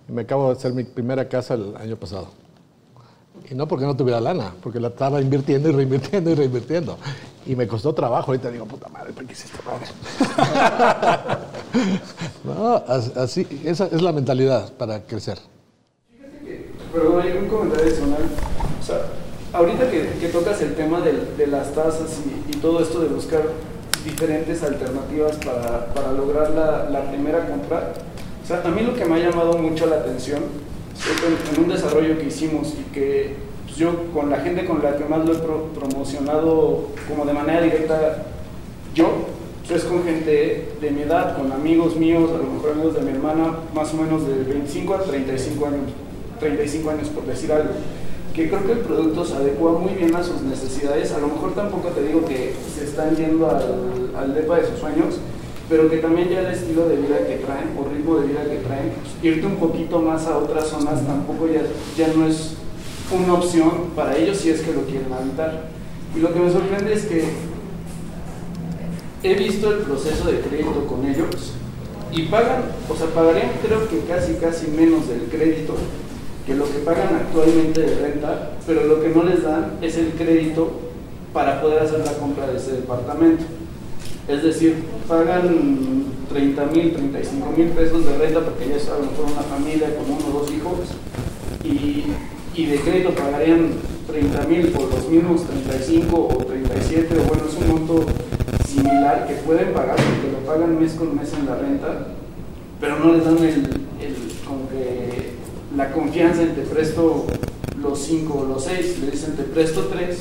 y 0.08 0.12
me 0.12 0.22
acabo 0.22 0.48
de 0.48 0.52
hacer 0.56 0.72
mi 0.72 0.82
primera 0.84 1.28
casa 1.28 1.54
el 1.54 1.76
año 1.76 1.96
pasado. 1.96 2.28
Y 3.48 3.54
no 3.54 3.68
porque 3.68 3.86
no 3.86 3.96
tuviera 3.96 4.20
lana, 4.20 4.52
porque 4.60 4.80
la 4.80 4.88
estaba 4.88 5.20
invirtiendo 5.22 5.68
y 5.68 5.72
reinvirtiendo 5.72 6.30
y 6.30 6.34
reinvirtiendo. 6.34 6.98
Y 7.46 7.54
me 7.54 7.66
costó 7.68 7.94
trabajo. 7.94 8.32
Ahorita 8.32 8.50
digo, 8.50 8.66
puta 8.66 8.88
madre, 8.88 9.12
¿para 9.12 9.26
qué 9.26 9.32
hice 9.32 9.46
esta 9.46 9.62
madre? 9.62 11.38
no, 12.44 12.74
as- 12.88 13.16
así, 13.16 13.46
esa 13.64 13.86
es 13.86 14.02
la 14.02 14.12
mentalidad 14.12 14.72
para 14.72 15.00
crecer. 15.04 15.38
Perdón, 16.92 17.20
hay 17.22 17.38
un 17.38 17.48
comentario 17.48 17.84
adicional. 17.86 18.22
O 18.80 18.84
sea, 18.84 18.96
ahorita 19.52 19.90
que, 19.90 20.08
que 20.20 20.28
tocas 20.28 20.60
el 20.62 20.74
tema 20.74 21.00
de, 21.00 21.46
las 21.46 21.74
tasas 21.74 22.20
y, 22.24 22.56
y 22.56 22.60
todo 22.60 22.80
esto 22.80 23.00
de 23.00 23.08
buscar 23.08 23.42
diferentes 24.04 24.62
alternativas 24.62 25.36
para, 25.36 25.86
para 25.92 26.12
lograr 26.12 26.50
la, 26.50 26.88
la 26.90 27.10
primera 27.10 27.46
compra, 27.46 27.92
o 28.42 28.46
sea, 28.46 28.62
a 28.64 28.68
mí 28.70 28.82
lo 28.82 28.94
que 28.94 29.04
me 29.04 29.16
ha 29.16 29.28
llamado 29.30 29.58
mucho 29.58 29.86
la 29.86 29.96
atención 29.96 30.42
es 30.96 31.56
en, 31.58 31.62
un 31.64 31.68
desarrollo 31.70 32.16
que 32.18 32.26
hicimos 32.26 32.74
y 32.74 32.90
que 32.94 33.36
pues, 33.66 33.76
yo 33.76 34.10
con 34.14 34.30
la 34.30 34.38
gente 34.40 34.64
con 34.64 34.82
la 34.82 34.96
que 34.96 35.04
más 35.04 35.26
lo 35.26 35.32
he 35.34 35.38
pro- 35.38 35.66
promocionado 35.74 36.86
como 37.08 37.26
de 37.26 37.32
manera 37.34 37.60
directa, 37.60 38.24
yo, 38.94 39.08
pues 39.66 39.82
es 39.82 39.88
con 39.88 40.02
gente 40.04 40.72
de 40.80 40.90
mi 40.90 41.02
edad, 41.02 41.36
con 41.36 41.52
amigos 41.52 41.96
míos, 41.96 42.30
a 42.34 42.38
lo 42.38 42.44
mejor 42.44 42.70
amigos 42.72 42.94
de 42.94 43.02
mi 43.02 43.10
hermana, 43.10 43.56
más 43.74 43.92
o 43.92 43.96
menos 43.98 44.26
de 44.26 44.42
25 44.44 44.94
a 44.94 45.02
35 45.02 45.66
años, 45.66 45.90
35 46.38 46.90
años 46.90 47.08
por 47.08 47.24
decir 47.26 47.52
algo, 47.52 47.70
que 48.34 48.48
creo 48.48 48.64
que 48.64 48.72
el 48.72 48.78
producto 48.78 49.24
se 49.24 49.34
adecua 49.34 49.72
muy 49.72 49.94
bien 49.94 50.14
a 50.14 50.22
sus 50.22 50.42
necesidades, 50.42 51.12
a 51.12 51.18
lo 51.18 51.28
mejor 51.28 51.54
tampoco 51.54 51.88
te 51.88 52.02
digo 52.02 52.24
que 52.24 52.54
se 52.74 52.84
están 52.84 53.16
yendo 53.16 53.50
al, 53.50 54.10
al 54.16 54.34
depa 54.34 54.58
de 54.58 54.66
sus 54.66 54.78
sueños, 54.78 55.18
pero 55.68 55.90
que 55.90 55.98
también 55.98 56.28
ya 56.28 56.40
el 56.40 56.46
estilo 56.46 56.88
de 56.88 56.96
vida 56.96 57.18
que 57.26 57.36
traen 57.36 57.76
o 57.78 57.88
ritmo 57.88 58.16
de 58.16 58.28
vida 58.28 58.42
que 58.44 58.56
traen, 58.58 58.90
pues, 58.90 59.22
irte 59.22 59.46
un 59.46 59.56
poquito 59.56 60.00
más 60.00 60.26
a 60.26 60.38
otras 60.38 60.68
zonas 60.68 61.06
tampoco 61.06 61.46
ya, 61.46 61.62
ya 61.96 62.12
no 62.14 62.26
es 62.26 62.54
una 63.10 63.34
opción 63.34 63.90
para 63.94 64.16
ellos 64.16 64.38
si 64.38 64.50
es 64.50 64.60
que 64.60 64.72
lo 64.72 64.82
quieren 64.82 65.12
habitar. 65.12 65.68
Y 66.16 66.20
lo 66.20 66.32
que 66.32 66.40
me 66.40 66.50
sorprende 66.50 66.92
es 66.92 67.04
que 67.04 67.24
he 69.22 69.34
visto 69.34 69.70
el 69.72 69.78
proceso 69.80 70.30
de 70.30 70.40
crédito 70.40 70.86
con 70.86 71.04
ellos 71.06 71.52
y 72.12 72.22
pagan, 72.22 72.62
o 72.88 72.96
sea, 72.96 73.08
pagarían 73.08 73.50
creo 73.62 73.88
que 73.88 74.00
casi 74.10 74.34
casi 74.34 74.68
menos 74.68 75.08
del 75.08 75.24
crédito 75.24 75.74
que 76.48 76.54
lo 76.54 76.64
que 76.64 76.78
pagan 76.78 77.14
actualmente 77.14 77.82
de 77.82 77.94
renta, 77.96 78.52
pero 78.66 78.86
lo 78.86 79.02
que 79.02 79.10
no 79.10 79.22
les 79.22 79.42
dan 79.42 79.72
es 79.82 79.98
el 79.98 80.12
crédito 80.12 80.80
para 81.34 81.60
poder 81.60 81.82
hacer 81.82 81.98
la 81.98 82.14
compra 82.14 82.46
de 82.46 82.56
ese 82.56 82.72
departamento. 82.72 83.44
Es 84.26 84.42
decir, 84.42 84.76
pagan 85.06 86.04
30 86.32 86.66
mil, 86.66 86.92
35 86.94 87.52
mil 87.54 87.68
pesos 87.68 88.06
de 88.06 88.16
renta 88.16 88.40
porque 88.40 88.66
ya 88.66 88.76
es 88.76 88.88
a 88.88 88.96
una 88.96 89.42
familia 89.42 89.94
con 89.94 90.10
uno 90.10 90.26
o 90.26 90.40
dos 90.40 90.50
hijos 90.50 90.78
y, 91.64 92.04
y 92.58 92.66
de 92.66 92.80
crédito 92.80 93.10
pagarían 93.10 93.72
30 94.06 94.42
mil 94.44 94.68
por 94.68 94.90
los 94.90 95.06
mismos 95.06 95.44
35 95.44 96.16
o 96.16 96.44
37 96.44 97.14
o 97.14 97.22
bueno, 97.24 97.42
es 97.46 97.56
un 97.56 97.68
monto 97.68 98.06
similar 98.66 99.26
que 99.26 99.34
pueden 99.34 99.74
pagar 99.74 99.96
porque 99.96 100.32
lo 100.32 100.38
pagan 100.46 100.80
mes 100.80 100.94
con 100.94 101.14
mes 101.14 101.30
en 101.34 101.44
la 101.44 101.56
renta, 101.56 102.06
pero 102.80 102.98
no 103.00 103.12
les 103.12 103.24
dan 103.24 103.36
el, 103.36 103.64
el 104.00 104.14
como 104.46 104.66
que 104.70 105.27
la 105.78 105.92
confianza 105.92 106.42
en 106.42 106.56
te 106.56 106.62
presto 106.62 107.24
los 107.80 107.98
5 108.00 108.36
o 108.36 108.44
los 108.46 108.64
6, 108.64 108.98
le 108.98 109.12
dicen 109.12 109.36
te 109.36 109.44
presto 109.44 109.82
3, 109.82 110.18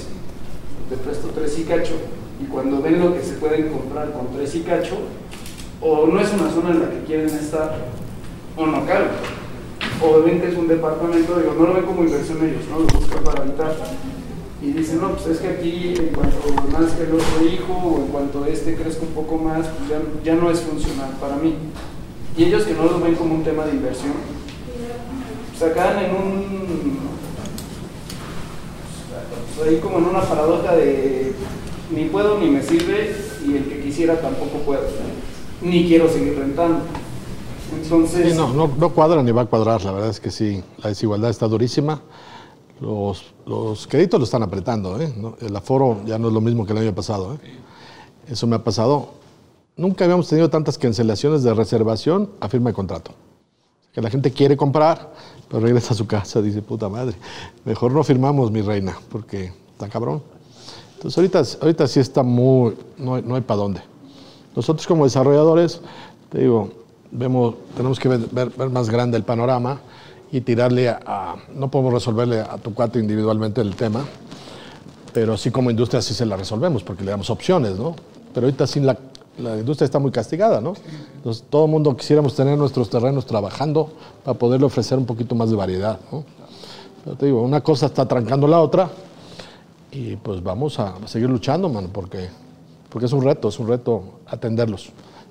te 0.87 0.97
presto 0.97 1.29
3 1.33 1.59
y 1.59 1.63
cacho, 1.63 1.93
y 2.39 2.45
cuando 2.45 2.79
ven 2.79 2.99
lo 2.99 3.15
que 3.15 3.23
se 3.23 3.33
pueden 3.33 3.69
comprar 3.69 4.13
con 4.13 4.27
3 4.35 4.55
y 4.55 4.59
cacho, 4.59 4.97
o 5.81 6.05
no 6.05 6.21
es 6.21 6.31
una 6.31 6.51
zona 6.51 6.69
en 6.69 6.79
la 6.81 6.91
que 6.91 7.03
quieren 7.07 7.29
estar, 7.29 7.75
o 8.55 8.67
no 8.67 8.85
caben. 8.85 9.09
o 9.99 10.21
ven 10.21 10.39
que 10.39 10.49
es 10.49 10.55
un 10.55 10.67
departamento, 10.67 11.39
digo, 11.39 11.55
no 11.57 11.65
lo 11.65 11.73
ven 11.73 11.85
como 11.85 12.03
inversión 12.03 12.37
ellos, 12.37 12.61
¿no? 12.69 12.79
Lo 12.79 12.85
buscan 12.85 13.23
para 13.23 13.41
habitar. 13.41 13.75
Y 14.61 14.71
dicen, 14.73 15.01
no, 15.01 15.13
pues 15.13 15.25
es 15.27 15.39
que 15.39 15.47
aquí 15.47 15.95
en 15.97 16.09
cuanto 16.09 16.37
nazca 16.71 17.01
el 17.01 17.13
otro 17.13 17.47
hijo 17.47 17.73
o 17.73 17.97
en 17.97 18.07
cuanto 18.07 18.45
este 18.45 18.75
crezca 18.75 19.01
un 19.01 19.13
poco 19.13 19.37
más, 19.37 19.67
pues 19.67 19.89
ya, 19.89 19.99
ya 20.23 20.39
no 20.39 20.51
es 20.51 20.59
funcional 20.59 21.09
para 21.19 21.35
mí. 21.37 21.55
Y 22.37 22.43
ellos 22.43 22.63
que 22.63 22.73
no 22.73 22.85
lo 22.85 22.99
ven 22.99 23.15
como 23.15 23.35
un 23.35 23.43
tema 23.43 23.65
de 23.65 23.71
inversión, 23.71 24.13
acá 25.65 26.05
en 26.05 26.15
un, 26.15 26.99
ahí 29.65 29.79
como 29.79 29.97
en 29.97 30.05
una 30.05 30.21
paradoja 30.21 30.75
de 30.75 31.33
ni 31.95 32.05
puedo 32.05 32.39
ni 32.39 32.49
me 32.49 32.61
sirve 32.61 33.15
y 33.45 33.55
el 33.55 33.69
que 33.69 33.81
quisiera 33.81 34.19
tampoco 34.19 34.59
puede, 34.65 34.81
ni 35.61 35.87
quiero 35.87 36.09
seguir 36.09 36.37
rentando. 36.37 36.79
Entonces, 37.73 38.35
no, 38.35 38.53
no, 38.53 38.71
no 38.77 38.93
cuadra 38.93 39.21
ni 39.23 39.31
va 39.31 39.41
a 39.43 39.45
cuadrar, 39.45 39.83
la 39.83 39.91
verdad 39.91 40.09
es 40.09 40.19
que 40.19 40.31
sí, 40.31 40.63
la 40.77 40.89
desigualdad 40.89 41.29
está 41.29 41.47
durísima. 41.47 42.01
Los, 42.79 43.33
los 43.45 43.87
créditos 43.87 44.19
lo 44.19 44.25
están 44.25 44.43
apretando, 44.43 45.01
¿eh? 45.01 45.11
El 45.41 45.55
aforo 45.55 46.01
ya 46.05 46.19
no 46.19 46.27
es 46.27 46.33
lo 46.33 46.41
mismo 46.41 46.65
que 46.65 46.73
el 46.73 46.77
año 46.77 46.93
pasado. 46.93 47.33
¿eh? 47.33 47.37
Eso 48.29 48.45
me 48.45 48.55
ha 48.55 48.63
pasado. 48.63 49.09
Nunca 49.75 50.05
habíamos 50.05 50.27
tenido 50.27 50.49
tantas 50.49 50.77
cancelaciones 50.77 51.41
de 51.41 51.53
reservación 51.55 52.29
a 52.39 52.47
firma 52.49 52.69
de 52.69 52.75
contrato. 52.75 53.11
Que 53.97 54.01
la 54.03 54.11
gente 54.11 54.29
quiere 54.29 54.55
comprar, 54.55 55.11
pero 55.49 55.59
regresa 55.59 55.95
a 55.95 55.97
su 55.97 56.05
casa, 56.05 56.39
dice, 56.39 56.61
puta 56.61 56.87
madre, 56.87 57.15
mejor 57.65 57.91
no 57.93 58.03
firmamos, 58.03 58.51
mi 58.51 58.61
reina, 58.61 58.95
porque 59.09 59.51
está 59.71 59.89
cabrón. 59.89 60.21
Entonces 60.97 61.17
ahorita, 61.17 61.41
ahorita 61.63 61.87
sí 61.87 61.99
está 61.99 62.21
muy, 62.21 62.75
no 62.99 63.15
hay, 63.15 63.23
no 63.23 63.33
hay 63.33 63.41
para 63.41 63.57
dónde. 63.61 63.81
Nosotros 64.55 64.85
como 64.85 65.03
desarrolladores, 65.05 65.81
te 66.31 66.41
digo, 66.41 66.69
vemos, 67.11 67.55
tenemos 67.75 67.99
que 67.99 68.07
ver, 68.07 68.19
ver- 68.31 68.51
ver 68.55 68.69
más 68.69 68.87
grande 68.87 69.17
el 69.17 69.23
panorama 69.23 69.79
y 70.31 70.41
tirarle 70.41 70.89
a, 70.89 70.99
a- 71.03 71.35
no 71.55 71.71
podemos 71.71 71.91
resolverle 71.91 72.41
a 72.41 72.59
tu 72.59 72.75
cuate 72.75 72.99
individualmente 72.99 73.61
el 73.61 73.75
tema, 73.75 74.05
pero 75.11 75.37
sí 75.37 75.49
como 75.49 75.71
industria 75.71 76.03
sí 76.03 76.13
se 76.13 76.27
la 76.27 76.37
resolvemos 76.37 76.83
porque 76.83 77.03
le 77.03 77.09
damos 77.09 77.31
opciones, 77.31 77.79
¿no? 77.79 77.95
Pero 78.31 78.45
ahorita 78.45 78.67
sí 78.67 78.79
la, 78.79 78.95
la 79.37 79.57
industria 79.57 79.85
está 79.85 79.99
muy 79.99 80.11
castigada, 80.11 80.59
¿no? 80.61 80.73
Entonces 81.15 81.43
todo 81.49 81.65
el 81.65 81.71
mundo 81.71 81.95
quisiéramos 81.95 82.35
tener 82.35 82.57
nuestros 82.57 82.89
terrenos 82.89 83.25
trabajando 83.25 83.89
para 84.23 84.37
poderle 84.37 84.65
ofrecer 84.65 84.97
un 84.97 85.05
poquito 85.05 85.35
más 85.35 85.49
de 85.49 85.55
variedad, 85.55 85.99
¿no? 86.11 86.23
Pero 87.03 87.15
te 87.15 87.25
digo, 87.27 87.41
una 87.41 87.61
cosa 87.61 87.85
está 87.85 88.07
trancando 88.07 88.47
la 88.47 88.59
otra 88.59 88.89
y 89.91 90.15
pues 90.17 90.43
vamos 90.43 90.79
a 90.79 90.95
seguir 91.05 91.29
luchando, 91.29 91.69
mano, 91.69 91.89
porque, 91.91 92.29
porque 92.89 93.05
es 93.05 93.13
un 93.13 93.23
reto, 93.23 93.47
es 93.49 93.59
un 93.59 93.67
reto 93.67 94.19
atenderlos. 94.27 94.89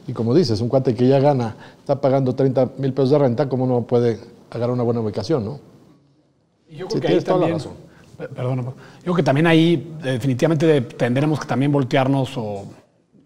Y 0.08 0.12
como 0.12 0.34
dices, 0.34 0.60
un 0.60 0.68
cuate 0.68 0.94
que 0.94 1.08
ya 1.08 1.18
gana, 1.18 1.56
está 1.80 2.00
pagando 2.00 2.34
30 2.34 2.70
mil 2.78 2.92
pesos 2.92 3.10
de 3.10 3.18
renta, 3.18 3.48
¿cómo 3.48 3.66
no 3.66 3.82
puede 3.82 4.18
agarrar 4.50 4.70
una 4.72 4.84
buena 4.84 5.00
ubicación, 5.00 5.44
no? 5.44 5.58
Y 6.68 6.76
yo 6.76 6.86
creo 6.86 7.00
Sí, 7.00 7.00
que 7.00 7.08
ahí 7.08 7.20
toda 7.20 7.38
la 7.38 7.40
también, 7.46 7.58
razón. 7.58 7.72
Pe- 8.16 8.28
Perdón, 8.28 8.56
yo 8.64 8.72
creo 9.02 9.14
que 9.16 9.22
también 9.22 9.46
ahí 9.48 9.96
eh, 10.04 10.12
definitivamente 10.12 10.64
de- 10.64 10.80
tendremos 10.80 11.40
que 11.40 11.46
también 11.46 11.70
voltearnos 11.72 12.36
o 12.38 12.64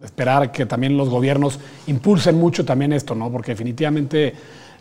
esperar 0.03 0.51
que 0.51 0.67
también 0.67 0.97
los 0.97 1.09
gobiernos 1.09 1.59
impulsen 1.87 2.37
mucho 2.37 2.65
también 2.65 2.93
esto, 2.93 3.15
¿no? 3.15 3.31
Porque 3.31 3.53
definitivamente 3.53 4.35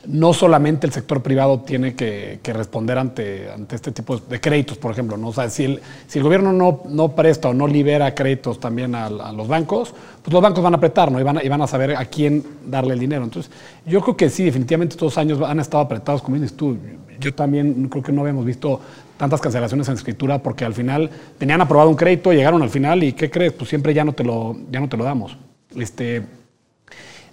no 0.07 0.33
solamente 0.33 0.87
el 0.87 0.93
sector 0.93 1.21
privado 1.21 1.59
tiene 1.59 1.93
que, 1.93 2.39
responder 2.45 2.97
ante, 2.97 3.51
ante 3.51 3.75
este 3.75 3.91
tipo 3.91 4.17
de 4.17 4.39
créditos, 4.39 4.77
por 4.77 4.91
ejemplo, 4.91 5.17
¿no? 5.17 5.27
O 5.27 5.33
sea, 5.33 5.49
si 5.49 5.65
el, 5.65 5.81
si 6.07 6.19
el 6.19 6.23
gobierno 6.23 6.53
no, 6.53 6.83
no 6.87 7.15
presta 7.15 7.49
o 7.49 7.53
no 7.53 7.67
libera 7.67 8.15
créditos 8.15 8.59
también 8.59 8.95
a, 8.95 9.07
a 9.07 9.33
los 9.33 9.47
bancos, 9.47 9.93
pues 10.23 10.33
los 10.33 10.41
bancos 10.41 10.63
van 10.63 10.73
a 10.73 10.77
apretar, 10.77 11.11
¿no? 11.11 11.19
Y 11.19 11.23
van 11.23 11.37
a, 11.39 11.43
y 11.43 11.49
van 11.49 11.61
a 11.61 11.67
saber 11.67 11.95
a 11.95 12.05
quién 12.05 12.43
darle 12.65 12.93
el 12.93 12.99
dinero. 12.99 13.23
Entonces, 13.23 13.51
yo 13.85 14.01
creo 14.01 14.15
que 14.15 14.29
sí, 14.29 14.45
definitivamente 14.45 14.93
estos 14.93 15.17
años 15.17 15.41
han 15.41 15.59
estado 15.59 15.83
apretados, 15.83 16.21
como 16.21 16.37
dices 16.37 16.55
tú. 16.55 16.77
Yo 17.19 17.33
también 17.33 17.89
creo 17.89 18.01
que 18.01 18.13
no 18.13 18.21
habíamos 18.21 18.45
visto 18.45 18.79
tantas 19.19 19.41
cancelaciones 19.41 19.87
en 19.89 19.95
escritura 19.95 20.41
porque 20.41 20.63
al 20.65 20.73
final 20.73 21.09
tenían 21.37 21.59
aprobado 21.61 21.89
un 21.89 21.95
crédito, 21.97 22.31
llegaron 22.31 22.61
al 22.63 22.69
final 22.69 23.03
y 23.03 23.13
¿qué 23.13 23.29
crees? 23.29 23.53
Pues 23.53 23.69
siempre 23.69 23.93
ya 23.93 24.03
no 24.05 24.13
te 24.13 24.23
lo, 24.23 24.55
ya 24.71 24.79
no 24.79 24.87
te 24.89 24.95
lo 24.97 25.03
damos. 25.03 25.37
Este, 25.75 26.23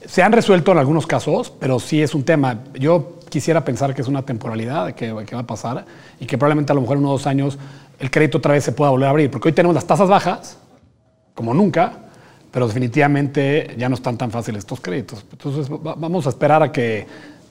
se 0.04 0.22
han 0.22 0.32
resuelto 0.32 0.72
en 0.72 0.78
algunos 0.78 1.06
casos, 1.06 1.52
pero 1.58 1.78
sí 1.78 2.02
es 2.02 2.14
un 2.14 2.24
tema. 2.24 2.64
Yo 2.74 3.18
quisiera 3.28 3.64
pensar 3.64 3.94
que 3.94 4.02
es 4.02 4.08
una 4.08 4.22
temporalidad 4.22 4.92
que, 4.94 5.14
que 5.26 5.34
va 5.36 5.42
a 5.42 5.46
pasar 5.46 5.86
y 6.20 6.26
que 6.26 6.36
probablemente 6.36 6.72
a 6.72 6.74
lo 6.74 6.80
mejor 6.80 6.96
en 6.98 7.04
unos 7.04 7.20
dos 7.20 7.26
años 7.28 7.56
el 7.98 8.10
crédito 8.10 8.38
otra 8.38 8.52
vez 8.52 8.64
se 8.64 8.72
pueda 8.72 8.90
volver 8.90 9.06
a 9.06 9.10
abrir, 9.10 9.30
porque 9.30 9.48
hoy 9.48 9.52
tenemos 9.54 9.74
las 9.74 9.86
tasas 9.86 10.08
bajas, 10.08 10.58
como 11.34 11.54
nunca, 11.54 11.92
pero 12.50 12.66
definitivamente 12.66 13.74
ya 13.78 13.88
no 13.88 13.94
están 13.94 14.18
tan 14.18 14.30
fáciles 14.30 14.60
estos 14.60 14.80
créditos. 14.80 15.24
Entonces 15.32 15.70
va- 15.70 15.94
vamos 15.96 16.26
a 16.26 16.30
esperar 16.30 16.62
a 16.62 16.72
que 16.72 17.06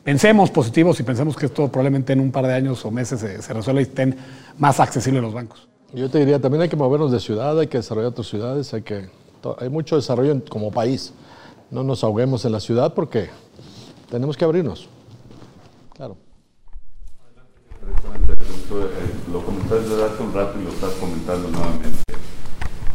pensemos 0.06 0.52
positivos 0.52 1.00
y 1.00 1.04
pensemos 1.04 1.36
que 1.36 1.48
esto 1.48 1.68
probablemente 1.68 2.14
en 2.14 2.20
un 2.22 2.32
par 2.32 2.46
de 2.46 2.54
años 2.54 2.86
o 2.86 2.92
meses 2.92 3.20
se, 3.20 3.42
se 3.42 3.54
resuelva 3.54 3.82
y 3.82 3.84
estén 3.86 4.16
más 4.60 4.80
accesibles 4.80 5.22
los 5.22 5.34
bancos. 5.34 5.68
Yo 5.94 6.10
te 6.10 6.20
diría, 6.20 6.40
también 6.40 6.62
hay 6.62 6.70
que 6.70 6.76
movernos 6.76 7.12
de 7.12 7.20
ciudad, 7.20 7.60
hay 7.60 7.68
que 7.68 7.80
desarrollar 7.80 8.12
otras 8.12 8.28
ciudades, 8.28 8.72
hay, 8.74 8.84
que, 8.84 9.10
to- 9.42 9.58
hay 9.60 9.70
mucho 9.70 9.96
desarrollo 9.96 10.32
en- 10.32 10.42
como 10.42 10.72
país. 10.72 11.12
No 11.72 11.84
nos 11.84 12.04
ahoguemos 12.04 12.46
en 12.46 12.52
la 12.52 12.60
ciudad 12.60 12.94
porque 12.94 13.30
tenemos 14.12 14.38
que 14.38 14.46
abrirnos. 14.46 14.88
Claro. 15.96 16.16
Eh, 17.82 18.88
lo 19.32 19.42
comentaste 19.44 20.04
hace 20.04 20.24
un 20.24 20.34
rato 20.34 20.60
y 20.60 20.64
lo 20.66 20.70
estás 20.70 20.92
comentando 20.94 21.50
nuevamente. 21.50 21.90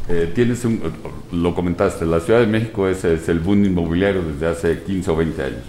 Eh, 0.09 0.31
tienes 0.35 0.65
un- 0.65 0.81
lo 1.33 1.55
comentaste, 1.55 2.05
la 2.07 2.21
Ciudad 2.21 2.41
de 2.41 2.47
México 2.47 2.87
es, 2.89 3.05
es 3.05 3.29
el 3.29 3.41
boom 3.41 3.65
inmobiliario 3.65 4.23
desde 4.23 4.47
hace 4.47 4.83
15 4.83 5.11
o 5.11 5.17
20 5.17 5.43
años. 5.43 5.63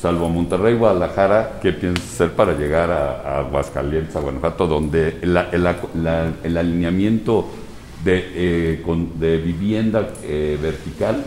Salvo 0.00 0.28
Monterrey, 0.28 0.74
Guadalajara, 0.76 1.58
¿qué 1.60 1.72
piensas 1.72 2.04
hacer 2.12 2.32
para 2.32 2.52
llegar 2.56 2.88
a, 2.90 3.20
a 3.20 3.38
Aguascalientes, 3.40 4.14
a 4.14 4.20
Guanajuato, 4.20 4.66
donde 4.68 5.18
la- 5.22 5.48
la- 5.52 5.76
la- 5.94 6.32
el 6.44 6.56
alineamiento 6.56 7.46
de, 8.04 8.24
eh, 8.34 8.82
con- 8.86 9.18
de 9.18 9.38
vivienda 9.38 10.08
eh, 10.22 10.56
vertical 10.62 11.24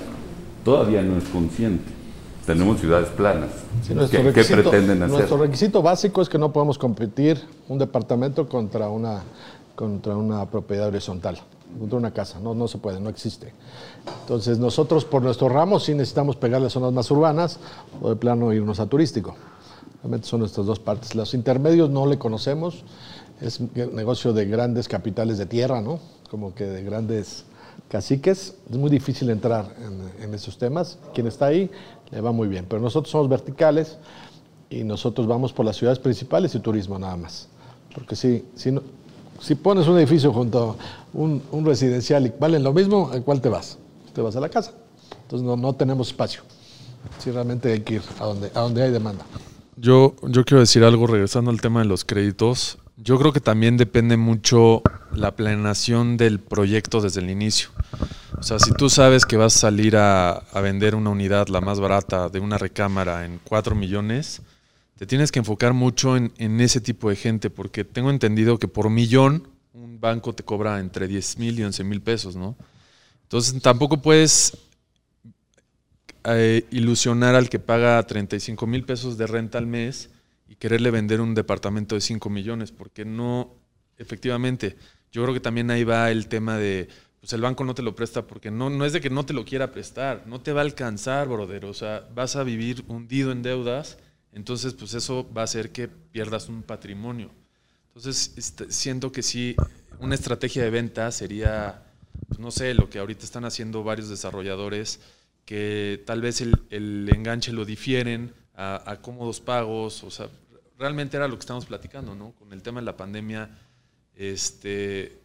todavía 0.63 1.01
no 1.01 1.17
es 1.17 1.25
consciente? 1.25 1.91
Tenemos 2.45 2.79
ciudades 2.79 3.09
planas. 3.09 3.49
Sí, 3.83 3.93
¿Qué, 4.09 4.19
pretenden 4.45 5.03
hacer? 5.03 5.15
Nuestro 5.17 5.37
requisito 5.37 5.81
básico 5.81 6.21
es 6.21 6.29
que 6.29 6.37
no 6.37 6.51
podemos 6.53 6.77
competir 6.77 7.39
un 7.67 7.77
departamento 7.77 8.47
contra 8.47 8.87
una, 8.89 9.21
contra 9.75 10.15
una 10.15 10.45
propiedad 10.45 10.87
horizontal, 10.87 11.37
contra 11.79 11.97
una 11.97 12.11
casa. 12.11 12.39
No, 12.39 12.53
no 12.53 12.67
se 12.67 12.77
puede, 12.77 12.99
no 12.99 13.09
existe. 13.09 13.53
Entonces, 14.21 14.59
nosotros 14.59 15.05
por 15.05 15.21
nuestro 15.21 15.49
ramo 15.49 15.79
sí 15.79 15.93
necesitamos 15.93 16.35
pegar 16.35 16.61
las 16.61 16.73
zonas 16.73 16.93
más 16.93 17.09
urbanas 17.11 17.59
o 18.01 18.09
de 18.09 18.15
plano 18.15 18.53
irnos 18.53 18.79
a 18.79 18.85
turístico. 18.87 19.35
Realmente 20.01 20.27
son 20.27 20.39
nuestras 20.39 20.65
dos 20.65 20.79
partes. 20.79 21.15
Los 21.15 21.33
intermedios 21.33 21.89
no 21.89 22.05
le 22.05 22.17
conocemos. 22.17 22.83
Es 23.39 23.59
negocio 23.59 24.33
de 24.33 24.45
grandes 24.45 24.87
capitales 24.87 25.37
de 25.37 25.45
tierra, 25.45 25.81
¿no? 25.81 25.99
Como 26.29 26.55
que 26.55 26.65
de 26.65 26.83
grandes 26.83 27.45
caciques. 27.87 28.55
Es 28.69 28.77
muy 28.77 28.89
difícil 28.89 29.29
entrar 29.29 29.75
en, 30.21 30.33
esos 30.33 30.57
temas. 30.57 30.97
Quien 31.13 31.27
está 31.27 31.47
ahí 31.47 31.69
le 32.09 32.21
va 32.21 32.31
muy 32.31 32.47
bien. 32.47 32.65
Pero 32.67 32.81
nosotros 32.81 33.11
somos 33.11 33.29
verticales 33.29 33.97
y 34.69 34.83
nosotros 34.83 35.27
vamos 35.27 35.53
por 35.53 35.65
las 35.65 35.75
ciudades 35.75 35.99
principales 35.99 36.55
y 36.55 36.59
turismo 36.59 36.97
nada 36.97 37.17
más. 37.17 37.47
Porque 37.93 38.15
si, 38.15 38.45
si, 38.55 38.73
si 39.41 39.55
pones 39.55 39.87
un 39.87 39.97
edificio 39.97 40.31
junto 40.31 40.77
a 40.77 41.17
un, 41.17 41.65
residencial 41.65 42.27
y 42.27 42.33
valen 42.39 42.63
lo 42.63 42.73
mismo, 42.73 43.09
¿a 43.13 43.19
cuál 43.21 43.41
te 43.41 43.49
vas? 43.49 43.77
Te 44.13 44.21
vas 44.21 44.35
a 44.35 44.39
la 44.39 44.49
casa. 44.49 44.73
Entonces 45.23 45.45
no, 45.45 45.57
no 45.57 45.73
tenemos 45.73 46.09
espacio. 46.09 46.43
Sí, 47.17 47.31
realmente 47.31 47.71
hay 47.71 47.81
que 47.81 47.95
ir 47.95 48.01
a 48.19 48.25
donde, 48.25 48.51
a 48.53 48.59
donde 48.61 48.83
hay 48.83 48.91
demanda. 48.91 49.25
Yo, 49.75 50.15
yo 50.21 50.45
quiero 50.45 50.59
decir 50.59 50.83
algo 50.83 51.07
regresando 51.07 51.49
al 51.49 51.59
tema 51.59 51.79
de 51.79 51.87
los 51.87 52.05
créditos. 52.05 52.77
Yo 52.97 53.17
creo 53.17 53.33
que 53.33 53.39
también 53.39 53.77
depende 53.77 54.15
mucho 54.15 54.83
la 55.15 55.35
planeación 55.35 56.17
del 56.17 56.39
proyecto 56.39 57.01
desde 57.01 57.21
el 57.21 57.31
inicio. 57.31 57.69
O 58.37 58.43
sea, 58.43 58.59
si 58.59 58.71
tú 58.73 58.89
sabes 58.89 59.25
que 59.25 59.37
vas 59.37 59.55
a 59.55 59.59
salir 59.59 59.97
a, 59.97 60.31
a 60.31 60.61
vender 60.61 60.93
una 60.93 61.09
unidad, 61.09 61.47
la 61.47 61.61
más 61.61 61.79
barata, 61.79 62.29
de 62.29 62.39
una 62.39 62.59
recámara 62.59 63.25
en 63.25 63.39
4 63.43 63.75
millones, 63.75 64.43
te 65.01 65.07
tienes 65.07 65.31
que 65.31 65.39
enfocar 65.39 65.73
mucho 65.73 66.15
en, 66.15 66.61
ese 66.61 66.79
tipo 66.79 67.09
de 67.09 67.15
gente, 67.15 67.49
porque 67.49 67.83
tengo 67.83 68.11
entendido 68.11 68.59
que 68.59 68.67
por 68.67 68.91
millón 68.91 69.47
un 69.73 69.99
banco 69.99 70.35
te 70.35 70.43
cobra 70.43 70.79
entre 70.79 71.07
10 71.07 71.39
mil 71.39 71.59
y 71.59 71.63
11 71.63 71.83
mil 71.85 72.01
pesos, 72.03 72.35
¿no? 72.35 72.55
Entonces 73.23 73.59
tampoco 73.63 74.03
puedes 74.03 74.55
eh, 76.25 76.67
ilusionar 76.69 77.33
al 77.33 77.49
que 77.49 77.57
paga 77.57 78.03
35 78.03 78.67
mil 78.67 78.83
pesos 78.83 79.17
de 79.17 79.25
renta 79.25 79.57
al 79.57 79.65
mes 79.65 80.11
y 80.47 80.55
quererle 80.55 80.91
vender 80.91 81.19
un 81.19 81.33
departamento 81.33 81.95
de 81.95 82.01
5 82.01 82.29
millones, 82.29 82.71
porque 82.71 83.03
no, 83.03 83.55
efectivamente, 83.97 84.77
yo 85.11 85.23
creo 85.23 85.33
que 85.33 85.39
también 85.39 85.71
ahí 85.71 85.83
va 85.83 86.11
el 86.11 86.27
tema 86.27 86.59
de, 86.59 86.89
pues 87.19 87.33
el 87.33 87.41
banco 87.41 87.63
no 87.63 87.73
te 87.73 87.81
lo 87.81 87.95
presta 87.95 88.27
porque 88.27 88.51
no, 88.51 88.69
no 88.69 88.85
es 88.85 88.93
de 88.93 89.01
que 89.01 89.09
no 89.09 89.25
te 89.25 89.33
lo 89.33 89.45
quiera 89.45 89.71
prestar, 89.71 90.27
no 90.27 90.41
te 90.41 90.53
va 90.53 90.61
a 90.61 90.63
alcanzar, 90.63 91.27
brother, 91.27 91.65
o 91.65 91.73
sea, 91.73 92.07
vas 92.13 92.35
a 92.35 92.43
vivir 92.43 92.85
hundido 92.87 93.31
en 93.31 93.41
deudas, 93.41 93.97
entonces 94.33 94.73
pues 94.73 94.93
eso 94.93 95.31
va 95.31 95.41
a 95.41 95.43
hacer 95.45 95.71
que 95.71 95.87
pierdas 95.87 96.49
un 96.49 96.63
patrimonio. 96.63 97.31
Entonces, 97.87 98.33
este, 98.37 98.71
siento 98.71 99.11
que 99.11 99.21
sí, 99.21 99.55
una 99.99 100.15
estrategia 100.15 100.63
de 100.63 100.69
venta 100.69 101.11
sería, 101.11 101.83
pues, 102.27 102.39
no 102.39 102.49
sé, 102.49 102.73
lo 102.73 102.89
que 102.89 102.99
ahorita 102.99 103.25
están 103.25 103.43
haciendo 103.43 103.83
varios 103.83 104.07
desarrolladores, 104.07 105.01
que 105.45 106.01
tal 106.05 106.21
vez 106.21 106.39
el, 106.39 106.55
el 106.69 107.09
enganche 107.13 107.51
lo 107.51 107.65
difieren 107.65 108.33
a, 108.55 108.89
a 108.89 109.01
cómodos 109.01 109.41
pagos, 109.41 110.03
o 110.03 110.11
sea, 110.11 110.29
realmente 110.79 111.17
era 111.17 111.27
lo 111.27 111.35
que 111.35 111.41
estamos 111.41 111.65
platicando, 111.65 112.15
¿no? 112.15 112.31
Con 112.31 112.53
el 112.53 112.61
tema 112.61 112.79
de 112.79 112.85
la 112.85 112.95
pandemia, 112.95 113.49
este, 114.15 115.19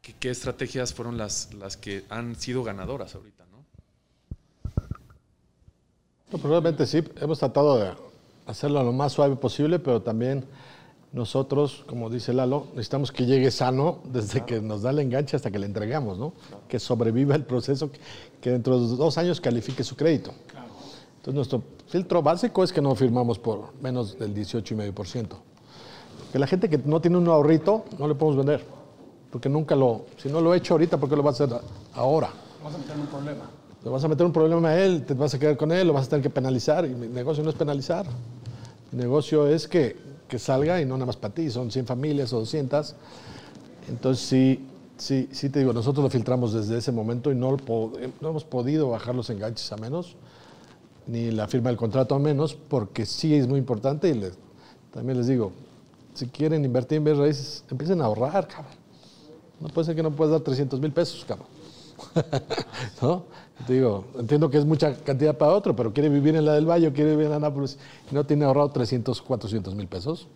¿qué, 0.00 0.30
estrategias 0.30 0.92
fueron 0.92 1.16
las, 1.16 1.54
las 1.54 1.76
que 1.76 2.04
han 2.10 2.36
sido 2.36 2.62
ganadoras 2.62 3.14
ahorita. 3.14 3.44
No, 6.32 6.38
probablemente 6.38 6.86
sí, 6.86 7.02
hemos 7.20 7.38
tratado 7.38 7.78
de 7.78 7.94
hacerlo 8.46 8.82
lo 8.82 8.92
más 8.92 9.12
suave 9.12 9.36
posible, 9.36 9.78
pero 9.78 10.02
también 10.02 10.44
nosotros, 11.12 11.84
como 11.86 12.10
dice 12.10 12.32
Lalo, 12.32 12.66
necesitamos 12.72 13.12
que 13.12 13.24
llegue 13.24 13.50
sano 13.50 13.98
desde 14.04 14.44
que 14.44 14.60
nos 14.60 14.82
da 14.82 14.90
el 14.90 14.98
enganche 14.98 15.36
hasta 15.36 15.50
que 15.50 15.58
le 15.58 15.66
entregamos, 15.66 16.18
¿no? 16.18 16.32
Que 16.68 16.78
sobreviva 16.80 17.36
el 17.36 17.44
proceso, 17.44 17.90
que- 18.40 18.50
dentro 18.50 18.80
de 18.80 18.96
dos 18.96 19.16
años 19.16 19.40
califique 19.40 19.84
su 19.84 19.94
crédito. 19.96 20.32
Entonces, 21.16 21.34
nuestro 21.34 21.62
filtro 21.88 22.20
básico 22.22 22.62
es 22.64 22.72
que 22.72 22.82
no 22.82 22.94
firmamos 22.94 23.38
por 23.38 23.72
menos 23.80 24.18
del 24.18 24.34
18,5%. 24.34 25.36
Que 26.32 26.38
la 26.38 26.46
gente 26.46 26.68
que 26.68 26.78
no 26.78 27.00
tiene 27.00 27.16
un 27.16 27.28
ahorrito, 27.28 27.84
no 27.98 28.08
le 28.08 28.14
podemos 28.14 28.36
vender. 28.44 28.64
Porque 29.30 29.48
nunca 29.48 29.74
lo, 29.76 30.04
si 30.18 30.28
no 30.28 30.40
lo 30.40 30.52
he 30.52 30.58
hecho 30.58 30.74
ahorita, 30.74 30.98
¿por 30.98 31.08
qué 31.08 31.16
lo 31.16 31.22
va 31.22 31.30
a 31.30 31.32
hacer 31.32 31.48
ahora? 31.94 32.28
Vamos 32.62 32.74
a 32.74 32.78
meter 32.78 32.96
un 32.98 33.06
problema. 33.06 33.44
Le 33.84 33.90
vas 33.90 34.02
a 34.04 34.08
meter 34.08 34.24
un 34.24 34.32
problema 34.32 34.68
a 34.70 34.82
él, 34.82 35.04
te 35.04 35.14
vas 35.14 35.34
a 35.34 35.38
quedar 35.38 35.56
con 35.56 35.70
él, 35.70 35.86
lo 35.86 35.92
vas 35.92 36.06
a 36.06 36.10
tener 36.10 36.22
que 36.22 36.30
penalizar. 36.30 36.86
Y 36.86 36.94
mi 36.94 37.06
negocio 37.06 37.44
no 37.44 37.50
es 37.50 37.56
penalizar. 37.56 38.06
Mi 38.92 38.98
negocio 38.98 39.46
es 39.46 39.68
que, 39.68 39.96
que 40.26 40.38
salga 40.38 40.80
y 40.80 40.84
no 40.86 40.94
nada 40.94 41.06
más 41.06 41.16
para 41.16 41.34
ti, 41.34 41.50
son 41.50 41.70
100 41.70 41.86
familias 41.86 42.32
o 42.32 42.38
200. 42.40 42.94
Entonces 43.88 44.24
sí, 44.26 44.66
sí, 44.96 45.28
sí 45.32 45.50
te 45.50 45.58
digo, 45.58 45.72
nosotros 45.72 46.02
lo 46.02 46.10
filtramos 46.10 46.52
desde 46.54 46.78
ese 46.78 46.92
momento 46.92 47.30
y 47.30 47.34
no, 47.34 47.52
lo 47.52 47.58
no 48.20 48.28
hemos 48.30 48.44
podido 48.44 48.88
bajar 48.88 49.14
los 49.14 49.28
enganches 49.28 49.70
a 49.72 49.76
menos, 49.76 50.16
ni 51.06 51.30
la 51.30 51.46
firma 51.48 51.68
del 51.68 51.76
contrato 51.76 52.14
a 52.14 52.18
menos, 52.18 52.54
porque 52.54 53.04
sí 53.04 53.34
es 53.34 53.46
muy 53.46 53.58
importante 53.58 54.08
y 54.08 54.14
les- 54.14 54.38
también 54.92 55.18
les 55.18 55.26
digo, 55.26 55.52
si 56.14 56.26
quieren 56.28 56.64
invertir 56.64 56.98
en 56.98 57.04
bienes 57.04 57.20
raíces, 57.20 57.64
empiecen 57.70 58.00
a 58.00 58.06
ahorrar, 58.06 58.48
cabrón. 58.48 58.72
No 59.60 59.68
puede 59.68 59.86
ser 59.86 59.96
que 59.96 60.02
no 60.02 60.10
puedas 60.12 60.32
dar 60.32 60.40
300 60.40 60.80
mil 60.80 60.92
pesos, 60.92 61.24
cabrón. 61.26 61.48
¿No? 63.02 63.24
Te 63.66 63.72
digo, 63.72 64.04
entiendo 64.18 64.50
que 64.50 64.58
es 64.58 64.64
mucha 64.64 64.94
cantidad 64.96 65.36
para 65.38 65.52
otro, 65.52 65.74
pero 65.74 65.92
quiere 65.92 66.08
vivir 66.08 66.36
en 66.36 66.44
la 66.44 66.54
del 66.54 66.68
Valle, 66.68 66.92
quiere 66.92 67.10
vivir 67.10 67.26
en 67.26 67.32
Anápolis 67.32 67.78
y 68.10 68.14
no 68.14 68.24
tiene 68.24 68.44
ahorrado 68.44 68.70
300, 68.70 69.22
400 69.22 69.74
mil 69.74 69.86
pesos. 69.86 70.26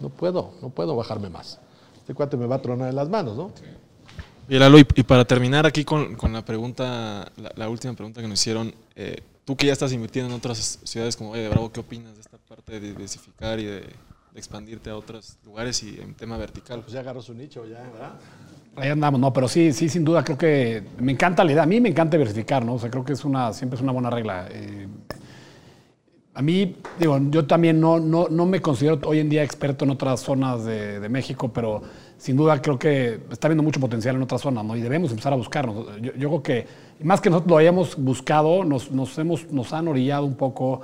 No 0.00 0.08
puedo, 0.08 0.52
no 0.60 0.70
puedo 0.70 0.96
bajarme 0.96 1.30
más. 1.30 1.60
Este 1.98 2.14
cuate 2.14 2.36
me 2.36 2.46
va 2.46 2.56
a 2.56 2.62
tronar 2.62 2.88
en 2.88 2.96
las 2.96 3.08
manos, 3.08 3.36
¿no? 3.36 3.50
Y 4.48 4.58
Lalo, 4.58 4.78
y, 4.78 4.86
y 4.94 5.02
para 5.04 5.24
terminar 5.24 5.66
aquí 5.66 5.84
con, 5.84 6.16
con 6.16 6.32
la 6.32 6.44
pregunta, 6.44 7.30
la, 7.36 7.52
la 7.54 7.68
última 7.68 7.94
pregunta 7.94 8.20
que 8.20 8.28
nos 8.28 8.40
hicieron, 8.40 8.74
eh, 8.96 9.22
tú 9.44 9.56
que 9.56 9.66
ya 9.66 9.72
estás 9.72 9.92
invirtiendo 9.92 10.30
en 10.30 10.36
otras 10.36 10.80
ciudades 10.84 11.16
como 11.16 11.30
Valle 11.30 11.44
de 11.44 11.48
Bravo, 11.50 11.70
¿qué 11.70 11.80
opinas 11.80 12.14
de 12.14 12.20
esta 12.20 12.38
parte 12.38 12.72
de 12.72 12.80
diversificar 12.80 13.58
y 13.60 13.64
de, 13.64 13.80
de 13.80 13.88
expandirte 14.34 14.90
a 14.90 14.96
otros 14.96 15.36
lugares 15.44 15.82
y 15.82 15.98
en 16.00 16.14
tema 16.14 16.36
vertical? 16.36 16.80
Pues 16.80 16.92
ya 16.92 17.00
agarró 17.00 17.22
su 17.22 17.32
nicho, 17.34 17.64
ya, 17.64 17.82
¿verdad? 17.82 18.12
Ahí 18.76 18.90
andamos, 18.90 19.20
no, 19.20 19.32
pero 19.32 19.46
sí, 19.46 19.72
sí, 19.72 19.88
sin 19.88 20.04
duda 20.04 20.24
creo 20.24 20.36
que 20.36 20.82
me 20.98 21.12
encanta 21.12 21.44
la 21.44 21.52
idea. 21.52 21.62
A 21.62 21.66
mí 21.66 21.80
me 21.80 21.90
encanta 21.90 22.16
diversificar, 22.16 22.64
¿no? 22.64 22.74
O 22.74 22.78
sea, 22.78 22.90
creo 22.90 23.04
que 23.04 23.12
es 23.12 23.24
una, 23.24 23.52
siempre 23.52 23.76
es 23.76 23.82
una 23.82 23.92
buena 23.92 24.10
regla. 24.10 24.48
Eh, 24.50 24.88
a 26.34 26.42
mí, 26.42 26.76
digo, 26.98 27.16
yo 27.30 27.46
también 27.46 27.80
no, 27.80 28.00
no, 28.00 28.26
no 28.28 28.46
me 28.46 28.60
considero 28.60 28.98
hoy 29.04 29.20
en 29.20 29.28
día 29.28 29.44
experto 29.44 29.84
en 29.84 29.92
otras 29.92 30.20
zonas 30.20 30.64
de, 30.64 31.08
México, 31.08 31.52
pero 31.52 31.82
sin 32.18 32.36
duda 32.36 32.60
creo 32.60 32.76
que 32.76 33.20
está 33.30 33.46
habiendo 33.46 33.62
mucho 33.62 33.78
potencial 33.78 34.16
en 34.16 34.22
otras 34.22 34.40
zonas, 34.40 34.64
¿no? 34.64 34.76
Y 34.76 34.80
debemos 34.80 35.10
empezar 35.10 35.32
a 35.32 35.36
buscarnos. 35.36 35.86
Yo, 36.00 36.12
yo 36.14 36.28
creo 36.28 36.42
que, 36.42 36.66
más 37.04 37.20
que 37.20 37.30
nosotros 37.30 37.52
lo 37.52 37.58
hayamos 37.58 37.96
buscado, 37.96 38.64
nos, 38.64 38.90
nos, 38.90 39.16
hemos, 39.18 39.48
nos 39.52 39.72
han 39.72 39.86
orillado 39.86 40.26
un 40.26 40.34
poco 40.34 40.80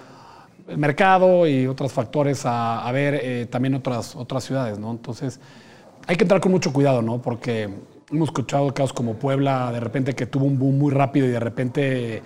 el 0.68 0.78
mercado 0.78 1.48
y 1.48 1.66
otros 1.66 1.92
factores 1.92 2.46
a, 2.46 2.86
a 2.86 2.92
ver 2.92 3.18
eh, 3.20 3.46
también 3.50 3.74
otras, 3.74 4.14
otras 4.14 4.44
ciudades, 4.44 4.78
¿no? 4.78 4.92
Entonces, 4.92 5.40
hay 6.10 6.16
que 6.16 6.24
entrar 6.24 6.40
con 6.40 6.50
mucho 6.50 6.72
cuidado, 6.72 7.02
¿no? 7.02 7.22
Porque 7.22 7.68
hemos 8.10 8.30
escuchado 8.30 8.74
casos 8.74 8.92
como 8.92 9.14
Puebla, 9.14 9.70
de 9.70 9.78
repente 9.78 10.12
que 10.12 10.26
tuvo 10.26 10.44
un 10.44 10.58
boom 10.58 10.76
muy 10.76 10.92
rápido 10.92 11.24
y 11.24 11.30
de 11.30 11.38
repente 11.38 12.20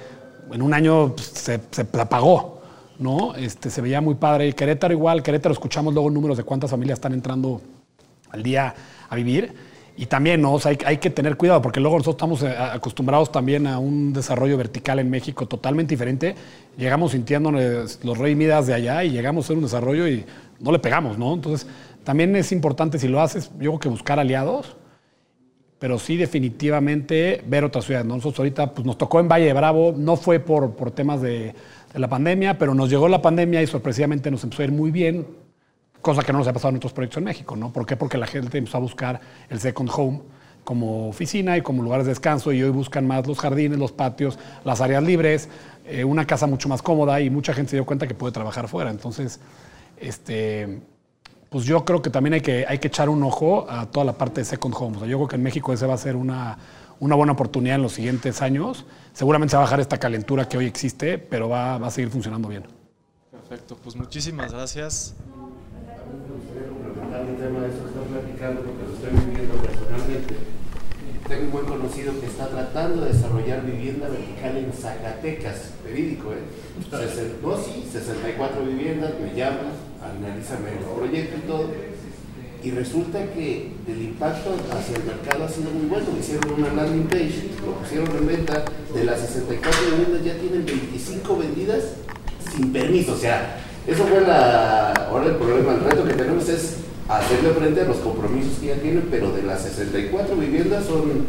en 0.50 0.62
un 0.62 0.72
año 0.72 1.12
pues, 1.14 1.26
se, 1.34 1.60
apagó, 2.00 2.62
¿no? 2.98 3.34
Este, 3.34 3.68
se 3.68 3.82
veía 3.82 4.00
muy 4.00 4.14
padre. 4.14 4.48
Y 4.48 4.54
Querétaro 4.54 4.94
igual, 4.94 5.22
Querétaro 5.22 5.52
escuchamos 5.52 5.92
luego 5.92 6.08
números 6.08 6.38
de 6.38 6.44
cuántas 6.44 6.70
familias 6.70 6.96
están 6.96 7.12
entrando 7.12 7.60
al 8.30 8.42
día 8.42 8.74
a 9.10 9.16
vivir. 9.16 9.52
Y 9.98 10.06
también, 10.06 10.40
¿no? 10.40 10.54
O 10.54 10.60
sea, 10.60 10.70
hay, 10.70 10.78
hay 10.86 10.96
que 10.96 11.10
tener 11.10 11.36
cuidado 11.36 11.60
porque 11.60 11.78
luego 11.78 11.98
nosotros 11.98 12.14
estamos 12.14 12.42
eh, 12.42 12.56
acostumbrados 12.56 13.30
también 13.30 13.66
a 13.66 13.78
un 13.78 14.14
desarrollo 14.14 14.56
vertical 14.56 14.98
en 14.98 15.10
México 15.10 15.46
totalmente 15.46 15.90
diferente. 15.90 16.34
Llegamos 16.78 17.12
sintiéndonos 17.12 18.02
los 18.02 18.16
rey 18.16 18.34
Midas 18.34 18.66
de 18.66 18.72
allá 18.72 19.04
y 19.04 19.10
llegamos 19.10 19.44
a 19.44 19.46
hacer 19.48 19.56
un 19.58 19.64
desarrollo 19.64 20.08
y 20.08 20.24
no 20.58 20.72
le 20.72 20.78
pegamos, 20.78 21.18
¿no? 21.18 21.34
Entonces, 21.34 21.68
también 22.04 22.36
es 22.36 22.52
importante 22.52 22.98
si 22.98 23.08
lo 23.08 23.20
haces, 23.20 23.50
yo 23.58 23.70
creo 23.70 23.78
que 23.78 23.88
buscar 23.88 24.20
aliados, 24.20 24.76
pero 25.78 25.98
sí 25.98 26.16
definitivamente 26.16 27.42
ver 27.46 27.64
otras 27.64 27.84
ciudades. 27.84 28.06
¿no? 28.06 28.14
Nosotros 28.14 28.38
ahorita 28.38 28.72
pues, 28.72 28.86
nos 28.86 28.96
tocó 28.96 29.20
en 29.20 29.28
Valle 29.28 29.46
de 29.46 29.52
Bravo, 29.52 29.94
no 29.96 30.16
fue 30.16 30.40
por, 30.40 30.76
por 30.76 30.90
temas 30.90 31.20
de, 31.20 31.54
la 31.94 32.08
pandemia, 32.08 32.58
pero 32.58 32.74
nos 32.74 32.90
llegó 32.90 33.06
la 33.08 33.22
pandemia 33.22 33.62
y 33.62 33.66
sorpresivamente 33.66 34.30
nos 34.30 34.42
empezó 34.42 34.62
a 34.62 34.64
ir 34.64 34.72
muy 34.72 34.90
bien, 34.90 35.26
cosa 36.00 36.22
que 36.22 36.32
no 36.32 36.38
nos 36.38 36.48
ha 36.48 36.52
pasado 36.52 36.70
en 36.70 36.76
otros 36.76 36.92
proyectos 36.92 37.18
en 37.18 37.24
México. 37.24 37.54
¿no? 37.54 37.72
¿Por 37.72 37.86
qué? 37.86 37.96
Porque 37.96 38.18
la 38.18 38.26
gente 38.26 38.58
empezó 38.58 38.78
a 38.78 38.80
buscar 38.80 39.20
el 39.48 39.60
second 39.60 39.90
home 39.94 40.22
como 40.64 41.08
oficina 41.08 41.56
y 41.56 41.62
como 41.62 41.82
lugares 41.82 42.06
de 42.06 42.12
descanso 42.12 42.50
y 42.50 42.62
hoy 42.62 42.70
buscan 42.70 43.06
más 43.06 43.26
los 43.26 43.38
jardines, 43.38 43.78
los 43.78 43.92
patios, 43.92 44.38
las 44.64 44.80
áreas 44.80 45.04
libres, 45.04 45.48
eh, 45.84 46.02
una 46.02 46.26
casa 46.26 46.46
mucho 46.46 46.68
más 46.68 46.82
cómoda 46.82 47.20
y 47.20 47.30
mucha 47.30 47.52
gente 47.52 47.70
se 47.70 47.76
dio 47.76 47.84
cuenta 47.84 48.06
que 48.08 48.14
puede 48.14 48.32
trabajar 48.32 48.66
fuera. 48.68 48.90
Entonces, 48.90 49.38
este, 49.98 50.80
pues 51.54 51.66
yo 51.66 51.84
creo 51.84 52.02
que 52.02 52.10
también 52.10 52.34
hay 52.34 52.40
que, 52.40 52.66
hay 52.66 52.80
que 52.80 52.88
echar 52.88 53.08
un 53.08 53.22
ojo 53.22 53.70
a 53.70 53.86
toda 53.86 54.04
la 54.04 54.14
parte 54.14 54.40
de 54.40 54.44
second 54.44 54.74
home. 54.76 54.96
O 54.96 54.98
sea, 54.98 55.08
yo 55.08 55.18
creo 55.18 55.28
que 55.28 55.36
en 55.36 55.44
México 55.44 55.72
ese 55.72 55.86
va 55.86 55.94
a 55.94 55.96
ser 55.96 56.16
una, 56.16 56.58
una 56.98 57.14
buena 57.14 57.34
oportunidad 57.34 57.76
en 57.76 57.82
los 57.82 57.92
siguientes 57.92 58.42
años. 58.42 58.84
Seguramente 59.12 59.52
se 59.52 59.56
va 59.58 59.62
a 59.62 59.66
bajar 59.66 59.78
esta 59.78 59.98
calentura 59.98 60.48
que 60.48 60.58
hoy 60.58 60.66
existe, 60.66 61.16
pero 61.16 61.48
va, 61.48 61.78
va 61.78 61.86
a 61.86 61.90
seguir 61.92 62.10
funcionando 62.10 62.48
bien. 62.48 62.64
Perfecto, 63.30 63.78
pues 63.84 63.94
muchísimas 63.94 64.52
gracias. 64.52 65.14
el 67.12 67.36
tema 67.36 67.60
de 67.60 67.68
eso 67.68 67.82
que 67.84 67.88
están 67.88 68.04
platicando 68.10 68.60
porque 68.60 68.82
lo 68.82 68.94
estoy 68.94 69.10
viviendo 69.24 69.54
personalmente. 69.54 70.34
Tengo 71.34 71.46
un 71.46 71.52
buen 71.52 71.66
conocido 71.66 72.12
que 72.20 72.26
está 72.26 72.46
tratando 72.46 73.02
de 73.02 73.12
desarrollar 73.12 73.66
vivienda 73.66 74.06
vertical 74.06 74.56
en 74.56 74.72
Zacatecas, 74.72 75.72
verídico, 75.84 76.30
¿eh? 76.30 76.38
No, 77.42 77.56
sí, 77.56 77.84
64 77.90 78.64
viviendas, 78.64 79.14
me 79.18 79.34
llaman, 79.34 79.74
analízame 80.00 80.78
el 80.78 80.84
proyecto 80.96 81.36
y 81.36 81.48
todo. 81.48 81.70
Y 82.62 82.70
resulta 82.70 83.18
que 83.32 83.72
el 83.88 84.02
impacto 84.02 84.54
hacia 84.78 84.96
el 84.96 85.02
mercado 85.02 85.44
ha 85.44 85.48
sido 85.48 85.72
muy 85.72 85.88
bueno. 85.88 86.06
Hicieron 86.20 86.52
una 86.52 86.72
landing 86.72 87.08
page, 87.08 87.50
lo 87.66 87.72
pusieron 87.80 88.16
en 88.16 88.26
venta. 88.28 88.64
De 88.94 89.02
las 89.02 89.18
64 89.18 89.80
viviendas 89.90 90.24
ya 90.24 90.34
tienen 90.40 90.64
25 90.64 91.36
vendidas 91.36 91.82
sin 92.54 92.72
permiso. 92.72 93.14
O 93.14 93.18
sea, 93.18 93.56
eso 93.88 94.04
fue 94.04 94.20
la. 94.20 94.92
Ahora 94.92 95.26
el 95.26 95.34
problema, 95.34 95.74
el 95.74 95.80
reto 95.80 96.04
que 96.04 96.14
tenemos 96.14 96.48
es 96.48 96.76
hacerle 97.08 97.50
frente 97.50 97.82
a 97.82 97.84
los 97.84 97.98
compromisos 97.98 98.58
que 98.60 98.68
ya 98.68 98.76
tienen, 98.76 99.08
pero 99.10 99.30
de 99.32 99.42
las 99.42 99.62
64 99.62 100.36
viviendas 100.36 100.86
son 100.86 101.26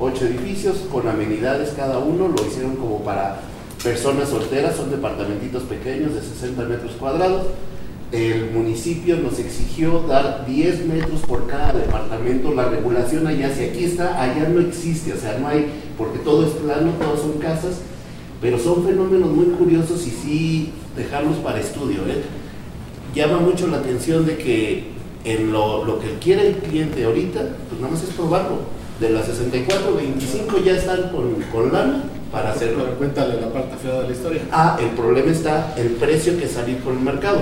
8 0.00 0.26
edificios 0.26 0.76
con 0.90 1.08
amenidades 1.08 1.72
cada 1.76 1.98
uno. 1.98 2.28
Lo 2.28 2.46
hicieron 2.46 2.76
como 2.76 3.02
para 3.02 3.40
personas 3.82 4.28
solteras, 4.28 4.76
son 4.76 4.90
departamentitos 4.90 5.64
pequeños 5.64 6.14
de 6.14 6.22
60 6.22 6.62
metros 6.64 6.92
cuadrados. 6.92 7.46
El 8.10 8.52
municipio 8.52 9.18
nos 9.18 9.38
exigió 9.38 10.00
dar 10.08 10.46
10 10.46 10.86
metros 10.86 11.20
por 11.20 11.46
cada 11.46 11.74
departamento. 11.74 12.54
La 12.54 12.68
regulación 12.68 13.26
allá, 13.26 13.54
si 13.54 13.64
aquí 13.64 13.84
está, 13.84 14.22
allá 14.22 14.48
no 14.48 14.60
existe. 14.60 15.12
O 15.12 15.16
sea, 15.16 15.38
no 15.38 15.48
hay, 15.48 15.66
porque 15.98 16.18
todo 16.20 16.46
es 16.46 16.52
plano, 16.52 16.92
todos 16.98 17.20
son 17.20 17.32
casas, 17.32 17.80
pero 18.40 18.58
son 18.58 18.84
fenómenos 18.84 19.30
muy 19.30 19.46
curiosos 19.56 20.06
y 20.06 20.10
sí 20.10 20.72
dejarlos 20.96 21.36
para 21.38 21.60
estudio. 21.60 22.00
¿eh? 22.08 22.22
Llama 23.14 23.40
mucho 23.40 23.66
la 23.66 23.78
atención 23.78 24.24
de 24.24 24.38
que 24.38 24.97
en 25.32 25.52
lo, 25.52 25.84
lo 25.84 25.98
que 25.98 26.14
quiere 26.20 26.48
el 26.48 26.54
cliente 26.56 27.04
ahorita, 27.04 27.40
pues 27.68 27.80
nada 27.80 27.92
más 27.92 28.02
es 28.02 28.10
probarlo. 28.10 28.78
De 29.00 29.10
las 29.10 29.26
64, 29.26 29.94
25 29.94 30.58
ya 30.64 30.72
están 30.72 31.10
con, 31.10 31.34
con 31.52 31.72
lana 31.72 32.04
para 32.32 32.50
hacerlo. 32.50 32.84
Pero 32.84 32.98
cuéntale 32.98 33.40
la 33.40 33.52
parte 33.52 33.76
fea 33.80 34.00
de 34.00 34.08
la 34.08 34.12
historia. 34.12 34.42
Ah, 34.50 34.76
el 34.80 34.88
problema 34.90 35.30
está 35.30 35.74
el 35.76 35.90
precio 35.92 36.36
que 36.38 36.48
salir 36.48 36.78
por 36.78 36.92
el 36.94 37.00
mercado. 37.00 37.40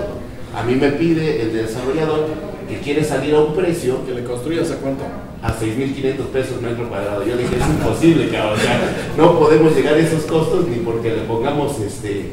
A 0.55 0.63
mí 0.63 0.75
me 0.75 0.91
pide 0.91 1.43
el 1.43 1.53
desarrollador 1.55 2.27
que 2.69 2.79
quiere 2.81 3.05
salir 3.05 3.35
a 3.35 3.41
un 3.41 3.55
precio 3.55 4.05
Que 4.07 4.13
le 4.15 4.25
construyas 4.25 4.71
a 4.73 4.77
cuánto. 4.77 5.05
a 5.43 5.49
6.500 5.49 6.17
pesos 6.33 6.61
metro 6.61 6.89
cuadrado. 6.89 7.25
Yo 7.25 7.37
le 7.37 7.43
dije, 7.45 7.57
es 7.57 7.67
imposible, 7.69 8.29
cabrón. 8.29 8.59
O 8.59 8.63
sea, 8.63 9.13
no 9.17 9.39
podemos 9.39 9.75
llegar 9.75 9.95
a 9.95 9.99
esos 9.99 10.25
costos 10.25 10.69
ni 10.69 10.77
porque 10.77 11.11
le 11.11 11.23
pongamos, 11.23 11.81
este, 11.81 12.33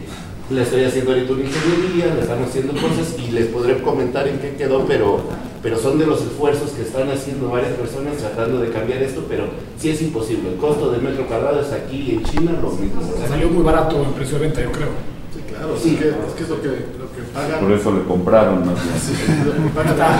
le 0.53 0.61
estoy 0.63 0.83
haciendo 0.83 1.11
ahorita 1.11 1.33
una 1.33 1.43
ingeniería, 1.43 2.13
le 2.13 2.21
están 2.21 2.43
haciendo 2.43 2.73
cosas 2.73 3.15
y 3.17 3.31
les 3.31 3.47
podré 3.47 3.81
comentar 3.81 4.27
en 4.27 4.37
qué 4.39 4.55
quedó, 4.55 4.85
pero, 4.85 5.21
pero 5.61 5.77
son 5.77 5.97
de 5.97 6.05
los 6.05 6.21
esfuerzos 6.21 6.71
que 6.71 6.83
están 6.83 7.09
haciendo 7.09 7.49
varias 7.49 7.73
personas 7.73 8.17
tratando 8.17 8.59
de 8.59 8.69
cambiar 8.69 9.01
esto, 9.01 9.25
pero 9.27 9.45
sí 9.77 9.89
es 9.89 10.01
imposible. 10.01 10.51
El 10.51 10.57
costo 10.57 10.91
del 10.91 11.01
metro 11.01 11.25
cuadrado 11.25 11.61
es 11.61 11.71
aquí 11.71 12.11
en 12.11 12.23
China 12.23 12.59
lo 12.61 12.71
mismo. 12.71 13.01
O 13.01 13.27
salió 13.27 13.49
muy 13.49 13.63
barato 13.63 14.01
el 14.01 14.13
precio 14.13 14.37
de 14.37 14.45
venta, 14.47 14.61
yo 14.61 14.71
creo. 14.71 14.89
Sí, 15.33 15.41
claro, 15.49 15.75
sí. 15.75 15.93
Es, 15.95 15.99
que, 15.99 16.09
es, 16.09 16.33
que, 16.37 16.43
es 16.43 16.49
lo 16.49 16.61
que, 16.61 16.67
lo 16.69 17.09
que 17.09 17.21
pagan. 17.33 17.59
Por 17.59 17.71
eso 17.71 17.91
le 17.91 18.03
compraron 18.03 18.59
más 18.65 18.75
bien. 18.83 18.99
Sí, 19.01 19.13
lo 19.45 19.69
pagan 19.73 19.99
a. 19.99 20.17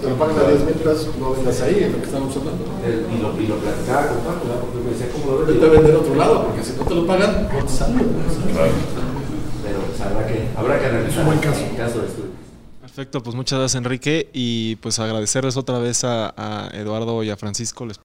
Te 0.00 0.08
lo 0.08 0.16
pagan 0.16 0.36
a 0.38 0.48
10 0.48 0.64
metros, 0.64 1.08
no 1.18 1.32
vendas 1.32 1.60
ahí, 1.62 1.82
es 1.82 1.92
lo 1.92 1.98
que 1.98 2.04
estamos 2.06 2.36
hablando. 2.36 2.64
El, 2.86 3.06
y, 3.10 3.20
lo, 3.20 3.34
y 3.42 3.46
lo 3.48 3.56
platicaba 3.56 4.06
con 4.06 4.18
Paco, 4.18 4.70
porque 4.70 4.86
me 4.86 4.92
decía, 4.94 5.08
¿cómo 5.10 5.32
lo 5.32 5.38
vendes? 5.38 5.56
Yo 5.56 5.60
te 5.62 5.76
vender 5.76 5.96
otro 5.96 6.14
lado, 6.14 6.44
porque 6.46 6.62
si 6.62 6.78
no 6.78 6.84
te 6.84 6.94
lo 6.94 7.06
pagan, 7.06 7.48
no 7.50 7.64
te 7.64 7.72
sale. 7.72 7.94
Claro 8.54 9.15
habrá 10.06 10.26
que, 10.26 10.48
habrá 10.56 10.80
que 10.80 10.86
analizar. 10.86 11.10
Es 11.10 11.18
un 11.18 11.26
buen 11.26 11.38
caso. 11.38 11.60
caso 11.76 12.00
de 12.00 12.06
estudio. 12.06 12.30
Perfecto, 12.80 13.22
pues 13.22 13.36
muchas 13.36 13.58
gracias 13.58 13.78
Enrique 13.78 14.30
y 14.32 14.76
pues 14.76 14.98
agradecerles 14.98 15.58
otra 15.58 15.78
vez 15.78 16.02
a, 16.04 16.32
a 16.36 16.70
Eduardo 16.72 17.22
y 17.22 17.30
a 17.30 17.36
Francisco. 17.36 17.84
Les 17.84 17.94